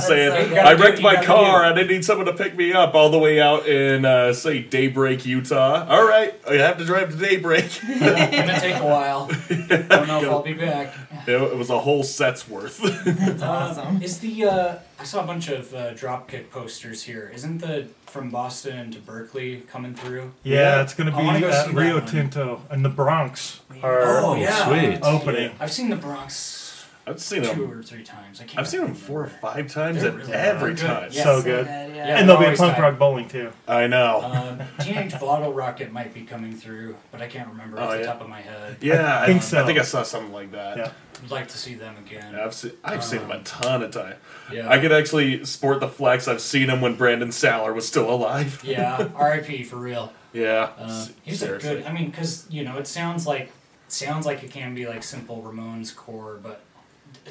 saying. 0.00 0.58
I 0.58 0.72
wrecked 0.74 1.00
my 1.02 1.22
car 1.24 1.64
and 1.64 1.78
I 1.78 1.82
need 1.84 2.04
someone 2.04 2.26
to 2.26 2.32
pick 2.34 2.56
me 2.56 2.72
up 2.72 2.94
all 2.94 3.10
the 3.10 3.18
way 3.18 3.40
out 3.40 3.66
in 3.68 4.04
uh, 4.04 4.32
say 4.32 4.62
Daybreak, 4.62 5.24
Utah. 5.26 5.86
All 5.88 6.06
right, 6.06 6.34
I 6.48 6.54
have 6.54 6.78
to 6.78 6.84
drive 6.84 7.10
to 7.10 7.16
Daybreak. 7.16 7.64
It's 7.64 7.80
gonna 7.80 8.60
take 8.60 8.76
a 8.76 8.84
while. 8.86 9.28
I 9.50 9.54
don't 9.82 10.08
know 10.08 10.20
if 10.22 10.28
I'll 10.28 10.42
be 10.42 10.52
back. 10.54 10.94
it, 11.26 11.32
it 11.40 11.56
was 11.56 11.70
a 11.70 11.78
whole 11.78 12.02
set's 12.02 12.48
worth. 12.48 12.78
That's 13.04 13.42
awesome. 13.42 14.02
Is 14.02 14.18
the 14.20 14.44
uh, 14.44 14.78
I 15.00 15.04
saw 15.04 15.22
a 15.22 15.26
bunch 15.26 15.48
of 15.48 15.72
uh, 15.74 15.94
Dropkick 15.94 16.50
posters 16.50 17.04
here. 17.04 17.30
Isn't 17.32 17.58
the 17.58 17.86
from 18.06 18.30
Boston 18.30 18.90
to 18.90 18.98
Berkeley 18.98 19.62
coming 19.70 19.94
through? 19.94 20.32
Yeah, 20.42 20.56
Yeah. 20.76 20.82
it's 20.82 20.94
going 20.94 21.10
to 21.10 21.16
be 21.16 21.40
go 21.40 21.48
at 21.48 21.72
Rio. 21.72 22.00
Tinto 22.00 22.62
and 22.70 22.84
the 22.84 22.88
Bronx 22.88 23.60
are 23.82 24.18
Oh, 24.24 24.34
yeah. 24.34 24.66
sweet. 24.66 24.98
opening. 25.02 25.52
I've 25.60 25.72
seen 25.72 25.90
the 25.90 25.96
Bronx 25.96 26.64
I've 27.06 27.20
seen 27.22 27.42
two 27.42 27.48
them. 27.48 27.70
or 27.70 27.82
three 27.82 28.02
times. 28.02 28.38
I 28.40 28.44
can't. 28.44 28.58
I've 28.58 28.68
seen 28.68 28.80
them 28.82 28.94
four 28.94 29.22
or 29.22 29.28
five 29.28 29.72
times, 29.72 30.02
They're 30.02 30.10
and 30.10 30.18
really- 30.18 30.32
every 30.34 30.74
good. 30.74 30.86
time. 30.86 31.08
Yeah. 31.12 31.22
So 31.24 31.38
So 31.38 31.42
good. 31.44 31.64
good, 31.66 31.94
Yeah. 31.94 32.06
yeah. 32.06 32.18
And 32.18 32.28
there'll 32.28 32.42
be 32.42 32.48
a 32.48 32.56
Punk 32.56 32.74
tight. 32.74 32.82
Rock 32.82 32.98
Bowling 32.98 33.28
too. 33.28 33.50
I 33.66 33.86
know. 33.86 34.20
Um, 34.22 34.60
Teenage 34.84 35.12
Bottlerocket 35.14 35.90
might 35.90 36.12
be 36.12 36.22
coming 36.22 36.54
through, 36.54 36.96
but 37.12 37.22
I 37.22 37.26
can't 37.28 37.48
remember 37.48 37.80
off 37.80 37.90
Oh, 37.94 37.98
the 37.98 38.04
top 38.04 38.20
of 38.20 38.28
my 38.28 38.40
head. 38.42 38.76
yeah, 38.82 39.20
I 39.22 39.26
think 39.26 39.38
I 39.40 39.44
so. 39.44 39.64
think 39.64 39.78
I 39.78 39.82
saw 39.82 40.02
something 40.02 40.32
like 40.34 40.52
that. 40.52 40.92
I'd 41.24 41.30
like 41.30 41.48
to 41.48 41.58
see 41.58 41.74
them 41.74 41.96
again. 41.98 42.34
I've 42.34 42.54
seen 42.54 42.72
I've 42.84 43.04
seen 43.04 43.20
them 43.20 43.30
a 43.30 43.42
ton 43.42 43.82
of 43.82 43.90
time. 43.90 44.16
Yeah. 44.52 44.68
I 44.68 44.78
could 44.78 44.92
actually 44.92 45.44
sport 45.44 45.80
the 45.80 45.88
flex. 45.88 46.28
I've 46.28 46.40
seen 46.40 46.68
him 46.70 46.80
when 46.80 46.94
Brandon 46.96 47.28
Saller 47.30 47.74
was 47.74 47.86
still 47.86 48.10
alive. 48.10 48.62
Yeah, 48.64 49.08
R.I.P. 49.14 49.64
for 49.64 49.76
real. 49.76 50.12
Yeah, 50.32 50.70
Uh, 50.78 51.06
he's 51.22 51.42
a 51.42 51.56
good. 51.58 51.84
I 51.84 51.92
mean, 51.92 52.10
because 52.10 52.46
you 52.50 52.62
know, 52.64 52.76
it 52.78 52.86
sounds 52.86 53.26
like 53.26 53.52
sounds 53.88 54.26
like 54.26 54.42
it 54.44 54.50
can 54.50 54.74
be 54.74 54.86
like 54.86 55.02
simple 55.02 55.42
Ramones 55.42 55.94
core, 55.94 56.38
but 56.42 56.60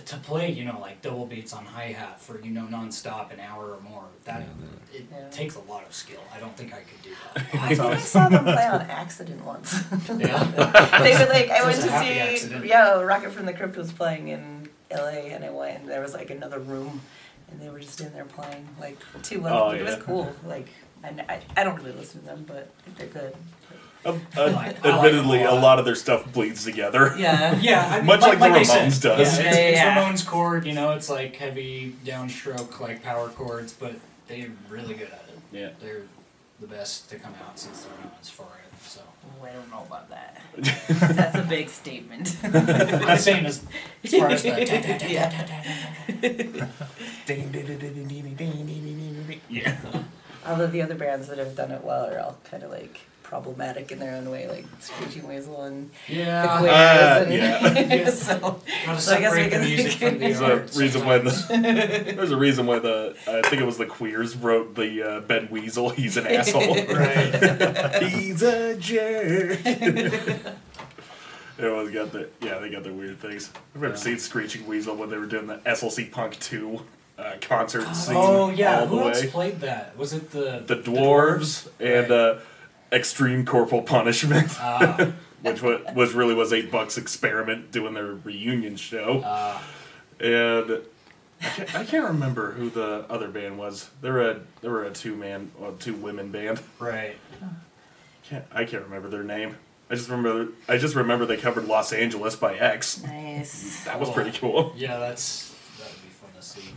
to 0.05 0.17
play, 0.17 0.51
you 0.51 0.63
know, 0.65 0.79
like 0.79 1.01
double 1.01 1.25
beats 1.25 1.53
on 1.53 1.65
hi 1.65 1.85
hat 1.85 2.21
for 2.21 2.39
you 2.41 2.51
know 2.51 2.67
nonstop 2.69 3.31
an 3.33 3.39
hour 3.39 3.71
or 3.73 3.79
more, 3.81 4.03
that 4.25 4.41
it 4.93 5.05
Yeah. 5.11 5.29
takes 5.29 5.55
a 5.55 5.61
lot 5.61 5.85
of 5.85 5.93
skill. 5.93 6.21
I 6.33 6.39
don't 6.39 6.55
think 6.55 6.73
I 6.73 6.81
could 6.81 7.01
do 7.01 7.11
that. 7.33 7.45
I 7.61 7.67
think 7.75 7.79
I 7.79 7.97
saw 7.97 8.29
them 8.29 8.43
play 8.43 8.65
on 8.65 8.81
accident 8.81 9.43
once. 9.43 9.73
yeah. 10.17 10.43
they 11.03 11.13
were 11.13 11.29
like, 11.31 11.49
I 11.49 11.63
went 11.63 11.75
to 11.77 11.81
see, 11.83 12.19
accident. 12.19 12.65
yeah, 12.65 12.99
Rocket 13.01 13.31
from 13.31 13.45
the 13.45 13.53
Crypt 13.53 13.75
was 13.77 13.91
playing 13.91 14.27
in 14.29 14.69
L.A. 14.91 15.31
and 15.31 15.43
I 15.43 15.49
went 15.49 15.81
and 15.81 15.89
there 15.89 16.01
was 16.01 16.13
like 16.13 16.29
another 16.29 16.59
room 16.59 17.01
and 17.51 17.59
they 17.61 17.69
were 17.69 17.79
just 17.79 17.99
in 18.01 18.11
there 18.13 18.25
playing 18.25 18.67
like 18.79 18.97
two 19.23 19.39
two 19.39 19.47
Oh, 19.47 19.65
ones. 19.67 19.81
it 19.81 19.83
was 19.85 19.95
cool. 19.97 20.33
Like, 20.45 20.67
and 21.03 21.21
I, 21.29 21.41
I 21.55 21.63
don't 21.63 21.75
really 21.77 21.91
listen 21.93 22.21
to 22.21 22.25
them, 22.25 22.45
but 22.47 22.69
they're 22.97 23.07
good. 23.07 23.35
Um, 24.05 24.21
uh, 24.37 24.43
like- 24.51 24.53
I 24.85 24.89
like 24.89 25.05
admittedly, 25.05 25.39
them 25.39 25.47
a 25.47 25.51
a 25.51 25.53
lot. 25.55 25.61
lot 25.63 25.79
of 25.79 25.85
their 25.85 25.95
stuff 25.95 26.31
bleeds 26.31 26.63
together. 26.63 27.13
Yeah. 27.17 27.59
Yeah, 27.59 27.87
I 27.91 27.97
mean, 27.97 28.05
Much 28.05 28.21
like 28.21 28.39
the 28.39 28.45
I 28.45 28.63
said, 28.63 28.89
Ramones 28.91 29.01
does. 29.01 29.03
Yeah, 29.37 29.43
Yeah, 29.43 29.49
it's, 29.49 29.57
it's 29.57 29.77
yeah. 29.77 29.95
Ramones 29.95 30.25
core, 30.25 30.57
you 30.59 30.73
know, 30.73 30.91
it's 30.91 31.09
like 31.09 31.35
heavy 31.35 31.95
downstroke, 32.05 32.79
like 32.79 33.03
power 33.03 33.29
chords, 33.29 33.73
but 33.73 33.93
they're 34.27 34.51
really 34.69 34.93
good 34.93 35.07
at 35.11 35.25
it. 35.29 35.39
Yeah. 35.51 35.69
They're 35.81 36.03
the 36.59 36.67
best 36.67 37.09
to 37.09 37.17
come 37.19 37.33
out 37.47 37.57
since 37.59 37.83
they're 37.83 37.97
known 38.03 38.11
as 38.21 38.29
for 38.29 38.43
it. 38.43 38.83
So 38.87 39.01
Oh, 39.41 39.45
I 39.45 39.51
don't 39.51 39.69
know 39.69 39.83
about 39.85 40.09
that. 40.09 40.41
That's 41.15 41.35
a 41.35 41.43
big 41.47 41.69
statement. 41.69 42.35
I'm 42.43 43.17
saying 43.17 43.45
as, 43.45 43.63
as 44.03 44.11
far 44.15 44.29
as 44.29 44.41
the 44.43 44.49
Yeah. 49.49 49.77
Although 50.45 50.67
the 50.67 50.81
other 50.81 50.95
bands 50.95 51.27
that 51.27 51.37
have 51.37 51.55
done 51.55 51.71
it 51.71 51.83
well 51.83 52.05
are 52.09 52.19
all 52.19 52.37
kind 52.49 52.63
of 52.63 52.71
like 52.71 53.01
problematic 53.27 53.91
in 53.91 53.99
their 53.99 54.15
own 54.15 54.29
way, 54.31 54.47
like 54.47 54.65
Screeching 54.79 55.27
Weasel 55.27 55.63
and 55.63 55.91
Yeah. 56.07 56.41
the 56.43 56.57
Queers. 56.59 56.71
Uh, 56.73 57.25
and 57.25 57.33
yeah. 57.33 58.09
so, 58.09 58.61
so 58.97 59.15
I 59.15 59.19
guess 59.19 59.35
we 59.35 59.49
can 59.49 59.61
music 59.61 59.91
from 59.99 60.13
the 60.13 60.17
There's 60.17 60.41
a 60.41 60.79
reason 60.79 61.05
why 61.05 61.17
the 61.17 62.13
there's 62.15 62.31
a 62.31 62.37
reason 62.37 62.65
why 62.65 62.79
the 62.79 63.15
I 63.27 63.41
think 63.49 63.61
it 63.61 63.65
was 63.65 63.77
the 63.77 63.85
queers 63.85 64.35
wrote 64.37 64.75
the 64.75 65.03
uh, 65.03 65.19
Ben 65.21 65.49
Weasel. 65.51 65.89
He's 65.89 66.15
an 66.17 66.25
asshole. 66.25 66.75
Right. 66.87 68.03
He's 68.03 68.41
a 68.43 68.75
jerk. 68.77 69.59
Everyone's 71.59 71.91
got 71.91 72.11
the 72.11 72.29
yeah 72.41 72.59
they 72.59 72.69
got 72.69 72.83
their 72.83 72.93
weird 72.93 73.19
things. 73.19 73.51
I've 73.75 73.81
never 73.81 73.97
seen 73.97 74.19
Screeching 74.19 74.65
Weasel 74.67 74.95
when 74.95 75.09
they 75.09 75.17
were 75.17 75.25
doing 75.25 75.47
the 75.47 75.57
SLC 75.57 76.09
Punk 76.11 76.39
two 76.39 76.81
uh, 77.17 77.33
concert 77.41 77.93
scene 77.95 78.15
Oh 78.15 78.51
yeah, 78.51 78.81
all 78.81 78.87
who 78.87 78.99
the 78.99 79.05
else 79.05 79.21
way. 79.23 79.27
played 79.29 79.59
that? 79.61 79.97
Was 79.97 80.13
it 80.13 80.31
the 80.31 80.63
The 80.65 80.75
dwarves 80.77 81.67
and 81.79 82.09
Right. 82.09 82.11
uh, 82.11 82.39
Extreme 82.91 83.45
Corporal 83.45 83.81
Punishment, 83.81 84.49
Ah, 84.59 85.13
which 85.41 85.61
was, 85.61 85.81
was 85.95 86.13
really 86.13 86.33
was 86.33 86.53
eight 86.53 86.71
bucks 86.71 86.97
experiment 86.97 87.71
doing 87.71 87.93
their 87.93 88.13
reunion 88.13 88.75
show. 88.75 89.21
ah. 89.25 89.63
and 90.19 90.81
I 91.41 91.49
can't, 91.49 91.75
I 91.75 91.83
can't 91.85 92.05
remember 92.07 92.51
who 92.53 92.69
the 92.69 93.05
other 93.09 93.27
band 93.27 93.57
was. 93.59 93.89
They 94.01 94.09
were 94.09 94.29
a 94.31 94.39
they 94.61 94.69
were 94.69 94.83
a 94.85 94.91
two 94.91 95.15
man, 95.15 95.51
well, 95.57 95.73
two 95.73 95.93
women 95.93 96.31
band. 96.31 96.59
right. 96.79 97.15
Can't, 98.23 98.45
I 98.51 98.65
can't 98.65 98.83
remember 98.83 99.07
their 99.09 99.23
name. 99.23 99.55
I 99.89 99.95
just 99.95 100.09
remember 100.09 100.51
I 100.67 100.77
just 100.77 100.95
remember 100.95 101.25
they 101.25 101.37
covered 101.37 101.65
Los 101.65 101.93
Angeles 101.93 102.35
by 102.35 102.55
X. 102.55 103.03
nice. 103.03 103.83
That 103.85 103.99
was 103.99 104.09
pretty 104.09 104.37
cool. 104.37 104.73
Yeah, 104.75 104.97
that's 104.97 105.53
that 105.79 105.87
would 105.89 106.01
be 106.03 106.09
fun 106.09 106.29
to 106.35 106.41
see. 106.41 106.73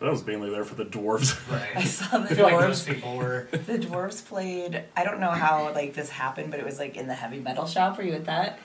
That 0.00 0.10
was 0.10 0.26
mainly 0.26 0.48
there 0.50 0.64
for 0.64 0.74
the 0.74 0.84
dwarves. 0.84 1.36
Right. 1.50 1.76
I 1.76 1.84
saw 1.84 2.18
the 2.18 2.30
I 2.30 2.34
feel 2.34 2.44
like 2.46 2.58
those 2.60 2.84
dwarves. 2.86 2.94
people 2.94 3.16
were. 3.16 3.48
The 3.52 3.78
dwarves 3.78 4.24
played. 4.26 4.84
I 4.96 5.04
don't 5.04 5.20
know 5.20 5.30
how 5.30 5.72
like 5.74 5.94
this 5.94 6.08
happened, 6.08 6.50
but 6.50 6.58
it 6.60 6.66
was 6.66 6.78
like 6.78 6.96
in 6.96 7.06
the 7.06 7.14
heavy 7.14 7.38
metal 7.38 7.66
shop. 7.66 7.98
Were 7.98 8.04
you 8.04 8.14
at 8.14 8.24
that? 8.24 8.58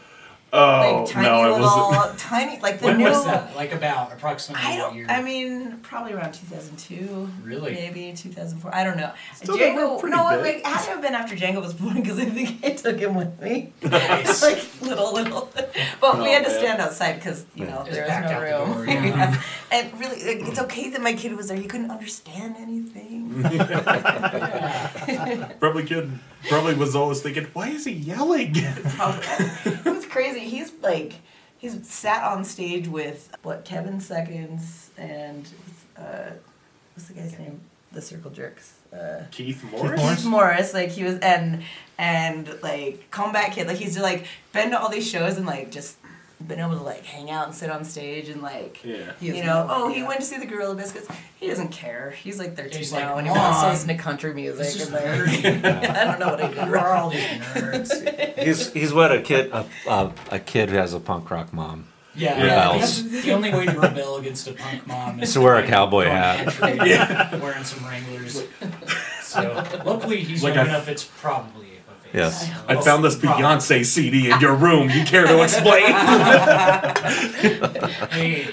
Oh 0.54 1.02
like 1.04 1.12
tiny 1.12 1.28
no, 1.28 1.44
it 1.44 1.48
little, 1.60 1.68
was 1.68 2.22
tiny 2.22 2.60
like 2.62 2.80
the 2.80 2.86
When 2.86 2.98
new. 3.00 3.04
was 3.06 3.26
that? 3.26 3.54
Like 3.58 3.74
about 3.74 4.14
approximately 4.14 4.66
I 4.66 4.78
don't. 4.78 4.96
year? 4.96 5.06
I 5.10 5.22
mean, 5.22 5.80
probably 5.82 6.14
around 6.14 6.32
2002. 6.34 7.30
Really? 7.44 7.74
Maybe 7.74 8.14
2004. 8.16 8.74
I 8.74 8.86
don't 8.86 8.96
know. 8.96 9.12
Still, 9.36 9.58
they 9.58 9.74
were 9.74 9.82
Django. 9.82 10.10
No, 10.10 10.42
big. 10.42 10.60
it 10.60 10.66
had 10.66 10.82
to 10.86 10.92
have 10.92 11.02
been 11.02 11.14
after 11.14 11.36
Django 11.36 11.62
was 11.62 11.74
born 11.74 11.96
because 11.96 12.20
I 12.20 12.26
think 12.26 12.64
I 12.64 12.70
took 12.70 12.98
him 13.00 13.16
with 13.16 13.38
me. 13.42 13.74
Nice. 13.84 14.42
like 14.44 14.64
little, 14.82 15.12
little. 15.14 15.50
But 15.54 15.74
we 15.76 15.82
Oh, 16.02 16.24
had 16.24 16.44
to 16.46 16.50
man. 16.50 16.60
stand 16.60 16.80
outside 16.82 17.16
because 17.16 17.46
you 17.56 17.66
know 17.66 17.80
Just 17.80 17.92
there 17.92 18.04
was 18.04 18.10
back 18.10 18.24
no 18.26 18.32
out 18.32 18.40
the 18.40 18.46
room. 18.46 18.86
door, 18.86 18.88
yeah. 18.88 19.42
And 19.74 20.00
really, 20.00 20.24
like, 20.38 20.48
it's 20.48 20.60
okay 20.60 20.90
that 20.92 21.02
my 21.02 21.14
kid 21.14 21.36
was 21.36 21.48
there. 21.50 21.58
He 21.58 21.66
couldn't 21.68 21.92
understand 21.92 22.56
anything. 22.58 23.44
probably 25.60 25.84
kid 25.86 26.12
probably 26.48 26.76
was 26.76 26.96
always 26.96 27.22
thinking, 27.22 27.46
why 27.54 27.70
is 27.70 27.86
he 27.86 27.92
yelling? 27.92 28.54
It 28.56 29.86
was 29.86 30.06
crazy. 30.10 30.42
He's 30.42 30.72
like, 30.82 31.14
he's 31.58 31.88
sat 31.88 32.24
on 32.24 32.44
stage 32.44 32.88
with 32.88 33.36
what 33.44 33.66
Kevin 33.66 34.00
Seconds 34.00 34.92
and 34.98 35.48
uh, 35.98 36.32
what's 36.94 37.08
the 37.08 37.14
guy's 37.14 37.38
name? 37.38 37.62
The 37.92 38.02
Circle 38.02 38.32
Jerks. 38.32 38.74
Uh, 38.94 39.24
Keith 39.32 39.64
Morris. 39.72 40.02
Keith 40.02 40.26
Morris, 40.26 40.74
like 40.74 40.90
he 40.90 41.04
was, 41.04 41.18
and 41.20 41.64
and 41.98 42.62
like 42.62 43.10
Comeback 43.12 43.54
Kid, 43.54 43.68
like 43.68 43.78
he's 43.78 43.94
just 43.94 44.04
like 44.04 44.26
been 44.54 44.72
to 44.72 44.80
all 44.80 44.90
these 44.90 45.08
shows 45.08 45.38
and 45.38 45.46
like 45.46 45.72
just 45.72 45.98
been 46.46 46.60
able 46.60 46.78
to 46.78 46.84
like 46.84 47.04
hang 47.06 47.32
out 47.32 47.46
and 47.48 47.56
sit 47.56 47.70
on 47.70 47.84
stage 47.86 48.30
and 48.30 48.42
like 48.42 48.84
Yeah. 48.84 49.14
You 49.22 49.34
know, 49.44 49.66
no 49.66 49.68
oh, 49.70 49.88
he 49.88 49.96
idea. 49.96 50.08
went 50.08 50.20
to 50.20 50.26
see 50.26 50.38
the 50.38 50.46
Gorilla 50.46 50.76
Biscuits. 50.76 51.08
He 51.40 51.48
doesn't 51.48 51.70
care. 51.70 52.12
He's 52.12 52.38
like 52.40 52.56
13 52.56 52.78
He's 52.78 52.92
now, 52.92 53.16
like, 53.16 53.18
and 53.20 53.28
he 53.28 53.32
wants 53.32 53.58
to 53.60 53.64
"Mom, 53.64 53.72
listen 53.72 53.88
to 53.90 53.96
country 53.96 54.34
music. 54.34 54.58
this 54.60 54.76
is 54.76 54.92
And 54.92 55.64
like, 55.64 55.74
I 55.98 56.04
don't 56.04 56.20
know 56.20 56.28
what 56.28 56.42
I 56.44 56.48
did. 56.50 56.58
Who 56.58 56.76
are 56.76 56.94
all 56.96 57.10
these 57.10 57.22
nerds? 57.22 58.38
He's 58.44 58.72
he's 58.74 58.94
what 58.94 59.12
a 59.12 59.22
kid 59.22 59.50
a, 59.52 59.66
a, 59.88 60.12
a 60.32 60.40
kid 60.40 60.70
who 60.70 60.76
has 60.78 60.94
a 60.94 61.00
punk 61.00 61.32
rock 61.32 61.52
mom. 61.54 61.88
Yeah, 62.18 62.44
Yeah. 62.46 62.74
because 62.74 63.10
the 63.24 63.32
only 63.34 63.52
way 63.54 63.66
to 63.66 63.78
rebel 63.80 64.18
against 64.18 64.48
a 64.48 64.54
punk 64.54 64.86
mom 64.88 65.22
is 65.22 65.34
To 65.34 65.42
wear 65.42 65.56
a 65.58 65.68
cowboy 65.68 66.06
hat. 66.06 66.48
country, 66.48 67.40
wearing 67.40 67.64
some 67.64 67.86
Wranglers. 67.86 68.44
So 69.22 69.64
luckily 69.86 70.22
he's 70.24 70.44
Like 70.44 70.56
young 70.56 70.68
I- 70.68 70.70
enough. 70.70 70.88
It's 70.88 71.04
probably 71.04 71.68
a 71.68 71.70
face. 71.70 71.75
Yes. 72.16 72.50
I 72.68 72.82
found 72.82 73.04
this 73.04 73.16
Beyonce 73.18 73.84
CD 73.86 74.32
in 74.32 74.40
your 74.40 74.56
room. 74.56 74.90
You 74.90 75.04
care 75.04 75.28
to 75.28 75.44
explain? 75.44 75.84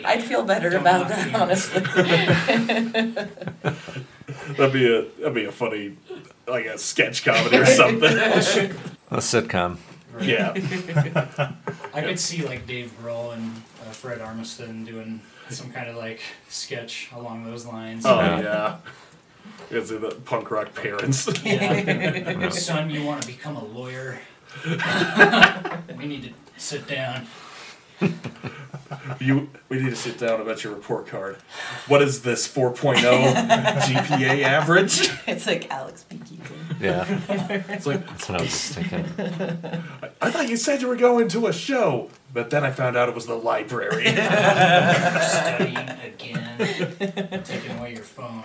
I'd 0.04 0.22
feel 0.26 0.42
better 0.44 0.70
Don't 0.70 0.80
about 0.80 1.08
that, 1.08 1.28
me. 1.28 1.34
honestly. 1.34 1.80
that'd 4.56 4.72
be 4.72 4.92
a 4.92 5.02
that'd 5.20 5.34
be 5.34 5.44
a 5.44 5.52
funny 5.52 5.96
like 6.46 6.66
a 6.66 6.78
sketch 6.78 7.24
comedy 7.24 7.56
or 7.56 7.66
something. 7.66 8.16
A 9.12 9.16
sitcom. 9.18 9.76
yeah. 10.22 10.54
I 11.92 12.00
could 12.00 12.18
see 12.18 12.42
like 12.46 12.66
Dave 12.66 12.90
Grohl 13.02 13.34
and 13.34 13.56
uh, 13.86 13.90
Fred 13.92 14.20
Armisen 14.20 14.86
doing 14.86 15.20
some 15.50 15.70
kind 15.70 15.90
of 15.90 15.96
like 15.96 16.20
sketch 16.48 17.10
along 17.14 17.44
those 17.44 17.66
lines. 17.66 18.06
Oh 18.06 18.18
Yeah. 18.18 18.78
Yeah. 19.70 19.78
It's 19.78 19.90
the 19.90 20.16
punk 20.24 20.50
rock 20.50 20.74
parents. 20.74 21.28
Yeah. 21.44 22.48
Son, 22.50 22.90
you 22.90 23.04
want 23.04 23.22
to 23.22 23.26
become 23.26 23.56
a 23.56 23.64
lawyer? 23.64 24.18
we 25.96 26.06
need 26.06 26.22
to 26.24 26.32
sit 26.60 26.86
down. 26.86 27.26
You 29.20 29.48
we 29.68 29.78
need 29.80 29.90
to 29.90 29.96
sit 29.96 30.18
down 30.18 30.40
about 30.40 30.62
your 30.62 30.74
report 30.74 31.06
card. 31.06 31.36
What 31.88 32.02
is 32.02 32.22
this 32.22 32.46
4.0 32.46 32.96
GPA 33.34 34.42
average? 34.42 35.10
it's 35.26 35.46
like 35.46 35.70
Alex 35.70 36.04
P. 36.04 36.18
Keaton. 36.18 36.76
Yeah, 36.80 37.06
It's 37.68 37.86
like 37.86 38.06
that's 38.06 38.28
what 38.28 38.38
I 38.40 38.42
was 38.42 38.50
just 38.50 38.72
thinking. 38.74 39.04
I 40.20 40.30
thought 40.30 40.48
you 40.48 40.56
said 40.56 40.82
you 40.82 40.88
were 40.88 40.96
going 40.96 41.28
to 41.28 41.46
a 41.46 41.52
show, 41.52 42.10
but 42.34 42.50
then 42.50 42.64
I 42.64 42.70
found 42.70 42.96
out 42.96 43.08
it 43.08 43.14
was 43.14 43.26
the 43.26 43.34
library. 43.36 44.04
Studying 44.12 45.76
again. 45.76 47.42
Taking 47.44 47.78
away 47.78 47.94
your 47.94 48.02
phone. 48.02 48.44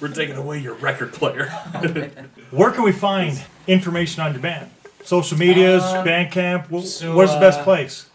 we're 0.00 0.08
taking 0.08 0.36
away 0.36 0.58
your 0.58 0.74
record 0.74 1.12
player. 1.12 1.46
Where 2.50 2.70
can 2.70 2.84
we 2.84 2.92
find 2.92 3.42
information 3.66 4.22
on 4.22 4.32
your 4.32 4.42
band? 4.42 4.70
Social 5.04 5.38
medias, 5.38 5.82
Um, 5.84 6.04
Bandcamp. 6.06 6.66
Wh- 6.68 6.84
so, 6.86 7.14
where's 7.14 7.32
the 7.32 7.40
best 7.40 7.60
uh, 7.60 7.64
place? 7.64 8.06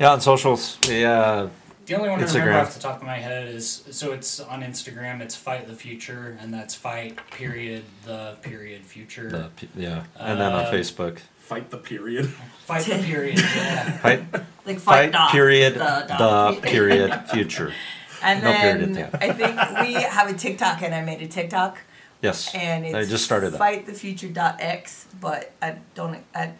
Yeah, 0.00 0.10
on 0.12 0.20
socials. 0.20 0.78
Yeah, 0.88 1.48
The 1.86 1.94
only 1.94 2.08
one 2.10 2.20
I 2.20 2.24
Instagram. 2.24 2.34
remember 2.46 2.58
off 2.60 2.74
the 2.74 2.80
top 2.80 2.96
of 3.00 3.06
my 3.06 3.16
head 3.16 3.48
is 3.48 3.84
so 3.90 4.12
it's 4.12 4.40
on 4.40 4.62
Instagram. 4.62 5.20
It's 5.20 5.36
Fight 5.36 5.66
the 5.68 5.74
Future, 5.74 6.36
and 6.40 6.52
that's 6.52 6.74
Fight 6.74 7.18
period 7.30 7.84
the 8.04 8.36
period 8.42 8.82
future. 8.82 9.30
the, 9.30 9.50
p- 9.56 9.68
yeah, 9.76 10.02
and 10.18 10.40
then 10.40 10.52
on 10.52 10.64
Uh, 10.66 10.70
Facebook. 10.72 11.18
Fight 11.38 11.70
the 11.70 11.78
period. 11.78 12.28
Fight 12.64 12.84
the 12.86 12.98
period. 12.98 13.38
Yeah. 13.38 13.90
Fight, 14.02 14.22
Like 14.66 14.80
fight, 14.80 15.12
dot, 15.12 15.30
period, 15.30 15.74
the 15.74 16.04
the, 16.08 16.16
dot. 16.18 16.60
period, 16.62 17.14
future. 17.32 17.72
And 18.20 18.42
No 18.42 18.52
period 18.52 18.94
then 18.96 19.04
at 19.04 19.12
the 19.12 19.24
I 19.24 19.32
think 19.32 19.86
we 19.86 19.92
have 20.02 20.28
a 20.28 20.34
TikTok, 20.34 20.82
and 20.82 20.92
I 20.92 21.02
made 21.02 21.22
a 21.22 21.28
TikTok, 21.28 21.78
Yes, 22.22 22.54
and 22.54 22.86
it's 22.86 22.94
I 22.94 23.04
just 23.04 23.24
started 23.24 23.50
that. 23.52 23.60
fightthefuture.x, 23.60 25.06
but 25.20 25.52
I 25.62 25.76
don't. 25.94 26.18
I 26.34 26.52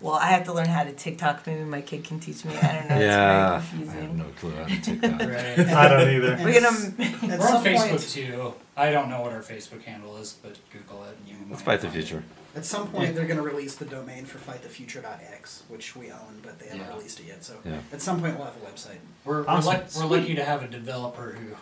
well, 0.00 0.14
I 0.14 0.26
have 0.26 0.44
to 0.44 0.52
learn 0.52 0.66
how 0.68 0.84
to 0.84 0.92
TikTok. 0.92 1.44
Maybe 1.46 1.64
my 1.64 1.80
kid 1.80 2.04
can 2.04 2.20
teach 2.20 2.44
me. 2.44 2.56
I 2.56 2.72
don't 2.78 2.88
know. 2.88 2.98
Yeah, 3.00 3.62
it's 3.80 3.90
I 3.90 3.94
have 3.94 4.14
no 4.16 4.24
clue 4.38 4.52
how 4.52 4.64
to 4.66 4.80
take 4.80 5.00
that. 5.00 5.20
Right. 5.20 5.68
I 5.74 5.88
don't 5.88 6.08
either. 6.08 6.38
We're 6.42 6.60
gonna. 6.60 6.68
At 6.68 7.22
We're 7.22 7.34
on 7.34 7.40
some 7.40 7.64
Facebook 7.64 7.88
point, 7.90 8.08
too. 8.08 8.54
I 8.76 8.92
don't 8.92 9.08
know 9.10 9.22
what 9.22 9.32
our 9.32 9.40
Facebook 9.42 9.82
handle 9.82 10.16
is, 10.18 10.34
but 10.40 10.56
Google 10.72 11.02
it. 11.04 11.16
And 11.18 11.28
you 11.28 11.34
Let's 11.50 11.62
fight 11.62 11.80
the 11.80 11.88
find 11.88 11.98
it. 11.98 12.02
future. 12.06 12.22
at 12.54 12.64
some 12.64 12.86
point 12.88 13.14
they're 13.16 13.24
going 13.26 13.38
to 13.38 13.42
release 13.42 13.74
the 13.74 13.84
domain 13.84 14.24
for 14.24 14.38
fightthefuture.x, 14.38 15.64
which 15.68 15.96
we 15.96 16.12
own, 16.12 16.40
but 16.44 16.58
they 16.60 16.66
haven't 16.66 16.82
Yeah. 16.86 16.94
released 16.94 17.18
it 17.18 17.26
yet. 17.26 17.42
So 17.44 17.54
Yeah. 17.64 17.78
at 17.92 18.00
some 18.00 18.20
point 18.20 18.36
we'll 18.36 18.46
have 18.46 18.54
a 18.56 18.60
website. 18.66 18.98
We're, 19.24 19.42
we're, 19.42 19.48
Awesome. 19.48 20.08
we're 20.08 20.16
lucky 20.18 20.36
to 20.36 20.44
have 20.44 20.62
a 20.62 20.68
developer 20.68 21.32
who 21.40 21.56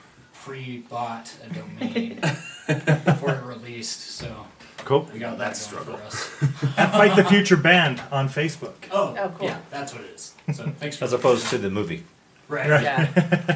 pre-bought 0.51 1.35
a 1.45 1.53
domain 1.55 2.21
before 3.05 3.31
it 3.35 3.43
released, 3.45 4.01
so 4.01 4.47
Cool. 4.85 5.09
we 5.13 5.19
got 5.19 5.39
that 5.39 5.51
that 5.51 5.57
struggle. 5.57 5.97
for 5.97 6.03
us. 6.05 6.79
At 6.79 6.93
Fight 6.93 7.17
the 7.17 7.25
Future 7.25 7.57
Band 7.57 8.01
on 8.13 8.29
Facebook. 8.29 8.75
Oh, 8.93 9.17
Oh, 9.19 9.33
cool. 9.39 9.49
yeah, 9.49 9.59
that's 9.71 9.93
what 9.93 10.05
it 10.05 10.11
is. 10.15 10.35
So 10.55 10.73
thanks 10.79 10.97
for 10.97 11.05
As 11.05 11.13
opposed 11.13 11.49
to 11.49 11.59
the 11.59 11.69
movie. 11.71 12.05
right. 12.49 12.71
Right. 12.71 12.83
Yeah. 12.85 13.07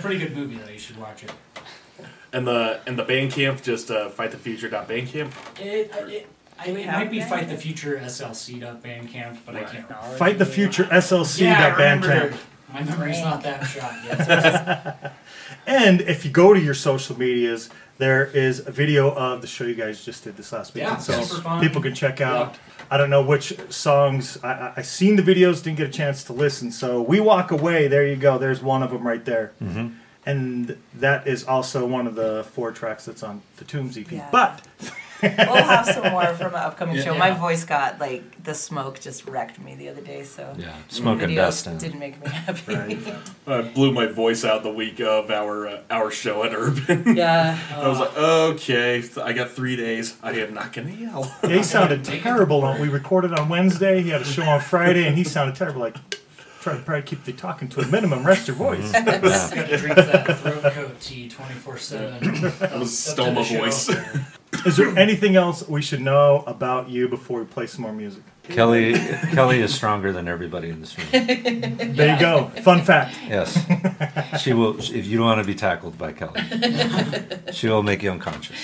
Pretty 0.03 0.19
good 0.19 0.37
movie 0.37 0.57
though. 0.57 0.71
You 0.73 0.79
should 0.81 0.97
watch 0.99 1.23
it. 1.23 1.31
And 2.33 2.47
the 2.47 2.81
and 2.87 2.99
the 2.99 3.05
Bandcamp 3.05 3.63
just 3.63 3.91
uh, 3.93 4.09
fightthefuture.bandcamp. 4.11 5.31
It, 5.61 5.91
it, 5.95 6.27
I, 6.59 6.67
Do 6.67 6.77
it 6.77 6.85
have 6.87 6.95
might 7.01 7.11
be 7.11 7.21
that? 7.21 7.29
Fight 7.29 7.49
the 7.49 7.57
Future 7.57 7.97
SLC.bandcamp, 8.03 9.39
but 9.47 9.55
I 9.57 9.63
can't. 9.65 9.89
Fight 10.19 10.39
the 10.39 10.47
Future 10.47 10.85
SLC. 10.85 11.43
Yeah, 11.43 11.75
I 11.77 11.81
Bandcamp. 11.81 12.03
remember. 12.03 12.37
My 12.73 12.83
memory's 12.83 13.21
not 13.21 13.43
that 13.43 13.65
shot 13.65 13.95
yet. 14.05 15.13
And 15.67 16.01
if 16.03 16.25
you 16.25 16.31
go 16.31 16.53
to 16.55 16.61
your 16.61 16.75
social 16.75 17.19
medias, 17.19 17.69
there 17.99 18.25
is 18.27 18.67
a 18.67 18.71
video 18.73 19.11
of 19.13 19.41
the 19.41 19.47
show 19.47 19.65
you 19.65 19.75
guys 19.75 20.05
just 20.05 20.25
did 20.25 20.37
this 20.37 20.53
last 20.53 20.75
weekend. 20.75 20.93
Yeah, 20.95 20.99
so 20.99 21.23
super 21.23 21.43
fun. 21.43 21.61
people 21.61 21.83
can 21.83 21.95
check 21.95 22.21
out. 22.21 22.57
I 22.91 22.97
don't 22.97 23.11
know 23.11 23.23
which 23.23 23.57
songs. 23.71 24.39
I, 24.43 24.49
I, 24.53 24.73
I 24.79 24.83
seen 24.83 25.17
the 25.17 25.23
videos, 25.23 25.63
didn't 25.63 25.77
get 25.79 25.89
a 25.89 25.93
chance 25.93 26.25
to 26.25 26.33
listen. 26.33 26.73
So 26.73 27.03
we 27.03 27.21
walk 27.21 27.51
away. 27.51 27.89
There 27.89 28.07
you 28.07 28.17
go. 28.17 28.39
There's 28.39 28.63
one 28.63 28.83
of 28.83 28.91
them 28.91 29.07
right 29.07 29.25
there. 29.25 29.53
Mhm. 29.63 29.97
And 30.27 30.77
that 30.95 31.27
is 31.27 31.45
also 31.45 31.87
one 31.87 32.07
of 32.07 32.15
the 32.15 32.45
four 32.53 32.73
tracks 32.73 33.05
that's 33.05 33.23
on 33.23 33.43
the 33.59 33.65
Tooms 33.65 33.97
EP. 33.99 34.11
Yeah. 34.11 34.29
But 34.33 34.63
we'll 35.23 35.31
have 35.65 35.87
some 35.87 36.11
more 36.13 36.27
from 36.35 36.55
an 36.55 36.61
upcoming 36.61 36.97
Yeah. 36.97 37.03
show. 37.05 37.15
My 37.15 37.31
voice 37.31 37.65
got 37.65 37.99
like 38.01 38.43
the 38.45 38.55
smoke 38.55 39.01
just 39.01 39.27
wrecked 39.27 39.59
me 39.61 39.75
the 39.75 39.89
other 39.89 40.01
day, 40.01 40.25
so 40.25 40.53
Yeah, 40.59 40.73
smoke 40.89 41.23
and 41.23 41.35
dust 41.35 41.65
didn't 41.79 41.99
make 41.99 42.23
me 42.23 42.31
happy. 42.31 43.03
I 43.47 43.63
blew 43.63 43.93
my 43.93 44.07
voice 44.07 44.45
out 44.45 44.63
the 44.63 44.73
week 44.73 45.01
of 45.01 45.31
our 45.31 45.67
uh, 45.69 45.81
our 45.91 46.11
show 46.11 46.43
at 46.45 46.53
Urban. 46.55 47.17
Yeah. 47.17 47.59
I 47.75 47.89
was 47.89 47.99
like, 47.99 48.17
okay, 48.17 49.03
I 49.23 49.33
got 49.33 49.51
three 49.51 49.77
days. 49.77 50.17
I 50.23 50.33
am 50.33 50.55
not 50.55 50.73
gonna 50.73 50.91
yell. 50.93 51.33
yeah, 51.43 51.51
he 51.51 51.63
sounded 51.63 52.05
terrible. 52.05 52.63
On, 52.65 52.81
we 52.81 52.89
recorded 52.89 53.33
on 53.33 53.49
Wednesday. 53.49 54.03
He 54.03 54.11
had 54.11 54.23
a 54.23 54.25
show 54.25 54.43
on 54.45 54.61
Friday, 54.61 55.07
and 55.07 55.17
he 55.17 55.25
sounded 55.25 55.55
terrible. 55.57 55.81
Like 55.81 55.97
try 56.61 56.77
to 56.77 56.83
probably 56.83 57.03
keep 57.03 57.25
the 57.25 57.33
talking 57.33 57.69
to 57.69 57.81
a 57.81 57.87
minimum. 57.87 58.23
Rest 58.27 58.47
your 58.47 58.55
voice. 58.57 58.93
Got 58.93 59.05
to 59.07 59.77
drink 59.79 59.95
that 59.97 60.39
throat 60.41 60.63
coat 60.75 61.01
tea 61.01 61.27
24 61.29 61.79
7. 61.79 62.21
That 62.59 62.79
was 62.79 62.91
Stoma 62.91 63.47
voice. 63.59 63.91
Is 64.67 64.77
there 64.77 64.97
anything 64.99 65.37
else 65.37 65.67
we 65.69 65.81
should 65.81 66.01
know 66.01 66.43
about 66.47 66.89
you 66.91 67.09
before 67.09 67.41
we 67.41 67.47
play 67.47 67.67
some 67.67 67.83
more 67.83 67.93
music? 67.93 68.23
Kelly 68.45 68.95
Kelly 69.33 69.61
is 69.61 69.73
stronger 69.73 70.13
than 70.13 70.27
everybody 70.29 70.71
in 70.71 70.81
this 70.81 70.99
room. 70.99 71.07
There 71.13 72.15
you 72.15 72.21
go. 72.21 72.51
Fun 72.63 72.83
fact. 72.83 73.17
Yes, 73.29 73.57
she 74.43 74.53
will. 74.53 74.79
If 74.79 75.07
you 75.07 75.19
don't 75.19 75.27
want 75.27 75.41
to 75.41 75.47
be 75.47 75.55
tackled 75.55 75.97
by 75.97 76.13
Kelly, 76.13 76.43
she 77.53 77.69
will 77.69 77.83
make 77.83 78.03
you 78.03 78.11
unconscious. 78.11 78.57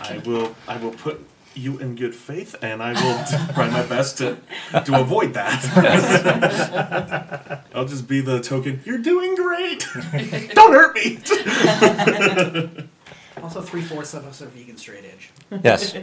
I 0.00 0.20
will. 0.26 0.54
I 0.68 0.76
will 0.76 0.90
put 0.92 1.24
you 1.54 1.78
in 1.78 1.94
good 1.94 2.14
faith, 2.14 2.54
and 2.62 2.82
I 2.82 2.92
will 2.92 3.24
try 3.54 3.70
my 3.70 3.86
best 3.86 4.18
to 4.18 4.36
to 4.84 5.00
avoid 5.00 5.32
that. 5.34 5.64
I'll 7.74 7.86
just 7.86 8.06
be 8.06 8.20
the 8.20 8.40
token. 8.40 8.80
You're 8.84 8.98
doing 8.98 9.34
great. 9.34 9.86
Don't 10.54 10.72
hurt 10.72 10.94
me. 10.94 11.18
Also, 13.42 13.60
three 13.60 13.82
fourths 13.82 14.14
of 14.14 14.24
us 14.26 14.40
are 14.42 14.46
vegan 14.46 14.76
straight 14.76 15.04
edge. 15.04 15.30
Yes. 15.62 15.94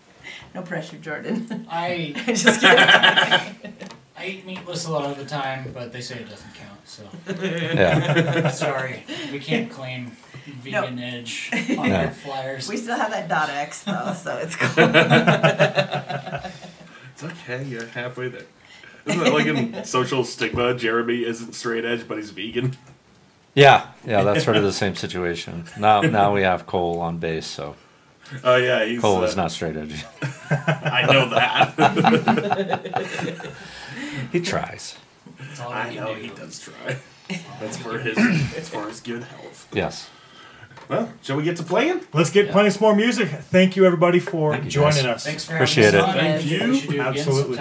no 0.54 0.62
pressure, 0.62 0.96
Jordan. 0.98 1.66
I 1.70 2.12
just 2.26 2.60
kidding. 2.60 3.64
I 4.16 4.26
eat 4.26 4.46
meatless 4.46 4.86
a 4.86 4.92
lot 4.92 5.10
of 5.10 5.16
the 5.18 5.24
time, 5.24 5.72
but 5.74 5.92
they 5.92 6.00
say 6.00 6.16
it 6.20 6.28
doesn't 6.28 6.54
count. 6.54 6.80
So 6.86 7.02
Yeah. 7.74 8.48
sorry, 8.50 9.02
we 9.32 9.40
can't 9.40 9.68
claim 9.70 10.12
vegan 10.62 10.98
edge 11.00 11.50
on 11.76 11.88
No. 11.88 11.96
our 11.96 12.10
flyers. 12.10 12.68
We 12.68 12.76
still 12.76 12.96
have 12.96 13.10
that 13.10 13.28
dot 13.28 13.50
X 13.50 13.82
though, 13.82 14.14
so 14.16 14.36
it's 14.36 14.54
cool. 14.56 14.84
It's 17.14 17.24
okay. 17.24 17.64
You're 17.64 17.86
halfway 17.86 18.28
there. 18.28 18.42
Isn't 19.06 19.20
that 19.24 19.32
like 19.32 19.46
in 19.46 19.84
social 19.84 20.24
stigma? 20.24 20.74
Jeremy 20.74 21.24
isn't 21.24 21.54
straight 21.54 21.84
edge, 21.84 22.06
but 22.08 22.16
he's 22.18 22.30
vegan. 22.30 22.76
Yeah, 23.54 23.86
yeah, 24.06 24.22
that's 24.22 24.44
sort 24.44 24.56
of 24.56 24.62
the 24.64 24.72
same 24.72 24.96
situation. 24.96 25.64
Now, 25.78 26.00
now 26.00 26.34
we 26.34 26.42
have 26.42 26.66
Cole 26.66 27.00
on 27.00 27.18
bass, 27.18 27.46
so 27.46 27.76
Oh 28.42 28.56
yeah, 28.56 28.84
he's. 28.84 29.00
Cole 29.00 29.18
uh, 29.18 29.22
is 29.22 29.36
not 29.36 29.52
straight 29.52 29.76
edge. 29.76 30.04
I 30.50 31.06
know 31.10 31.28
that. 31.30 31.74
he 34.32 34.40
tries. 34.40 34.96
I 35.60 35.90
we 35.90 35.96
know 35.96 36.14
do. 36.14 36.20
he 36.20 36.28
does 36.28 36.60
try. 36.60 36.96
That's 37.60 37.76
for 37.76 37.98
his. 37.98 38.16
That's 38.54 38.68
for 38.68 38.88
his 38.88 39.00
good 39.00 39.22
health. 39.24 39.68
Yes. 39.72 40.10
Well, 40.88 41.12
shall 41.22 41.36
we 41.36 41.44
get 41.44 41.56
to 41.58 41.62
playing? 41.62 42.00
Let's 42.12 42.30
get 42.30 42.50
playing 42.50 42.70
some 42.72 42.82
more 42.82 42.94
music. 42.94 43.28
Thank 43.28 43.74
you 43.76 43.86
everybody 43.86 44.20
for 44.20 44.54
you, 44.54 44.68
joining 44.68 45.04
guys. 45.04 45.16
us. 45.16 45.24
Thanks 45.24 45.44
for 45.46 45.54
Appreciate 45.54 45.94
having 45.94 46.00
it. 46.00 46.02
us 46.02 46.08
on. 46.08 46.14
Thank 46.14 46.44
you. 46.44 46.68
We 46.70 46.78
should 46.80 46.90
do 46.90 46.94
it 46.94 47.00
again 47.00 47.06
Absolutely. 47.18 47.58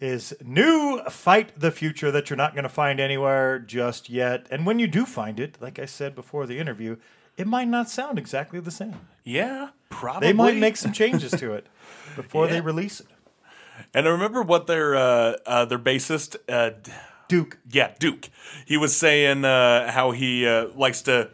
Is 0.00 0.34
new 0.44 1.00
Fight 1.08 1.58
the 1.58 1.70
Future 1.70 2.10
that 2.10 2.30
you're 2.30 2.36
not 2.36 2.54
going 2.54 2.62
to 2.64 2.68
find 2.68 3.00
anywhere 3.00 3.58
just 3.58 4.08
yet. 4.08 4.46
And 4.50 4.64
when 4.64 4.78
you 4.78 4.86
do 4.86 5.04
find 5.04 5.40
it, 5.40 5.58
like 5.60 5.78
I 5.78 5.86
said 5.86 6.14
before 6.14 6.46
the 6.46 6.58
interview, 6.58 6.96
it 7.36 7.46
might 7.46 7.68
not 7.68 7.88
sound 7.88 8.18
exactly 8.18 8.60
the 8.60 8.70
same. 8.70 9.00
Yeah, 9.24 9.70
probably. 9.90 10.28
They 10.28 10.32
might 10.32 10.56
make 10.56 10.76
some 10.76 10.92
changes 10.92 11.32
to 11.32 11.52
it 11.52 11.66
before 12.16 12.46
they 12.46 12.60
release 12.60 13.00
it. 13.00 13.06
And 13.94 14.06
I 14.06 14.10
remember 14.10 14.42
what 14.42 14.66
their 14.66 14.96
uh, 14.96 15.36
uh, 15.46 15.64
their 15.64 15.78
bassist 15.78 16.36
uh, 16.48 16.70
Duke. 17.28 17.58
Yeah, 17.70 17.92
Duke. 17.98 18.28
He 18.66 18.76
was 18.76 18.96
saying 18.96 19.44
uh, 19.44 19.90
how 19.92 20.10
he 20.10 20.46
uh, 20.46 20.68
likes 20.74 21.02
to 21.02 21.30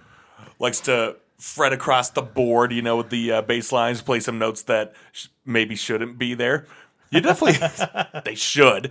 likes 0.59 0.81
to 0.81 1.17
fret 1.39 1.73
across 1.73 2.11
the 2.11 2.23
board, 2.23 2.73
you 2.73 2.83
know, 2.83 2.97
with 2.97 3.11
the 3.11 3.31
uh, 3.33 3.43
bass 3.43 3.73
lines, 3.73 4.03
play 4.03 4.21
some 4.21 4.39
notes 4.39 4.63
that 4.63 4.95
sh- 5.13 5.27
maybe 5.45 5.75
shouldn't 5.77 6.19
be 6.19 6.35
there. 6.35 6.67
You 7.15 7.21
definitely 7.21 8.21
they 8.25 8.35
should. 8.35 8.91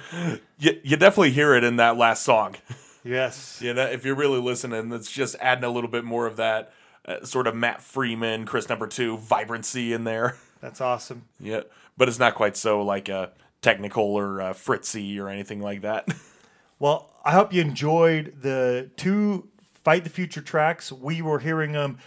You, 0.58 0.80
you 0.82 0.96
definitely 0.96 1.32
hear 1.32 1.54
it 1.56 1.64
in 1.64 1.76
that 1.76 1.98
last 1.98 2.24
song. 2.24 2.56
Yes. 3.04 3.60
You 3.62 3.74
know, 3.74 3.86
if 3.86 4.06
you're 4.06 4.16
really 4.16 4.40
listening, 4.40 4.94
it's 4.94 5.12
just 5.12 5.36
adding 5.42 5.66
a 5.66 5.70
little 5.70 5.90
bit 5.90 6.06
more 6.06 6.26
of 6.26 6.38
that 6.38 6.72
uh, 7.06 7.26
sort 7.26 7.48
of 7.48 7.56
Matt 7.56 7.82
Freeman, 7.82 8.46
Chris 8.46 8.70
number 8.70 8.88
two 8.88 9.18
vibrancy 9.18 9.92
in 9.92 10.06
there. 10.06 10.38
That's 10.62 10.80
awesome. 10.80 11.26
Yeah, 11.38 11.62
but 11.98 12.08
it's 12.08 12.20
not 12.20 12.36
quite 12.36 12.56
so 12.56 12.82
like 12.82 13.10
uh, 13.10 13.28
technical 13.62 14.06
or 14.06 14.42
uh, 14.42 14.54
fritzy 14.54 15.20
or 15.20 15.28
anything 15.28 15.60
like 15.62 15.82
that. 15.82 16.08
Well, 16.80 17.12
I 17.24 17.32
hope 17.32 17.54
you 17.54 17.62
enjoyed 17.62 18.42
the 18.42 18.90
two 18.98 19.48
Fight 19.86 20.04
the 20.04 20.10
Future 20.10 20.42
tracks. 20.42 20.92
We 20.92 21.22
were 21.22 21.40
hearing 21.40 21.72
them 21.72 21.98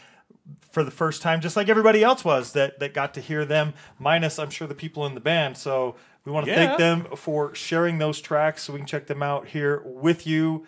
for 0.70 0.84
the 0.84 0.90
first 0.90 1.22
time, 1.22 1.40
just 1.40 1.56
like 1.56 1.68
everybody 1.68 2.02
else 2.04 2.24
was 2.24 2.52
that 2.52 2.78
that 2.80 2.92
got 2.94 3.14
to 3.14 3.20
hear 3.20 3.44
them. 3.44 3.74
Minus, 3.98 4.38
I'm 4.38 4.50
sure 4.50 4.68
the 4.68 4.74
people 4.74 5.06
in 5.06 5.14
the 5.14 5.20
band. 5.20 5.56
So 5.56 5.96
we 6.24 6.32
want 6.32 6.46
to 6.46 6.52
Yeah. 6.52 6.66
thank 6.66 6.78
them 6.78 7.06
for 7.16 7.54
sharing 7.54 7.98
those 7.98 8.20
tracks, 8.20 8.62
so 8.64 8.72
we 8.72 8.78
can 8.80 8.86
check 8.86 9.06
them 9.06 9.22
out 9.22 9.48
here 9.48 9.82
with 9.84 10.26
you. 10.26 10.66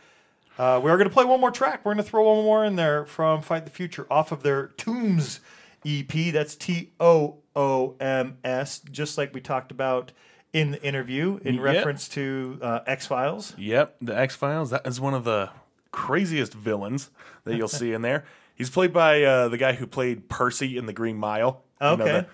Uh, 0.59 0.81
we 0.83 0.91
are 0.91 0.97
going 0.97 1.09
to 1.09 1.13
play 1.15 1.25
one 1.25 1.41
more 1.41 1.51
track. 1.53 1.85
We're 1.85 1.95
going 1.95 2.03
to 2.05 2.09
throw 2.11 2.33
one 2.35 2.45
more 2.45 2.65
in 2.65 2.77
there 2.77 3.05
from 3.07 3.43
Fight 3.43 3.65
the 3.65 3.71
Future 3.71 4.07
off 4.11 4.33
of 4.33 4.43
their 4.43 4.69
Tooms 4.69 5.39
EP. 5.87 6.33
That's 6.33 6.57
T 6.57 6.91
O 6.99 7.37
O 7.55 7.95
M 8.01 8.39
S, 8.43 8.81
just 8.91 9.17
like 9.19 9.33
we 9.33 9.41
talked 9.41 9.71
about 9.71 10.11
in 10.53 10.71
the 10.73 10.83
interview 10.83 11.39
in 11.45 11.57
Yep. 11.57 11.63
reference 11.65 12.09
to 12.09 12.59
uh, 12.63 12.81
X 12.87 13.07
Files. 13.07 13.55
Yep, 13.59 13.97
the 14.01 14.19
X 14.19 14.35
Files. 14.35 14.71
That 14.71 14.87
is 14.87 15.01
one 15.01 15.15
of 15.15 15.25
the 15.25 15.51
craziest 15.93 16.55
villains 16.55 17.11
that 17.45 17.57
you'll 17.57 17.69
see 17.69 17.93
in 17.93 18.03
there. 18.03 18.25
He's 18.59 18.69
played 18.71 18.93
by 18.93 19.23
uh, 19.23 19.49
the 19.49 19.57
guy 19.57 19.73
who 19.73 19.87
played 19.87 20.29
Percy 20.29 20.77
in 20.77 20.85
The 20.87 20.93
Green 20.93 21.17
Mile. 21.17 21.63
You 21.81 21.87
know, 21.87 21.93
Okay. 22.05 22.05
the, 22.13 22.27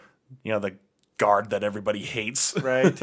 you 0.42 0.52
know 0.52 0.58
the 0.58 0.74
guard 1.18 1.50
that 1.50 1.62
everybody 1.62 2.00
hates. 2.00 2.54
Right. 2.62 2.98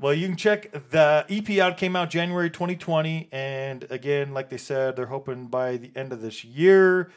well, 0.00 0.12
you 0.12 0.26
can 0.26 0.36
check 0.36 0.72
the 0.90 1.24
EP 1.30 1.58
out. 1.58 1.76
Came 1.76 1.94
out 1.96 2.10
January 2.10 2.50
2020, 2.50 3.28
and 3.32 3.86
again, 3.90 4.34
like 4.34 4.50
they 4.50 4.56
said, 4.56 4.96
they're 4.96 5.06
hoping 5.06 5.46
by 5.46 5.76
the 5.76 5.92
end 5.94 6.12
of 6.12 6.20
this 6.20 6.44
year 6.44 7.10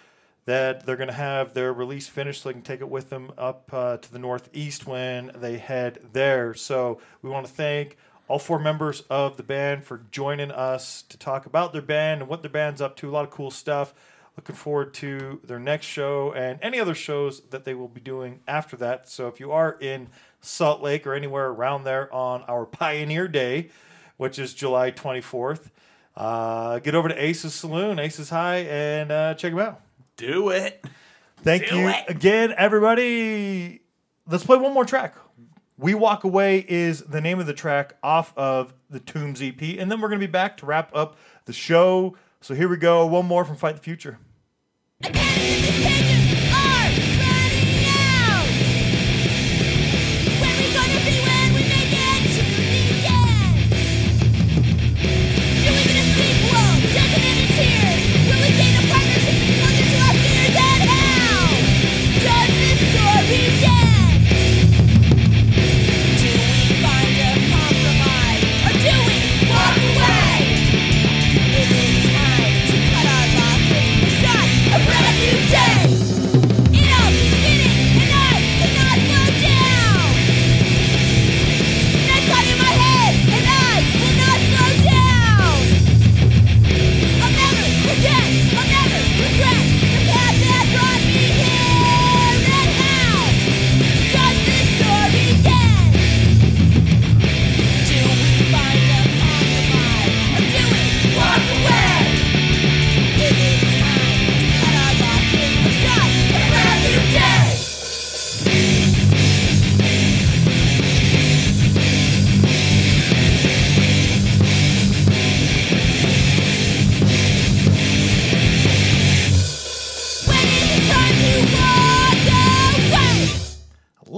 that 0.46 0.86
they're 0.86 0.96
going 0.96 1.10
to 1.10 1.14
have 1.14 1.54
their 1.54 1.74
release 1.74 2.08
finished, 2.08 2.44
so 2.44 2.50
they 2.50 2.54
can 2.54 2.62
take 2.62 2.80
it 2.80 2.88
with 2.90 3.10
them 3.10 3.32
up 3.38 3.70
uh, 3.74 3.98
to 3.98 4.12
the 4.12 4.20
northeast 4.20 4.86
when 4.88 5.32
they 5.36 5.58
head 5.58 6.00
there. 6.14 6.54
So 6.54 7.00
we 7.22 7.30
want 7.30 7.46
to 7.48 7.52
thank 7.52 7.98
all 8.30 8.40
four 8.40 8.60
members 8.60 9.02
of 9.10 9.36
the 9.38 9.44
band 9.44 9.84
for 9.84 10.02
joining 10.12 10.52
us 10.52 11.02
to 11.10 11.18
talk 11.18 11.46
about 11.48 11.74
their 11.74 11.82
band 11.82 12.22
and 12.22 12.30
what 12.30 12.44
their 12.44 12.52
band's 12.52 12.82
up 12.82 12.96
to. 12.98 13.10
A 13.10 13.12
lot 13.12 13.26
of 13.26 13.32
cool 13.32 13.52
stuff. 13.52 13.94
Looking 14.38 14.56
forward 14.56 14.94
to 14.96 15.42
their 15.44 15.60
next 15.60 15.88
show 15.88 16.32
and 16.32 16.60
any 16.62 16.80
other 16.80 16.94
shows 16.94 17.42
that 17.50 17.66
they 17.66 17.74
will 17.74 17.88
be 17.88 18.00
doing 18.00 18.40
after 18.48 18.78
that. 18.78 19.10
So 19.10 19.28
if 19.28 19.40
you 19.40 19.52
are 19.52 19.76
in 19.82 20.10
Salt 20.42 20.82
Lake 20.82 21.08
or 21.08 21.16
anywhere 21.16 21.48
around 21.48 21.86
there 21.86 22.14
on 22.14 22.44
our 22.44 22.66
Pioneer 22.68 23.28
Day, 23.28 23.72
which 24.18 24.38
is 24.38 24.54
July 24.54 24.92
24th, 24.92 25.72
uh, 26.16 26.78
get 26.80 26.94
over 26.94 27.10
to 27.10 27.20
Ace's 27.20 27.56
Saloon, 27.56 27.98
Ace's 27.98 28.30
High, 28.30 28.58
and 28.60 29.12
uh, 29.12 29.34
check 29.34 29.54
them 29.54 29.60
out. 29.60 29.82
Do 30.18 30.50
it. 30.50 30.86
Thank 31.38 31.68
Do 31.70 31.76
you 31.76 31.88
it. 31.90 32.06
again, 32.08 32.54
everybody. 32.58 33.82
Let's 34.28 34.44
play 34.44 34.58
one 34.58 34.74
more 34.74 34.86
track. 34.86 35.16
We 35.80 35.94
Walk 35.96 36.24
Away 36.24 36.66
is 36.68 37.02
the 37.02 37.22
name 37.22 37.40
of 37.40 37.46
the 37.46 37.54
track 37.54 37.96
off 38.02 38.36
of 38.38 38.74
the 38.90 39.00
Tooms 39.00 39.42
EP, 39.42 39.62
and 39.62 39.92
then 39.92 40.02
we're 40.02 40.10
going 40.10 40.20
to 40.20 40.28
be 40.28 40.32
back 40.32 40.58
to 40.58 40.66
wrap 40.66 40.96
up 40.96 41.18
the 41.46 41.54
show. 41.54 42.16
So 42.42 42.56
here 42.56 42.68
we 42.68 42.78
go. 42.78 43.06
One 43.06 43.26
more 43.26 43.46
from 43.46 43.56
Fight 43.56 43.76
the 43.76 43.82
Future. 43.82 44.18
A 45.04 45.87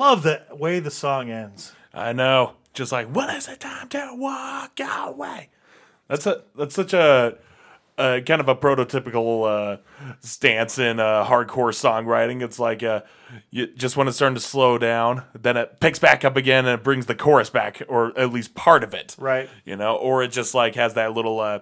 Love 0.10 0.24
the 0.24 0.42
way 0.50 0.80
the 0.80 0.90
song 0.90 1.30
ends. 1.30 1.74
I 1.94 2.14
know. 2.14 2.54
Just 2.74 2.92
like, 2.92 3.14
when 3.14 3.30
is 3.30 3.48
it 3.48 3.60
time 3.60 3.90
to 3.90 4.10
walk 4.14 4.80
away? 4.80 5.50
That's 6.08 6.26
a 6.26 6.42
that's 6.58 6.74
such 6.74 6.94
a, 6.94 7.38
a 7.96 8.20
kind 8.22 8.42
of 8.42 8.50
a 8.50 8.56
prototypical 8.56 9.46
uh, 9.46 9.78
stance 10.20 10.80
in 10.80 11.00
uh, 11.00 11.24
hardcore 11.26 11.70
songwriting. 11.70 12.42
It's 12.42 12.58
like 12.58 12.82
uh, 12.82 13.02
you 13.52 13.68
just 13.68 13.98
when 13.98 14.08
it's 14.08 14.18
starting 14.18 14.34
to 14.34 14.42
slow 14.42 14.80
down, 14.80 15.26
then 15.40 15.58
it 15.58 15.80
picks 15.80 16.00
back 16.00 16.26
up 16.26 16.36
again 16.36 16.66
and 16.66 16.80
it 16.80 16.84
brings 16.84 17.06
the 17.06 17.14
chorus 17.14 17.52
back, 17.52 17.84
or 17.88 18.18
at 18.18 18.34
least 18.34 18.56
part 18.56 18.84
of 18.84 18.96
it. 18.96 19.16
Right. 19.20 19.48
You 19.64 19.76
know, 19.76 19.96
or 19.96 20.24
it 20.24 20.32
just 20.32 20.56
like 20.56 20.74
has 20.74 20.96
that 20.96 21.14
little 21.14 21.40
uh, 21.40 21.60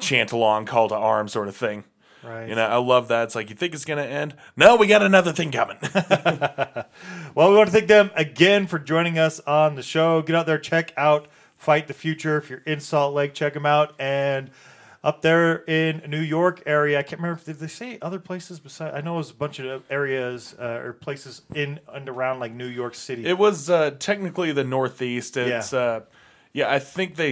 chant 0.00 0.32
along, 0.32 0.66
call 0.66 0.88
to 0.88 0.96
arms 0.96 1.32
sort 1.32 1.46
of 1.46 1.54
thing. 1.54 1.84
Right. 2.24 2.48
You 2.48 2.54
know, 2.54 2.66
I 2.66 2.76
love 2.76 3.08
that. 3.08 3.24
It's 3.24 3.34
like 3.34 3.50
you 3.50 3.56
think 3.56 3.74
it's 3.74 3.84
gonna 3.84 4.02
end. 4.02 4.34
No, 4.56 4.76
we 4.76 4.86
got 4.86 5.02
another 5.02 5.32
thing 5.32 5.50
coming. 5.52 5.76
Well, 7.34 7.50
we 7.50 7.56
want 7.56 7.68
to 7.68 7.72
thank 7.72 7.88
them 7.88 8.10
again 8.14 8.68
for 8.68 8.78
joining 8.78 9.18
us 9.18 9.40
on 9.40 9.74
the 9.74 9.82
show. 9.82 10.22
Get 10.22 10.36
out 10.36 10.46
there, 10.46 10.58
check 10.58 10.92
out 10.96 11.26
Fight 11.56 11.88
the 11.88 11.94
Future. 11.94 12.38
If 12.38 12.48
you're 12.48 12.60
in 12.60 12.78
Salt 12.78 13.12
Lake, 13.12 13.34
check 13.34 13.54
them 13.54 13.66
out. 13.66 13.94
And 13.98 14.50
up 15.02 15.20
there 15.22 15.64
in 15.64 16.02
New 16.08 16.20
York 16.20 16.62
area, 16.64 16.98
I 16.98 17.02
can't 17.02 17.20
remember 17.20 17.40
if 17.40 17.44
did 17.44 17.58
they 17.58 17.66
say 17.66 17.98
other 18.00 18.20
places 18.20 18.60
besides. 18.60 18.94
I 18.94 19.00
know 19.00 19.14
it 19.14 19.18
was 19.18 19.30
a 19.30 19.34
bunch 19.34 19.58
of 19.58 19.82
areas 19.90 20.54
uh, 20.60 20.80
or 20.84 20.92
places 20.92 21.42
in 21.54 21.80
and 21.92 22.08
around 22.08 22.38
like 22.38 22.52
New 22.52 22.68
York 22.68 22.94
City. 22.94 23.26
It 23.26 23.36
was 23.36 23.68
uh, 23.68 23.90
technically 23.98 24.52
the 24.52 24.64
Northeast. 24.64 25.36
It's 25.36 25.72
Yeah. 25.72 25.78
Uh, 25.78 26.00
yeah, 26.52 26.70
I 26.70 26.78
think 26.78 27.16
they, 27.16 27.30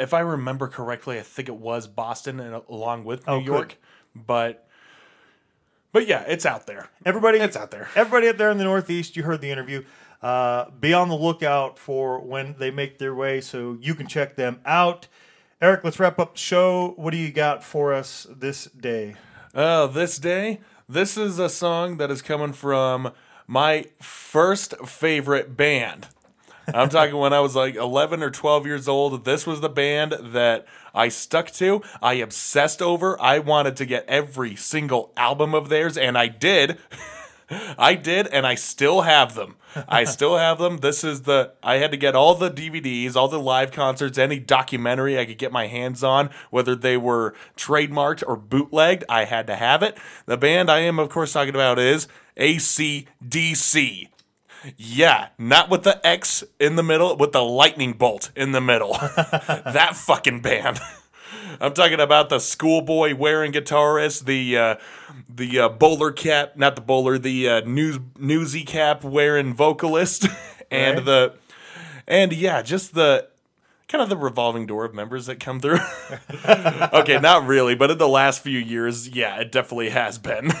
if 0.00 0.12
I 0.12 0.18
remember 0.18 0.66
correctly, 0.66 1.16
I 1.20 1.22
think 1.22 1.48
it 1.48 1.54
was 1.56 1.86
Boston 1.86 2.40
and 2.40 2.60
along 2.68 3.04
with 3.04 3.24
New 3.28 3.34
Oh, 3.34 3.40
good. 3.40 3.74
York, 4.14 4.26
but 4.26 4.68
but 5.92 6.06
yeah, 6.06 6.24
it's 6.28 6.44
out 6.44 6.66
there. 6.66 6.90
Everybody, 7.04 7.38
It's 7.38 7.56
out 7.56 7.70
there. 7.70 7.88
Everybody 7.94 8.28
up 8.28 8.36
there 8.36 8.50
in 8.50 8.58
the 8.58 8.64
Northeast, 8.64 9.16
you 9.16 9.22
heard 9.22 9.40
the 9.40 9.50
interview. 9.50 9.84
Uh, 10.20 10.68
be 10.70 10.92
on 10.92 11.08
the 11.08 11.14
lookout 11.14 11.78
for 11.78 12.20
when 12.20 12.56
they 12.58 12.70
make 12.70 12.98
their 12.98 13.14
way, 13.14 13.40
so 13.40 13.78
you 13.80 13.94
can 13.94 14.06
check 14.06 14.36
them 14.36 14.60
out. 14.66 15.06
Eric, 15.60 15.82
let's 15.84 15.98
wrap 15.98 16.18
up 16.18 16.34
the 16.34 16.40
show. 16.40 16.92
What 16.96 17.12
do 17.12 17.16
you 17.16 17.30
got 17.30 17.64
for 17.64 17.92
us 17.94 18.26
this 18.30 18.66
day? 18.66 19.16
Uh, 19.54 19.86
this 19.86 20.18
day, 20.18 20.60
this 20.88 21.16
is 21.16 21.38
a 21.38 21.48
song 21.48 21.96
that 21.96 22.10
is 22.10 22.20
coming 22.22 22.52
from 22.52 23.12
my 23.46 23.86
first 24.00 24.76
favorite 24.86 25.56
band. 25.56 26.08
I'm 26.74 26.90
talking 26.90 27.16
when 27.16 27.32
I 27.32 27.40
was 27.40 27.56
like 27.56 27.76
11 27.76 28.22
or 28.22 28.30
12 28.30 28.66
years 28.66 28.88
old. 28.88 29.24
This 29.24 29.46
was 29.46 29.60
the 29.60 29.70
band 29.70 30.14
that 30.20 30.66
I 30.98 31.08
stuck 31.08 31.52
to. 31.52 31.80
I 32.02 32.14
obsessed 32.14 32.82
over. 32.82 33.20
I 33.22 33.38
wanted 33.38 33.76
to 33.76 33.86
get 33.86 34.04
every 34.08 34.56
single 34.56 35.12
album 35.16 35.54
of 35.54 35.68
theirs, 35.68 35.96
and 35.96 36.18
I 36.18 36.26
did. 36.26 36.78
I 37.78 37.94
did, 37.94 38.26
and 38.26 38.46
I 38.46 38.56
still 38.56 39.02
have 39.02 39.34
them. 39.34 39.56
I 39.88 40.04
still 40.16 40.36
have 40.36 40.58
them. 40.58 40.78
This 40.78 41.04
is 41.04 41.22
the. 41.22 41.52
I 41.62 41.76
had 41.76 41.92
to 41.92 41.96
get 41.96 42.16
all 42.16 42.34
the 42.34 42.50
DVDs, 42.50 43.14
all 43.14 43.28
the 43.28 43.38
live 43.38 43.70
concerts, 43.70 44.18
any 44.18 44.40
documentary 44.40 45.18
I 45.18 45.24
could 45.24 45.38
get 45.38 45.52
my 45.52 45.68
hands 45.68 46.02
on, 46.02 46.30
whether 46.50 46.74
they 46.74 46.96
were 46.96 47.32
trademarked 47.56 48.24
or 48.26 48.36
bootlegged. 48.36 49.04
I 49.08 49.24
had 49.24 49.46
to 49.46 49.56
have 49.56 49.84
it. 49.84 49.96
The 50.26 50.36
band 50.36 50.68
I 50.68 50.80
am, 50.80 50.98
of 50.98 51.10
course, 51.10 51.32
talking 51.32 51.54
about 51.54 51.78
is 51.78 52.08
ACDC. 52.36 54.08
Yeah, 54.76 55.28
not 55.38 55.70
with 55.70 55.84
the 55.84 56.04
X 56.06 56.42
in 56.58 56.76
the 56.76 56.82
middle, 56.82 57.16
with 57.16 57.32
the 57.32 57.42
lightning 57.44 57.92
bolt 57.92 58.30
in 58.34 58.52
the 58.52 58.60
middle. 58.60 58.92
that 59.16 59.92
fucking 59.94 60.40
band. 60.40 60.80
I'm 61.60 61.74
talking 61.74 62.00
about 62.00 62.28
the 62.28 62.38
schoolboy 62.38 63.14
wearing 63.14 63.52
guitarist, 63.52 64.24
the 64.24 64.56
uh, 64.58 64.74
the 65.28 65.58
uh, 65.60 65.68
bowler 65.68 66.12
cap, 66.12 66.56
not 66.56 66.74
the 66.76 66.82
bowler, 66.82 67.18
the 67.18 67.48
uh, 67.48 67.60
news 67.60 67.98
newsy 68.18 68.64
cap 68.64 69.02
wearing 69.04 69.54
vocalist, 69.54 70.26
and 70.70 70.96
Right. 70.98 71.04
the 71.04 71.32
and 72.06 72.32
yeah, 72.32 72.62
just 72.62 72.94
the 72.94 73.28
kind 73.88 74.02
of 74.02 74.08
the 74.08 74.16
revolving 74.16 74.66
door 74.66 74.84
of 74.84 74.94
members 74.94 75.26
that 75.26 75.40
come 75.40 75.60
through. 75.60 75.78
okay, 76.44 77.18
not 77.18 77.46
really, 77.46 77.74
but 77.74 77.90
in 77.90 77.98
the 77.98 78.08
last 78.08 78.42
few 78.42 78.58
years, 78.58 79.08
yeah, 79.08 79.40
it 79.40 79.50
definitely 79.52 79.90
has 79.90 80.18
been. 80.18 80.52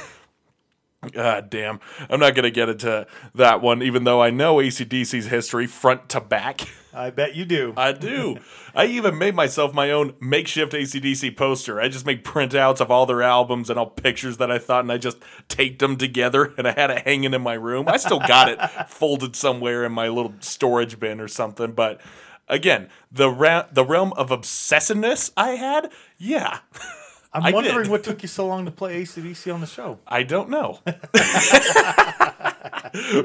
God 1.12 1.48
damn. 1.48 1.78
I'm 2.10 2.18
not 2.18 2.34
going 2.34 2.42
to 2.42 2.50
get 2.50 2.68
into 2.68 3.06
that 3.34 3.62
one, 3.62 3.82
even 3.82 4.04
though 4.04 4.20
I 4.20 4.30
know 4.30 4.56
ACDC's 4.56 5.26
history 5.26 5.66
front 5.66 6.08
to 6.10 6.20
back. 6.20 6.62
I 6.92 7.10
bet 7.10 7.36
you 7.36 7.44
do. 7.44 7.72
I 7.76 7.92
do. 7.92 8.38
I 8.74 8.86
even 8.86 9.16
made 9.16 9.36
myself 9.36 9.72
my 9.72 9.92
own 9.92 10.14
makeshift 10.20 10.72
ACDC 10.72 11.36
poster. 11.36 11.80
I 11.80 11.88
just 11.88 12.04
made 12.04 12.24
printouts 12.24 12.80
of 12.80 12.90
all 12.90 13.06
their 13.06 13.22
albums 13.22 13.70
and 13.70 13.78
all 13.78 13.86
pictures 13.86 14.38
that 14.38 14.50
I 14.50 14.58
thought, 14.58 14.82
and 14.82 14.90
I 14.90 14.98
just 14.98 15.18
taped 15.46 15.78
them 15.78 15.96
together, 15.96 16.52
and 16.58 16.66
I 16.66 16.72
had 16.72 16.90
it 16.90 17.06
hanging 17.06 17.34
in 17.34 17.42
my 17.42 17.54
room. 17.54 17.86
I 17.86 17.96
still 17.98 18.18
got 18.18 18.48
it 18.48 18.58
folded 18.88 19.36
somewhere 19.36 19.84
in 19.84 19.92
my 19.92 20.08
little 20.08 20.34
storage 20.40 20.98
bin 20.98 21.20
or 21.20 21.28
something. 21.28 21.72
But 21.72 22.00
again, 22.48 22.88
the 23.12 23.30
ra- 23.30 23.66
the 23.70 23.84
realm 23.84 24.12
of 24.14 24.30
obsessiveness 24.30 25.30
I 25.36 25.50
had, 25.50 25.92
yeah. 26.16 26.58
I'm 27.32 27.44
I 27.44 27.50
wondering 27.50 27.82
did. 27.84 27.90
what 27.90 28.04
took 28.04 28.22
you 28.22 28.28
so 28.28 28.46
long 28.46 28.64
to 28.64 28.70
play 28.70 29.02
ACDC 29.02 29.52
on 29.52 29.60
the 29.60 29.66
show. 29.66 29.98
I 30.06 30.22
don't 30.22 30.48
know. 30.48 30.78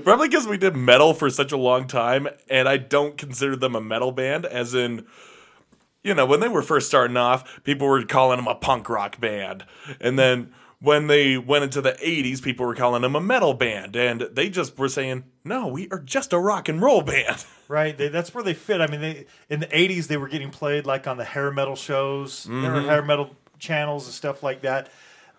Probably 0.04 0.28
because 0.28 0.48
we 0.48 0.58
did 0.58 0.76
metal 0.76 1.14
for 1.14 1.30
such 1.30 1.52
a 1.52 1.58
long 1.58 1.88
time, 1.88 2.28
and 2.50 2.68
I 2.68 2.78
don't 2.78 3.18
consider 3.18 3.56
them 3.56 3.76
a 3.76 3.82
metal 3.82 4.12
band, 4.12 4.46
as 4.46 4.74
in, 4.74 5.06
you 6.04 6.14
know, 6.14 6.26
when 6.26 6.40
they 6.42 6.50
were 6.50 6.62
first 6.62 6.88
starting 6.88 7.16
off, 7.18 7.64
people 7.64 7.88
were 7.88 8.04
calling 8.04 8.38
them 8.38 8.48
a 8.48 8.56
punk 8.56 8.90
rock 8.90 9.20
band. 9.22 9.66
And 10.02 10.20
then 10.20 10.54
when 10.80 11.08
they 11.08 11.38
went 11.38 11.64
into 11.64 11.82
the 11.82 11.94
80s, 11.94 12.42
people 12.42 12.66
were 12.66 12.76
calling 12.76 13.04
them 13.04 13.16
a 13.16 13.22
metal 13.22 13.54
band. 13.54 13.96
And 13.96 14.22
they 14.34 14.50
just 14.50 14.78
were 14.78 14.90
saying, 14.90 15.24
no, 15.46 15.68
we 15.68 15.88
are 15.92 16.00
just 16.00 16.34
a 16.34 16.40
rock 16.40 16.68
and 16.68 16.82
roll 16.82 17.02
band. 17.02 17.46
Right, 17.70 17.98
they, 17.98 18.10
that's 18.10 18.36
where 18.36 18.44
they 18.44 18.54
fit. 18.54 18.82
I 18.82 18.88
mean, 18.88 19.00
they 19.02 19.26
in 19.50 19.62
the 19.62 19.66
'80s 19.68 20.08
they 20.08 20.18
were 20.18 20.28
getting 20.28 20.52
played 20.52 20.86
like 20.86 21.08
on 21.08 21.16
the 21.18 21.24
hair 21.24 21.50
metal 21.50 21.76
shows, 21.78 22.44
there 22.44 22.54
Mm-hmm. 22.54 22.74
were 22.74 22.82
hair 22.82 23.02
metal 23.02 23.36
channels 23.64 24.06
and 24.06 24.14
stuff 24.14 24.44
like 24.44 24.62
that. 24.62 24.90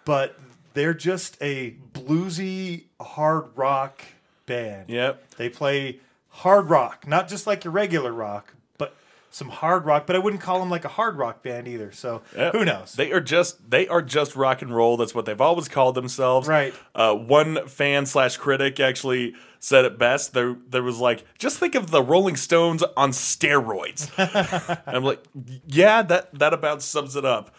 But 0.04 0.38
they're 0.74 0.94
just 0.94 1.36
a 1.40 1.74
bluesy 1.92 2.84
hard 3.00 3.44
rock 3.56 4.02
band. 4.46 4.88
Yep. 4.90 5.36
They 5.36 5.48
play 5.48 6.00
hard 6.28 6.68
rock, 6.68 7.06
not 7.06 7.28
just 7.28 7.46
like 7.46 7.64
your 7.64 7.72
regular 7.72 8.12
rock, 8.12 8.54
but 8.76 8.94
some 9.30 9.48
hard 9.48 9.84
rock. 9.86 10.06
But 10.06 10.16
I 10.16 10.18
wouldn't 10.18 10.42
call 10.42 10.58
them 10.60 10.68
like 10.70 10.84
a 10.84 10.88
hard 10.88 11.16
rock 11.16 11.42
band 11.42 11.68
either. 11.68 11.92
So 11.92 12.22
Yep. 12.36 12.52
who 12.54 12.64
knows? 12.64 12.92
They 12.94 13.12
are 13.12 13.20
just 13.20 13.70
they 13.70 13.86
are 13.88 14.02
just 14.02 14.34
rock 14.36 14.62
and 14.62 14.74
roll. 14.74 14.96
That's 14.96 15.14
what 15.14 15.24
they've 15.26 15.40
always 15.40 15.68
called 15.68 15.94
themselves. 15.94 16.48
Right. 16.48 16.74
Uh, 16.94 17.14
one 17.14 17.66
fan 17.68 18.04
slash 18.06 18.36
critic 18.36 18.80
actually 18.80 19.34
said 19.60 19.84
it 19.86 19.96
best. 19.96 20.34
There 20.34 20.56
there 20.68 20.82
was 20.82 20.98
like, 20.98 21.24
just 21.38 21.58
think 21.58 21.74
of 21.74 21.90
the 21.90 22.02
Rolling 22.02 22.36
Stones 22.36 22.82
on 22.96 23.12
steroids. 23.12 24.10
I'm 24.86 25.04
like, 25.04 25.22
yeah, 25.66 26.02
that 26.02 26.38
that 26.38 26.52
about 26.52 26.82
sums 26.82 27.16
it 27.16 27.24
up. 27.24 27.54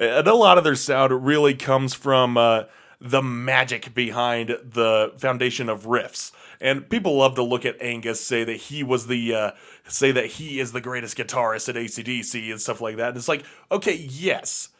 And 0.00 0.26
a 0.26 0.34
lot 0.34 0.56
of 0.56 0.64
their 0.64 0.74
sound 0.74 1.26
really 1.26 1.54
comes 1.54 1.92
from 1.92 2.38
uh, 2.38 2.64
the 3.00 3.22
magic 3.22 3.94
behind 3.94 4.48
the 4.48 5.12
foundation 5.18 5.68
of 5.68 5.84
riffs. 5.84 6.32
And 6.58 6.88
people 6.88 7.16
love 7.16 7.34
to 7.34 7.42
look 7.42 7.66
at 7.66 7.80
Angus, 7.80 8.20
say 8.20 8.42
that 8.44 8.56
he 8.56 8.82
was 8.82 9.06
the, 9.06 9.34
uh, 9.34 9.50
say 9.86 10.10
that 10.12 10.26
he 10.26 10.58
is 10.58 10.72
the 10.72 10.80
greatest 10.80 11.18
guitarist 11.18 11.68
at 11.68 11.74
ACDC 11.74 12.50
and 12.50 12.60
stuff 12.60 12.80
like 12.80 12.96
that. 12.96 13.08
And 13.08 13.16
it's 13.18 13.28
like, 13.28 13.44
okay, 13.70 13.94
yes, 13.94 14.70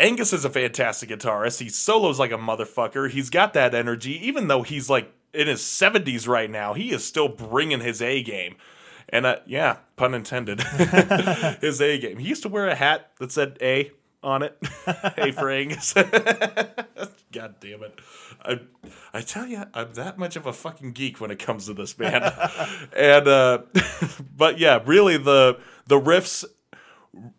Angus 0.00 0.32
is 0.32 0.44
a 0.44 0.50
fantastic 0.50 1.08
guitarist. 1.08 1.60
He 1.60 1.68
solos 1.68 2.18
like 2.18 2.32
a 2.32 2.36
motherfucker. 2.36 3.08
He's 3.08 3.30
got 3.30 3.52
that 3.54 3.74
energy, 3.74 4.26
even 4.26 4.48
though 4.48 4.62
he's 4.62 4.90
like 4.90 5.12
in 5.32 5.46
his 5.46 5.60
70s 5.60 6.26
right 6.26 6.50
now. 6.50 6.74
He 6.74 6.92
is 6.92 7.04
still 7.04 7.28
bringing 7.28 7.80
his 7.80 8.02
A 8.02 8.22
game. 8.22 8.56
And 9.08 9.24
uh, 9.24 9.36
yeah, 9.46 9.78
pun 9.96 10.14
intended, 10.14 10.60
his 11.60 11.80
A 11.80 11.98
game. 11.98 12.18
He 12.18 12.28
used 12.28 12.42
to 12.42 12.48
wear 12.48 12.66
a 12.66 12.74
hat 12.74 13.10
that 13.18 13.30
said 13.30 13.56
A 13.60 13.92
on 14.24 14.42
it. 14.42 14.56
hey, 15.16 15.30
for 15.30 15.50
Angus. 15.50 15.92
God 17.32 17.56
damn 17.60 17.82
it. 17.82 18.00
I, 18.42 18.60
I 19.12 19.20
tell 19.20 19.46
you, 19.46 19.64
I'm 19.74 19.92
that 19.94 20.18
much 20.18 20.36
of 20.36 20.46
a 20.46 20.52
fucking 20.52 20.92
geek 20.92 21.20
when 21.20 21.30
it 21.30 21.38
comes 21.38 21.66
to 21.66 21.74
this 21.74 21.92
band. 21.92 22.24
and, 22.96 23.28
uh, 23.28 23.62
but 24.36 24.58
yeah, 24.58 24.80
really 24.84 25.18
the, 25.18 25.58
the 25.86 26.00
riffs 26.00 26.44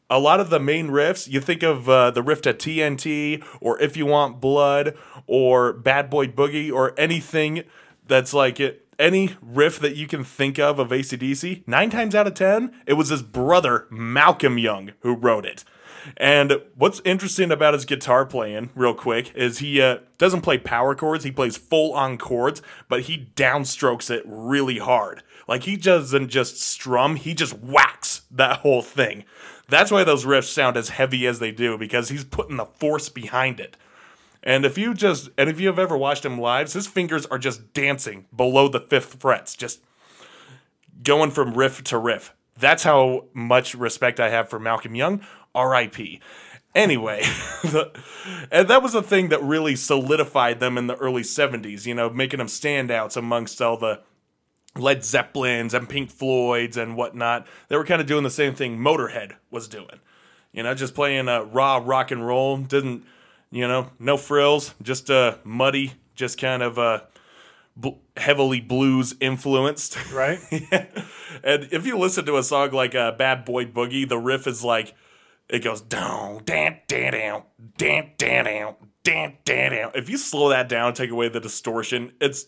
a 0.09 0.19
lot 0.19 0.39
of 0.39 0.49
the 0.49 0.59
main 0.59 0.87
riffs, 0.87 1.27
you 1.27 1.41
think 1.41 1.63
of 1.63 1.89
uh, 1.89 2.11
the 2.11 2.21
riff 2.23 2.41
to 2.43 2.53
TNT 2.53 3.43
or 3.59 3.79
If 3.81 3.97
You 3.97 4.05
Want 4.05 4.39
Blood 4.39 4.95
or 5.27 5.73
Bad 5.73 6.09
Boy 6.09 6.27
Boogie 6.27 6.71
or 6.71 6.97
anything 6.97 7.63
that's 8.07 8.33
like 8.33 8.59
it, 8.59 8.87
any 8.97 9.35
riff 9.41 9.79
that 9.79 9.95
you 9.95 10.07
can 10.07 10.23
think 10.23 10.57
of 10.59 10.79
of 10.79 10.89
ACDC, 10.89 11.67
nine 11.67 11.89
times 11.89 12.15
out 12.15 12.27
of 12.27 12.33
ten, 12.33 12.73
it 12.85 12.93
was 12.93 13.09
his 13.09 13.21
brother, 13.21 13.87
Malcolm 13.89 14.57
Young, 14.57 14.91
who 15.01 15.15
wrote 15.15 15.45
it. 15.45 15.65
And 16.17 16.61
what's 16.75 17.01
interesting 17.05 17.51
about 17.51 17.73
his 17.73 17.85
guitar 17.85 18.25
playing, 18.25 18.69
real 18.75 18.93
quick, 18.93 19.33
is 19.35 19.59
he 19.59 19.81
uh, 19.81 19.99
doesn't 20.17 20.41
play 20.41 20.57
power 20.57 20.95
chords. 20.95 21.23
He 21.23 21.31
plays 21.31 21.57
full 21.57 21.93
on 21.93 22.17
chords, 22.17 22.61
but 22.89 23.01
he 23.01 23.29
downstrokes 23.35 24.09
it 24.09 24.23
really 24.25 24.79
hard. 24.79 25.23
Like 25.47 25.63
he 25.63 25.77
doesn't 25.77 26.29
just 26.29 26.61
strum, 26.61 27.15
he 27.15 27.33
just 27.33 27.53
whacks 27.59 28.21
that 28.31 28.59
whole 28.59 28.81
thing. 28.81 29.25
That's 29.67 29.91
why 29.91 30.03
those 30.03 30.25
riffs 30.25 30.51
sound 30.51 30.77
as 30.77 30.89
heavy 30.89 31.25
as 31.27 31.39
they 31.39 31.51
do 31.51 31.77
because 31.77 32.09
he's 32.09 32.23
putting 32.23 32.57
the 32.57 32.65
force 32.65 33.09
behind 33.09 33.59
it. 33.59 33.77
And 34.43 34.63
if 34.63 34.77
you 34.77 34.93
just 34.93 35.29
and 35.37 35.49
if 35.49 35.59
you 35.59 35.67
have 35.67 35.79
ever 35.79 35.97
watched 35.97 36.23
him 36.25 36.39
live, 36.39 36.71
his 36.71 36.87
fingers 36.87 37.25
are 37.27 37.39
just 37.39 37.73
dancing 37.73 38.25
below 38.35 38.67
the 38.67 38.79
fifth 38.79 39.19
frets, 39.19 39.55
just 39.55 39.81
going 41.01 41.31
from 41.31 41.55
riff 41.55 41.83
to 41.85 41.97
riff. 41.97 42.33
That's 42.57 42.83
how 42.83 43.25
much 43.33 43.73
respect 43.73 44.19
I 44.19 44.29
have 44.29 44.47
for 44.49 44.59
Malcolm 44.59 44.95
Young. 44.95 45.21
R.I.P. 45.55 46.19
Anyway, 46.75 47.21
the, 47.63 47.91
and 48.51 48.67
that 48.67 48.83
was 48.83 48.93
the 48.93 49.01
thing 49.01 49.29
that 49.29 49.41
really 49.41 49.75
solidified 49.75 50.59
them 50.59 50.77
in 50.77 50.87
the 50.87 50.97
early 50.97 51.21
70s, 51.21 51.85
you 51.85 51.95
know, 51.95 52.09
making 52.09 52.39
them 52.39 52.47
standouts 52.47 53.15
amongst 53.15 53.61
all 53.61 53.77
the 53.77 54.01
Led 54.75 55.05
Zeppelins 55.05 55.73
and 55.73 55.87
Pink 55.87 56.11
Floyds 56.11 56.75
and 56.75 56.97
whatnot. 56.97 57.47
They 57.69 57.77
were 57.77 57.85
kind 57.85 58.01
of 58.01 58.07
doing 58.07 58.23
the 58.23 58.29
same 58.29 58.53
thing 58.53 58.77
Motorhead 58.77 59.33
was 59.49 59.69
doing. 59.69 60.01
You 60.51 60.63
know, 60.63 60.73
just 60.73 60.93
playing 60.95 61.29
uh, 61.29 61.43
raw 61.43 61.81
rock 61.83 62.11
and 62.11 62.25
roll. 62.25 62.57
Didn't, 62.57 63.05
you 63.51 63.67
know, 63.67 63.91
no 63.99 64.17
frills, 64.17 64.73
just 64.81 65.09
uh, 65.09 65.37
muddy, 65.45 65.93
just 66.13 66.37
kind 66.37 66.61
of 66.61 66.77
uh, 66.77 67.01
bl- 67.75 67.99
heavily 68.17 68.59
blues 68.59 69.15
influenced. 69.19 69.97
right? 70.11 70.39
And 71.43 71.67
if 71.71 71.85
you 71.85 71.97
listen 71.97 72.25
to 72.25 72.37
a 72.37 72.43
song 72.43 72.71
like 72.71 72.95
uh, 72.95 73.11
Bad 73.11 73.45
Boy 73.45 73.65
Boogie, 73.65 74.07
the 74.07 74.17
riff 74.17 74.47
is 74.47 74.63
like, 74.63 74.95
it 75.49 75.59
goes 75.59 75.81
down, 75.81 76.41
dan, 76.45 76.79
dan, 76.87 77.11
down, 77.13 77.43
dan, 77.77 78.11
dan, 78.17 78.45
down, 78.45 78.75
dan, 79.03 79.37
dan, 79.45 79.71
down. 79.71 79.91
If 79.93 80.09
you 80.09 80.17
slow 80.17 80.49
that 80.49 80.67
down, 80.69 80.93
take 80.93 81.11
away 81.11 81.29
the 81.29 81.39
distortion, 81.39 82.13
it's 82.19 82.47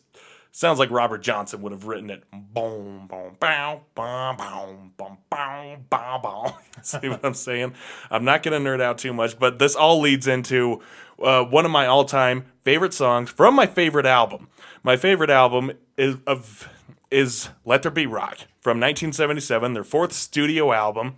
sounds 0.52 0.80
like 0.80 0.90
Robert 0.90 1.20
Johnson 1.20 1.62
would 1.62 1.72
have 1.72 1.86
written 1.86 2.10
it. 2.10 2.24
Boom, 2.32 3.08
boom, 3.08 3.38
bow, 3.40 3.82
boom, 3.94 4.38
boom, 4.38 4.94
boom, 4.98 5.18
boom, 5.30 5.86
boom, 5.90 6.22
boom. 6.22 6.52
See 6.82 7.10
what 7.10 7.24
I'm 7.24 7.36
saying? 7.36 7.74
I'm 8.10 8.26
not 8.26 8.42
to 8.44 8.50
nerd 8.52 8.82
out 8.82 8.98
too 8.98 9.14
much, 9.14 9.38
but 9.38 9.60
this 9.60 9.76
all 9.76 10.00
leads 10.00 10.28
into 10.28 10.82
uh, 11.22 11.44
one 11.44 11.66
of 11.66 11.72
my 11.72 11.86
all-time 11.86 12.46
favorite 12.64 12.94
songs 12.94 13.30
from 13.30 13.54
my 13.56 13.68
favorite 13.68 14.08
album. 14.08 14.50
My 14.84 14.98
favorite 14.98 15.30
album 15.30 15.72
is 15.98 16.18
of 16.26 16.70
is 17.10 17.50
Let 17.64 17.84
There 17.84 17.92
Be 17.92 18.06
Rock 18.06 18.40
from 18.60 18.80
1977, 18.80 19.74
their 19.74 19.84
fourth 19.84 20.12
studio 20.12 20.74
album, 20.74 21.16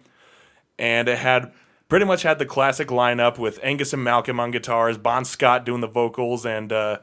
and 0.77 1.07
it 1.07 1.17
had 1.17 1.51
pretty 1.89 2.05
much 2.05 2.23
had 2.23 2.39
the 2.39 2.45
classic 2.45 2.87
lineup 2.87 3.37
with 3.37 3.59
Angus 3.61 3.91
and 3.91 4.03
Malcolm 4.03 4.39
on 4.39 4.51
guitars, 4.51 4.97
Bon 4.97 5.25
Scott 5.25 5.65
doing 5.65 5.81
the 5.81 5.87
vocals, 5.87 6.45
and 6.45 6.71
uh, 6.71 6.99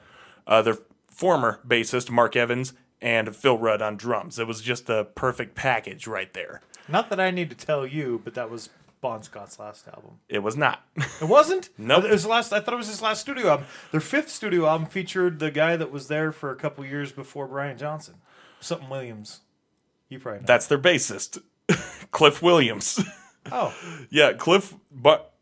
uh, 0.46 0.62
their 0.62 0.78
former 1.08 1.60
bassist 1.66 2.08
Mark 2.10 2.36
Evans 2.36 2.72
and 3.02 3.34
Phil 3.36 3.58
Rudd 3.58 3.82
on 3.82 3.96
drums. 3.96 4.38
It 4.38 4.46
was 4.46 4.62
just 4.62 4.88
a 4.88 5.04
perfect 5.14 5.54
package 5.54 6.06
right 6.06 6.32
there. 6.32 6.62
Not 6.88 7.10
that 7.10 7.20
I 7.20 7.30
need 7.30 7.50
to 7.50 7.56
tell 7.56 7.86
you, 7.86 8.20
but 8.24 8.34
that 8.34 8.48
was 8.48 8.70
Bon 9.00 9.22
Scott's 9.22 9.58
last 9.58 9.86
album. 9.88 10.20
It 10.28 10.38
was 10.38 10.56
not. 10.56 10.84
It 11.20 11.28
wasn't. 11.28 11.70
Nope. 11.78 12.04
It 12.04 12.10
was 12.10 12.24
the 12.24 12.28
last. 12.28 12.52
I 12.52 12.60
thought 12.60 12.74
it 12.74 12.78
was 12.78 12.88
his 12.88 13.02
last 13.02 13.22
studio 13.22 13.48
album. 13.48 13.66
Their 13.90 14.00
fifth 14.00 14.28
studio 14.30 14.66
album 14.66 14.86
featured 14.86 15.38
the 15.38 15.50
guy 15.50 15.76
that 15.76 15.90
was 15.90 16.08
there 16.08 16.30
for 16.30 16.50
a 16.50 16.56
couple 16.56 16.84
years 16.84 17.10
before 17.10 17.48
Brian 17.48 17.78
Johnson, 17.78 18.16
something 18.60 18.88
Williams. 18.88 19.40
You 20.08 20.18
probably 20.18 20.40
know. 20.40 20.46
That's 20.46 20.66
their 20.66 20.78
bassist, 20.78 21.40
Cliff 22.10 22.42
Williams. 22.42 23.00
oh, 23.52 23.74
Yeah, 24.10 24.32
Cliff. 24.32 24.74
But 24.92 25.32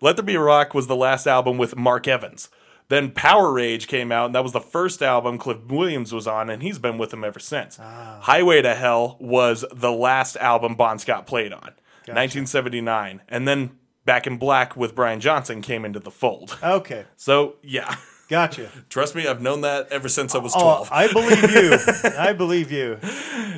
Let 0.00 0.16
There 0.16 0.24
Be 0.24 0.36
Rock 0.36 0.74
was 0.74 0.86
the 0.86 0.96
last 0.96 1.26
album 1.26 1.58
with 1.58 1.76
Mark 1.76 2.06
Evans. 2.08 2.48
Then 2.88 3.10
Powerage 3.10 3.86
came 3.86 4.10
out, 4.10 4.26
and 4.26 4.34
that 4.34 4.42
was 4.42 4.52
the 4.52 4.60
first 4.60 5.02
album 5.02 5.36
Cliff 5.36 5.58
Williams 5.68 6.12
was 6.12 6.26
on, 6.26 6.48
and 6.48 6.62
he's 6.62 6.78
been 6.78 6.96
with 6.96 7.10
them 7.10 7.22
ever 7.22 7.38
since. 7.38 7.78
Ah. 7.78 8.18
Highway 8.22 8.62
to 8.62 8.74
Hell 8.74 9.18
was 9.20 9.62
the 9.70 9.92
last 9.92 10.36
album 10.36 10.74
Bon 10.74 10.98
Scott 10.98 11.26
played 11.26 11.52
on, 11.52 11.72
1979, 12.06 13.20
and 13.28 13.46
then 13.48 13.72
Back 14.04 14.26
in 14.26 14.38
Black 14.38 14.74
with 14.74 14.94
Brian 14.94 15.20
Johnson 15.20 15.60
came 15.60 15.84
into 15.84 15.98
the 16.00 16.10
fold. 16.10 16.56
okay, 16.62 17.04
So 17.16 17.56
yeah, 17.62 17.96
gotcha. 18.30 18.70
trust 18.88 19.14
me, 19.14 19.26
I've 19.26 19.42
known 19.42 19.60
that 19.60 19.88
ever 19.92 20.08
since 20.08 20.34
I 20.34 20.38
was 20.38 20.54
Oh, 20.56 20.86
12. 20.86 20.88
I 20.90 21.12
believe 21.12 21.50
you. 21.50 21.78
I 22.18 22.32
believe 22.32 22.72
you. 22.72 22.98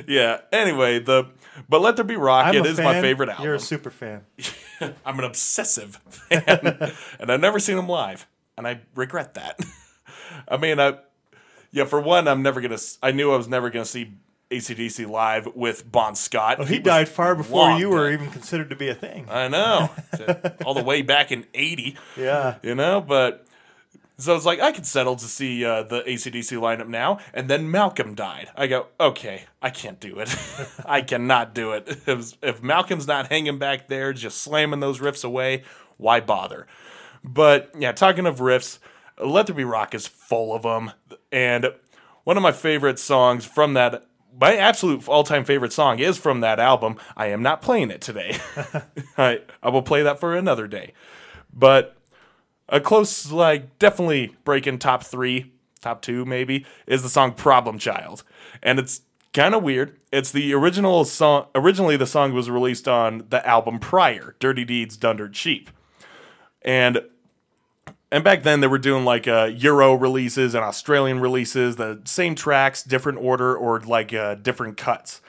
yeah. 0.09 0.41
Anyway, 0.51 0.99
the 0.99 1.27
But 1.69 1.81
Let 1.81 1.95
There 1.95 2.05
Be 2.05 2.15
Rock, 2.15 2.47
I'm 2.47 2.55
it 2.55 2.65
is 2.65 2.79
my 2.79 3.01
favorite 3.01 3.29
album. 3.29 3.45
You're 3.45 3.55
a 3.55 3.59
super 3.59 3.89
fan. 3.89 4.21
I'm 5.05 5.19
an 5.19 5.25
obsessive 5.25 5.95
fan, 6.09 6.91
and 7.19 7.31
I've 7.31 7.39
never 7.39 7.59
seen 7.59 7.75
them 7.75 7.87
live, 7.87 8.27
and 8.57 8.67
I 8.67 8.81
regret 8.95 9.35
that. 9.35 9.59
I 10.47 10.57
mean, 10.57 10.79
I, 10.79 10.97
yeah, 11.71 11.85
for 11.85 11.99
one, 11.99 12.27
I'm 12.27 12.41
never 12.41 12.61
gonna. 12.61 12.77
I 13.01 13.11
knew 13.11 13.31
I 13.31 13.37
was 13.37 13.47
never 13.47 13.69
gonna 13.69 13.85
see 13.85 14.13
ACDC 14.49 15.07
live 15.09 15.47
with 15.55 15.89
Bon 15.89 16.15
Scott. 16.15 16.55
Oh, 16.57 16.59
well, 16.59 16.67
he, 16.67 16.79
was 16.79 16.85
died 16.85 17.09
far 17.09 17.35
before 17.35 17.71
you 17.73 17.89
were 17.89 18.09
dead. 18.09 18.21
even 18.21 18.31
considered 18.31 18.69
to 18.71 18.75
be 18.75 18.89
a 18.89 18.95
thing. 18.95 19.27
I 19.29 19.47
know, 19.47 19.89
all 20.65 20.73
the 20.73 20.83
way 20.83 21.01
back 21.01 21.31
in 21.31 21.45
'80. 21.53 21.97
Yeah. 22.17 22.55
you 22.63 22.75
know, 22.75 23.01
but. 23.01 23.45
So 24.21 24.35
it's 24.35 24.45
like 24.45 24.59
I 24.59 24.71
could 24.71 24.85
settle 24.85 25.15
to 25.15 25.25
see 25.25 25.65
uh, 25.65 25.81
the 25.81 26.03
ACDC 26.03 26.55
lineup 26.59 26.87
now, 26.87 27.17
and 27.33 27.49
then 27.49 27.71
Malcolm 27.71 28.13
died. 28.13 28.49
I 28.55 28.67
go, 28.67 28.87
okay, 28.99 29.45
I 29.63 29.71
can't 29.71 29.99
do 29.99 30.19
it. 30.19 30.35
I 30.85 31.01
cannot 31.01 31.55
do 31.55 31.71
it. 31.71 31.87
If, 32.11 32.33
if 32.41 32.61
Malcolm's 32.61 33.07
not 33.07 33.27
hanging 33.29 33.57
back 33.57 33.87
there, 33.87 34.13
just 34.13 34.39
slamming 34.39 34.79
those 34.79 34.99
riffs 34.99 35.23
away, 35.23 35.63
why 35.97 36.19
bother? 36.19 36.67
But 37.23 37.71
yeah, 37.77 37.93
talking 37.93 38.25
of 38.25 38.39
riffs, 38.39 38.79
Let 39.23 39.47
There 39.47 39.55
Be 39.55 39.63
Rock 39.63 39.95
is 39.95 40.07
full 40.07 40.53
of 40.53 40.63
them. 40.63 40.91
And 41.31 41.73
one 42.23 42.37
of 42.37 42.43
my 42.43 42.51
favorite 42.51 42.99
songs 42.99 43.45
from 43.45 43.73
that, 43.75 44.05
my 44.39 44.55
absolute 44.55 45.07
all 45.07 45.23
time 45.23 45.45
favorite 45.45 45.73
song 45.73 45.99
is 45.99 46.17
from 46.17 46.41
that 46.41 46.59
album. 46.59 46.97
I 47.15 47.27
am 47.27 47.41
not 47.41 47.61
playing 47.61 47.91
it 47.91 48.01
today. 48.01 48.37
I, 49.17 49.41
I 49.63 49.69
will 49.69 49.83
play 49.83 50.03
that 50.03 50.19
for 50.19 50.35
another 50.35 50.67
day. 50.67 50.93
But 51.53 51.95
a 52.71 52.79
close, 52.79 53.31
like, 53.31 53.77
definitely 53.77 54.35
breaking 54.43 54.79
top 54.79 55.03
three, 55.03 55.51
top 55.81 56.01
two 56.01 56.25
maybe, 56.25 56.65
is 56.87 57.03
the 57.03 57.09
song 57.09 57.33
Problem 57.33 57.77
Child. 57.77 58.23
And 58.63 58.79
it's 58.79 59.01
kind 59.33 59.53
of 59.53 59.61
weird. 59.61 59.97
It's 60.11 60.31
the 60.31 60.53
original 60.53 61.05
song. 61.05 61.47
Originally, 61.53 61.97
the 61.97 62.07
song 62.07 62.33
was 62.33 62.49
released 62.49 62.87
on 62.87 63.25
the 63.29 63.45
album 63.47 63.79
prior, 63.79 64.35
Dirty 64.39 64.65
Deeds 64.65 64.97
Done 64.97 65.17
Dirt 65.17 65.33
Cheap. 65.33 65.69
And 66.63 67.01
and 68.11 68.23
back 68.25 68.43
then 68.43 68.59
they 68.59 68.67
were 68.67 68.77
doing 68.77 69.05
like 69.05 69.27
uh, 69.27 69.49
Euro 69.55 69.93
releases 69.93 70.53
and 70.53 70.65
Australian 70.65 71.21
releases, 71.21 71.77
the 71.77 72.01
same 72.03 72.35
tracks, 72.35 72.83
different 72.83 73.19
order 73.19 73.55
or 73.55 73.79
like 73.79 74.13
uh, 74.13 74.35
different 74.35 74.77
cuts. 74.77 75.21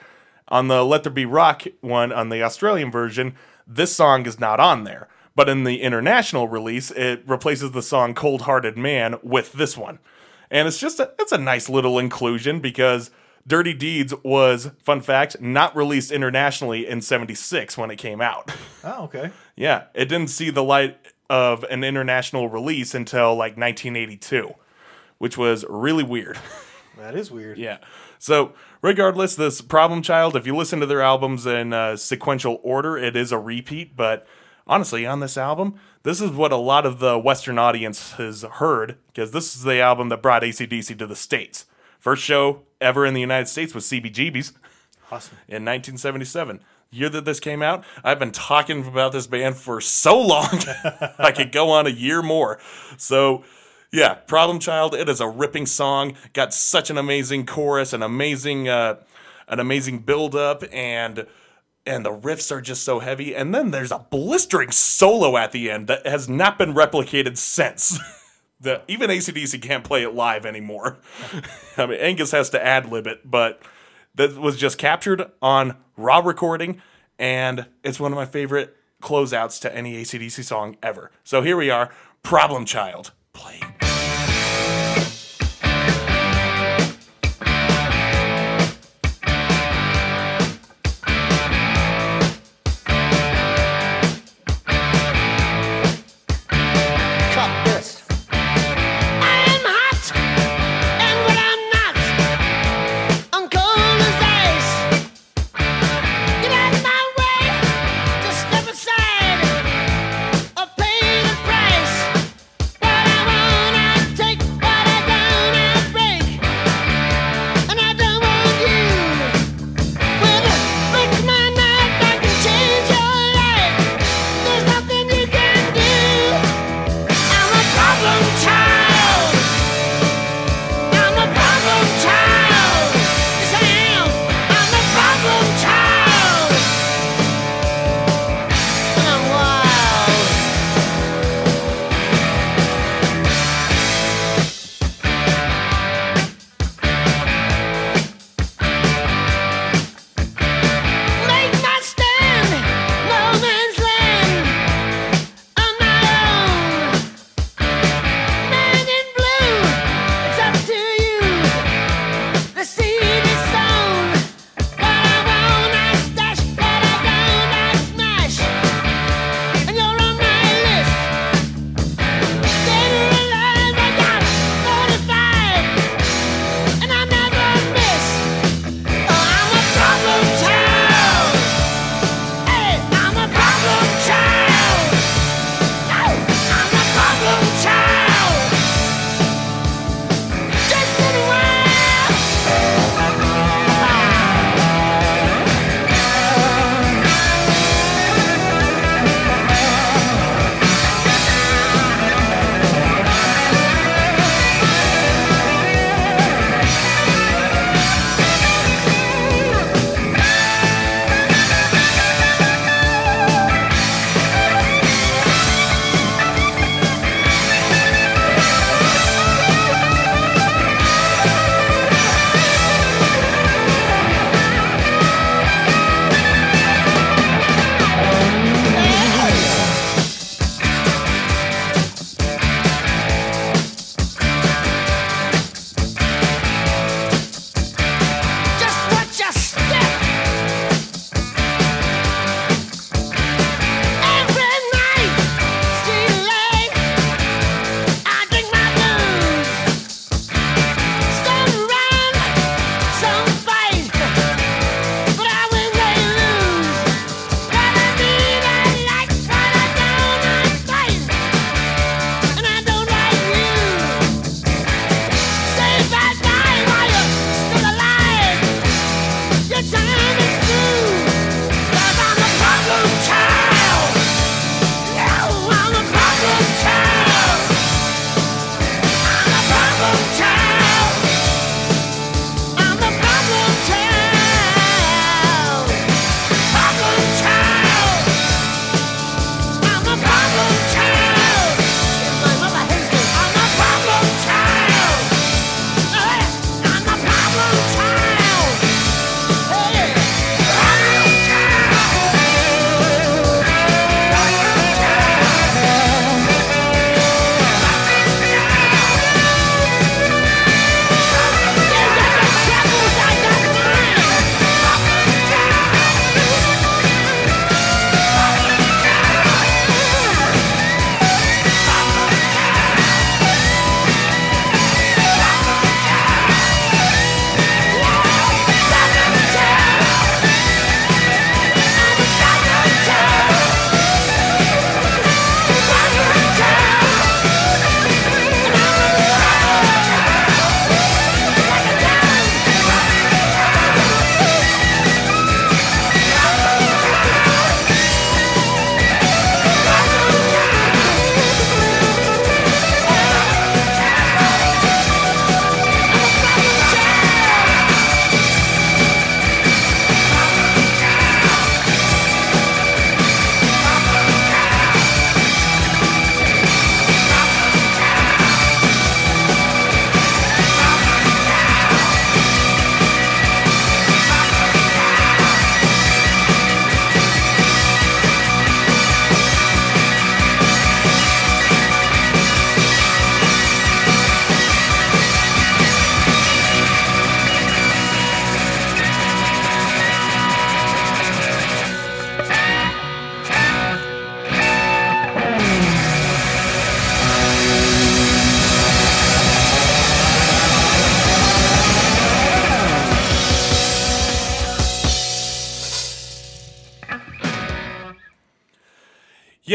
On 0.49 0.67
the 0.67 0.83
Let 0.83 1.03
There 1.03 1.11
Be 1.11 1.25
Rock 1.25 1.63
one, 1.79 2.11
on 2.11 2.27
the 2.27 2.43
Australian 2.43 2.91
version, 2.91 3.35
this 3.65 3.95
song 3.95 4.25
is 4.25 4.39
not 4.39 4.59
on 4.59 4.83
there. 4.83 5.07
But 5.35 5.49
in 5.49 5.63
the 5.63 5.81
international 5.81 6.47
release, 6.47 6.91
it 6.91 7.23
replaces 7.27 7.71
the 7.71 7.81
song 7.81 8.13
Cold 8.13 8.43
Hearted 8.43 8.77
Man 8.77 9.15
with 9.23 9.53
this 9.53 9.75
one. 9.75 9.99
And 10.51 10.67
it's 10.67 10.77
just 10.77 10.99
a, 10.99 11.11
it's 11.17 11.31
a 11.31 11.37
nice 11.39 11.69
little 11.69 11.97
inclusion 11.97 12.59
because 12.59 13.09
Dirty 13.47 13.73
Deeds 13.73 14.13
was, 14.23 14.69
fun 14.83 15.01
fact, 15.01 15.41
not 15.41 15.75
released 15.75 16.11
internationally 16.11 16.87
in 16.87 17.01
76 17.01 17.77
when 17.77 17.89
it 17.91 17.97
came 17.97 18.21
out. 18.21 18.51
Oh, 18.85 19.05
okay. 19.05 19.31
Yeah, 19.55 19.83
it 19.93 20.09
didn't 20.09 20.29
see 20.29 20.49
the 20.49 20.61
light 20.63 20.97
of 21.29 21.63
an 21.63 21.85
international 21.85 22.49
release 22.49 22.93
until 22.93 23.29
like 23.29 23.55
1982, 23.55 24.53
which 25.19 25.37
was 25.37 25.63
really 25.69 26.03
weird. 26.03 26.37
That 26.97 27.15
is 27.15 27.31
weird. 27.31 27.57
yeah. 27.57 27.79
So, 28.19 28.53
regardless, 28.83 29.35
this 29.35 29.61
Problem 29.61 30.03
Child, 30.03 30.35
if 30.35 30.45
you 30.45 30.55
listen 30.55 30.79
to 30.79 30.85
their 30.85 31.01
albums 31.01 31.47
in 31.47 31.73
uh, 31.73 31.97
sequential 31.97 32.59
order, 32.61 32.97
it 32.97 33.15
is 33.15 33.31
a 33.31 33.39
repeat. 33.39 33.95
But 33.97 34.27
honestly, 34.67 35.05
on 35.05 35.19
this 35.19 35.37
album, 35.37 35.75
this 36.03 36.21
is 36.21 36.31
what 36.31 36.51
a 36.51 36.57
lot 36.57 36.85
of 36.85 36.99
the 36.99 37.17
Western 37.17 37.57
audience 37.57 38.13
has 38.13 38.43
heard 38.43 38.97
because 39.07 39.31
this 39.31 39.55
is 39.55 39.63
the 39.63 39.79
album 39.79 40.09
that 40.09 40.21
brought 40.21 40.43
ACDC 40.43 40.97
to 40.99 41.07
the 41.07 41.15
States. 41.15 41.65
First 41.99 42.23
show 42.23 42.63
ever 42.81 43.05
in 43.05 43.13
the 43.13 43.21
United 43.21 43.47
States 43.47 43.73
was 43.73 43.85
CBGB's 43.85 44.53
Awesome. 45.11 45.37
in 45.47 45.63
1977. 45.63 46.59
Year 46.91 47.09
that 47.09 47.25
this 47.25 47.39
came 47.39 47.63
out, 47.63 47.83
I've 48.03 48.19
been 48.19 48.31
talking 48.31 48.85
about 48.85 49.13
this 49.13 49.25
band 49.25 49.55
for 49.55 49.81
so 49.81 50.19
long. 50.19 50.49
I 51.17 51.31
could 51.35 51.51
go 51.51 51.71
on 51.71 51.87
a 51.87 51.89
year 51.89 52.21
more. 52.21 52.59
So, 52.97 53.43
yeah, 53.91 54.13
Problem 54.13 54.59
Child. 54.59 54.93
It 54.93 55.09
is 55.09 55.19
a 55.19 55.27
ripping 55.27 55.65
song. 55.65 56.15
Got 56.33 56.53
such 56.53 56.91
an 56.91 56.97
amazing 56.99 57.47
chorus, 57.47 57.93
an 57.93 58.03
amazing, 58.03 58.67
uh, 58.67 58.97
an 59.47 59.59
amazing 59.59 59.99
build 59.99 60.35
up, 60.35 60.63
and 60.71 61.25
and 61.85 62.05
the 62.05 62.11
riffs 62.13 62.51
are 62.51 62.61
just 62.61 62.83
so 62.83 62.99
heavy. 62.99 63.35
And 63.35 63.53
then 63.53 63.71
there's 63.71 63.91
a 63.91 64.05
blistering 64.09 64.71
solo 64.71 65.37
at 65.37 65.51
the 65.51 65.69
end 65.69 65.87
that 65.87 66.05
has 66.05 66.29
not 66.29 66.57
been 66.57 66.73
replicated 66.73 67.37
since. 67.37 67.99
The, 68.59 68.81
even 68.87 69.09
ACDC 69.09 69.61
can't 69.61 69.83
play 69.83 70.03
it 70.03 70.15
live 70.15 70.45
anymore. 70.45 70.97
I 71.77 71.85
mean, 71.85 71.99
Angus 71.99 72.31
has 72.31 72.49
to 72.51 72.65
ad 72.65 72.89
lib 72.89 73.07
it, 73.07 73.29
but 73.29 73.61
that 74.15 74.37
was 74.37 74.55
just 74.55 74.77
captured 74.77 75.29
on 75.41 75.75
raw 75.97 76.19
recording, 76.19 76.81
and 77.19 77.65
it's 77.83 77.99
one 77.99 78.13
of 78.13 78.15
my 78.15 78.25
favorite 78.25 78.77
closeouts 79.01 79.59
to 79.61 79.75
any 79.75 80.01
ACDC 80.01 80.45
song 80.45 80.77
ever. 80.81 81.11
So 81.25 81.41
here 81.41 81.57
we 81.57 81.69
are, 81.69 81.89
Problem 82.23 82.63
Child 82.63 83.11
playing. 83.33 83.82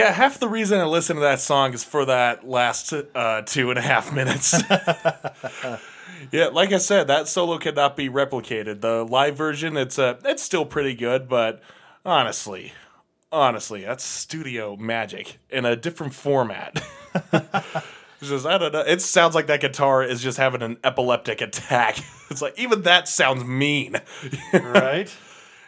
Yeah, 0.09 0.14
half 0.14 0.40
the 0.40 0.48
reason 0.48 0.80
I 0.80 0.86
listen 0.86 1.16
to 1.16 1.20
that 1.20 1.39
song 1.39 1.74
is 1.74 1.85
for 1.85 2.06
that 2.06 2.48
last 2.48 2.94
uh, 2.94 3.43
two 3.43 3.68
and 3.68 3.78
a 3.78 3.82
half 3.82 4.10
minutes. 4.14 4.55
yeah, 6.32 6.47
like 6.47 6.72
I 6.72 6.78
said, 6.78 7.09
that 7.09 7.28
solo 7.28 7.59
cannot 7.59 7.94
be 7.94 8.09
replicated. 8.09 8.80
The 8.80 9.05
live 9.05 9.36
version, 9.36 9.76
it's 9.76 9.98
uh, 9.98 10.18
it's 10.24 10.43
still 10.43 10.64
pretty 10.64 10.94
good, 10.94 11.28
but 11.28 11.60
honestly, 12.06 12.72
honestly, 13.30 13.82
that's 13.82 14.02
studio 14.02 14.76
magic 14.76 15.40
in 15.51 15.66
a 15.66 15.76
different 15.76 16.14
format. 16.14 16.82
It's 18.20 18.30
just 18.30 18.47
I 18.47 18.59
don't 18.59 18.72
know. 18.72 18.80
It 18.80 19.01
sounds 19.01 19.36
like 19.36 19.47
that 19.47 19.60
guitar 19.60 20.02
is 20.02 20.20
just 20.20 20.39
having 20.39 20.60
an 20.60 20.78
epileptic 20.82 21.40
attack. 21.40 21.98
It's 22.30 22.43
like 22.43 22.59
even 22.59 22.82
that 22.82 23.06
sounds 23.06 23.44
mean. 23.44 23.94
right? 24.52 25.16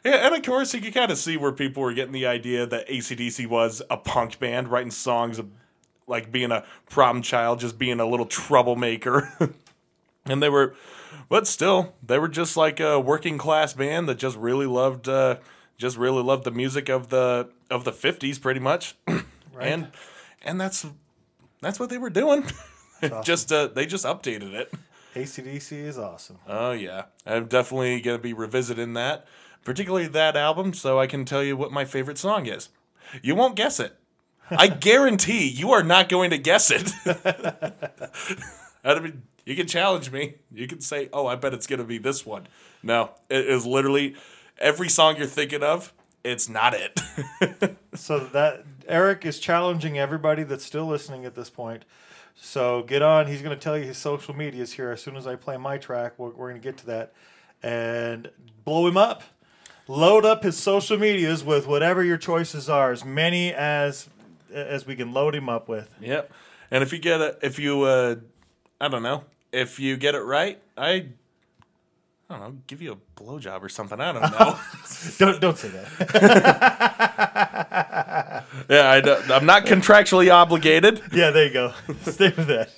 Yeah, 0.05 0.27
and 0.27 0.35
of 0.35 0.43
course 0.43 0.73
you 0.75 0.81
can 0.81 0.93
kind 0.93 1.11
of 1.11 1.19
see 1.19 1.37
where 1.37 1.53
people 1.53 1.83
were 1.83 1.93
getting 1.93 2.13
the 2.13 2.27
idea 2.27 2.67
that 2.67 2.89
ACDC 2.89 3.47
was 3.47 3.83
a 3.91 3.97
punk 3.97 4.39
band, 4.39 4.69
writing 4.69 4.91
songs 4.91 5.39
of 5.39 5.49
like 6.07 6.33
being 6.33 6.51
a 6.51 6.65
problem 6.89 7.23
child, 7.23 7.61
just 7.61 7.79
being 7.79 8.01
a 8.01 8.07
little 8.07 8.27
troublemaker. 8.27 9.33
and 10.27 10.43
they 10.43 10.49
were, 10.49 10.75
but 11.29 11.47
still, 11.47 11.95
they 12.03 12.19
were 12.19 12.29
just 12.29 12.57
like 12.57 12.81
a 12.81 12.99
working 12.99 13.39
class 13.39 13.75
band 13.75 14.09
that 14.09 14.19
just 14.19 14.37
really 14.37 14.67
loved, 14.67 15.09
uh, 15.09 15.37
just 15.77 15.97
really 15.97 16.23
loved 16.23 16.45
the 16.45 16.51
music 16.51 16.89
of 16.89 17.09
the 17.09 17.51
of 17.71 17.85
the 17.85 17.93
fifties, 17.93 18.39
pretty 18.39 18.61
much. 18.61 18.97
right. 19.07 19.25
And 19.61 19.89
and 20.43 20.61
that's 20.61 20.87
that's 21.61 21.79
what 21.79 21.91
they 21.91 21.99
were 21.99 22.11
doing. 22.11 22.45
just 23.23 23.53
uh, 23.53 23.69
they 23.69 23.87
just 23.87 24.05
updated 24.05 24.53
it. 24.55 24.73
ACDC 25.15 25.73
is 25.73 25.99
awesome. 25.99 26.39
Oh 26.47 26.73
yeah, 26.73 27.05
I'm 27.27 27.47
definitely 27.47 28.01
gonna 28.01 28.19
be 28.19 28.33
revisiting 28.33 28.95
that, 28.95 29.27
particularly 29.65 30.07
that 30.09 30.37
album, 30.37 30.73
so 30.75 30.99
I 30.99 31.07
can 31.07 31.25
tell 31.25 31.43
you 31.43 31.57
what 31.57 31.73
my 31.73 31.85
favorite 31.85 32.19
song 32.19 32.47
is. 32.47 32.69
You 33.23 33.35
won't 33.35 33.57
guess 33.57 33.81
it. 33.81 33.97
I 34.51 34.67
guarantee 34.69 35.49
you 35.49 35.71
are 35.73 35.83
not 35.83 36.09
going 36.09 36.31
to 36.31 36.39
guess 36.39 36.71
it. 36.71 36.93
I 38.85 38.99
mean, 38.99 39.23
you 39.45 39.57
can 39.57 39.67
challenge 39.67 40.11
me. 40.11 40.35
You 40.53 40.67
can 40.67 40.81
say, 40.81 41.09
"Oh, 41.13 41.27
I 41.27 41.37
bet 41.37 41.55
it's 41.55 41.67
gonna 41.67 41.85
be 41.85 41.99
this 41.99 42.25
one." 42.25 42.47
No, 42.83 43.11
it 43.29 43.47
is 43.47 43.67
literally 43.67 44.17
every 44.59 44.89
song 44.89 45.17
you're 45.17 45.27
thinking 45.27 45.63
of. 45.63 45.93
It's 46.23 46.49
not 46.49 46.75
it. 46.75 47.01
So 47.93 48.21
that 48.21 48.65
Eric 48.87 49.27
is 49.27 49.41
challenging 49.41 49.99
everybody 49.99 50.45
that's 50.45 50.65
still 50.65 50.87
listening 50.87 51.25
at 51.25 51.35
this 51.35 51.51
point. 51.51 51.85
So 52.37 52.85
get 52.85 53.03
on. 53.03 53.27
He's 53.27 53.43
going 53.43 53.55
to 53.55 53.61
tell 53.61 53.77
you 53.77 53.85
his 53.85 53.99
social 53.99 54.35
medias 54.35 54.73
here 54.75 54.93
as 54.93 55.03
soon 55.03 55.17
as 55.17 55.27
I 55.27 55.35
play 55.35 55.57
my 55.57 55.77
track. 55.77 56.13
We're, 56.17 56.31
we're 56.31 56.51
going 56.51 56.61
to 56.61 56.67
get 56.67 56.79
to 56.79 56.87
that 56.87 57.13
and 57.65 58.31
blow 58.65 58.87
him 58.87 58.97
up. 58.97 59.25
Load 59.91 60.25
up 60.25 60.45
his 60.45 60.57
social 60.57 60.97
medias 60.97 61.43
with 61.43 61.67
whatever 61.67 62.05
your 62.05 62.17
choices 62.17 62.69
are, 62.69 62.93
as 62.93 63.05
many 63.05 63.53
as 63.53 64.09
as 64.53 64.87
we 64.87 64.95
can 64.95 65.13
load 65.13 65.35
him 65.35 65.49
up 65.49 65.69
with. 65.69 65.93
Yep. 66.01 66.31
And 66.71 66.85
if 66.85 66.93
you 66.93 67.01
get 67.01 67.21
it, 67.21 67.39
if 67.43 67.59
you, 67.59 67.83
uh, 67.83 68.15
I 68.81 68.87
don't 68.87 69.03
know, 69.03 69.25
if 69.53 69.81
you 69.81 69.97
get 69.97 70.15
it 70.15 70.21
right, 70.21 70.61
I, 70.77 70.89
I 70.89 71.09
don't 72.29 72.41
know, 72.41 72.57
give 72.69 72.81
you 72.81 72.93
a 72.93 73.21
blowjob 73.21 73.63
or 73.63 73.69
something. 73.69 74.01
I 74.01 74.13
don't 74.13 74.23
know. 74.23 74.59
Don't 75.19 75.41
don't 75.41 75.59
say 75.59 75.69
that. 75.71 75.89
yeah, 78.71 78.91
I 78.91 79.01
don't, 79.01 79.29
I'm 79.31 79.45
not 79.47 79.67
contractually 79.67 80.33
obligated. 80.33 81.03
yeah, 81.13 81.31
there 81.31 81.47
you 81.47 81.53
go. 81.53 81.75
Stay 82.03 82.33
with 82.37 82.47
that. 82.47 82.71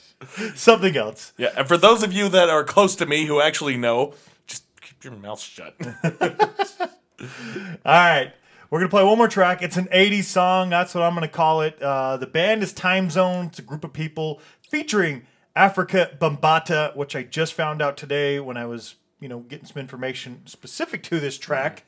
Something 0.56 0.96
else. 0.96 1.34
Yeah, 1.36 1.50
and 1.58 1.68
for 1.68 1.76
those 1.76 2.02
of 2.02 2.12
you 2.14 2.30
that 2.30 2.48
are 2.48 2.64
close 2.64 2.96
to 2.96 3.04
me 3.06 3.26
who 3.26 3.42
actually 3.42 3.76
know, 3.76 4.14
just 4.46 4.64
keep 4.80 5.04
your 5.04 5.12
mouth 5.14 5.40
shut. 5.40 5.74
All 7.20 7.28
right. 7.84 8.32
We're 8.70 8.78
going 8.78 8.88
to 8.88 8.94
play 8.94 9.04
one 9.04 9.18
more 9.18 9.28
track. 9.28 9.60
It's 9.60 9.76
an 9.76 9.88
80s 9.92 10.24
song. 10.24 10.70
That's 10.70 10.94
what 10.94 11.02
I'm 11.02 11.12
going 11.14 11.28
to 11.28 11.34
call 11.34 11.60
it. 11.60 11.80
Uh, 11.82 12.16
the 12.16 12.26
band 12.26 12.62
is 12.62 12.72
Time 12.72 13.10
Zone. 13.10 13.46
It's 13.46 13.58
a 13.58 13.62
group 13.62 13.84
of 13.84 13.92
people 13.92 14.40
featuring 14.66 15.26
Afrika 15.54 16.18
Bambaataa, 16.18 16.96
which 16.96 17.14
I 17.14 17.22
just 17.22 17.52
found 17.52 17.82
out 17.82 17.98
today 17.98 18.40
when 18.40 18.56
I 18.56 18.64
was, 18.64 18.94
you 19.20 19.28
know, 19.28 19.40
getting 19.40 19.66
some 19.66 19.78
information 19.78 20.40
specific 20.46 21.02
to 21.04 21.20
this 21.20 21.36
track. 21.36 21.84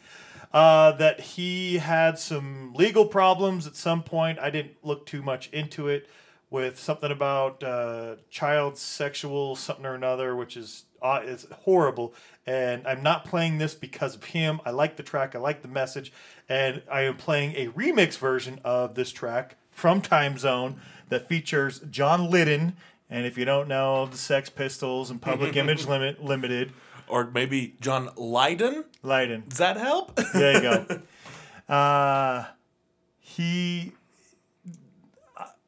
Uh, 0.52 0.92
that 0.92 1.18
he 1.20 1.78
had 1.78 2.16
some 2.16 2.72
legal 2.74 3.06
problems 3.06 3.66
at 3.66 3.74
some 3.74 4.04
point. 4.04 4.38
I 4.38 4.50
didn't 4.50 4.76
look 4.84 5.04
too 5.04 5.20
much 5.20 5.48
into 5.52 5.88
it 5.88 6.08
with 6.48 6.78
something 6.78 7.10
about 7.10 7.64
uh, 7.64 8.14
child 8.30 8.78
sexual 8.78 9.56
something 9.56 9.84
or 9.84 9.94
another, 9.94 10.36
which 10.36 10.56
is 10.56 10.84
uh, 11.04 11.20
is 11.22 11.46
horrible. 11.52 12.14
And 12.46 12.86
I'm 12.86 13.02
not 13.02 13.24
playing 13.24 13.58
this 13.58 13.74
because 13.74 14.16
of 14.16 14.24
him. 14.24 14.60
I 14.64 14.70
like 14.70 14.96
the 14.96 15.02
track. 15.02 15.36
I 15.36 15.38
like 15.38 15.62
the 15.62 15.68
message, 15.68 16.12
and 16.48 16.82
I 16.90 17.02
am 17.02 17.16
playing 17.16 17.54
a 17.56 17.68
remix 17.68 18.18
version 18.18 18.60
of 18.64 18.94
this 18.94 19.12
track 19.12 19.56
from 19.70 20.00
Time 20.00 20.38
Zone 20.38 20.80
that 21.10 21.28
features 21.28 21.80
John 21.90 22.30
Lydon. 22.30 22.76
And 23.08 23.26
if 23.26 23.38
you 23.38 23.44
don't 23.44 23.68
know 23.68 24.06
the 24.06 24.16
Sex 24.16 24.50
Pistols 24.50 25.10
and 25.10 25.20
Public 25.20 25.56
Image 25.56 25.86
Limit 25.86 26.24
Limited, 26.24 26.72
or 27.06 27.30
maybe 27.30 27.76
John 27.80 28.08
Lydon. 28.16 28.84
Lydon. 29.02 29.44
Does 29.48 29.58
that 29.58 29.76
help? 29.76 30.16
There 30.32 30.54
you 30.54 30.60
go. 30.60 31.00
Uh, 31.66 32.44
he, 33.18 33.92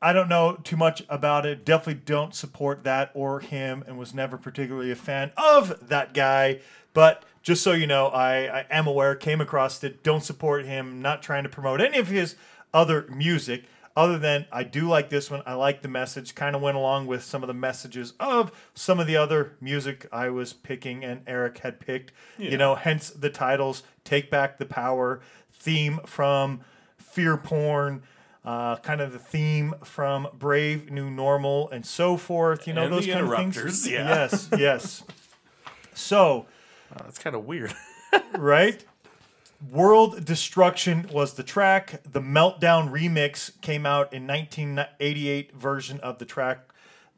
I 0.00 0.12
don't 0.12 0.28
know 0.28 0.58
too 0.62 0.76
much 0.76 1.02
about 1.08 1.46
it. 1.46 1.64
Definitely 1.64 2.02
don't 2.04 2.34
support 2.34 2.84
that 2.84 3.10
or 3.14 3.40
him, 3.40 3.82
and 3.86 3.98
was 3.98 4.14
never 4.14 4.36
particularly 4.36 4.90
a 4.90 4.96
fan 4.96 5.32
of 5.36 5.88
that 5.88 6.12
guy. 6.14 6.60
But 6.92 7.24
just 7.42 7.62
so 7.62 7.72
you 7.72 7.86
know, 7.86 8.08
I, 8.08 8.60
I 8.60 8.66
am 8.70 8.86
aware, 8.86 9.14
came 9.14 9.40
across 9.40 9.82
it. 9.84 10.02
Don't 10.02 10.22
support 10.22 10.64
him. 10.64 11.00
Not 11.00 11.22
trying 11.22 11.44
to 11.44 11.48
promote 11.48 11.80
any 11.80 11.98
of 11.98 12.08
his 12.08 12.36
other 12.74 13.06
music. 13.08 13.64
Other 13.96 14.18
than 14.18 14.44
I 14.52 14.62
do 14.62 14.86
like 14.86 15.08
this 15.08 15.30
one, 15.30 15.42
I 15.46 15.54
like 15.54 15.80
the 15.80 15.88
message. 15.88 16.34
Kind 16.34 16.54
of 16.54 16.60
went 16.60 16.76
along 16.76 17.06
with 17.06 17.24
some 17.24 17.42
of 17.42 17.46
the 17.46 17.54
messages 17.54 18.12
of 18.20 18.52
some 18.74 19.00
of 19.00 19.06
the 19.06 19.16
other 19.16 19.56
music 19.58 20.06
I 20.12 20.28
was 20.28 20.52
picking 20.52 21.02
and 21.02 21.22
Eric 21.26 21.58
had 21.58 21.80
picked. 21.80 22.12
You 22.36 22.58
know, 22.58 22.74
hence 22.74 23.08
the 23.08 23.30
titles 23.30 23.84
"Take 24.04 24.30
Back 24.30 24.58
the 24.58 24.66
Power," 24.66 25.22
theme 25.50 26.00
from 26.04 26.60
Fear 26.98 27.38
Porn, 27.38 28.02
uh, 28.46 28.76
kind 28.76 29.00
of 29.02 29.12
the 29.12 29.18
theme 29.18 29.74
from 29.84 30.28
Brave 30.32 30.90
New 30.90 31.10
Normal, 31.10 31.68
and 31.70 31.84
so 31.84 32.16
forth. 32.16 32.66
You 32.66 32.72
know 32.72 32.84
And 32.84 32.92
those 32.92 33.06
kind 33.06 33.20
of 33.30 33.54
things. 33.54 33.86
yeah. 33.88 34.08
Yes, 34.08 34.48
yes. 34.56 35.02
So, 35.94 36.46
Oh, 36.92 37.02
that's 37.02 37.18
kind 37.18 37.34
of 37.34 37.44
weird. 37.44 37.74
right? 38.38 38.84
World 39.70 40.24
Destruction 40.24 41.08
was 41.12 41.34
the 41.34 41.42
track. 41.42 42.00
The 42.10 42.20
Meltdown 42.20 42.90
remix 42.90 43.60
came 43.60 43.84
out 43.84 44.12
in 44.12 44.26
1988 44.26 45.52
version 45.56 45.98
of 46.00 46.18
the 46.18 46.24
track. 46.24 46.60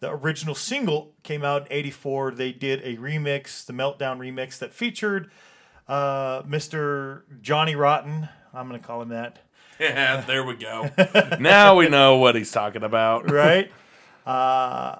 The 0.01 0.11
original 0.11 0.55
single 0.55 1.13
came 1.25 1.45
out 1.45 1.63
in 1.67 1.73
84. 1.73 2.31
They 2.33 2.53
did 2.53 2.81
a 2.83 2.97
remix, 2.97 3.67
the 3.67 3.73
Meltdown 3.73 4.19
remix 4.19 4.59
that 4.61 4.73
featured 4.73 5.31
uh, 5.89 6.43
Mr. 6.43 7.23
Johnny 7.43 7.75
Rotten. 7.75 8.29
I'm 8.55 8.69
going 8.69 8.81
to 8.81 8.87
call 8.87 9.03
him 9.03 9.09
that. 9.11 9.41
Yeah, 9.79 10.21
there 10.23 10.45
we 10.45 10.55
go. 10.57 10.91
now 11.41 11.77
we 11.77 11.89
know 11.89 12.17
what 12.17 12.35
he's 12.35 12.51
talking 12.51 12.83
about. 12.83 13.31
right? 13.31 13.71
uh, 14.27 14.99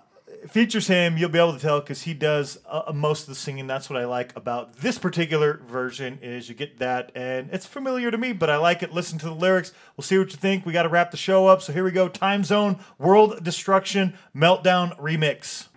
features 0.49 0.87
him. 0.87 1.19
You'll 1.19 1.29
be 1.29 1.39
able 1.39 1.53
to 1.53 1.59
tell 1.59 1.81
because 1.81 2.03
he 2.03 2.15
does 2.15 2.59
uh, 2.69 2.93
most 2.95 3.23
of 3.23 3.29
the 3.29 3.35
singing. 3.35 3.67
That's 3.67 3.91
what 3.91 3.99
I 3.99 4.07
like 4.07 4.35
about 4.37 4.77
this 4.77 4.99
particular 4.99 5.61
version 5.67 6.19
is 6.23 6.49
you 6.49 6.55
get 6.55 6.79
that, 6.79 7.13
and 7.15 7.51
it's 7.53 7.67
familiar 7.67 8.11
to 8.11 8.19
me, 8.19 8.33
but 8.33 8.49
I 8.49 8.57
like 8.57 8.83
it. 8.83 8.93
Listen 8.93 9.19
to 9.19 9.27
the 9.27 9.35
lyrics. 9.35 9.73
We'll 9.97 10.05
see 10.05 10.19
what 10.19 10.31
you 10.31 10.39
think. 10.39 10.65
We 10.65 10.73
got 10.73 10.85
to 10.85 10.89
wrap 10.89 11.11
the 11.11 11.17
show 11.17 11.47
up, 11.47 11.63
so 11.63 11.73
here 11.73 11.85
we 11.85 11.91
go. 11.91 12.09
Time 12.09 12.45
Zone 12.45 12.79
World 12.99 13.43
Destruction 13.45 14.15
Meltdown 14.35 14.99
Remix. 14.99 15.69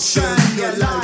Destruction. 0.00 0.58
Your 0.58 0.76
life 0.78 0.99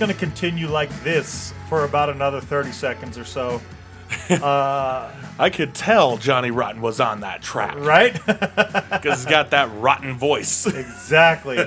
going 0.00 0.10
to 0.10 0.18
continue 0.18 0.66
like 0.66 0.88
this 1.04 1.52
for 1.68 1.84
about 1.84 2.08
another 2.08 2.40
30 2.40 2.72
seconds 2.72 3.18
or 3.18 3.24
so. 3.26 3.60
I 4.30 5.50
could 5.52 5.74
tell 5.74 6.16
Johnny 6.16 6.50
Rotten 6.50 6.80
was 6.80 7.00
on 7.00 7.20
that 7.20 7.42
track 7.42 7.76
Right? 7.76 8.14
because 8.26 9.18
he's 9.18 9.26
got 9.26 9.50
that 9.50 9.70
rotten 9.74 10.16
voice. 10.16 10.66
exactly. 10.74 11.58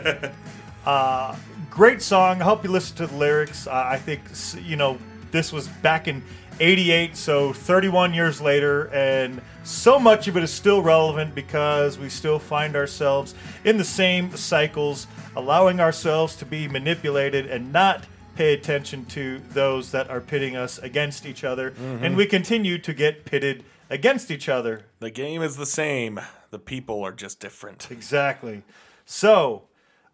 Uh, 0.83 1.35
great 1.69 2.01
song. 2.01 2.41
I 2.41 2.45
hope 2.45 2.63
you 2.63 2.71
listen 2.71 2.97
to 2.97 3.07
the 3.07 3.15
lyrics. 3.15 3.67
Uh, 3.67 3.83
I 3.85 3.97
think, 3.97 4.21
you 4.67 4.77
know, 4.77 4.97
this 5.29 5.53
was 5.53 5.67
back 5.67 6.07
in 6.07 6.23
88, 6.59 7.15
so 7.15 7.53
31 7.53 8.15
years 8.15 8.41
later, 8.41 8.89
and 8.91 9.41
so 9.63 9.99
much 9.99 10.27
of 10.27 10.37
it 10.37 10.43
is 10.43 10.51
still 10.51 10.81
relevant 10.81 11.35
because 11.35 11.99
we 11.99 12.09
still 12.09 12.39
find 12.39 12.75
ourselves 12.75 13.35
in 13.63 13.77
the 13.77 13.83
same 13.83 14.35
cycles, 14.35 15.05
allowing 15.35 15.79
ourselves 15.79 16.35
to 16.37 16.45
be 16.45 16.67
manipulated 16.67 17.45
and 17.45 17.71
not 17.71 18.05
pay 18.35 18.53
attention 18.53 19.05
to 19.05 19.39
those 19.51 19.91
that 19.91 20.09
are 20.09 20.21
pitting 20.21 20.55
us 20.55 20.77
against 20.79 21.25
each 21.25 21.43
other. 21.43 21.73
And 22.01 22.15
we 22.15 22.25
continue 22.25 22.77
to 22.79 22.93
get 22.93 23.25
pitted 23.25 23.63
against 23.89 24.31
each 24.31 24.49
other. 24.49 24.85
the 24.99 25.11
game 25.11 25.41
is 25.41 25.55
the 25.57 25.65
same. 25.65 26.19
The 26.51 26.59
people 26.59 27.03
are 27.03 27.11
just 27.11 27.39
different. 27.39 27.89
Exactly. 27.91 28.63
So, 29.05 29.63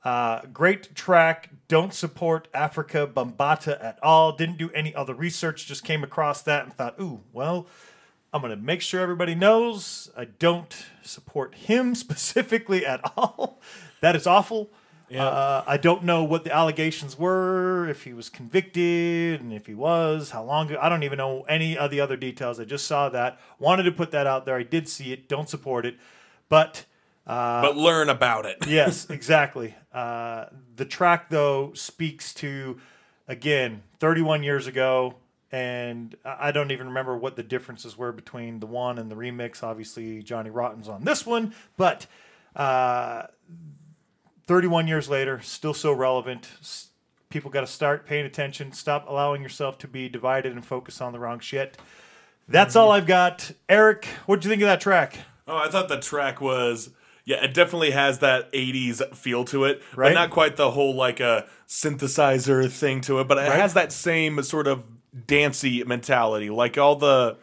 uh, 0.03 0.41
great 0.53 0.95
track. 0.95 1.49
Don't 1.67 1.93
support 1.93 2.51
Afrika 2.53 3.11
Bambaataa 3.11 3.83
at 3.83 3.99
all. 4.01 4.31
Didn't 4.31 4.57
do 4.57 4.69
any 4.71 4.95
other 4.95 5.13
research. 5.13 5.65
Just 5.67 5.83
came 5.83 6.03
across 6.03 6.41
that 6.43 6.63
and 6.63 6.73
thought, 6.73 6.95
ooh, 6.99 7.21
well, 7.33 7.67
I'm 8.31 8.41
going 8.41 8.51
to 8.57 8.61
make 8.63 8.81
sure 8.81 9.01
everybody 9.01 9.35
knows 9.35 10.09
I 10.15 10.25
don't 10.25 10.85
support 11.01 11.55
him 11.55 11.95
specifically 12.05 12.85
at 12.85 13.01
all. 13.17 13.59
that 14.01 14.15
is 14.15 14.25
awful. 14.27 14.69
Uh, 15.17 15.63
I 15.65 15.77
don't 15.77 16.03
know 16.03 16.23
what 16.23 16.43
the 16.43 16.53
allegations 16.53 17.17
were, 17.17 17.87
if 17.87 18.03
he 18.03 18.13
was 18.13 18.29
convicted, 18.29 19.41
and 19.41 19.51
if 19.53 19.65
he 19.65 19.73
was, 19.73 20.31
how 20.31 20.43
long. 20.43 20.75
I 20.75 20.89
don't 20.89 21.03
even 21.03 21.17
know 21.17 21.41
any 21.43 21.77
of 21.77 21.91
the 21.91 21.99
other 21.99 22.15
details. 22.17 22.59
I 22.59 22.65
just 22.65 22.85
saw 22.85 23.09
that. 23.09 23.39
Wanted 23.57 23.83
to 23.83 23.91
put 23.91 24.11
that 24.11 24.27
out 24.27 24.45
there. 24.45 24.55
I 24.55 24.63
did 24.63 24.87
see 24.87 25.11
it. 25.11 25.27
Don't 25.27 25.49
support 25.49 25.85
it. 25.85 25.97
But 26.47 26.85
but 27.61 27.77
learn 27.77 28.09
about 28.09 28.45
it. 28.45 28.57
yes, 28.67 29.09
exactly. 29.09 29.75
Uh, 29.93 30.45
the 30.75 30.85
track 30.85 31.29
though 31.29 31.73
speaks 31.73 32.33
to 32.35 32.79
again 33.27 33.83
31 33.99 34.43
years 34.43 34.67
ago, 34.67 35.15
and 35.51 36.15
I 36.25 36.49
I 36.49 36.51
don't 36.51 36.71
even 36.71 36.87
remember 36.87 37.15
what 37.17 37.35
the 37.35 37.43
differences 37.43 37.97
were 37.97 38.11
between 38.11 38.59
the 38.59 38.65
one 38.65 38.97
and 38.97 39.11
the 39.11 39.15
remix. 39.15 39.61
Obviously, 39.63 40.23
Johnny 40.23 40.49
Rotten's 40.49 40.89
on 40.89 41.03
this 41.03 41.25
one, 41.25 41.53
but 41.77 42.07
uh, 42.55 43.27
31 44.49 44.87
years 44.87 45.07
later, 45.07 45.39
still 45.41 45.75
so 45.75 45.93
relevant. 45.93 46.49
People 47.29 47.51
got 47.51 47.61
to 47.61 47.67
start 47.67 48.07
paying 48.07 48.25
attention. 48.25 48.71
Stop 48.71 49.07
allowing 49.07 49.43
yourself 49.43 49.77
to 49.77 49.87
be 49.87 50.09
divided 50.09 50.53
and 50.53 50.65
focus 50.65 51.01
on 51.01 51.13
the 51.13 51.19
wrong 51.19 51.39
shit. 51.39 51.77
That's 52.47 52.75
all 52.75 52.87
mm-hmm. 52.87 52.95
I've 52.95 53.05
got. 53.05 53.51
Eric, 53.69 54.05
what'd 54.25 54.43
you 54.43 54.49
think 54.49 54.63
of 54.63 54.65
that 54.65 54.81
track? 54.81 55.19
Oh, 55.47 55.55
I 55.55 55.69
thought 55.69 55.87
the 55.87 55.99
track 55.99 56.41
was 56.41 56.89
yeah, 57.25 57.43
it 57.43 57.53
definitely 57.53 57.91
has 57.91 58.19
that 58.19 58.51
'80s 58.51 59.15
feel 59.15 59.45
to 59.45 59.65
it, 59.65 59.83
Right. 59.95 60.09
but 60.09 60.13
not 60.15 60.31
quite 60.31 60.55
the 60.55 60.71
whole 60.71 60.95
like 60.95 61.19
a 61.19 61.45
synthesizer 61.67 62.67
thing 62.71 63.01
to 63.01 63.19
it. 63.19 63.27
But 63.27 63.37
it 63.37 63.41
Right. 63.41 63.59
has 63.59 63.75
that 63.75 63.91
same 63.91 64.41
sort 64.41 64.65
of 64.65 64.83
dancey 65.27 65.83
mentality, 65.83 66.49
like 66.49 66.75
all 66.75 66.95
the 66.95 67.37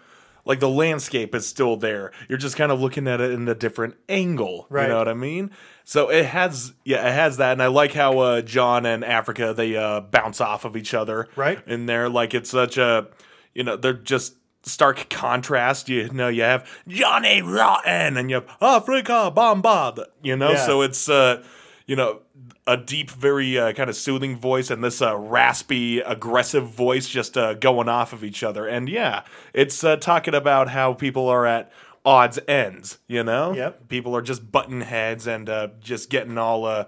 like 0.46 0.60
the 0.60 0.68
landscape 0.70 1.34
is 1.34 1.46
still 1.46 1.76
there. 1.76 2.12
You're 2.28 2.38
just 2.38 2.56
kind 2.56 2.72
of 2.72 2.80
looking 2.80 3.06
at 3.06 3.20
it 3.20 3.32
in 3.32 3.46
a 3.48 3.54
different 3.54 3.96
angle. 4.08 4.66
Right. 4.70 4.84
You 4.84 4.88
know 4.88 4.98
what 4.98 5.08
I 5.08 5.14
mean? 5.14 5.50
So 5.84 6.08
it 6.08 6.24
has 6.24 6.72
yeah, 6.84 7.06
it 7.06 7.12
has 7.12 7.36
that, 7.36 7.52
and 7.52 7.62
I 7.62 7.66
like 7.66 7.92
how 7.92 8.18
uh, 8.20 8.40
John 8.40 8.86
and 8.86 9.02
Afrika 9.04 9.54
they 9.54 9.76
uh, 9.76 10.00
bounce 10.00 10.40
off 10.40 10.64
of 10.64 10.76
each 10.76 10.94
other. 10.94 11.28
Right. 11.36 11.58
in 11.66 11.84
there, 11.86 12.08
like 12.08 12.32
it's 12.32 12.48
such 12.50 12.78
a 12.78 13.08
you 13.54 13.62
know 13.64 13.76
they're 13.76 13.92
just 13.92 14.36
stark 14.62 15.08
contrast. 15.10 15.88
You 15.88 16.08
know, 16.10 16.28
you 16.28 16.42
have 16.42 16.68
Johnny 16.88 17.42
Rotten 17.42 18.16
and 18.16 18.30
you 18.30 18.36
have 18.36 18.48
Africa 18.60 19.30
Bombard. 19.34 20.00
You 20.22 20.36
know, 20.36 20.52
Yeah. 20.52 20.66
so 20.66 20.82
it's 20.82 21.08
uh, 21.08 21.44
you 21.86 21.94
know 21.96 22.20
a 22.66 22.76
deep, 22.76 23.10
very 23.10 23.58
uh, 23.58 23.72
kind 23.72 23.88
of 23.88 23.96
soothing 23.96 24.36
voice 24.36 24.70
and 24.70 24.82
this 24.82 25.00
uh, 25.00 25.16
raspy, 25.16 26.00
aggressive 26.00 26.68
voice 26.68 27.08
just 27.08 27.36
uh, 27.36 27.54
going 27.54 27.88
off 27.88 28.12
of 28.12 28.24
each 28.24 28.42
other. 28.42 28.66
And 28.66 28.88
yeah, 28.88 29.22
it's 29.54 29.84
uh, 29.84 29.96
talking 29.96 30.34
about 30.34 30.68
how 30.70 30.92
people 30.92 31.28
are 31.28 31.46
at 31.46 31.70
odds 32.04 32.38
ends. 32.48 32.98
You 33.06 33.22
know, 33.22 33.52
Yep. 33.52 33.88
people 33.88 34.16
are 34.16 34.22
just 34.22 34.50
button 34.50 34.80
heads 34.80 35.26
and 35.26 35.48
uh, 35.48 35.68
just 35.80 36.10
getting 36.10 36.38
all 36.38 36.64
uh, 36.64 36.86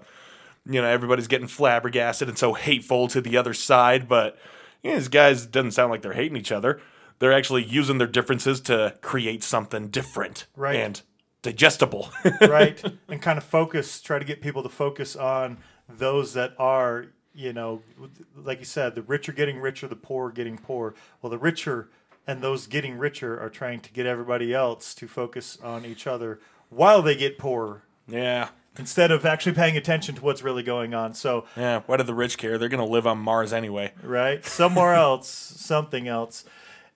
you 0.65 0.81
know, 0.81 0.87
everybody's 0.87 1.27
getting 1.27 1.47
flabbergasted 1.47 2.27
and 2.27 2.37
so 2.37 2.53
hateful 2.53 3.07
to 3.07 3.21
the 3.21 3.37
other 3.37 3.53
side. 3.53 4.07
But 4.07 4.37
you 4.83 4.91
know, 4.91 4.97
these 4.97 5.07
guys 5.07 5.45
doesn't 5.45 5.71
sound 5.71 5.91
like 5.91 6.01
they're 6.01 6.13
hating 6.13 6.37
each 6.37 6.51
other. 6.51 6.79
They're 7.19 7.33
actually 7.33 7.63
using 7.63 7.97
their 7.97 8.07
differences 8.07 8.61
to 8.61 8.95
create 9.01 9.43
something 9.43 9.87
different 9.89 10.45
Right. 10.55 10.75
and 10.77 11.01
digestible. 11.49 12.09
right? 12.41 12.81
and 13.07 13.21
kind 13.21 13.37
of 13.37 13.43
focus, 13.43 14.01
try 14.01 14.19
to 14.19 14.25
get 14.25 14.41
people 14.41 14.63
to 14.63 14.69
focus 14.69 15.15
on 15.15 15.57
those 15.87 16.33
that 16.33 16.53
are, 16.59 17.07
you 17.33 17.53
know, 17.53 17.81
like 18.35 18.59
you 18.59 18.65
said, 18.65 18.95
the 18.95 19.01
rich 19.01 19.27
are 19.27 19.33
getting 19.33 19.59
richer, 19.59 19.87
the 19.87 19.95
poor 19.95 20.27
are 20.27 20.31
getting 20.31 20.57
poor. 20.57 20.93
Well, 21.21 21.29
the 21.29 21.37
richer 21.37 21.89
and 22.27 22.41
those 22.41 22.67
getting 22.67 22.97
richer 22.97 23.39
are 23.39 23.49
trying 23.49 23.79
to 23.81 23.91
get 23.91 24.05
everybody 24.05 24.53
else 24.53 24.93
to 24.95 25.07
focus 25.07 25.57
on 25.63 25.85
each 25.85 26.05
other 26.05 26.39
while 26.69 27.01
they 27.01 27.15
get 27.15 27.39
poorer 27.39 27.81
yeah. 28.07 28.49
instead 28.77 29.09
of 29.09 29.25
actually 29.25 29.53
paying 29.53 29.75
attention 29.75 30.13
to 30.15 30.21
what's 30.21 30.43
really 30.43 30.61
going 30.61 30.93
on. 30.93 31.15
So, 31.15 31.45
Yeah. 31.57 31.81
Why 31.87 31.97
do 31.97 32.03
the 32.03 32.13
rich 32.13 32.37
care? 32.37 32.59
They're 32.59 32.69
going 32.69 32.85
to 32.85 32.91
live 32.91 33.07
on 33.07 33.17
Mars 33.17 33.51
anyway. 33.51 33.93
right? 34.03 34.45
Somewhere 34.45 34.93
else, 35.05 35.27
something 35.27 36.07
else. 36.07 36.45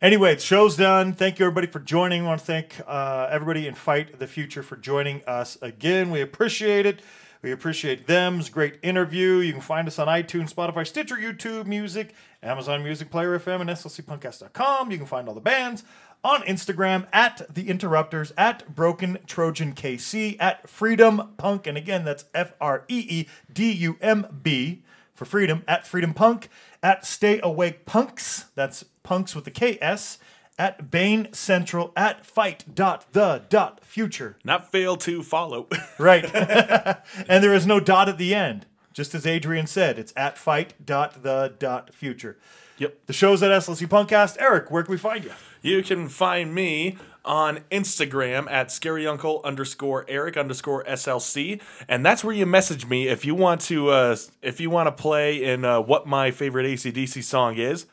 Anyway, 0.03 0.35
the 0.35 0.41
show's 0.41 0.75
done. 0.75 1.13
Thank 1.13 1.39
you, 1.39 1.45
everybody, 1.45 1.67
for 1.67 1.79
joining. 1.79 2.23
I 2.23 2.27
want 2.27 2.41
to 2.41 2.45
thank 2.45 2.75
uh, 2.85 3.29
everybody 3.31 3.67
in 3.67 3.73
Fight 3.73 4.19
the 4.19 4.27
Future 4.27 4.61
for 4.61 4.75
joining 4.75 5.23
us 5.25 5.57
again. 5.61 6.11
We 6.11 6.19
appreciate 6.19 6.85
it. 6.85 7.01
We 7.41 7.53
appreciate 7.53 8.05
them. 8.05 8.41
It's 8.41 8.49
a 8.49 8.51
great 8.51 8.79
interview. 8.83 9.37
You 9.37 9.53
can 9.53 9.61
find 9.61 9.87
us 9.87 9.97
on 9.99 10.09
iTunes, 10.09 10.53
Spotify, 10.53 10.85
Stitcher, 10.85 11.15
YouTube 11.15 11.67
Music, 11.67 12.13
Amazon 12.41 12.83
Music, 12.83 13.09
Player 13.09 13.39
FM, 13.39 13.61
and 13.61 13.69
SLCPunkcast.com. 13.69 14.91
You 14.91 14.97
can 14.97 15.07
find 15.07 15.29
all 15.29 15.35
the 15.35 15.39
bands 15.39 15.85
on 16.21 16.41
Instagram 16.41 17.07
at 17.13 17.41
The 17.53 17.69
Interrupters, 17.69 18.33
at 18.37 18.75
Broken 18.75 19.19
Trojan 19.25 19.71
KC, 19.71 20.35
at 20.37 20.67
Freedumb 20.67 21.37
Punk. 21.37 21.65
And 21.65 21.77
again, 21.77 22.03
that's 22.03 22.25
F 22.33 22.51
R 22.59 22.83
E 22.89 23.05
E 23.07 23.27
D 23.53 23.71
U 23.71 23.97
M 24.01 24.27
B 24.43 24.83
for 25.13 25.25
freedom 25.25 25.63
at 25.67 25.83
Freedumb 25.85 26.15
Punk, 26.15 26.49
at 26.81 27.05
Stay 27.05 27.39
Awake 27.43 27.85
Punks, 27.85 28.45
that's 28.55 28.85
punks 29.03 29.35
with 29.35 29.45
the 29.45 29.51
KS, 29.51 30.17
at 30.59 30.91
Bane 30.91 31.31
Central, 31.33 31.91
at 31.95 32.25
fight 32.25 32.63
dot 32.75 33.05
the 33.13 33.43
dot 33.49 33.83
future. 33.83 34.37
Not 34.43 34.71
fail 34.71 34.95
to 34.97 35.23
follow. 35.23 35.67
Right. 35.99 36.25
and 36.35 37.43
there 37.43 37.53
is 37.53 37.65
no 37.67 37.79
dot 37.79 38.09
at 38.09 38.17
the 38.17 38.33
end. 38.35 38.65
Just 38.93 39.15
as 39.15 39.25
Adrian 39.25 39.67
said, 39.67 39.97
it's 39.97 40.13
at 40.15 40.37
fight 40.37 40.73
dot 40.85 41.23
the 41.23 41.53
dot 41.59 41.93
future. 41.93 42.37
yep. 42.77 42.97
The 43.07 43.13
show's 43.13 43.41
at 43.41 43.51
SLC 43.51 43.87
Punkcast. 43.87 44.37
Eric, 44.39 44.69
where 44.69 44.83
can 44.83 44.91
we 44.91 44.97
find 44.97 45.23
you? 45.23 45.31
You 45.61 45.81
can 45.83 46.09
find 46.09 46.53
me 46.53 46.97
on 47.25 47.59
Instagram 47.71 48.49
at 48.51 48.67
scaryuncle 48.67 49.43
underscore 49.43 50.05
Eric 50.07 50.37
underscore 50.37 50.83
SLC, 50.83 51.61
and 51.87 52.05
that's 52.05 52.23
where 52.23 52.35
you 52.35 52.45
message 52.45 52.85
me 52.85 53.07
if 53.07 53.25
you 53.25 53.35
want 53.35 53.61
to 53.61 53.89
uh, 53.89 54.15
if 54.41 54.59
you 54.59 54.69
want 54.69 54.87
to 54.87 54.91
play 54.91 55.43
in 55.43 55.63
uh, 55.65 55.79
what 55.81 56.05
my 56.07 56.31
favorite 56.31 56.65
ACDC 56.65 57.23
song 57.23 57.57
is. 57.57 57.85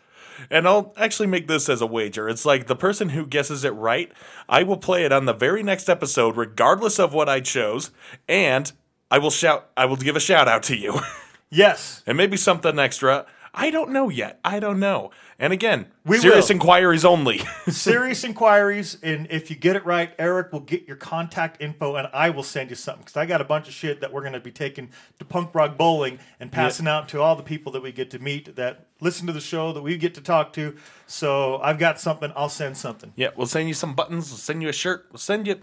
And 0.50 0.66
I'll 0.66 0.94
actually 0.96 1.26
make 1.26 1.48
this 1.48 1.68
as 1.68 1.82
a 1.82 1.86
wager. 1.86 2.26
It's 2.26 2.46
like 2.46 2.66
the 2.66 2.74
person 2.74 3.10
who 3.10 3.26
guesses 3.26 3.62
it 3.62 3.70
right, 3.74 4.10
I 4.48 4.62
will 4.62 4.78
play 4.78 5.04
it 5.04 5.12
on 5.12 5.26
the 5.26 5.34
very 5.34 5.62
next 5.62 5.88
episode, 5.90 6.36
regardless 6.36 6.98
of 6.98 7.12
what 7.12 7.28
I 7.28 7.40
chose, 7.40 7.90
and 8.26 8.72
I 9.10 9.18
will 9.18 9.30
shout. 9.30 9.68
I 9.76 9.84
will 9.84 9.96
give 9.96 10.16
a 10.16 10.20
shout 10.20 10.48
out 10.48 10.62
to 10.64 10.76
you. 10.76 10.98
Yes. 11.52 12.04
and 12.06 12.16
maybe 12.16 12.36
something 12.36 12.78
extra. 12.78 13.26
I 13.52 13.70
don't 13.70 13.90
know 13.90 14.08
yet. 14.08 14.38
I 14.44 14.60
don't 14.60 14.78
know. 14.78 15.10
And 15.38 15.52
again, 15.52 15.86
We 16.04 16.18
serious 16.18 16.48
will. 16.48 16.54
inquiries 16.56 17.04
only. 17.04 17.38
Serious 17.68 18.22
inquiries, 18.24 18.96
and 19.02 19.26
if 19.30 19.50
you 19.50 19.56
get 19.56 19.74
it 19.74 19.84
right, 19.84 20.12
Eric 20.18 20.52
will 20.52 20.60
get 20.60 20.86
your 20.86 20.96
contact 20.96 21.60
info, 21.60 21.96
and 21.96 22.08
I 22.12 22.30
will 22.30 22.42
send 22.44 22.70
you 22.70 22.76
something 22.76 23.02
because 23.02 23.16
I 23.16 23.26
got 23.26 23.40
a 23.40 23.44
bunch 23.44 23.66
of 23.66 23.74
shit 23.74 24.00
that 24.02 24.12
we're 24.12 24.20
going 24.20 24.34
to 24.34 24.40
be 24.40 24.52
taking 24.52 24.90
to 25.18 25.24
Punk 25.24 25.54
Rock 25.54 25.76
Bowling 25.76 26.18
and 26.38 26.52
passing 26.52 26.86
out 26.86 27.08
to 27.08 27.20
all 27.20 27.34
the 27.34 27.42
people 27.42 27.72
that 27.72 27.82
we 27.82 27.90
get 27.90 28.10
to 28.12 28.18
meet 28.20 28.54
that 28.56 28.86
listen 29.00 29.26
to 29.26 29.32
the 29.32 29.40
show 29.40 29.72
that 29.72 29.82
we 29.82 29.96
get 29.96 30.14
to 30.14 30.20
talk 30.20 30.52
to. 30.52 30.76
So 31.06 31.58
I've 31.60 31.78
got 31.78 31.98
something. 32.00 32.32
I'll 32.36 32.48
send 32.48 32.76
something. 32.76 33.12
yeah, 33.16 33.30
we'll 33.36 33.46
send 33.48 33.66
you 33.66 33.74
some 33.74 33.94
buttons. 33.94 34.30
We'll 34.30 34.38
send 34.38 34.62
you 34.62 34.68
a 34.68 34.72
shirt. 34.72 35.06
We'll 35.10 35.18
send 35.18 35.46
you. 35.48 35.60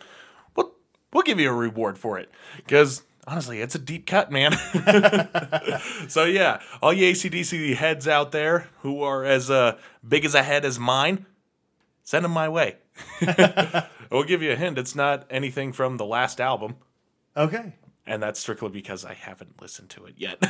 We'll 0.56 0.74
we'll 1.14 1.24
give 1.24 1.40
you 1.40 1.50
a 1.50 1.54
reward 1.54 1.98
for 1.98 2.18
it 2.20 2.30
because 2.58 3.04
honestly, 3.28 3.62
it's 3.62 3.76
a 3.76 3.80
deep 3.80 4.08
cut, 4.08 4.32
man. 4.32 4.54
so 6.08 6.24
yeah, 6.24 6.62
all 6.82 6.94
you 6.94 7.12
ACDC 7.12 7.76
heads 7.76 8.08
out 8.08 8.32
there 8.32 8.70
who 8.82 9.04
are 9.04 9.26
as 9.26 9.52
uh, 9.52 9.78
big 10.08 10.26
as 10.26 10.34
a 10.34 10.42
head 10.42 10.66
as 10.66 10.80
mine, 10.80 11.26
send 12.04 12.26
them 12.26 12.32
my 12.32 12.50
way. 12.50 12.78
we'll 14.12 14.24
give 14.24 14.42
you 14.42 14.52
a 14.52 14.56
hint. 14.56 14.78
It's 14.78 14.96
not 14.96 15.28
anything 15.30 15.74
from 15.74 15.98
the 15.98 16.06
last 16.06 16.40
album. 16.40 16.78
Okay. 17.36 17.74
And 18.08 18.24
that's 18.24 18.40
strictly 18.40 18.70
because 18.70 19.06
I 19.06 19.14
haven't 19.14 19.62
listened 19.62 19.90
to 19.92 20.06
it 20.06 20.16
yet. 20.18 20.42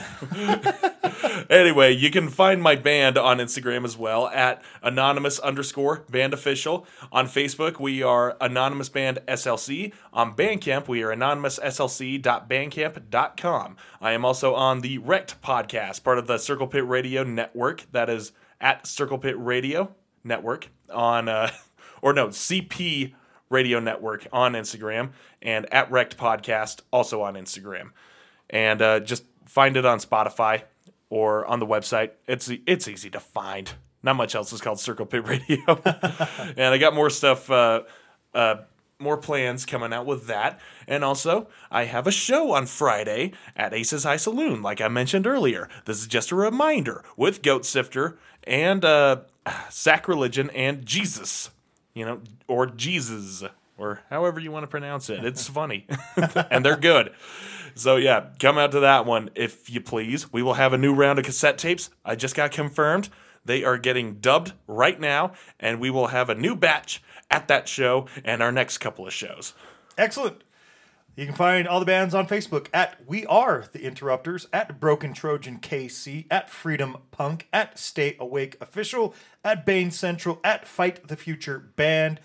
anyway, 1.49 1.93
you 1.93 2.11
can 2.11 2.29
find 2.29 2.61
my 2.61 2.75
band 2.75 3.17
on 3.17 3.39
Instagram 3.39 3.83
as 3.83 3.97
well 3.97 4.27
at 4.27 4.63
anonymous 4.81 5.39
underscore 5.39 6.05
band 6.09 6.33
official. 6.33 6.85
On 7.11 7.25
Facebook, 7.25 7.79
we 7.79 8.03
are 8.03 8.37
anonymous 8.39 8.89
band 8.89 9.19
SLC. 9.27 9.93
On 10.13 10.35
Bandcamp, 10.35 10.87
we 10.87 11.03
are 11.03 11.11
anonymous 11.11 11.37
anonymoussLC.bandcamp.com. 11.37 13.77
I 14.01 14.11
am 14.11 14.25
also 14.25 14.55
on 14.55 14.81
the 14.81 14.97
Wrecked 14.99 15.41
podcast, 15.41 16.03
part 16.03 16.17
of 16.17 16.27
the 16.27 16.37
Circle 16.37 16.67
Pit 16.67 16.85
Radio 16.87 17.23
Network. 17.23 17.85
That 17.91 18.09
is 18.09 18.31
at 18.59 18.87
Circle 18.87 19.19
Pit 19.19 19.35
Radio 19.37 19.95
Network 20.23 20.69
on, 20.91 21.29
uh, 21.29 21.51
or 22.01 22.13
no, 22.13 22.29
CP 22.29 23.13
Radio 23.49 23.79
Network 23.79 24.27
on 24.31 24.53
Instagram, 24.53 25.11
and 25.41 25.71
at 25.73 25.89
Wrecked 25.91 26.17
Podcast 26.17 26.81
also 26.91 27.21
on 27.21 27.35
Instagram. 27.35 27.91
And 28.49 28.81
uh, 28.81 28.99
just 28.99 29.23
find 29.45 29.77
it 29.77 29.85
on 29.85 29.99
Spotify 29.99 30.63
or 31.09 31.45
on 31.45 31.59
the 31.59 31.65
website. 31.65 32.11
It's 32.27 32.51
it's 32.65 32.87
easy 32.87 33.09
to 33.11 33.19
find. 33.19 33.73
Not 34.03 34.15
much 34.15 34.35
else 34.35 34.53
is 34.53 34.61
called 34.61 34.79
Circle 34.79 35.05
Pit 35.05 35.27
Radio. 35.27 35.81
and 36.55 36.73
I 36.73 36.77
got 36.77 36.93
more 36.93 37.09
stuff, 37.09 37.49
uh, 37.49 37.81
uh, 38.33 38.57
more 38.99 39.17
plans 39.17 39.65
coming 39.65 39.91
out 39.91 40.05
with 40.05 40.27
that. 40.27 40.59
And 40.87 41.03
also, 41.03 41.47
I 41.71 41.85
have 41.85 42.07
a 42.07 42.11
show 42.11 42.51
on 42.51 42.67
Friday 42.67 43.33
at 43.55 43.73
Ace's 43.73 44.03
High 44.03 44.17
Saloon, 44.17 44.61
like 44.61 44.81
I 44.81 44.87
mentioned 44.87 45.27
earlier. 45.27 45.67
This 45.85 45.99
is 45.99 46.07
just 46.07 46.31
a 46.31 46.35
reminder 46.35 47.03
with 47.15 47.41
Goat 47.41 47.65
Sifter 47.65 48.17
and 48.43 48.85
uh, 48.85 49.21
Sacreligion 49.45 50.49
and 50.53 50.85
Jesus 50.85 51.49
you 51.97 52.05
know, 52.05 52.21
or 52.47 52.67
Jesus, 52.67 53.43
or 53.77 54.01
however 54.09 54.39
you 54.39 54.51
want 54.51 54.63
to 54.63 54.67
pronounce 54.67 55.09
it. 55.09 55.25
It's 55.25 55.47
funny, 55.49 55.87
and 56.51 56.63
they're 56.63 56.77
good. 56.77 57.11
So 57.75 57.95
yeah, 57.95 58.27
come 58.39 58.57
out 58.57 58.71
to 58.71 58.79
that 58.81 59.05
one 59.05 59.29
if 59.35 59.69
you 59.69 59.81
please. 59.81 60.31
We 60.31 60.41
will 60.41 60.55
have 60.55 60.73
a 60.73 60.77
new 60.77 60.93
round 60.93 61.19
of 61.19 61.25
cassette 61.25 61.57
tapes. 61.57 61.89
I 62.05 62.15
just 62.15 62.35
got 62.35 62.51
confirmed. 62.51 63.09
They 63.45 63.63
are 63.63 63.77
getting 63.77 64.15
dubbed 64.15 64.53
right 64.67 64.99
now, 64.99 65.33
and 65.59 65.79
we 65.79 65.89
will 65.89 66.07
have 66.07 66.29
a 66.29 66.35
new 66.35 66.55
batch 66.55 67.01
at 67.31 67.47
that 67.47 67.67
show 67.67 68.07
and 68.23 68.41
our 68.41 68.51
next 68.51 68.79
couple 68.79 69.07
of 69.07 69.13
shows. 69.13 69.53
Excellent. 69.97 70.43
You 71.17 71.25
can 71.25 71.33
find 71.33 71.67
all 71.67 71.79
the 71.79 71.85
bands 71.87 72.13
on 72.13 72.27
Facebook 72.27 72.67
at 72.71 72.99
We 73.07 73.25
Are 73.25 73.65
the 73.71 73.81
Interrupters, 73.81 74.45
at 74.53 74.79
Broken 74.79 75.13
Trojan 75.13 75.57
KC, 75.57 76.27
at 76.29 76.47
Freedumb 76.47 77.01
Punk, 77.09 77.47
at 77.51 77.79
Stay 77.79 78.15
Awake 78.19 78.55
Official, 78.61 79.15
at 79.43 79.65
Bane 79.65 79.89
Central, 79.89 80.39
at 80.43 80.67
Fight 80.67 81.07
the 81.07 81.15
Future 81.15 81.57
Band. 81.75 82.19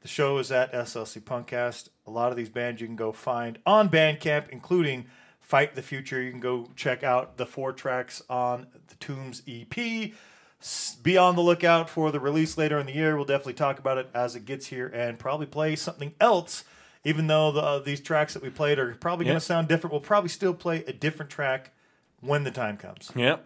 The 0.00 0.08
show 0.08 0.38
is 0.38 0.50
at 0.50 0.72
SLC 0.72 1.20
Punkcast. 1.20 1.90
A 2.06 2.10
lot 2.10 2.30
of 2.30 2.38
these 2.38 2.48
bands 2.48 2.80
you 2.80 2.86
can 2.86 2.96
go 2.96 3.12
find 3.12 3.58
on 3.66 3.90
Bandcamp, 3.90 4.48
including 4.48 5.04
Fight 5.42 5.74
the 5.74 5.82
Future. 5.82 6.22
You 6.22 6.30
can 6.30 6.40
go 6.40 6.70
check 6.74 7.04
out 7.04 7.36
the 7.36 7.44
four 7.44 7.74
tracks 7.74 8.22
on 8.30 8.66
the 8.88 8.94
Tooms 8.94 9.42
EP. 9.46 10.14
Be 11.02 11.18
on 11.18 11.36
the 11.36 11.42
lookout 11.42 11.90
for 11.90 12.10
the 12.10 12.18
release 12.18 12.56
later 12.56 12.78
in 12.78 12.86
the 12.86 12.94
year. 12.94 13.14
We'll 13.14 13.26
definitely 13.26 13.52
talk 13.52 13.78
about 13.78 13.98
it 13.98 14.08
as 14.14 14.34
it 14.34 14.46
gets 14.46 14.68
here 14.68 14.86
and 14.86 15.18
probably 15.18 15.44
play 15.44 15.76
something 15.76 16.14
else. 16.18 16.64
Even 17.04 17.26
though 17.26 17.50
the, 17.52 17.60
uh, 17.60 17.78
these 17.80 18.00
tracks 18.00 18.34
that 18.34 18.42
we 18.42 18.50
played 18.50 18.78
are 18.78 18.94
probably 18.94 19.24
going 19.24 19.34
Yeah. 19.34 19.40
to 19.40 19.44
sound 19.44 19.68
different, 19.68 19.92
we'll 19.92 20.00
probably 20.00 20.28
still 20.28 20.54
play 20.54 20.84
a 20.86 20.92
different 20.92 21.30
track 21.30 21.72
when 22.20 22.44
the 22.44 22.50
time 22.52 22.76
comes. 22.76 23.10
Yep. 23.16 23.44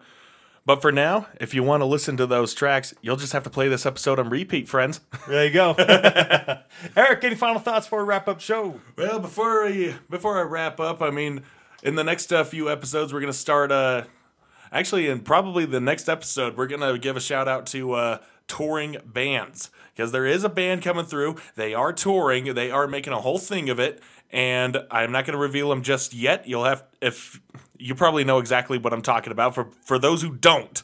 But 0.65 0.81
for 0.81 0.91
now, 0.91 1.27
if 1.39 1.53
you 1.53 1.63
want 1.63 1.79
to 1.81 1.85
listen 1.85 2.17
to 2.17 2.27
those 2.27 2.53
tracks, 2.53 2.93
you'll 3.01 3.15
just 3.15 3.31
have 3.33 3.43
to 3.43 3.49
play 3.49 3.67
this 3.69 3.85
episode 3.85 4.19
on 4.19 4.29
repeat, 4.29 4.67
friends. 4.67 4.99
There 5.27 5.45
you 5.45 5.51
go. 5.51 5.73
Eric, 6.95 7.23
any 7.23 7.35
final 7.35 7.59
thoughts 7.59 7.87
for 7.87 7.99
a 7.99 8.03
wrap 8.03 8.27
up 8.27 8.39
show? 8.41 8.79
Well, 8.97 9.19
before 9.19 9.65
I, 9.65 9.95
before 10.09 10.37
I 10.39 10.43
wrap 10.43 10.79
up, 10.79 11.01
I 11.01 11.09
mean, 11.09 11.41
in 11.83 11.95
the 11.95 12.03
next 12.03 12.31
uh, 12.33 12.43
few 12.43 12.69
episodes, 12.69 13.13
we're 13.13 13.19
gonna 13.21 13.33
start. 13.33 13.71
Uh, 13.71 14.03
actually, 14.71 15.07
in 15.07 15.21
probably 15.21 15.65
the 15.65 15.79
next 15.79 16.09
episode, 16.09 16.57
we're 16.57 16.67
gonna 16.67 16.97
give 16.97 17.15
a 17.17 17.21
shout 17.21 17.47
out 17.47 17.65
to 17.67 17.93
uh, 17.93 18.17
touring 18.47 18.97
bands 19.05 19.69
because 19.95 20.11
there 20.11 20.25
is 20.25 20.43
a 20.43 20.49
band 20.49 20.81
coming 20.81 21.05
through. 21.05 21.35
They 21.55 21.73
are 21.73 21.93
touring. 21.93 22.53
They 22.53 22.71
are 22.71 22.87
making 22.87 23.13
a 23.13 23.21
whole 23.21 23.39
thing 23.39 23.69
of 23.69 23.79
it, 23.79 24.01
and 24.31 24.77
I'm 24.91 25.11
not 25.11 25.25
gonna 25.25 25.37
reveal 25.37 25.69
them 25.69 25.81
just 25.81 26.13
yet. 26.13 26.47
You'll 26.47 26.65
have 26.65 26.83
if 27.01 27.39
you 27.77 27.95
probably 27.95 28.23
know 28.23 28.39
exactly 28.39 28.77
what 28.77 28.93
I'm 28.93 29.01
talking 29.01 29.31
about. 29.31 29.55
For 29.55 29.69
for 29.83 29.99
those 29.99 30.21
who 30.21 30.35
don't, 30.35 30.83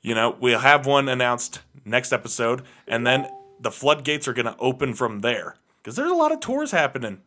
you 0.00 0.14
know, 0.14 0.36
we'll 0.40 0.60
have 0.60 0.86
one 0.86 1.08
announced 1.08 1.60
next 1.84 2.12
episode, 2.12 2.62
and 2.86 3.06
then 3.06 3.28
the 3.60 3.70
floodgates 3.70 4.26
are 4.26 4.32
going 4.32 4.46
to 4.46 4.56
open 4.58 4.94
from 4.94 5.20
there 5.20 5.56
because 5.78 5.96
there's 5.96 6.10
a 6.10 6.14
lot 6.14 6.32
of 6.32 6.40
tours 6.40 6.72
happening. 6.72 7.22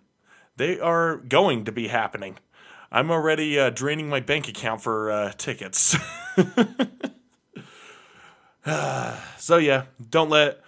They 0.57 0.79
are 0.79 1.17
going 1.17 1.65
to 1.65 1.71
be 1.71 1.87
happening. 1.87 2.37
I'm 2.91 3.11
already 3.11 3.59
uh, 3.59 3.71
draining 3.71 4.09
my 4.09 4.19
bank 4.19 4.47
account 4.47 4.81
for 4.81 5.11
uh, 5.11 5.31
tickets. 5.37 5.97
so 9.37 9.57
yeah, 9.57 9.85
don't 10.09 10.29
let. 10.29 10.61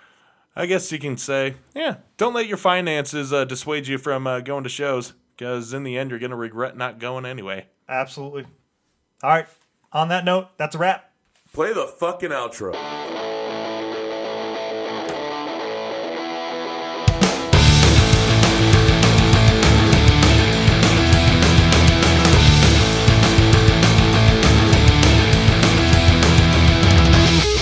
I 0.56 0.66
guess 0.66 0.92
you 0.92 0.98
can 0.98 1.17
say, 1.17 1.56
yeah, 1.76 1.98
don't 2.17 2.34
let 2.34 2.48
your 2.48 2.58
finances 2.58 3.32
uh, 3.32 3.45
dissuade 3.45 3.85
you 3.88 3.98
from 4.00 4.26
uh, 4.26 4.40
going 4.40 4.64
to 4.64 4.69
shows 4.69 5.14
because 5.35 5.72
in 5.72 5.84
the 5.84 5.98
end 5.98 6.09
you're 6.09 6.19
going 6.19 6.32
to 6.32 6.35
regret 6.35 6.76
not 6.76 7.00
going 7.00 7.26
anyway. 7.26 7.67
Absolutely. 7.88 8.45
All 9.24 9.30
right. 9.30 9.48
On 9.93 10.09
that 10.09 10.26
note, 10.26 10.50
that's 10.58 10.76
a 10.76 10.80
wrap. 10.80 11.11
Play 11.53 11.74
the 11.74 11.88
fucking 11.88 12.32
outro. 12.32 13.17